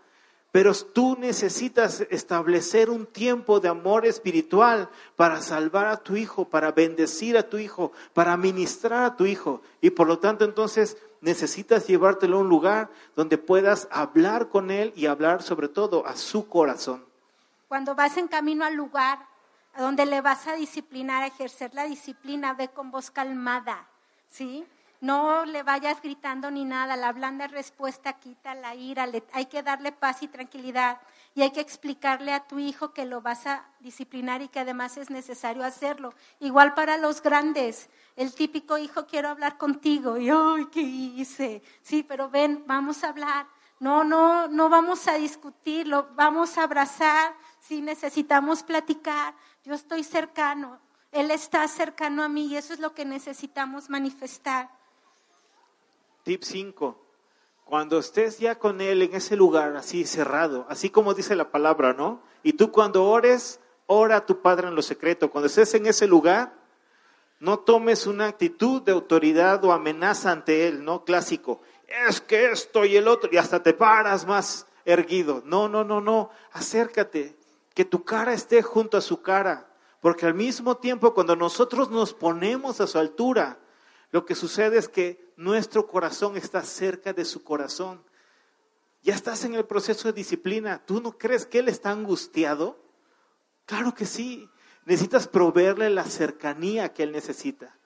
pero 0.51 0.75
tú 0.75 1.16
necesitas 1.19 2.01
establecer 2.11 2.91
un 2.91 3.07
tiempo 3.07 3.61
de 3.61 3.69
amor 3.69 4.05
espiritual 4.07 4.91
para 5.16 5.41
salvar 5.41 5.87
a 5.87 5.99
tu 5.99 6.16
hijo, 6.16 6.47
para 6.47 6.73
bendecir 6.73 7.39
a 7.39 7.49
tu 7.49 7.59
hijo, 7.59 7.93
para 8.12 8.37
ministrar 8.37 9.05
a 9.05 9.16
tu 9.16 9.25
hijo. 9.25 9.62
Y 9.81 9.91
por 9.91 10.09
lo 10.09 10.19
tanto 10.19 10.45
entonces 10.45 10.97
necesitas 11.20 11.86
llevártelo 11.86 12.39
a 12.39 12.40
un 12.40 12.49
lugar 12.49 12.90
donde 13.16 13.39
puedas 13.39 13.89
hablar 13.90 14.49
con 14.49 14.70
él 14.70 14.93
y 14.97 15.07
hablar 15.07 15.43
sobre 15.43 15.69
todo 15.69 16.07
a 16.07 16.16
su 16.16 16.49
corazón. 16.49 17.05
Cuando 17.69 17.95
vas 17.95 18.16
en 18.16 18.28
camino 18.28 18.65
al 18.65 18.74
lugar 18.74 19.19
donde 19.77 20.07
le 20.07 20.20
vas 20.20 20.47
a 20.47 20.55
disciplinar, 20.55 21.23
a 21.23 21.27
ejercer 21.27 21.74
la 21.74 21.85
disciplina, 21.85 22.55
ve 22.55 22.69
con 22.69 22.90
voz 22.90 23.11
calmada, 23.11 23.86
¿sí? 24.28 24.66
No 25.01 25.45
le 25.45 25.62
vayas 25.62 26.03
gritando 26.03 26.51
ni 26.51 26.65
nada, 26.65 26.97
la 26.97 27.12
blanda 27.12 27.47
respuesta 27.47 28.15
quita 28.15 28.55
la 28.55 28.74
ira, 28.74 29.07
hay 29.32 29.47
que 29.47 29.62
darle 29.62 29.93
paz 29.93 30.23
y 30.23 30.28
tranquilidad 30.28 30.99
y 31.39 31.43
hay 31.43 31.52
que 31.52 31.60
explicarle 31.60 32.32
a 32.32 32.48
tu 32.48 32.59
hijo 32.59 32.93
que 32.93 33.05
lo 33.05 33.20
vas 33.20 33.47
a 33.47 33.65
disciplinar 33.78 34.43
y 34.43 34.48
que 34.48 34.59
además 34.59 34.97
es 34.97 35.09
necesario 35.09 35.62
hacerlo. 35.62 36.12
Igual 36.40 36.74
para 36.74 36.97
los 36.97 37.23
grandes, 37.23 37.89
el 38.16 38.35
típico 38.35 38.77
hijo, 38.77 39.06
quiero 39.06 39.28
hablar 39.28 39.56
contigo, 39.56 40.19
y 40.19 40.31
ay, 40.31 40.66
¿qué 40.73 40.81
hice? 40.81 41.62
Sí, 41.81 42.02
pero 42.02 42.28
ven, 42.28 42.65
vamos 42.66 43.05
a 43.05 43.10
hablar. 43.10 43.47
No, 43.78 44.02
no, 44.02 44.48
no 44.48 44.69
vamos 44.69 45.06
a 45.06 45.15
discutirlo, 45.15 46.09
vamos 46.16 46.59
a 46.59 46.65
abrazar, 46.65 47.32
si 47.60 47.82
necesitamos 47.82 48.65
platicar, 48.65 49.32
yo 49.62 49.74
estoy 49.74 50.02
cercano, 50.02 50.81
Él 51.12 51.31
está 51.31 51.69
cercano 51.69 52.24
a 52.24 52.28
mí 52.28 52.47
y 52.47 52.56
eso 52.56 52.74
es 52.74 52.81
lo 52.81 52.94
que 52.94 53.05
necesitamos 53.05 53.89
manifestar. 53.89 54.70
Tip 56.24 56.43
5. 56.43 57.07
Cuando 57.69 57.99
estés 57.99 58.39
ya 58.39 58.59
con 58.59 58.81
Él 58.81 59.03
en 59.03 59.15
ese 59.15 59.36
lugar 59.36 59.77
así 59.77 60.07
cerrado, 60.07 60.65
así 60.70 60.89
como 60.89 61.12
dice 61.12 61.36
la 61.36 61.51
palabra, 61.51 61.93
¿no? 61.93 62.23
Y 62.43 62.55
tú 62.55 62.73
cuando 62.73 63.05
ores, 63.05 63.61
ora 63.85 64.16
a 64.16 64.24
tu 64.24 64.40
Padre 64.40 64.69
en 64.69 64.74
lo 64.74 64.81
secreto. 64.81 65.31
Cuando 65.31 65.49
estés 65.49 65.74
en 65.74 65.85
ese 65.85 66.07
lugar, 66.07 66.55
no 67.40 67.59
tomes 67.59 68.07
una 68.07 68.24
actitud 68.24 68.81
de 68.81 68.93
autoridad 68.93 69.62
o 69.66 69.73
amenaza 69.73 70.32
ante 70.32 70.66
Él, 70.66 70.82
¿no? 70.82 71.05
Clásico. 71.05 71.61
Es 72.07 72.23
que 72.23 72.51
esto 72.51 72.86
y 72.86 72.97
el 72.97 73.07
otro, 73.07 73.28
y 73.31 73.36
hasta 73.36 73.62
te 73.62 73.74
paras 73.74 74.27
más 74.27 74.66
erguido. 74.86 75.43
No, 75.45 75.69
no, 75.69 75.85
no, 75.85 76.01
no. 76.01 76.31
Acércate, 76.53 77.36
que 77.74 77.85
tu 77.85 78.03
cara 78.03 78.32
esté 78.32 78.62
junto 78.62 78.97
a 78.97 79.03
su 79.03 79.20
cara. 79.20 79.66
Porque 80.01 80.24
al 80.24 80.32
mismo 80.32 80.78
tiempo, 80.78 81.12
cuando 81.12 81.36
nosotros 81.36 81.90
nos 81.90 82.15
ponemos 82.15 82.81
a 82.81 82.86
su 82.86 82.99
altura, 82.99 83.59
lo 84.10 84.24
que 84.24 84.35
sucede 84.35 84.78
es 84.78 84.89
que 84.89 85.32
nuestro 85.36 85.86
corazón 85.86 86.36
está 86.36 86.62
cerca 86.62 87.12
de 87.12 87.24
su 87.24 87.44
corazón. 87.44 88.02
Ya 89.02 89.14
estás 89.14 89.44
en 89.44 89.55
el 89.55 89.64
proceso 89.64 90.09
de 90.09 90.14
disciplina. 90.14 90.82
¿Tú 90.85 91.01
no 91.01 91.18
crees 91.18 91.47
que 91.47 91.60
Él 91.60 91.68
está 91.68 91.90
angustiado? 91.90 92.78
Claro 93.66 93.94
que 93.94 94.06
sí. 94.06 94.48
Necesitas 94.86 95.28
proveerle 95.28 95.90
la 95.90 96.05
cercanía 96.05 96.93
que 96.94 97.02
Él 97.02 97.12
necesita. 97.12 97.76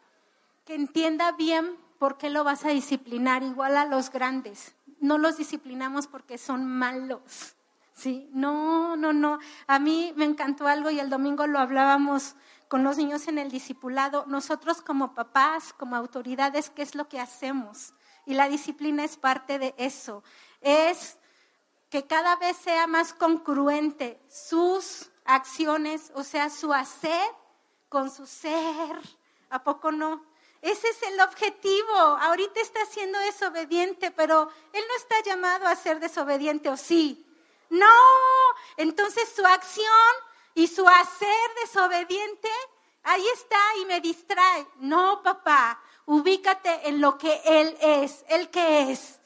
Que 0.64 0.74
entienda 0.74 1.32
bien 1.32 1.76
por 1.98 2.18
qué 2.18 2.30
lo 2.30 2.44
vas 2.44 2.64
a 2.64 2.70
disciplinar, 2.70 3.42
igual 3.42 3.76
a 3.76 3.84
los 3.84 4.10
grandes. 4.10 4.74
No 5.00 5.18
los 5.18 5.36
disciplinamos 5.36 6.06
porque 6.06 6.38
son 6.38 6.66
malos. 6.66 7.56
¿sí? 7.94 8.28
No, 8.32 8.96
no, 8.96 9.12
no. 9.12 9.38
A 9.66 9.78
mí 9.78 10.12
me 10.16 10.24
encantó 10.24 10.66
algo 10.66 10.90
y 10.90 11.00
el 11.00 11.10
domingo 11.10 11.46
lo 11.46 11.58
hablábamos 11.58 12.36
con 12.72 12.84
los 12.84 12.96
niños 12.96 13.28
en 13.28 13.36
el 13.36 13.50
discipulado, 13.50 14.24
nosotros 14.28 14.80
como 14.80 15.12
papás, 15.12 15.74
como 15.74 15.94
autoridades, 15.94 16.70
¿qué 16.70 16.80
es 16.80 16.94
lo 16.94 17.06
que 17.06 17.20
hacemos? 17.20 17.92
Y 18.24 18.32
la 18.32 18.48
disciplina 18.48 19.04
es 19.04 19.18
parte 19.18 19.58
de 19.58 19.74
eso. 19.76 20.24
Es 20.62 21.18
que 21.90 22.06
cada 22.06 22.34
vez 22.36 22.56
sea 22.56 22.86
más 22.86 23.12
congruente 23.12 24.18
sus 24.26 25.10
acciones, 25.26 26.12
o 26.14 26.24
sea, 26.24 26.48
su 26.48 26.72
hacer 26.72 27.28
con 27.90 28.10
su 28.10 28.24
ser. 28.24 28.96
¿A 29.50 29.62
poco 29.62 29.92
no? 29.92 30.24
Ese 30.62 30.88
es 30.88 31.02
el 31.02 31.20
objetivo. 31.20 31.94
Ahorita 31.94 32.58
está 32.58 32.86
siendo 32.86 33.18
desobediente, 33.18 34.12
pero 34.12 34.48
él 34.72 34.82
no 34.88 34.96
está 34.96 35.22
llamado 35.26 35.66
a 35.66 35.76
ser 35.76 36.00
desobediente, 36.00 36.70
¿o 36.70 36.78
sí? 36.78 37.26
No. 37.68 37.86
Entonces 38.78 39.30
su 39.36 39.44
acción 39.44 40.31
y 40.54 40.66
su 40.66 40.86
hacer 40.86 41.50
desobediente, 41.62 42.48
ahí 43.02 43.24
está 43.34 43.58
y 43.80 43.86
me 43.86 44.00
distrae. 44.00 44.66
No, 44.80 45.22
papá, 45.22 45.80
ubícate 46.06 46.88
en 46.88 47.00
lo 47.00 47.18
que 47.18 47.40
Él 47.44 47.76
es, 47.80 48.24
¿Él 48.28 48.50
que 48.50 48.92
es? 48.92 49.18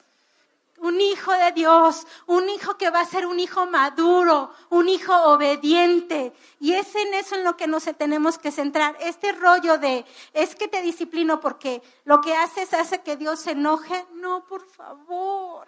Un 0.79 1.01
hijo 1.01 1.31
de 1.31 1.51
Dios, 1.53 2.05
un 2.27 2.47
hijo 2.49 2.77
que 2.77 2.91
va 2.91 2.99
a 2.99 3.05
ser 3.05 3.25
un 3.25 3.39
hijo 3.39 3.65
maduro, 3.65 4.51
un 4.69 4.87
hijo 4.87 5.11
obediente. 5.33 6.33
Y 6.59 6.73
es 6.73 6.93
en 6.93 7.15
eso 7.15 7.33
en 7.33 7.43
lo 7.43 7.57
que 7.57 7.65
nos 7.65 7.85
tenemos 7.97 8.37
que 8.37 8.51
centrar. 8.51 8.95
Este 8.99 9.31
rollo 9.31 9.79
de, 9.79 10.05
es 10.33 10.53
que 10.53 10.67
te 10.67 10.83
disciplino 10.83 11.39
porque 11.39 11.81
lo 12.05 12.21
que 12.21 12.35
haces 12.35 12.75
hace 12.75 13.01
que 13.01 13.17
Dios 13.17 13.39
se 13.39 13.51
enoje. 13.51 14.05
No, 14.13 14.45
por 14.45 14.69
favor. 14.69 15.67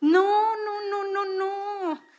No, 0.00 0.56
no, 0.56 0.82
no, 0.88 1.04
no, 1.04 1.24
no. 1.24 2.13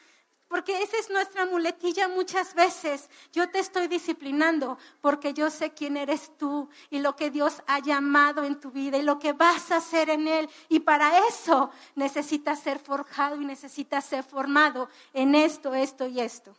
Porque 0.47 0.83
esa 0.83 0.97
es 0.97 1.09
nuestra 1.09 1.45
muletilla 1.45 2.07
muchas 2.07 2.53
veces. 2.53 3.09
Yo 3.33 3.49
te 3.49 3.59
estoy 3.59 3.87
disciplinando 3.87 4.77
porque 5.01 5.33
yo 5.33 5.49
sé 5.49 5.73
quién 5.73 5.97
eres 5.97 6.31
tú 6.37 6.69
y 6.91 6.99
lo 6.99 7.15
que 7.15 7.31
Dios 7.31 7.63
ha 7.65 7.79
llamado 7.79 8.43
en 8.43 8.59
tu 8.59 8.69
vida 8.71 8.97
y 8.97 9.01
lo 9.01 9.17
que 9.17 9.33
vas 9.33 9.71
a 9.71 9.77
hacer 9.77 10.09
en 10.09 10.27
Él. 10.27 10.47
Y 10.69 10.81
para 10.81 11.27
eso 11.27 11.71
necesitas 11.95 12.61
ser 12.61 12.79
forjado 12.79 13.41
y 13.41 13.45
necesitas 13.45 14.05
ser 14.05 14.23
formado 14.23 14.87
en 15.13 15.33
esto, 15.33 15.73
esto 15.73 16.07
y 16.07 16.21
esto. 16.21 16.55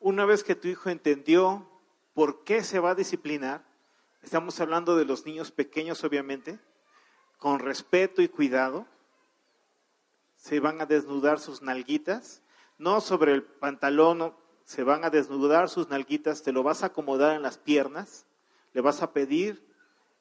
Una 0.00 0.24
vez 0.24 0.42
que 0.42 0.54
tu 0.54 0.68
hijo 0.68 0.88
entendió 0.88 1.68
por 2.14 2.44
qué 2.44 2.64
se 2.64 2.80
va 2.80 2.90
a 2.90 2.94
disciplinar, 2.94 3.62
estamos 4.22 4.58
hablando 4.60 4.96
de 4.96 5.04
los 5.04 5.26
niños 5.26 5.50
pequeños 5.50 6.02
obviamente, 6.02 6.58
con 7.36 7.58
respeto 7.58 8.22
y 8.22 8.28
cuidado, 8.28 8.86
se 10.36 10.60
van 10.60 10.80
a 10.80 10.86
desnudar 10.86 11.38
sus 11.38 11.60
nalguitas 11.60 12.42
no 12.78 13.00
sobre 13.00 13.32
el 13.32 13.42
pantalón, 13.42 14.34
se 14.64 14.82
van 14.82 15.04
a 15.04 15.10
desnudar 15.10 15.68
sus 15.68 15.88
nalguitas, 15.88 16.42
te 16.42 16.52
lo 16.52 16.62
vas 16.62 16.82
a 16.82 16.86
acomodar 16.86 17.36
en 17.36 17.42
las 17.42 17.58
piernas, 17.58 18.26
le 18.72 18.80
vas 18.80 19.02
a 19.02 19.12
pedir, 19.12 19.64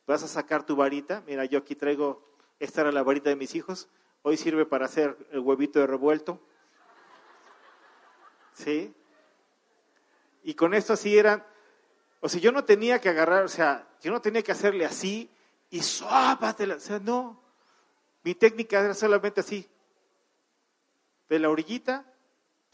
vas 0.05 0.23
a 0.23 0.27
sacar 0.27 0.65
tu 0.65 0.75
varita, 0.75 1.23
mira, 1.25 1.45
yo 1.45 1.59
aquí 1.59 1.75
traigo, 1.75 2.23
esta 2.59 2.81
era 2.81 2.91
la 2.91 3.03
varita 3.03 3.29
de 3.29 3.35
mis 3.35 3.55
hijos, 3.55 3.89
hoy 4.21 4.37
sirve 4.37 4.65
para 4.65 4.85
hacer 4.85 5.17
el 5.31 5.39
huevito 5.39 5.79
de 5.79 5.87
revuelto, 5.87 6.39
¿sí? 8.53 8.93
Y 10.43 10.53
con 10.53 10.73
esto 10.73 10.93
así 10.93 11.17
eran, 11.17 11.43
o 12.21 12.29
sea, 12.29 12.39
yo 12.39 12.51
no 12.51 12.63
tenía 12.63 13.01
que 13.01 13.09
agarrar, 13.09 13.43
o 13.43 13.49
sea, 13.49 13.87
yo 14.01 14.11
no 14.11 14.21
tenía 14.21 14.43
que 14.43 14.51
hacerle 14.51 14.85
así 14.85 15.29
y 15.69 15.81
suápatela, 15.81 16.75
o 16.75 16.79
sea, 16.79 16.99
no. 16.99 17.41
Mi 18.23 18.35
técnica 18.35 18.79
era 18.79 18.93
solamente 18.93 19.41
así. 19.41 19.67
De 21.29 21.39
la 21.39 21.49
orillita, 21.49 22.05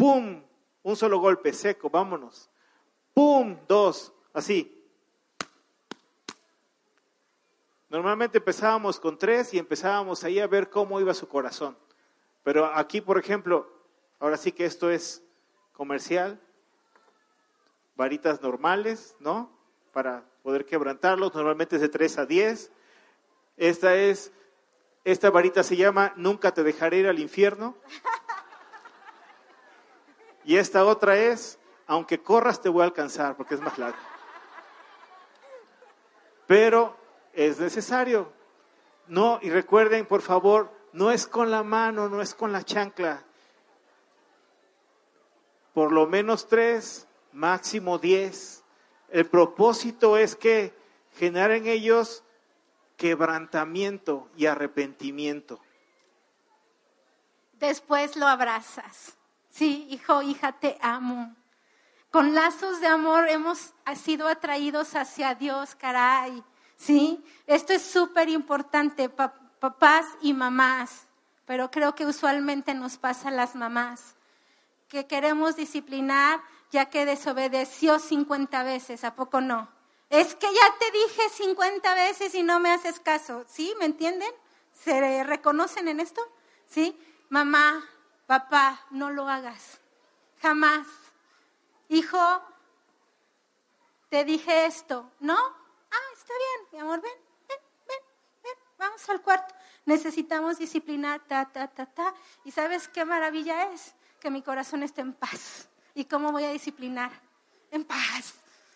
¡pum! 0.02 0.41
Un 0.82 0.95
solo 0.95 1.19
golpe 1.19 1.53
seco, 1.53 1.88
vámonos. 1.88 2.49
¡Pum! 3.14 3.56
Dos, 3.68 4.11
así. 4.34 4.84
Normalmente 7.88 8.40
empezábamos 8.40 8.99
con 8.99 9.19
tres 9.19 9.53
y 9.53 9.60
empezábamos 9.60 10.23
ahí 10.23 10.40
a 10.40 10.48
ver 10.48 10.72
cómo 10.72 10.99
iba 10.99 11.14
su 11.14 11.28
corazón. 11.28 11.78
Pero 12.41 12.65
aquí, 12.65 12.99
por 12.99 13.19
ejemplo, 13.19 13.72
ahora 14.18 14.38
sí 14.38 14.52
que 14.52 14.65
esto 14.65 14.90
es 14.90 15.23
comercial, 15.72 16.41
varitas 17.95 18.41
normales, 18.41 19.15
¿no? 19.19 19.56
Para 19.94 20.26
poder 20.41 20.65
quebrantarlos, 20.65 21.36
normalmente 21.36 21.76
es 21.76 21.82
de 21.84 21.90
3 21.90 22.18
a 22.18 22.26
10. 22.26 22.72
Esta 23.56 23.95
es, 23.95 24.32
esta 25.03 25.30
varita 25.30 25.61
se 25.61 25.78
llama 25.78 26.11
Nunca 26.15 26.56
te 26.56 26.64
dejaré 26.64 26.98
ir 26.98 27.07
al 27.07 27.19
infierno. 27.19 27.78
Y 30.43 30.57
esta 30.57 30.85
otra 30.85 31.18
es, 31.18 31.59
aunque 31.88 32.22
corras 32.22 32.61
te 32.61 32.69
voy 32.69 32.81
a 32.81 32.85
alcanzar, 32.85 33.35
porque 33.35 33.55
es 33.55 33.61
más 33.61 33.77
larga. 33.77 33.99
Pero 36.47 36.97
es 37.34 37.59
necesario. 37.59 38.31
No, 39.07 39.39
y 39.41 39.49
recuerden, 39.49 40.05
por 40.05 40.22
favor, 40.22 40.72
no 40.93 41.11
es 41.11 41.27
con 41.27 41.51
la 41.51 41.63
mano, 41.63 42.09
no 42.09 42.22
es 42.22 42.34
con 42.34 42.51
la 42.51 42.63
chancla. 42.63 43.23
Por 45.73 45.91
lo 45.91 46.07
menos 46.07 46.47
tres, 46.47 47.07
máximo 47.31 47.97
diez. 47.97 48.63
El 49.09 49.26
propósito 49.26 50.18
es 50.18 50.35
que 50.35 50.73
generen 51.13 51.68
ellos 51.68 52.23
quebrantamiento 52.97 54.30
y 54.35 54.45
arrepentimiento. 54.45 55.59
Después 57.53 58.15
lo 58.15 58.27
abrazas. 58.27 59.18
Sí, 59.52 59.86
hijo, 59.90 60.22
hija, 60.22 60.53
te 60.53 60.78
amo. 60.82 61.36
Con 62.10 62.34
lazos 62.34 62.82
de 62.82 62.88
amor 62.88 63.30
hemos 63.30 63.73
sido 64.02 64.28
atraídos 64.28 64.95
hacia 64.95 65.36
Dios, 65.36 65.76
caray. 65.76 66.44
Sí, 66.78 67.23
esto 67.45 67.73
es 67.73 67.84
súper 67.84 68.30
importante, 68.30 69.07
papás 69.10 70.06
y 70.22 70.34
mamás, 70.34 71.06
pero 71.45 71.69
creo 71.69 71.94
que 71.94 72.06
usualmente 72.06 72.73
nos 72.73 72.98
pasa 72.98 73.28
a 73.28 73.32
las 73.32 73.56
mamás, 73.56 74.15
que 74.88 75.06
queremos 75.06 75.56
disciplinar 75.56 76.41
ya 76.72 76.90
que 76.90 77.06
desobedeció 77.06 77.99
50 77.99 78.64
veces, 78.64 79.03
¿a 79.03 79.14
poco 79.14 79.41
no? 79.41 79.69
Es 80.10 80.36
que 80.36 80.48
ya 80.48 80.76
te 80.80 80.91
dije 80.91 81.22
50 81.36 81.94
veces 81.94 82.34
y 82.34 82.44
no 82.44 82.60
me 82.60 82.72
haces 82.72 82.99
caso, 82.99 83.45
¿sí? 83.48 83.73
¿Me 83.80 83.86
entienden? 83.86 84.32
¿Se 84.73 85.23
reconocen 85.23 85.88
en 85.88 85.99
esto? 85.99 86.22
¿Sí? 86.65 86.98
Mamá, 87.30 87.86
papá, 88.31 88.79
no 88.91 89.09
lo 89.09 89.27
hagas, 89.27 89.81
jamás. 90.41 90.87
Hijo, 91.89 92.41
te 94.07 94.23
dije 94.23 94.67
esto, 94.67 95.11
¿no? 95.19 95.35
Ah, 95.35 96.09
está 96.13 96.33
bien, 96.43 96.69
mi 96.71 96.79
amor, 96.79 97.01
ven, 97.01 97.11
ven, 97.49 97.59
ven, 97.89 97.97
ven, 98.41 98.53
vamos 98.77 99.09
al 99.09 99.21
cuarto. 99.21 99.53
Necesitamos 99.83 100.59
disciplinar, 100.59 101.19
ta, 101.27 101.51
ta, 101.51 101.67
ta, 101.67 101.85
ta. 101.85 102.13
¿Y 102.45 102.51
sabes 102.51 102.87
qué 102.87 103.03
maravilla 103.03 103.69
es? 103.73 103.93
Que 104.21 104.31
mi 104.31 104.41
corazón 104.41 104.81
esté 104.83 105.01
en 105.01 105.11
paz. 105.11 105.67
¿Y 105.93 106.05
cómo 106.05 106.31
voy 106.31 106.45
a 106.45 106.51
disciplinar? 106.51 107.11
En 107.69 107.83
paz, 107.83 108.35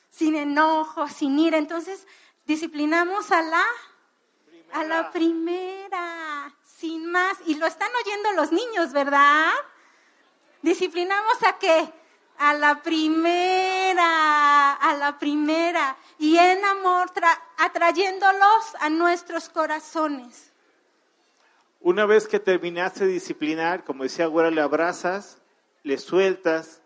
sin 0.09 0.35
enojo, 0.35 1.07
sin 1.07 1.39
ira. 1.39 1.57
Entonces, 1.57 2.05
disciplinamos 2.45 3.31
a 3.31 3.41
la, 3.41 3.63
a 4.73 4.83
la 4.83 5.11
primera, 5.13 6.53
sin 6.77 7.11
más. 7.11 7.37
Y 7.45 7.55
lo 7.55 7.65
están 7.65 7.89
oyendo 8.03 8.31
los 8.33 8.51
niños, 8.51 8.91
¿verdad? 8.93 9.51
Disciplinamos 10.61 11.43
a 11.43 11.57
qué? 11.57 11.91
A 12.37 12.53
la 12.53 12.81
primera, 12.81 14.73
a 14.73 14.95
la 14.95 15.17
primera. 15.17 15.95
Y 16.17 16.37
en 16.37 16.63
amor, 16.65 17.11
atrayéndolos 17.57 18.75
a 18.79 18.89
nuestros 18.89 19.49
corazones. 19.49 20.51
Una 21.79 22.05
vez 22.05 22.27
que 22.27 22.39
terminaste 22.39 23.05
de 23.05 23.13
disciplinar, 23.13 23.83
como 23.83 24.03
decía 24.03 24.25
Güera, 24.25 24.49
le 24.49 24.61
abrazas, 24.61 25.37
le 25.83 25.99
sueltas 25.99 26.81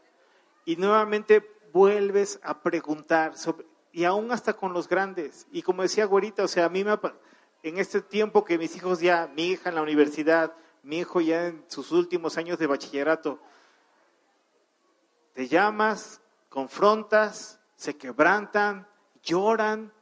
y 0.66 0.76
nuevamente 0.76 1.49
vuelves 1.72 2.40
a 2.44 2.61
preguntar, 2.61 3.34
y 3.91 4.03
aún 4.03 4.32
hasta 4.32 4.53
con 4.53 4.74
los 4.74 4.90
grandes. 4.90 5.48
Y 5.52 5.61
como 5.61 5.84
decía 5.84 6.06
Güerita, 6.06 6.44
o 6.44 6.48
sea, 6.48 6.66
a 6.66 6.70
mí 6.70 6.84
me, 6.84 6.98
en 7.64 7.77
este 7.77 8.02
tiempo 8.02 8.45
que 8.45 8.57
mis 8.57 8.76
hijos 8.76 8.99
ya, 8.99 9.31
mi 9.36 9.48
hija 9.48 9.69
en 9.69 9.76
la 9.76 9.81
universidad, 9.81 10.53
mi 10.84 10.99
hijo 10.99 11.22
ya 11.22 11.48
en 11.48 11.65
sus 11.68 11.91
últimos 11.91 12.38
años 12.38 12.57
de 12.57 12.68
bachillerato, 12.68 13.40
te 15.34 15.48
llamas, 15.48 16.22
confrontas, 16.49 17.60
se 17.76 17.95
quebrantan, 17.95 18.88
lloran, 19.23 19.94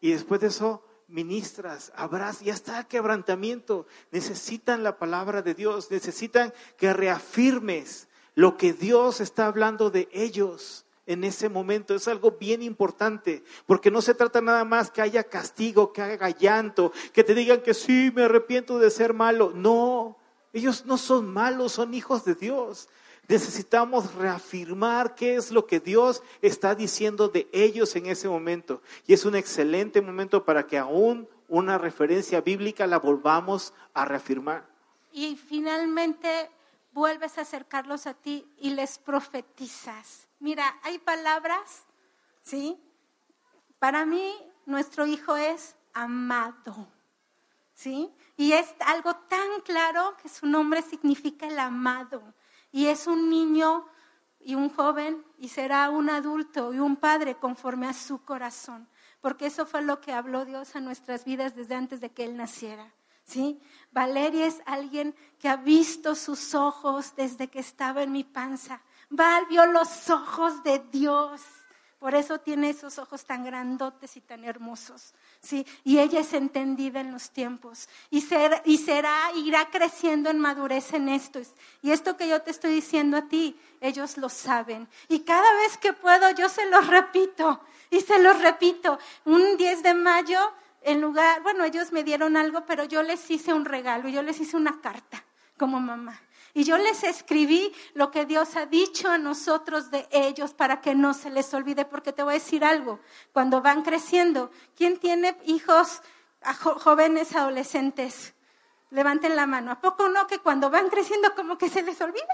y 0.00 0.12
después 0.12 0.40
de 0.40 0.48
eso 0.48 0.84
ministras, 1.08 1.92
abrazas, 1.96 2.42
ya 2.42 2.52
está 2.52 2.80
el 2.80 2.86
quebrantamiento. 2.86 3.86
Necesitan 4.10 4.82
la 4.82 4.98
palabra 4.98 5.42
de 5.42 5.54
Dios, 5.54 5.90
necesitan 5.90 6.52
que 6.76 6.92
reafirmes 6.92 8.08
lo 8.34 8.56
que 8.56 8.72
Dios 8.72 9.20
está 9.20 9.46
hablando 9.46 9.90
de 9.90 10.08
ellos 10.12 10.84
en 11.08 11.24
ese 11.24 11.48
momento. 11.48 11.94
Es 11.94 12.06
algo 12.06 12.32
bien 12.32 12.62
importante, 12.62 13.42
porque 13.66 13.90
no 13.90 14.00
se 14.00 14.14
trata 14.14 14.40
nada 14.40 14.64
más 14.64 14.92
que 14.92 15.02
haya 15.02 15.24
castigo, 15.24 15.92
que 15.92 16.02
haga 16.02 16.30
llanto, 16.30 16.92
que 17.12 17.24
te 17.24 17.34
digan 17.34 17.62
que 17.62 17.74
sí, 17.74 18.12
me 18.14 18.24
arrepiento 18.24 18.78
de 18.78 18.90
ser 18.90 19.14
malo. 19.14 19.50
No, 19.54 20.16
ellos 20.52 20.84
no 20.86 20.98
son 20.98 21.26
malos, 21.32 21.72
son 21.72 21.94
hijos 21.94 22.24
de 22.24 22.34
Dios. 22.34 22.88
Necesitamos 23.26 24.14
reafirmar 24.14 25.14
qué 25.14 25.36
es 25.36 25.50
lo 25.50 25.66
que 25.66 25.80
Dios 25.80 26.22
está 26.40 26.74
diciendo 26.74 27.28
de 27.28 27.48
ellos 27.52 27.96
en 27.96 28.06
ese 28.06 28.28
momento. 28.28 28.82
Y 29.06 29.14
es 29.14 29.24
un 29.24 29.34
excelente 29.34 30.00
momento 30.00 30.44
para 30.44 30.66
que 30.66 30.78
aún 30.78 31.28
una 31.48 31.78
referencia 31.78 32.42
bíblica 32.42 32.86
la 32.86 32.98
volvamos 32.98 33.72
a 33.94 34.04
reafirmar. 34.04 34.66
Y 35.12 35.36
finalmente 35.36 36.50
vuelves 36.92 37.38
a 37.38 37.42
acercarlos 37.42 38.06
a 38.06 38.14
ti 38.14 38.46
y 38.58 38.70
les 38.70 38.98
profetizas. 38.98 40.27
Mira, 40.40 40.78
hay 40.82 40.98
palabras, 40.98 41.84
¿sí? 42.42 42.80
Para 43.78 44.06
mí, 44.06 44.34
nuestro 44.66 45.06
hijo 45.06 45.36
es 45.36 45.76
amado, 45.92 46.88
¿sí? 47.74 48.12
Y 48.36 48.52
es 48.52 48.74
algo 48.86 49.14
tan 49.14 49.60
claro 49.64 50.16
que 50.22 50.28
su 50.28 50.46
nombre 50.46 50.82
significa 50.82 51.46
el 51.46 51.58
amado. 51.58 52.22
Y 52.70 52.86
es 52.86 53.06
un 53.06 53.30
niño 53.30 53.86
y 54.40 54.54
un 54.54 54.70
joven 54.70 55.24
y 55.38 55.48
será 55.48 55.90
un 55.90 56.10
adulto 56.10 56.72
y 56.72 56.78
un 56.78 56.96
padre 56.96 57.36
conforme 57.36 57.88
a 57.88 57.92
su 57.92 58.24
corazón. 58.24 58.88
Porque 59.20 59.46
eso 59.46 59.66
fue 59.66 59.82
lo 59.82 60.00
que 60.00 60.12
habló 60.12 60.44
Dios 60.44 60.76
a 60.76 60.80
nuestras 60.80 61.24
vidas 61.24 61.56
desde 61.56 61.74
antes 61.74 62.00
de 62.00 62.10
que 62.10 62.24
Él 62.24 62.36
naciera. 62.36 62.92
¿sí? 63.24 63.60
Valeria 63.90 64.46
es 64.46 64.62
alguien 64.66 65.14
que 65.38 65.48
ha 65.48 65.56
visto 65.56 66.14
sus 66.14 66.54
ojos 66.54 67.14
desde 67.16 67.48
que 67.48 67.58
estaba 67.58 68.02
en 68.02 68.12
mi 68.12 68.24
panza. 68.24 68.80
Val 69.10 69.46
vio 69.46 69.66
los 69.66 70.10
ojos 70.10 70.62
de 70.62 70.80
Dios. 70.90 71.40
Por 71.98 72.14
eso 72.14 72.38
tiene 72.38 72.70
esos 72.70 72.98
ojos 72.98 73.24
tan 73.24 73.44
grandotes 73.44 74.16
y 74.16 74.20
tan 74.20 74.44
hermosos. 74.44 75.14
¿sí? 75.40 75.66
Y 75.82 75.98
ella 75.98 76.20
es 76.20 76.32
entendida 76.32 77.00
en 77.00 77.10
los 77.10 77.30
tiempos. 77.30 77.88
Y, 78.10 78.24
y 78.64 78.78
será, 78.78 79.32
irá 79.34 79.68
creciendo 79.70 80.30
en 80.30 80.38
madurez 80.38 80.92
en 80.92 81.08
esto. 81.08 81.40
Y 81.82 81.90
esto 81.90 82.16
que 82.16 82.28
yo 82.28 82.40
te 82.42 82.52
estoy 82.52 82.72
diciendo 82.72 83.16
a 83.16 83.28
ti, 83.28 83.58
ellos 83.80 84.16
lo 84.16 84.28
saben. 84.28 84.88
Y 85.08 85.20
cada 85.20 85.52
vez 85.54 85.76
que 85.76 85.92
puedo, 85.92 86.30
yo 86.30 86.48
se 86.48 86.66
los 86.66 86.86
repito. 86.86 87.60
Y 87.90 88.00
se 88.00 88.20
los 88.20 88.40
repito. 88.40 88.98
Un 89.24 89.56
10 89.56 89.82
de 89.82 89.94
mayo 89.94 90.38
en 90.82 91.00
lugar, 91.00 91.42
bueno, 91.42 91.64
ellos 91.64 91.92
me 91.92 92.04
dieron 92.04 92.36
algo, 92.36 92.64
pero 92.64 92.84
yo 92.84 93.02
les 93.02 93.30
hice 93.30 93.52
un 93.52 93.64
regalo, 93.64 94.08
yo 94.08 94.22
les 94.22 94.40
hice 94.40 94.56
una 94.56 94.80
carta 94.80 95.24
como 95.58 95.80
mamá. 95.80 96.20
Y 96.58 96.64
yo 96.64 96.76
les 96.76 97.04
escribí 97.04 97.72
lo 97.94 98.10
que 98.10 98.26
Dios 98.26 98.56
ha 98.56 98.66
dicho 98.66 99.08
a 99.08 99.16
nosotros 99.16 99.92
de 99.92 100.08
ellos 100.10 100.54
para 100.54 100.80
que 100.80 100.92
no 100.92 101.14
se 101.14 101.30
les 101.30 101.54
olvide, 101.54 101.84
porque 101.84 102.12
te 102.12 102.24
voy 102.24 102.32
a 102.32 102.34
decir 102.34 102.64
algo, 102.64 102.98
cuando 103.32 103.62
van 103.62 103.82
creciendo, 103.82 104.50
¿quién 104.74 104.98
tiene 104.98 105.38
hijos 105.44 106.02
jóvenes, 106.82 107.36
adolescentes? 107.36 108.34
Levanten 108.90 109.36
la 109.36 109.46
mano. 109.46 109.70
¿A 109.70 109.80
poco 109.80 110.08
no 110.08 110.26
que 110.26 110.40
cuando 110.40 110.68
van 110.68 110.88
creciendo 110.88 111.32
como 111.36 111.56
que 111.56 111.68
se 111.68 111.80
les 111.80 112.00
olvida? 112.00 112.26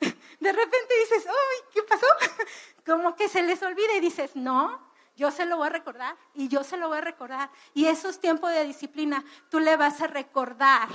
De 0.00 0.52
repente 0.52 0.94
dices, 1.00 1.26
¡ay, 1.26 1.68
qué 1.74 1.82
pasó! 1.82 2.06
Como 2.86 3.16
que 3.16 3.28
se 3.28 3.42
les 3.42 3.62
olvida 3.62 3.92
y 3.96 4.00
dices, 4.00 4.34
no, 4.34 4.80
yo 5.14 5.30
se 5.30 5.44
lo 5.44 5.58
voy 5.58 5.66
a 5.66 5.70
recordar 5.70 6.16
y 6.32 6.48
yo 6.48 6.64
se 6.64 6.78
lo 6.78 6.88
voy 6.88 6.98
a 6.98 7.02
recordar. 7.02 7.50
Y 7.74 7.84
esos 7.84 8.18
tiempos 8.18 8.50
de 8.52 8.64
disciplina, 8.64 9.22
tú 9.50 9.60
le 9.60 9.76
vas 9.76 10.00
a 10.00 10.06
recordar 10.06 10.88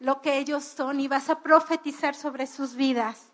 lo 0.00 0.20
que 0.20 0.38
ellos 0.38 0.64
son 0.64 1.00
y 1.00 1.08
vas 1.08 1.28
a 1.28 1.42
profetizar 1.42 2.14
sobre 2.14 2.46
sus 2.46 2.74
vidas. 2.74 3.26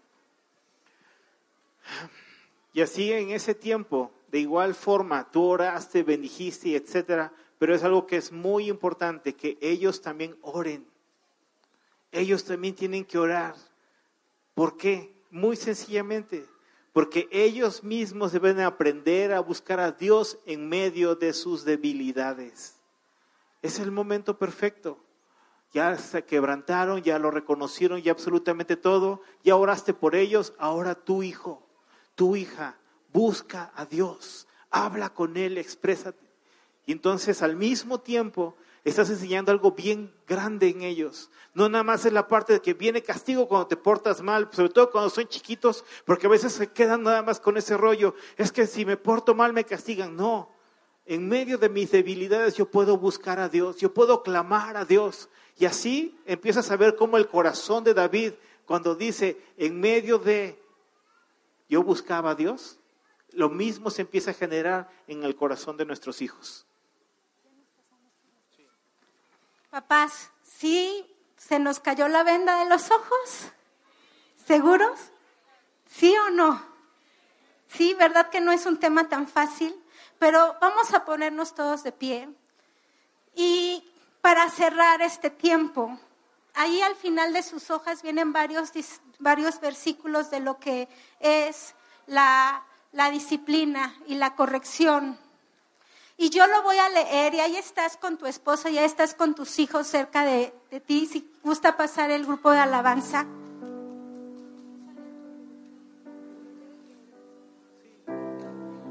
Y 2.72 2.80
así 2.80 3.12
en 3.12 3.30
ese 3.30 3.54
tiempo, 3.54 4.10
de 4.28 4.40
igual 4.40 4.74
forma, 4.74 5.30
tú 5.30 5.44
oraste, 5.44 6.02
bendijiste, 6.02 6.74
etcétera, 6.74 7.32
pero 7.58 7.74
es 7.74 7.84
algo 7.84 8.06
que 8.06 8.16
es 8.16 8.32
muy 8.32 8.68
importante, 8.68 9.34
que 9.34 9.56
ellos 9.60 10.00
también 10.02 10.36
oren. 10.42 10.86
Ellos 12.10 12.44
también 12.44 12.74
tienen 12.74 13.04
que 13.04 13.18
orar. 13.18 13.54
¿Por 14.54 14.76
qué? 14.76 15.14
Muy 15.30 15.56
sencillamente, 15.56 16.46
porque 16.92 17.28
ellos 17.30 17.82
mismos 17.82 18.32
deben 18.32 18.60
aprender 18.60 19.32
a 19.32 19.40
buscar 19.40 19.80
a 19.80 19.92
Dios 19.92 20.38
en 20.46 20.68
medio 20.68 21.16
de 21.16 21.32
sus 21.32 21.64
debilidades. 21.64 22.76
Es 23.62 23.78
el 23.78 23.90
momento 23.90 24.38
perfecto. 24.38 24.98
Ya 25.74 25.98
se 25.98 26.24
quebrantaron, 26.24 27.02
ya 27.02 27.18
lo 27.18 27.32
reconocieron, 27.32 28.00
ya 28.00 28.12
absolutamente 28.12 28.76
todo. 28.76 29.22
Ya 29.42 29.56
oraste 29.56 29.92
por 29.92 30.14
ellos, 30.14 30.54
ahora 30.56 30.94
tu 30.94 31.24
hijo, 31.24 31.66
tu 32.14 32.36
hija, 32.36 32.78
busca 33.12 33.72
a 33.74 33.84
Dios, 33.84 34.46
habla 34.70 35.10
con 35.10 35.36
Él, 35.36 35.58
exprésate. 35.58 36.30
Y 36.86 36.92
entonces 36.92 37.42
al 37.42 37.56
mismo 37.56 37.98
tiempo 37.98 38.54
estás 38.84 39.10
enseñando 39.10 39.50
algo 39.50 39.72
bien 39.72 40.14
grande 40.28 40.68
en 40.68 40.82
ellos. 40.82 41.28
No 41.54 41.68
nada 41.68 41.82
más 41.82 42.04
es 42.04 42.12
la 42.12 42.28
parte 42.28 42.52
de 42.52 42.62
que 42.62 42.74
viene 42.74 43.02
castigo 43.02 43.48
cuando 43.48 43.66
te 43.66 43.76
portas 43.76 44.22
mal, 44.22 44.48
sobre 44.52 44.68
todo 44.68 44.92
cuando 44.92 45.10
son 45.10 45.26
chiquitos, 45.26 45.84
porque 46.04 46.28
a 46.28 46.30
veces 46.30 46.52
se 46.52 46.70
quedan 46.70 47.02
nada 47.02 47.22
más 47.22 47.40
con 47.40 47.56
ese 47.56 47.76
rollo. 47.76 48.14
Es 48.36 48.52
que 48.52 48.68
si 48.68 48.84
me 48.84 48.96
porto 48.96 49.34
mal 49.34 49.52
me 49.52 49.64
castigan. 49.64 50.14
No, 50.14 50.54
en 51.04 51.28
medio 51.28 51.58
de 51.58 51.68
mis 51.68 51.90
debilidades 51.90 52.54
yo 52.54 52.70
puedo 52.70 52.96
buscar 52.96 53.40
a 53.40 53.48
Dios, 53.48 53.78
yo 53.78 53.92
puedo 53.92 54.22
clamar 54.22 54.76
a 54.76 54.84
Dios. 54.84 55.28
Y 55.56 55.66
así 55.66 56.18
empiezas 56.26 56.70
a 56.70 56.76
ver 56.76 56.96
cómo 56.96 57.16
el 57.16 57.28
corazón 57.28 57.84
de 57.84 57.94
David, 57.94 58.32
cuando 58.66 58.94
dice, 58.94 59.40
en 59.56 59.80
medio 59.80 60.18
de 60.18 60.60
yo 61.68 61.82
buscaba 61.82 62.30
a 62.30 62.34
Dios, 62.34 62.78
lo 63.30 63.48
mismo 63.48 63.90
se 63.90 64.02
empieza 64.02 64.30
a 64.30 64.34
generar 64.34 64.88
en 65.06 65.24
el 65.24 65.36
corazón 65.36 65.76
de 65.76 65.84
nuestros 65.84 66.22
hijos. 66.22 66.66
Papás, 69.70 70.30
¿sí 70.42 71.04
se 71.36 71.58
nos 71.58 71.80
cayó 71.80 72.08
la 72.08 72.22
venda 72.22 72.62
de 72.62 72.68
los 72.68 72.90
ojos? 72.90 73.48
¿Seguros? 74.46 74.98
¿Sí 75.86 76.14
o 76.26 76.30
no? 76.30 76.62
Sí, 77.68 77.94
¿verdad 77.94 78.30
que 78.30 78.40
no 78.40 78.52
es 78.52 78.66
un 78.66 78.78
tema 78.78 79.08
tan 79.08 79.26
fácil? 79.26 79.74
Pero 80.18 80.56
vamos 80.60 80.94
a 80.94 81.04
ponernos 81.04 81.54
todos 81.54 81.82
de 81.82 81.92
pie. 81.92 82.28
Y 83.34 83.92
para 84.24 84.48
cerrar 84.48 85.02
este 85.02 85.28
tiempo, 85.28 85.98
ahí 86.54 86.80
al 86.80 86.96
final 86.96 87.34
de 87.34 87.42
sus 87.42 87.70
hojas 87.70 88.00
vienen 88.00 88.32
varios, 88.32 88.72
varios 89.18 89.60
versículos 89.60 90.30
de 90.30 90.40
lo 90.40 90.58
que 90.58 90.88
es 91.20 91.74
la, 92.06 92.64
la 92.92 93.10
disciplina 93.10 93.94
y 94.06 94.14
la 94.14 94.34
corrección 94.34 95.18
y 96.16 96.30
yo 96.30 96.46
lo 96.46 96.62
voy 96.62 96.78
a 96.78 96.88
leer 96.88 97.34
y 97.34 97.40
ahí 97.40 97.56
estás 97.56 97.98
con 97.98 98.16
tu 98.16 98.24
esposo, 98.24 98.70
ya 98.70 98.84
estás 98.86 99.12
con 99.12 99.34
tus 99.34 99.58
hijos 99.58 99.88
cerca 99.88 100.24
de, 100.24 100.54
de 100.70 100.80
ti, 100.80 101.04
si 101.04 101.30
gusta 101.42 101.76
pasar 101.76 102.10
el 102.10 102.24
grupo 102.24 102.50
de 102.50 102.60
alabanza. 102.60 103.26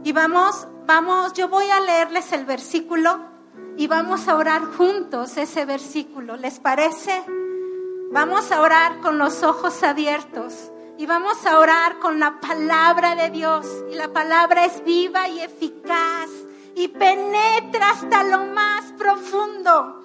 Y 0.04 0.12
vamos, 0.12 0.68
vamos, 0.86 1.34
yo 1.34 1.48
voy 1.48 1.72
a 1.72 1.80
leerles 1.80 2.32
el 2.34 2.46
versículo 2.46 3.33
y 3.78 3.88
vamos 3.88 4.28
a 4.28 4.36
orar 4.36 4.66
juntos 4.66 5.38
ese 5.38 5.66
versículo. 5.66 6.38
¿Les 6.38 6.60
parece? 6.60 7.24
Vamos 8.12 8.52
a 8.52 8.62
orar 8.62 9.00
con 9.00 9.18
los 9.18 9.44
ojos 9.44 9.82
abiertos 9.84 10.72
y 10.98 11.06
vamos 11.06 11.46
a 11.46 11.60
orar 11.60 12.00
con 12.00 12.20
la 12.20 12.40
palabra 12.40 13.16
de 13.16 13.30
Dios. 13.32 13.66
Y 13.92 13.96
la 13.96 14.14
palabra 14.14 14.66
es 14.66 14.84
viva 14.84 15.28
y 15.28 15.40
eficaz 15.40 16.30
y 16.76 16.88
penetra 16.88 17.92
hasta 17.92 18.24
lo 18.24 18.46
más 18.46 18.92
profundo 18.98 20.00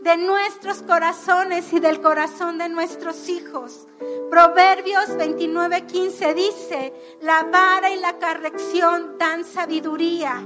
de 0.00 0.18
nuestros 0.18 0.82
corazones 0.82 1.72
y 1.72 1.80
del 1.80 2.00
corazón 2.02 2.58
de 2.58 2.68
nuestros 2.68 3.28
hijos. 3.28 3.86
Proverbios 4.30 5.08
29:15 5.10 6.34
dice, 6.34 6.92
la 7.22 7.44
vara 7.44 7.90
y 7.90 7.98
la 8.00 8.18
corrección 8.18 9.16
dan 9.18 9.44
sabiduría, 9.44 10.42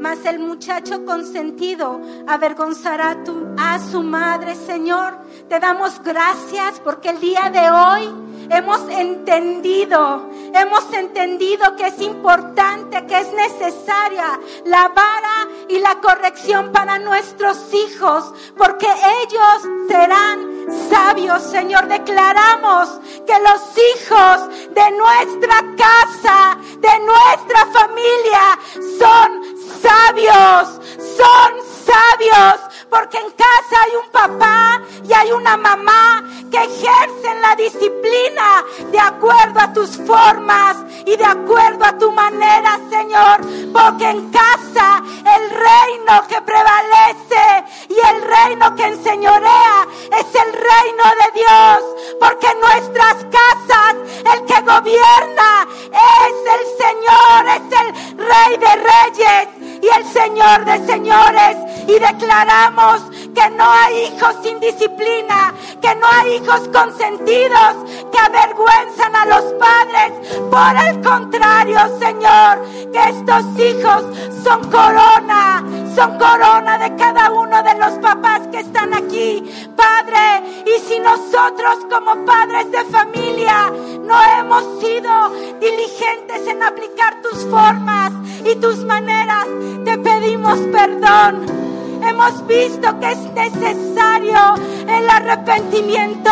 mas 0.00 0.24
el 0.24 0.38
muchacho 0.38 1.04
consentido 1.04 2.00
avergonzará 2.26 3.16
a 3.58 3.78
su 3.78 4.02
madre. 4.02 4.54
Señor, 4.54 5.18
te 5.48 5.58
damos 5.58 6.00
gracias 6.02 6.80
porque 6.80 7.10
el 7.10 7.20
día 7.20 7.50
de 7.50 7.70
hoy 7.70 8.27
hemos 8.50 8.80
entendido, 8.90 10.28
hemos 10.54 10.92
entendido 10.92 11.76
que 11.76 11.86
es 11.86 12.00
importante, 12.00 13.06
que 13.06 13.18
es 13.18 13.32
necesaria 13.32 14.38
la 14.64 14.88
vara 14.88 15.48
y 15.68 15.78
la 15.78 15.96
corrección 16.00 16.72
para 16.72 16.98
nuestros 16.98 17.72
hijos, 17.72 18.32
porque 18.56 18.86
ellos 18.86 19.68
serán 19.88 20.58
sabios, 20.90 21.42
Señor. 21.42 21.88
Declaramos 21.88 23.00
que 23.26 23.34
los 23.40 23.60
hijos 23.94 24.48
de 24.70 24.90
nuestra 24.92 25.64
casa, 25.76 26.58
de 26.78 26.98
nuestra 27.00 27.66
familia, 27.66 28.58
son 28.98 29.58
sabios, 29.80 30.80
son 31.16 31.78
sabios, 31.84 32.60
porque 32.90 33.18
en 33.18 33.30
casa 33.30 33.76
hay 33.84 33.96
un 34.04 34.10
papá 34.10 34.82
y 35.08 35.12
hay 35.12 35.32
una 35.32 35.56
mamá 35.56 36.24
que 36.50 36.58
ejercen 36.58 37.42
la 37.42 37.54
disciplina 37.56 38.37
de 38.90 38.98
acuerdo 38.98 39.60
a 39.60 39.72
tus 39.72 39.96
formas 40.06 40.76
y 41.04 41.16
de 41.16 41.24
acuerdo 41.24 41.84
a 41.84 41.98
tu 41.98 42.10
manera, 42.12 42.78
Señor, 42.90 43.40
porque 43.72 44.10
en 44.10 44.30
casa 44.30 45.02
el 45.36 45.50
reino 45.50 46.26
que 46.28 46.40
prevalece 46.42 47.64
y 47.88 47.94
el 47.94 48.22
reino 48.22 48.74
que 48.76 48.84
enseñorea 48.84 49.86
es 50.18 50.26
el 50.34 50.52
reino 50.52 51.04
de 51.22 51.40
Dios, 51.40 52.16
porque 52.20 52.46
en 52.46 52.60
nuestras 52.60 53.16
casas 53.24 53.96
el 54.32 54.44
que 54.44 54.60
gobierna 54.60 55.66
es 55.92 56.34
el 56.54 56.64
Señor, 56.78 57.46
es 57.56 57.66
el 57.80 58.18
Rey 58.18 58.56
de 58.58 58.72
Reyes 58.76 59.82
y 59.82 59.88
el 59.88 60.04
Señor 60.12 60.64
de 60.64 60.86
señores. 60.86 61.56
Y 61.86 61.98
declaramos 61.98 63.00
que 63.34 63.50
no 63.50 63.64
hay 63.70 64.04
hijos 64.06 64.36
sin 64.42 64.60
disciplina, 64.60 65.54
que 65.80 65.94
no 65.96 66.06
hay 66.06 66.34
hijos 66.36 66.68
consentidos 66.72 67.74
que 68.10 68.18
avergüenzan 68.18 69.16
a 69.16 69.26
los 69.26 69.44
padres. 69.54 70.12
Por 70.50 70.86
el 70.86 71.00
contrario, 71.02 71.78
Señor, 71.98 72.64
que 72.92 73.08
estos 73.08 73.44
hijos 73.58 74.04
son 74.42 74.70
corona, 74.70 75.64
son 75.94 76.18
corona 76.18 76.78
de 76.78 76.96
cada 76.96 77.30
uno 77.30 77.62
de 77.62 77.74
los 77.74 77.92
papás 77.98 78.46
que 78.48 78.60
están 78.60 78.94
aquí, 78.94 79.44
Padre. 79.76 80.64
Y 80.66 80.80
si 80.88 80.98
nosotros 80.98 81.78
como 81.90 82.24
padres 82.24 82.70
de 82.70 82.84
familia 82.84 83.72
no 84.00 84.22
hemos 84.38 84.80
sido 84.80 85.30
diligentes 85.60 86.46
en 86.46 86.62
aplicar 86.62 87.20
tus 87.22 87.44
formas 87.46 88.12
y 88.44 88.54
tus 88.56 88.84
maneras, 88.84 89.46
te 89.84 89.98
pedimos 89.98 90.58
perdón. 90.72 91.77
Hemos 92.02 92.46
visto 92.46 92.98
que 93.00 93.12
es 93.12 93.32
necesario 93.32 94.54
el 94.88 95.08
arrepentimiento 95.08 96.30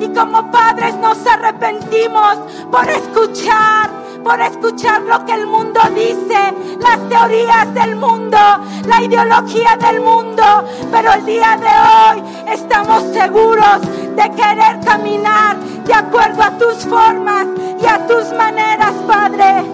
y 0.00 0.08
como 0.08 0.50
padres 0.50 0.94
nos 0.96 1.24
arrepentimos 1.26 2.38
por 2.70 2.88
escuchar, 2.88 3.90
por 4.22 4.40
escuchar 4.40 5.02
lo 5.02 5.24
que 5.24 5.32
el 5.32 5.46
mundo 5.46 5.80
dice, 5.94 6.54
las 6.80 7.08
teorías 7.08 7.72
del 7.74 7.96
mundo, 7.96 8.38
la 8.86 9.02
ideología 9.02 9.76
del 9.76 10.00
mundo, 10.00 10.42
pero 10.90 11.12
el 11.12 11.24
día 11.24 11.56
de 11.56 11.66
hoy 11.66 12.52
estamos 12.52 13.02
seguros 13.12 13.80
de 14.16 14.30
querer 14.32 14.80
caminar 14.84 15.56
de 15.84 15.94
acuerdo 15.94 16.42
a 16.42 16.58
tus 16.58 16.84
formas 16.86 17.46
y 17.80 17.86
a 17.86 18.06
tus 18.06 18.32
maneras, 18.32 18.92
Padre. 19.06 19.64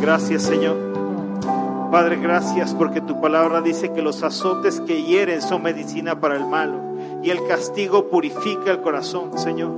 Gracias, 0.00 0.42
Señor. 0.42 0.76
Padre, 1.90 2.16
gracias 2.16 2.74
porque 2.74 3.00
tu 3.00 3.20
palabra 3.20 3.62
dice 3.62 3.92
que 3.92 4.02
los 4.02 4.22
azotes 4.22 4.80
que 4.82 5.02
hieren 5.02 5.40
son 5.40 5.62
medicina 5.62 6.20
para 6.20 6.36
el 6.36 6.44
malo 6.46 6.80
y 7.22 7.30
el 7.30 7.46
castigo 7.46 8.08
purifica 8.08 8.70
el 8.70 8.80
corazón, 8.80 9.38
Señor. 9.38 9.72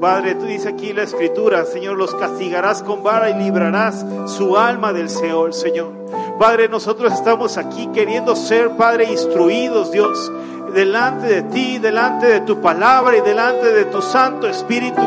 Padre, 0.00 0.34
tú 0.34 0.44
dices 0.44 0.66
aquí 0.66 0.92
la 0.92 1.02
escritura, 1.02 1.64
Señor, 1.64 1.96
los 1.96 2.14
castigarás 2.14 2.82
con 2.82 3.02
vara 3.02 3.30
y 3.30 3.34
librarás 3.34 4.04
su 4.26 4.56
alma 4.56 4.92
del 4.92 5.08
Seol, 5.08 5.52
Señor. 5.52 5.90
Padre, 6.38 6.68
nosotros 6.68 7.12
estamos 7.12 7.56
aquí 7.56 7.88
queriendo 7.88 8.36
ser, 8.36 8.76
Padre, 8.76 9.10
instruidos, 9.10 9.90
Dios, 9.90 10.30
delante 10.76 11.26
de 11.26 11.42
ti, 11.44 11.78
delante 11.78 12.26
de 12.26 12.40
tu 12.40 12.60
palabra 12.60 13.16
y 13.16 13.22
delante 13.22 13.72
de 13.72 13.86
tu 13.86 14.02
Santo 14.02 14.46
Espíritu 14.46 15.00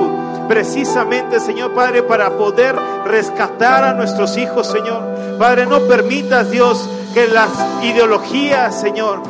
precisamente, 0.47 1.39
Señor 1.39 1.75
Padre, 1.75 2.01
para 2.01 2.31
poder 2.31 2.75
rescatar 3.05 3.83
a 3.83 3.93
nuestros 3.93 4.35
hijos, 4.37 4.65
Señor. 4.65 5.37
Padre, 5.37 5.67
no 5.67 5.81
permitas, 5.81 6.49
Dios, 6.49 6.89
que 7.13 7.27
las 7.27 7.51
ideologías, 7.83 8.81
Señor, 8.81 9.21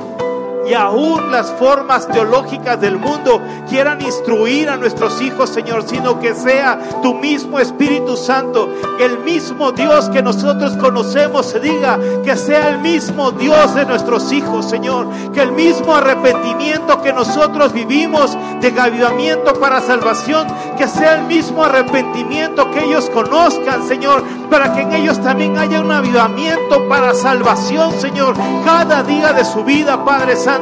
y 0.69 0.73
aún 0.75 1.31
las 1.31 1.51
formas 1.53 2.07
teológicas 2.07 2.79
del 2.79 2.97
mundo 2.97 3.41
quieran 3.67 4.01
instruir 4.01 4.69
a 4.69 4.77
nuestros 4.77 5.19
hijos, 5.21 5.49
Señor, 5.49 5.83
sino 5.87 6.19
que 6.19 6.35
sea 6.35 6.79
tu 7.01 7.15
mismo 7.15 7.59
Espíritu 7.59 8.15
Santo, 8.15 8.69
el 8.99 9.19
mismo 9.19 9.71
Dios 9.71 10.09
que 10.09 10.21
nosotros 10.21 10.75
conocemos 10.77 11.47
se 11.47 11.59
diga, 11.59 11.97
que 12.23 12.35
sea 12.35 12.69
el 12.69 12.79
mismo 12.79 13.31
Dios 13.31 13.73
de 13.73 13.85
nuestros 13.85 14.31
hijos, 14.31 14.69
Señor, 14.69 15.07
que 15.33 15.41
el 15.41 15.53
mismo 15.53 15.95
arrepentimiento 15.95 17.01
que 17.01 17.13
nosotros 17.13 17.73
vivimos 17.73 18.37
de 18.61 18.79
avivamiento 18.79 19.53
para 19.59 19.81
salvación, 19.81 20.47
que 20.77 20.87
sea 20.87 21.15
el 21.15 21.23
mismo 21.25 21.63
arrepentimiento 21.63 22.69
que 22.71 22.83
ellos 22.83 23.09
conozcan, 23.09 23.87
Señor, 23.87 24.23
para 24.49 24.73
que 24.73 24.81
en 24.81 24.93
ellos 24.93 25.19
también 25.21 25.57
haya 25.57 25.81
un 25.81 25.91
avivamiento 25.91 26.87
para 26.87 27.13
salvación, 27.15 27.99
Señor, 27.99 28.35
cada 28.63 29.01
día 29.03 29.33
de 29.33 29.43
su 29.43 29.63
vida, 29.63 30.03
Padre 30.05 30.35
Santo. 30.35 30.58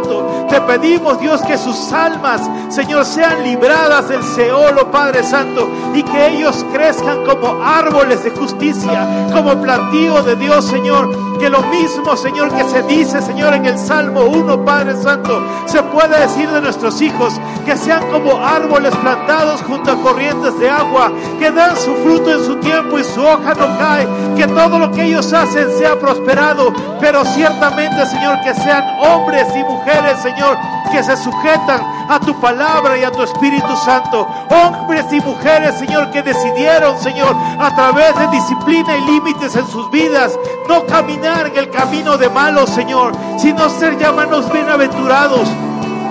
Te 0.50 0.62
pedimos, 0.62 1.20
Dios, 1.20 1.42
que 1.42 1.58
sus 1.58 1.92
almas, 1.92 2.42
Señor, 2.70 3.06
sean 3.06 3.44
libradas 3.44 4.10
del 4.10 4.24
Seol, 4.24 4.78
oh 4.82 4.92
Padre 4.92 5.24
Santo, 5.24 5.70
y 5.94 6.04
que 6.04 6.28
ellos 6.28 6.66
crezcan 6.72 7.26
como 7.26 7.64
árboles 7.64 8.24
de 8.24 8.32
justicia, 8.32 9.28
como 9.34 9.62
plantío 9.62 10.24
de 10.24 10.36
Dios, 10.36 10.66
Señor. 10.66 11.38
Que 11.38 11.50
lo 11.50 11.62
mismo, 11.64 12.16
Señor, 12.18 12.52
que 12.52 12.64
se 12.64 12.82
dice, 12.84 13.22
Señor, 13.22 13.54
en 13.54 13.66
el 13.66 13.78
Salmo 13.78 14.22
1, 14.22 14.66
Padre 14.66 14.96
Santo, 14.96 15.40
se 15.66 15.84
puede 15.84 16.20
decir 16.20 16.50
de 16.50 16.62
nuestros 16.62 17.00
hijos, 17.02 17.40
que 17.66 17.78
sean 17.78 18.10
como 18.12 18.38
árboles 18.44 18.96
plantados 18.96 19.62
junto 19.62 19.92
a 19.92 20.02
corrientes 20.02 20.58
de 20.60 20.70
agua, 20.70 21.12
que 21.40 21.52
dan 21.52 21.78
su 21.78 21.94
fruto 21.98 22.32
en 22.32 22.44
su 22.44 22.56
tiempo 22.56 22.98
y 22.98 23.04
su 23.04 23.22
hoja 23.22 23.54
no 23.54 23.78
cae, 23.78 24.08
que 24.36 24.48
todo 24.48 24.80
lo 24.80 24.92
que 24.92 25.04
ellos 25.04 25.32
hacen 25.34 25.70
sea 25.78 26.00
prosperado, 26.00 26.74
pero 27.00 27.24
ciertamente, 27.26 28.06
Señor, 28.08 28.40
que 28.42 28.56
sean 28.56 28.84
hombres 29.00 29.48
y 29.56 29.64
mujeres, 29.64 29.77
Señor, 30.22 30.58
que 30.92 31.04
se 31.04 31.16
sujetan 31.18 31.82
a 32.10 32.20
tu 32.20 32.40
palabra 32.40 32.98
y 32.98 33.04
a 33.04 33.12
tu 33.12 33.24
Espíritu 33.24 33.76
Santo. 33.78 34.28
Hombres 34.50 35.06
y 35.12 35.20
mujeres, 35.22 35.78
Señor, 35.78 36.12
que 36.12 36.22
decidieron, 36.22 36.98
Señor, 37.00 37.36
a 37.60 37.74
través 37.76 38.18
de 38.18 38.28
disciplina 38.28 38.98
y 38.98 39.02
límites 39.02 39.56
en 39.56 39.68
sus 39.68 39.90
vidas, 39.92 40.38
no 40.68 40.86
caminar 40.86 41.48
en 41.48 41.58
el 41.58 41.70
camino 41.70 42.18
de 42.18 42.30
malos, 42.30 42.70
Señor, 42.70 43.14
sino 43.38 43.70
ser 43.70 43.98
llamados 43.98 44.52
bienaventurados 44.52 45.48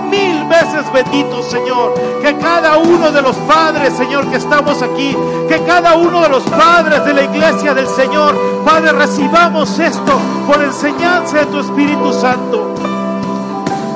mil 0.09 0.45
veces 0.45 0.91
benditos, 0.93 1.45
Señor. 1.47 1.93
Que 2.21 2.35
cada 2.37 2.77
uno 2.77 3.11
de 3.11 3.21
los 3.21 3.35
padres, 3.37 3.93
Señor, 3.93 4.29
que 4.29 4.37
estamos 4.37 4.81
aquí, 4.81 5.15
que 5.47 5.61
cada 5.65 5.95
uno 5.95 6.21
de 6.21 6.29
los 6.29 6.43
padres 6.43 7.03
de 7.05 7.13
la 7.13 7.23
iglesia 7.23 7.73
del 7.73 7.87
Señor, 7.87 8.35
Padre, 8.65 8.91
recibamos 8.93 9.79
esto 9.79 10.19
por 10.45 10.61
enseñanza 10.61 11.37
de 11.39 11.45
tu 11.47 11.59
Espíritu 11.59 12.13
Santo. 12.13 12.96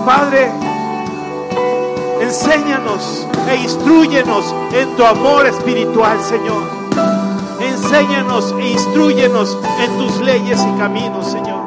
Padre, 0.05 0.51
enséñanos 2.21 3.27
e 3.49 3.55
instruyenos 3.55 4.55
en 4.73 4.95
tu 4.95 5.05
amor 5.05 5.45
espiritual, 5.45 6.19
Señor. 6.21 6.63
Enséñanos 7.59 8.53
e 8.59 8.71
instruyenos 8.71 9.57
en 9.79 9.97
tus 9.97 10.19
leyes 10.21 10.59
y 10.59 10.79
caminos, 10.79 11.27
Señor. 11.27 11.61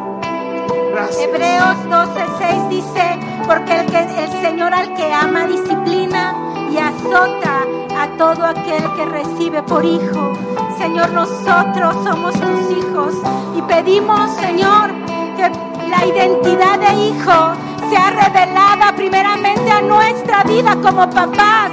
Gracias. 0.92 1.22
Hebreos 1.22 1.76
12:6 1.88 2.68
dice, 2.70 3.20
porque 3.46 3.80
el, 3.80 3.94
el 3.94 4.30
Señor 4.42 4.74
al 4.74 4.94
que 4.94 5.12
ama 5.12 5.46
disciplina 5.46 6.34
y 6.72 6.78
azota 6.78 7.62
a 7.96 8.08
todo 8.18 8.46
aquel 8.46 8.82
que 8.96 9.04
recibe 9.04 9.62
por 9.62 9.84
hijo. 9.84 10.32
Señor, 10.76 11.10
nosotros 11.12 11.94
somos 12.02 12.34
tus 12.34 12.78
hijos 12.78 13.14
y 13.56 13.62
pedimos, 13.62 14.30
Señor, 14.32 14.90
que 15.36 15.73
la 15.98 16.06
identidad 16.06 16.78
de 16.78 16.92
hijo 17.06 17.52
sea 17.90 18.10
revelada 18.10 18.92
primeramente 18.96 19.70
a 19.70 19.80
nuestra 19.80 20.42
vida 20.44 20.76
como 20.82 21.08
papás 21.10 21.70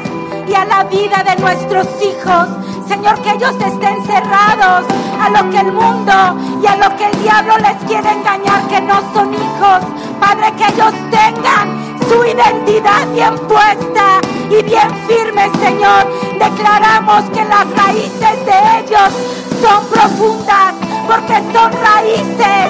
y 0.48 0.54
a 0.54 0.66
la 0.66 0.84
vida 0.84 1.24
de 1.24 1.36
nuestros 1.42 1.88
hijos. 2.02 2.48
Señor, 2.88 3.20
que 3.22 3.32
ellos 3.32 3.56
estén 3.56 4.06
cerrados 4.06 4.86
a 5.20 5.30
lo 5.30 5.50
que 5.50 5.60
el 5.60 5.72
mundo 5.72 6.14
y 6.62 6.68
a 6.68 6.76
lo 6.76 6.96
que 6.98 7.06
el 7.06 7.24
diablo 7.24 7.58
les 7.60 7.78
quiere 7.88 8.12
engañar, 8.12 8.62
que 8.68 8.82
no 8.82 9.02
son 9.14 9.34
hijos. 9.34 9.80
Padre, 10.20 10.52
que 10.58 10.66
ellos 10.74 10.94
tengan 11.10 11.68
su 12.08 12.24
identidad 12.26 13.08
bien 13.14 13.36
puesta 13.48 14.20
y 14.50 14.62
bien 14.64 14.90
firme, 15.08 15.50
Señor. 15.64 16.04
Declaramos 16.38 17.24
que 17.34 17.44
las 17.46 17.66
raíces 17.82 18.46
de 18.46 18.58
ellos 18.80 19.12
son 19.62 19.86
profundas, 19.88 20.74
porque 21.08 21.36
son 21.54 21.72
raíces, 21.82 22.61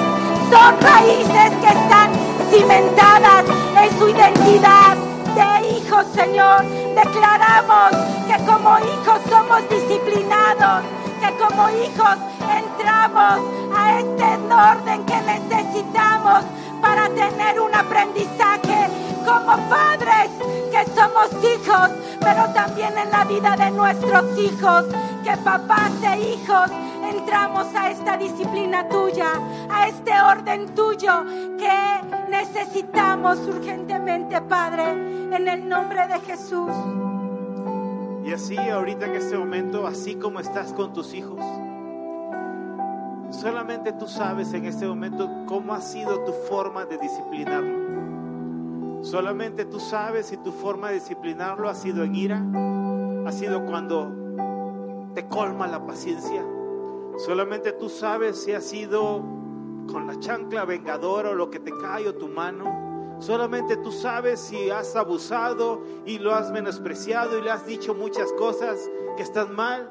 son 0.52 0.78
raíces 0.82 1.50
que 1.62 1.66
están 1.66 2.10
cimentadas 2.50 3.44
en 3.82 3.98
su 3.98 4.08
identidad 4.08 4.96
de 5.34 5.68
hijos, 5.78 6.04
Señor. 6.14 6.62
Declaramos 6.94 7.92
que 8.26 8.36
como 8.44 8.78
hijos 8.80 9.18
somos 9.30 9.66
disciplinados, 9.70 10.84
que 11.20 11.30
como 11.42 11.70
hijos 11.70 12.16
entramos 12.54 13.40
a 13.74 13.98
este 13.98 14.32
orden 14.52 15.06
que 15.06 15.20
necesitamos 15.22 16.44
para 16.82 17.08
tener 17.08 17.58
un 17.58 17.74
aprendizaje 17.74 18.88
como 19.24 19.56
padres 19.70 20.28
que 20.70 20.84
somos 20.94 21.28
hijos, 21.42 21.90
pero 22.20 22.44
también 22.52 22.92
en 22.98 23.10
la 23.10 23.24
vida 23.24 23.56
de 23.56 23.70
nuestros 23.70 24.38
hijos, 24.38 24.84
que 25.22 25.36
papás 25.38 25.92
e 26.02 26.34
hijos 26.34 26.70
entramos 27.04 27.66
a 27.74 27.90
esta 27.90 28.16
disciplina 28.16 28.88
tuya, 28.88 29.32
a 29.70 29.88
este 29.88 30.10
orden 30.20 30.74
tuyo 30.74 31.24
que 31.58 32.28
necesitamos 32.28 33.38
urgentemente, 33.46 34.40
Padre, 34.42 34.90
en 34.90 35.48
el 35.48 35.68
nombre 35.68 36.06
de 36.08 36.20
Jesús. 36.20 36.70
Y 38.24 38.32
así 38.32 38.56
ahorita 38.56 39.06
en 39.06 39.14
este 39.14 39.36
momento, 39.36 39.86
así 39.86 40.16
como 40.16 40.40
estás 40.40 40.72
con 40.72 40.92
tus 40.92 41.14
hijos, 41.14 41.40
solamente 43.30 43.92
tú 43.92 44.08
sabes 44.08 44.52
en 44.54 44.64
este 44.64 44.86
momento 44.86 45.30
cómo 45.46 45.74
ha 45.74 45.80
sido 45.80 46.24
tu 46.24 46.32
forma 46.48 46.84
de 46.84 46.98
disciplinarlo. 46.98 49.04
Solamente 49.04 49.64
tú 49.64 49.80
sabes 49.80 50.26
si 50.26 50.36
tu 50.36 50.52
forma 50.52 50.88
de 50.88 50.94
disciplinarlo 50.94 51.68
ha 51.68 51.74
sido 51.74 52.04
en 52.04 52.14
ira, 52.14 52.42
ha 53.26 53.32
sido 53.32 53.66
cuando 53.66 54.21
te 55.14 55.28
colma 55.28 55.66
la 55.66 55.86
paciencia. 55.86 56.44
Solamente 57.16 57.72
tú 57.72 57.88
sabes 57.88 58.42
si 58.42 58.52
ha 58.52 58.60
sido 58.60 59.22
con 59.90 60.06
la 60.06 60.18
chancla 60.18 60.64
vengadora 60.64 61.30
o 61.30 61.34
lo 61.34 61.50
que 61.50 61.60
te 61.60 61.72
cae 61.72 62.08
o 62.08 62.14
tu 62.14 62.28
mano. 62.28 63.16
Solamente 63.20 63.76
tú 63.76 63.92
sabes 63.92 64.40
si 64.40 64.70
has 64.70 64.96
abusado 64.96 65.82
y 66.06 66.18
lo 66.18 66.34
has 66.34 66.50
menospreciado 66.50 67.38
y 67.38 67.42
le 67.42 67.50
has 67.50 67.66
dicho 67.66 67.94
muchas 67.94 68.32
cosas 68.32 68.90
que 69.16 69.22
están 69.22 69.54
mal. 69.54 69.90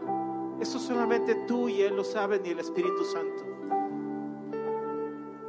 Eso 0.59 0.79
solamente 0.79 1.35
tú 1.47 1.69
y 1.69 1.81
Él 1.81 1.95
lo 1.95 2.03
saben 2.03 2.45
y 2.45 2.49
el 2.49 2.59
Espíritu 2.59 3.03
Santo. 3.05 3.45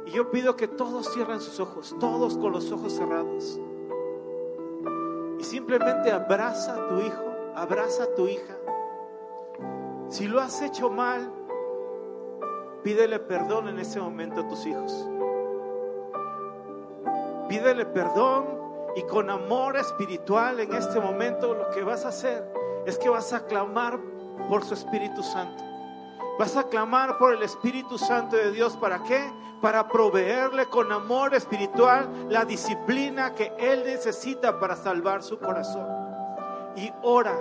Y 0.05 0.11
yo 0.11 0.31
pido 0.31 0.55
que 0.55 0.67
todos 0.67 1.11
cierren 1.13 1.41
sus 1.41 1.59
ojos, 1.59 1.95
todos 1.99 2.37
con 2.37 2.51
los 2.51 2.71
ojos 2.71 2.93
cerrados. 2.93 3.59
Y 5.39 5.43
simplemente 5.43 6.11
abraza 6.11 6.75
a 6.75 6.87
tu 6.87 6.99
hijo, 6.99 7.23
abraza 7.55 8.03
a 8.03 8.15
tu 8.15 8.27
hija. 8.27 8.57
Si 10.13 10.27
lo 10.27 10.39
has 10.39 10.61
hecho 10.61 10.91
mal, 10.91 11.27
pídele 12.83 13.17
perdón 13.17 13.67
en 13.67 13.79
ese 13.79 13.99
momento 13.99 14.41
a 14.41 14.47
tus 14.47 14.63
hijos. 14.67 15.09
Pídele 17.49 17.87
perdón 17.87 18.45
y 18.95 19.01
con 19.07 19.31
amor 19.31 19.75
espiritual 19.75 20.59
en 20.59 20.71
este 20.75 20.99
momento 20.99 21.55
lo 21.55 21.71
que 21.71 21.81
vas 21.81 22.05
a 22.05 22.09
hacer 22.09 22.47
es 22.85 22.99
que 22.99 23.09
vas 23.09 23.33
a 23.33 23.47
clamar 23.47 23.99
por 24.47 24.63
su 24.63 24.75
Espíritu 24.75 25.23
Santo. 25.23 25.63
Vas 26.37 26.57
a 26.57 26.67
clamar 26.67 27.17
por 27.17 27.33
el 27.33 27.41
Espíritu 27.41 27.97
Santo 27.97 28.35
de 28.35 28.51
Dios. 28.51 28.77
¿Para 28.77 29.01
qué? 29.01 29.33
Para 29.63 29.87
proveerle 29.87 30.67
con 30.67 30.91
amor 30.91 31.33
espiritual 31.33 32.27
la 32.29 32.45
disciplina 32.45 33.33
que 33.33 33.51
Él 33.57 33.81
necesita 33.83 34.59
para 34.59 34.75
salvar 34.75 35.23
su 35.23 35.39
corazón. 35.39 35.87
Y 36.75 36.93
ora, 37.01 37.35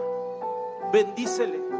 bendícele 0.91 1.72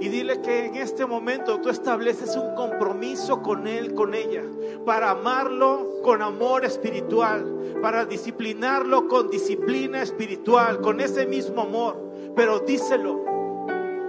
y 0.00 0.08
dile 0.08 0.40
que 0.40 0.66
en 0.66 0.76
este 0.76 1.06
momento 1.06 1.60
tú 1.60 1.70
estableces 1.70 2.36
un 2.36 2.54
compromiso 2.54 3.42
con 3.42 3.66
Él, 3.66 3.94
con 3.94 4.14
ella, 4.14 4.42
para 4.84 5.10
amarlo 5.10 6.00
con 6.02 6.22
amor 6.22 6.64
espiritual, 6.64 7.78
para 7.82 8.04
disciplinarlo 8.04 9.08
con 9.08 9.28
disciplina 9.28 10.02
espiritual, 10.02 10.80
con 10.80 11.00
ese 11.00 11.26
mismo 11.26 11.62
amor. 11.62 11.96
Pero 12.36 12.60
díselo, 12.60 13.24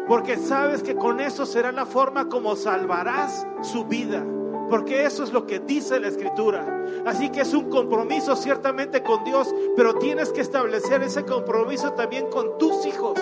porque 0.08 0.38
sabes 0.38 0.84
que 0.84 0.96
con 0.96 1.20
eso 1.20 1.46
será 1.46 1.72
la 1.72 1.86
forma 1.86 2.30
como 2.30 2.56
salvarás 2.56 3.46
su 3.62 3.86
vida. 3.86 4.26
Porque 4.70 5.06
eso 5.06 5.24
es 5.24 5.34
lo 5.34 5.48
que 5.48 5.60
dice 5.60 6.00
la 6.00 6.10
escritura. 6.10 6.86
Así 7.06 7.30
que 7.30 7.42
es 7.42 7.54
un 7.54 7.70
compromiso 7.70 8.36
ciertamente 8.36 9.02
con 9.02 9.24
Dios, 9.24 9.54
pero 9.76 9.96
tienes 9.96 10.32
que 10.32 10.42
establecer 10.42 11.02
ese 11.02 11.26
compromiso 11.26 11.94
también 11.94 12.28
con 12.30 12.58
tus 12.60 12.86
hijos. 12.86 13.20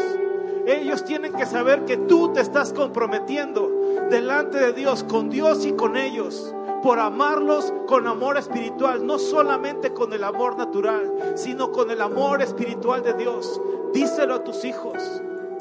Ellos 0.67 1.05
tienen 1.05 1.31
que 1.31 1.45
saber 1.45 1.85
que 1.85 1.95
tú 1.95 2.33
te 2.33 2.41
estás 2.41 2.73
comprometiendo 2.73 3.71
delante 4.09 4.57
de 4.57 4.73
Dios, 4.73 5.05
con 5.05 5.29
Dios 5.29 5.65
y 5.65 5.71
con 5.71 5.95
ellos, 5.95 6.53
por 6.83 6.99
amarlos 6.99 7.73
con 7.87 8.05
amor 8.05 8.37
espiritual, 8.37 9.07
no 9.07 9.17
solamente 9.17 9.93
con 9.93 10.11
el 10.11 10.25
amor 10.25 10.57
natural, 10.57 11.33
sino 11.35 11.71
con 11.71 11.89
el 11.89 12.01
amor 12.01 12.41
espiritual 12.41 13.01
de 13.01 13.13
Dios. 13.13 13.61
Díselo 13.93 14.35
a 14.35 14.43
tus 14.43 14.65
hijos, 14.65 15.01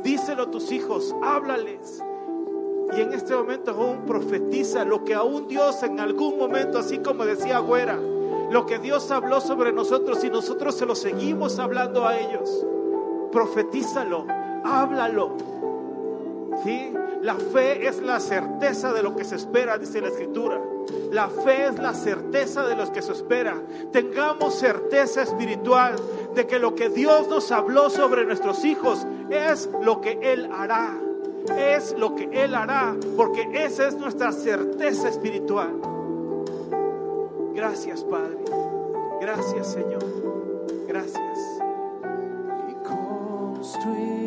díselo 0.03 0.43
a 0.43 0.51
tus 0.51 0.73
hijos, 0.73 1.15
háblales. 1.23 2.03
Y 2.97 3.01
en 3.01 3.13
este 3.13 3.33
momento 3.33 3.71
aún 3.71 4.07
profetiza 4.07 4.85
lo 4.85 5.05
que 5.05 5.15
aún 5.15 5.47
Dios 5.47 5.85
en 5.85 6.01
algún 6.01 6.37
momento, 6.37 6.81
así 6.81 6.99
como 6.99 7.25
decía 7.25 7.61
Güera, 7.61 7.97
lo 8.51 8.67
que 8.67 8.81
Dios 8.81 9.13
habló 9.13 9.41
sobre 9.41 9.73
nosotros 9.73 10.25
y 10.25 10.31
nosotros 10.31 10.75
se 10.75 10.85
lo 10.85 10.97
seguimos 10.97 11.61
hablando 11.61 12.09
a 12.09 12.19
ellos. 12.19 12.67
Profetízalo, 13.31 14.27
háblalo. 14.67 15.37
¿Sí? 16.65 16.93
La 17.23 17.35
fe 17.35 17.87
es 17.87 18.01
la 18.03 18.21
certeza 18.21 18.93
de 18.93 19.03
lo 19.03 19.17
que 19.17 19.25
se 19.25 19.37
espera, 19.37 19.79
dice 19.79 20.01
la 20.01 20.09
Escritura. 20.09 20.61
La 21.11 21.29
fe 21.29 21.67
es 21.67 21.79
la 21.79 21.95
certeza 21.95 22.67
de 22.67 22.77
lo 22.77 22.93
que 22.93 23.03
se 23.03 23.13
espera. 23.13 23.61
Tengamos 23.93 24.55
certeza 24.55 25.23
espiritual 25.23 25.97
de 26.35 26.47
que 26.47 26.59
lo 26.59 26.75
que 26.75 26.89
Dios 26.89 27.29
nos 27.29 27.51
habló 27.51 27.91
sobre 27.91 28.25
nuestros 28.25 28.65
hijos 28.65 29.07
es 29.31 29.69
lo 29.83 30.01
que 30.01 30.19
Él 30.23 30.49
hará. 30.53 30.97
Es 31.57 31.97
lo 31.97 32.15
que 32.15 32.29
Él 32.33 32.55
hará, 32.55 32.95
porque 33.17 33.49
esa 33.53 33.87
es 33.87 33.97
nuestra 33.97 34.33
certeza 34.33 35.09
espiritual. 35.09 35.81
Gracias, 37.55 38.05
Padre. 38.05 38.37
Gracias, 39.21 39.73
Señor. 39.73 40.05
Gracias. 40.87 41.39
y 42.69 42.75
construiré 42.87 44.26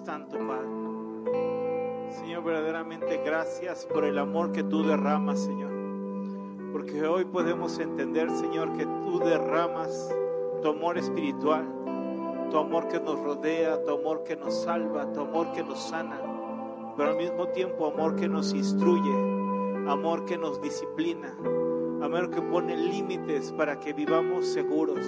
tanto, 0.00 0.38
Padre. 0.38 2.10
Señor, 2.10 2.44
verdaderamente 2.44 3.20
gracias 3.24 3.84
por 3.86 4.04
el 4.04 4.18
amor 4.18 4.52
que 4.52 4.62
tú 4.62 4.82
derramas, 4.82 5.40
Señor. 5.40 5.70
Porque 6.72 7.06
hoy 7.06 7.24
podemos 7.26 7.78
entender, 7.78 8.30
Señor, 8.30 8.72
que 8.76 8.86
tú 8.86 9.18
derramas 9.18 10.14
tu 10.62 10.70
amor 10.70 10.96
espiritual, 10.96 11.66
tu 12.50 12.58
amor 12.58 12.88
que 12.88 13.00
nos 13.00 13.20
rodea, 13.20 13.82
tu 13.84 13.92
amor 13.92 14.24
que 14.24 14.36
nos 14.36 14.62
salva, 14.62 15.12
tu 15.12 15.20
amor 15.20 15.52
que 15.52 15.62
nos 15.62 15.78
sana, 15.78 16.18
pero 16.96 17.10
al 17.10 17.16
mismo 17.16 17.48
tiempo 17.48 17.86
amor 17.86 18.16
que 18.16 18.28
nos 18.28 18.54
instruye, 18.54 19.12
amor 19.86 20.24
que 20.24 20.38
nos 20.38 20.60
disciplina, 20.62 21.34
amor 22.02 22.30
que 22.30 22.40
pone 22.40 22.76
límites 22.76 23.52
para 23.52 23.78
que 23.78 23.92
vivamos 23.92 24.46
seguros. 24.46 25.04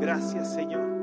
Gracias, 0.00 0.54
Señor. 0.54 0.95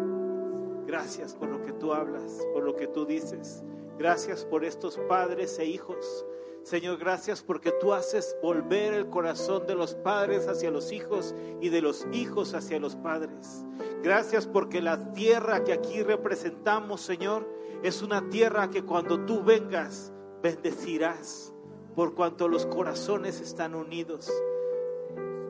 Gracias 0.93 1.33
por 1.33 1.49
lo 1.49 1.65
que 1.65 1.73
tú 1.73 1.91
hablas, 1.91 2.39
por 2.53 2.63
lo 2.63 2.75
que 2.75 2.85
tú 2.85 3.03
dices. 3.03 3.63
Gracias 3.97 4.45
por 4.45 4.63
estos 4.63 4.99
padres 5.09 5.57
e 5.57 5.65
hijos, 5.65 6.23
Señor, 6.61 6.99
gracias 6.99 7.41
porque 7.41 7.71
tú 7.81 7.93
haces 7.93 8.37
volver 8.43 8.93
el 8.93 9.09
corazón 9.09 9.65
de 9.65 9.73
los 9.73 9.95
padres 9.95 10.47
hacia 10.47 10.69
los 10.69 10.91
hijos 10.91 11.33
y 11.61 11.69
de 11.69 11.81
los 11.81 12.05
hijos 12.11 12.53
hacia 12.53 12.79
los 12.79 12.95
padres. 12.95 13.65
Gracias 14.03 14.45
porque 14.45 14.83
la 14.83 15.13
tierra 15.13 15.63
que 15.63 15.73
aquí 15.73 16.03
representamos, 16.03 17.01
Señor, 17.01 17.49
es 17.81 18.03
una 18.03 18.29
tierra 18.29 18.69
que 18.69 18.83
cuando 18.83 19.25
tú 19.25 19.43
vengas, 19.43 20.13
bendecirás, 20.43 21.55
por 21.95 22.13
cuanto 22.13 22.47
los 22.47 22.67
corazones 22.67 23.41
están 23.41 23.73
unidos. 23.73 24.31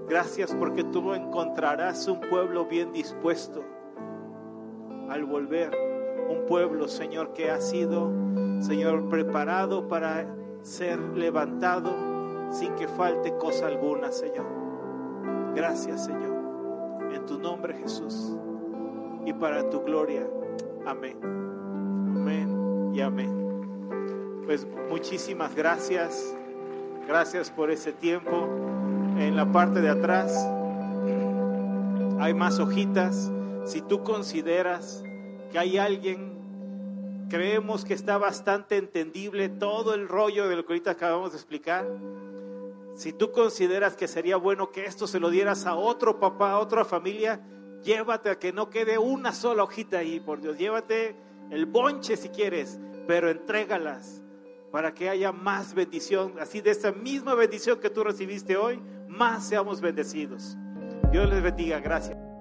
Gracias 0.07 0.55
porque 0.55 0.85
tú 0.85 1.13
encontrarás 1.13 2.07
un 2.07 2.21
pueblo 2.21 2.65
bien 2.65 2.93
dispuesto 2.93 3.72
al 5.09 5.25
volver. 5.25 5.71
Un 6.29 6.45
pueblo, 6.45 6.87
Señor, 6.87 7.33
que 7.33 7.51
ha 7.51 7.59
sido, 7.59 8.11
Señor, 8.59 9.09
preparado 9.09 9.87
para 9.87 10.25
ser 10.61 10.99
levantado 10.99 11.93
sin 12.51 12.73
que 12.75 12.87
falte 12.87 13.35
cosa 13.37 13.67
alguna, 13.67 14.11
Señor. 14.11 14.45
Gracias, 15.55 16.05
Señor. 16.05 16.33
En 17.13 17.25
tu 17.25 17.37
nombre, 17.39 17.73
Jesús. 17.75 18.35
Y 19.25 19.33
para 19.33 19.69
tu 19.69 19.81
gloria. 19.81 20.27
Amén. 20.85 21.17
Amén 21.23 22.91
y 22.93 23.01
amén. 23.01 24.41
Pues 24.45 24.67
muchísimas 24.89 25.55
gracias. 25.55 26.35
Gracias 27.07 27.49
por 27.49 27.71
ese 27.71 27.91
tiempo. 27.91 28.47
En 29.17 29.35
la 29.35 29.51
parte 29.51 29.81
de 29.81 29.89
atrás 29.89 30.33
hay 32.19 32.33
más 32.33 32.59
hojitas. 32.59 33.31
Si 33.65 33.81
tú 33.81 34.03
consideras 34.03 35.03
que 35.51 35.59
hay 35.59 35.77
alguien, 35.77 37.27
creemos 37.29 37.85
que 37.85 37.93
está 37.93 38.17
bastante 38.17 38.77
entendible 38.77 39.47
todo 39.49 39.93
el 39.93 40.07
rollo 40.07 40.49
de 40.49 40.55
lo 40.57 40.65
que 40.65 40.73
ahorita 40.73 40.91
acabamos 40.91 41.31
de 41.31 41.37
explicar. 41.37 41.87
Si 42.95 43.13
tú 43.13 43.31
consideras 43.31 43.95
que 43.95 44.07
sería 44.07 44.37
bueno 44.37 44.71
que 44.71 44.85
esto 44.85 45.07
se 45.07 45.19
lo 45.19 45.29
dieras 45.29 45.65
a 45.65 45.75
otro 45.75 46.19
papá, 46.19 46.51
a 46.51 46.59
otra 46.59 46.85
familia, 46.85 47.41
llévate 47.83 48.29
a 48.29 48.37
que 48.37 48.51
no 48.51 48.69
quede 48.69 48.97
una 48.97 49.31
sola 49.31 49.63
hojita 49.63 49.99
ahí, 49.99 50.19
por 50.19 50.41
Dios. 50.41 50.57
Llévate 50.57 51.15
el 51.49 51.65
bonche 51.65 52.17
si 52.17 52.29
quieres, 52.29 52.79
pero 53.07 53.29
entrégalas 53.29 54.21
para 54.71 54.93
que 54.93 55.09
haya 55.09 55.31
más 55.31 55.73
bendición. 55.73 56.33
Así 56.39 56.61
de 56.61 56.71
esa 56.71 56.91
misma 56.91 57.33
bendición 57.33 57.79
que 57.79 57.89
tú 57.89 58.03
recibiste 58.03 58.57
hoy, 58.57 58.81
más 59.07 59.47
seamos 59.47 59.81
bendecidos. 59.81 60.57
Dios 61.11 61.29
les 61.29 61.41
bendiga. 61.41 61.79
Gracias. 61.79 62.32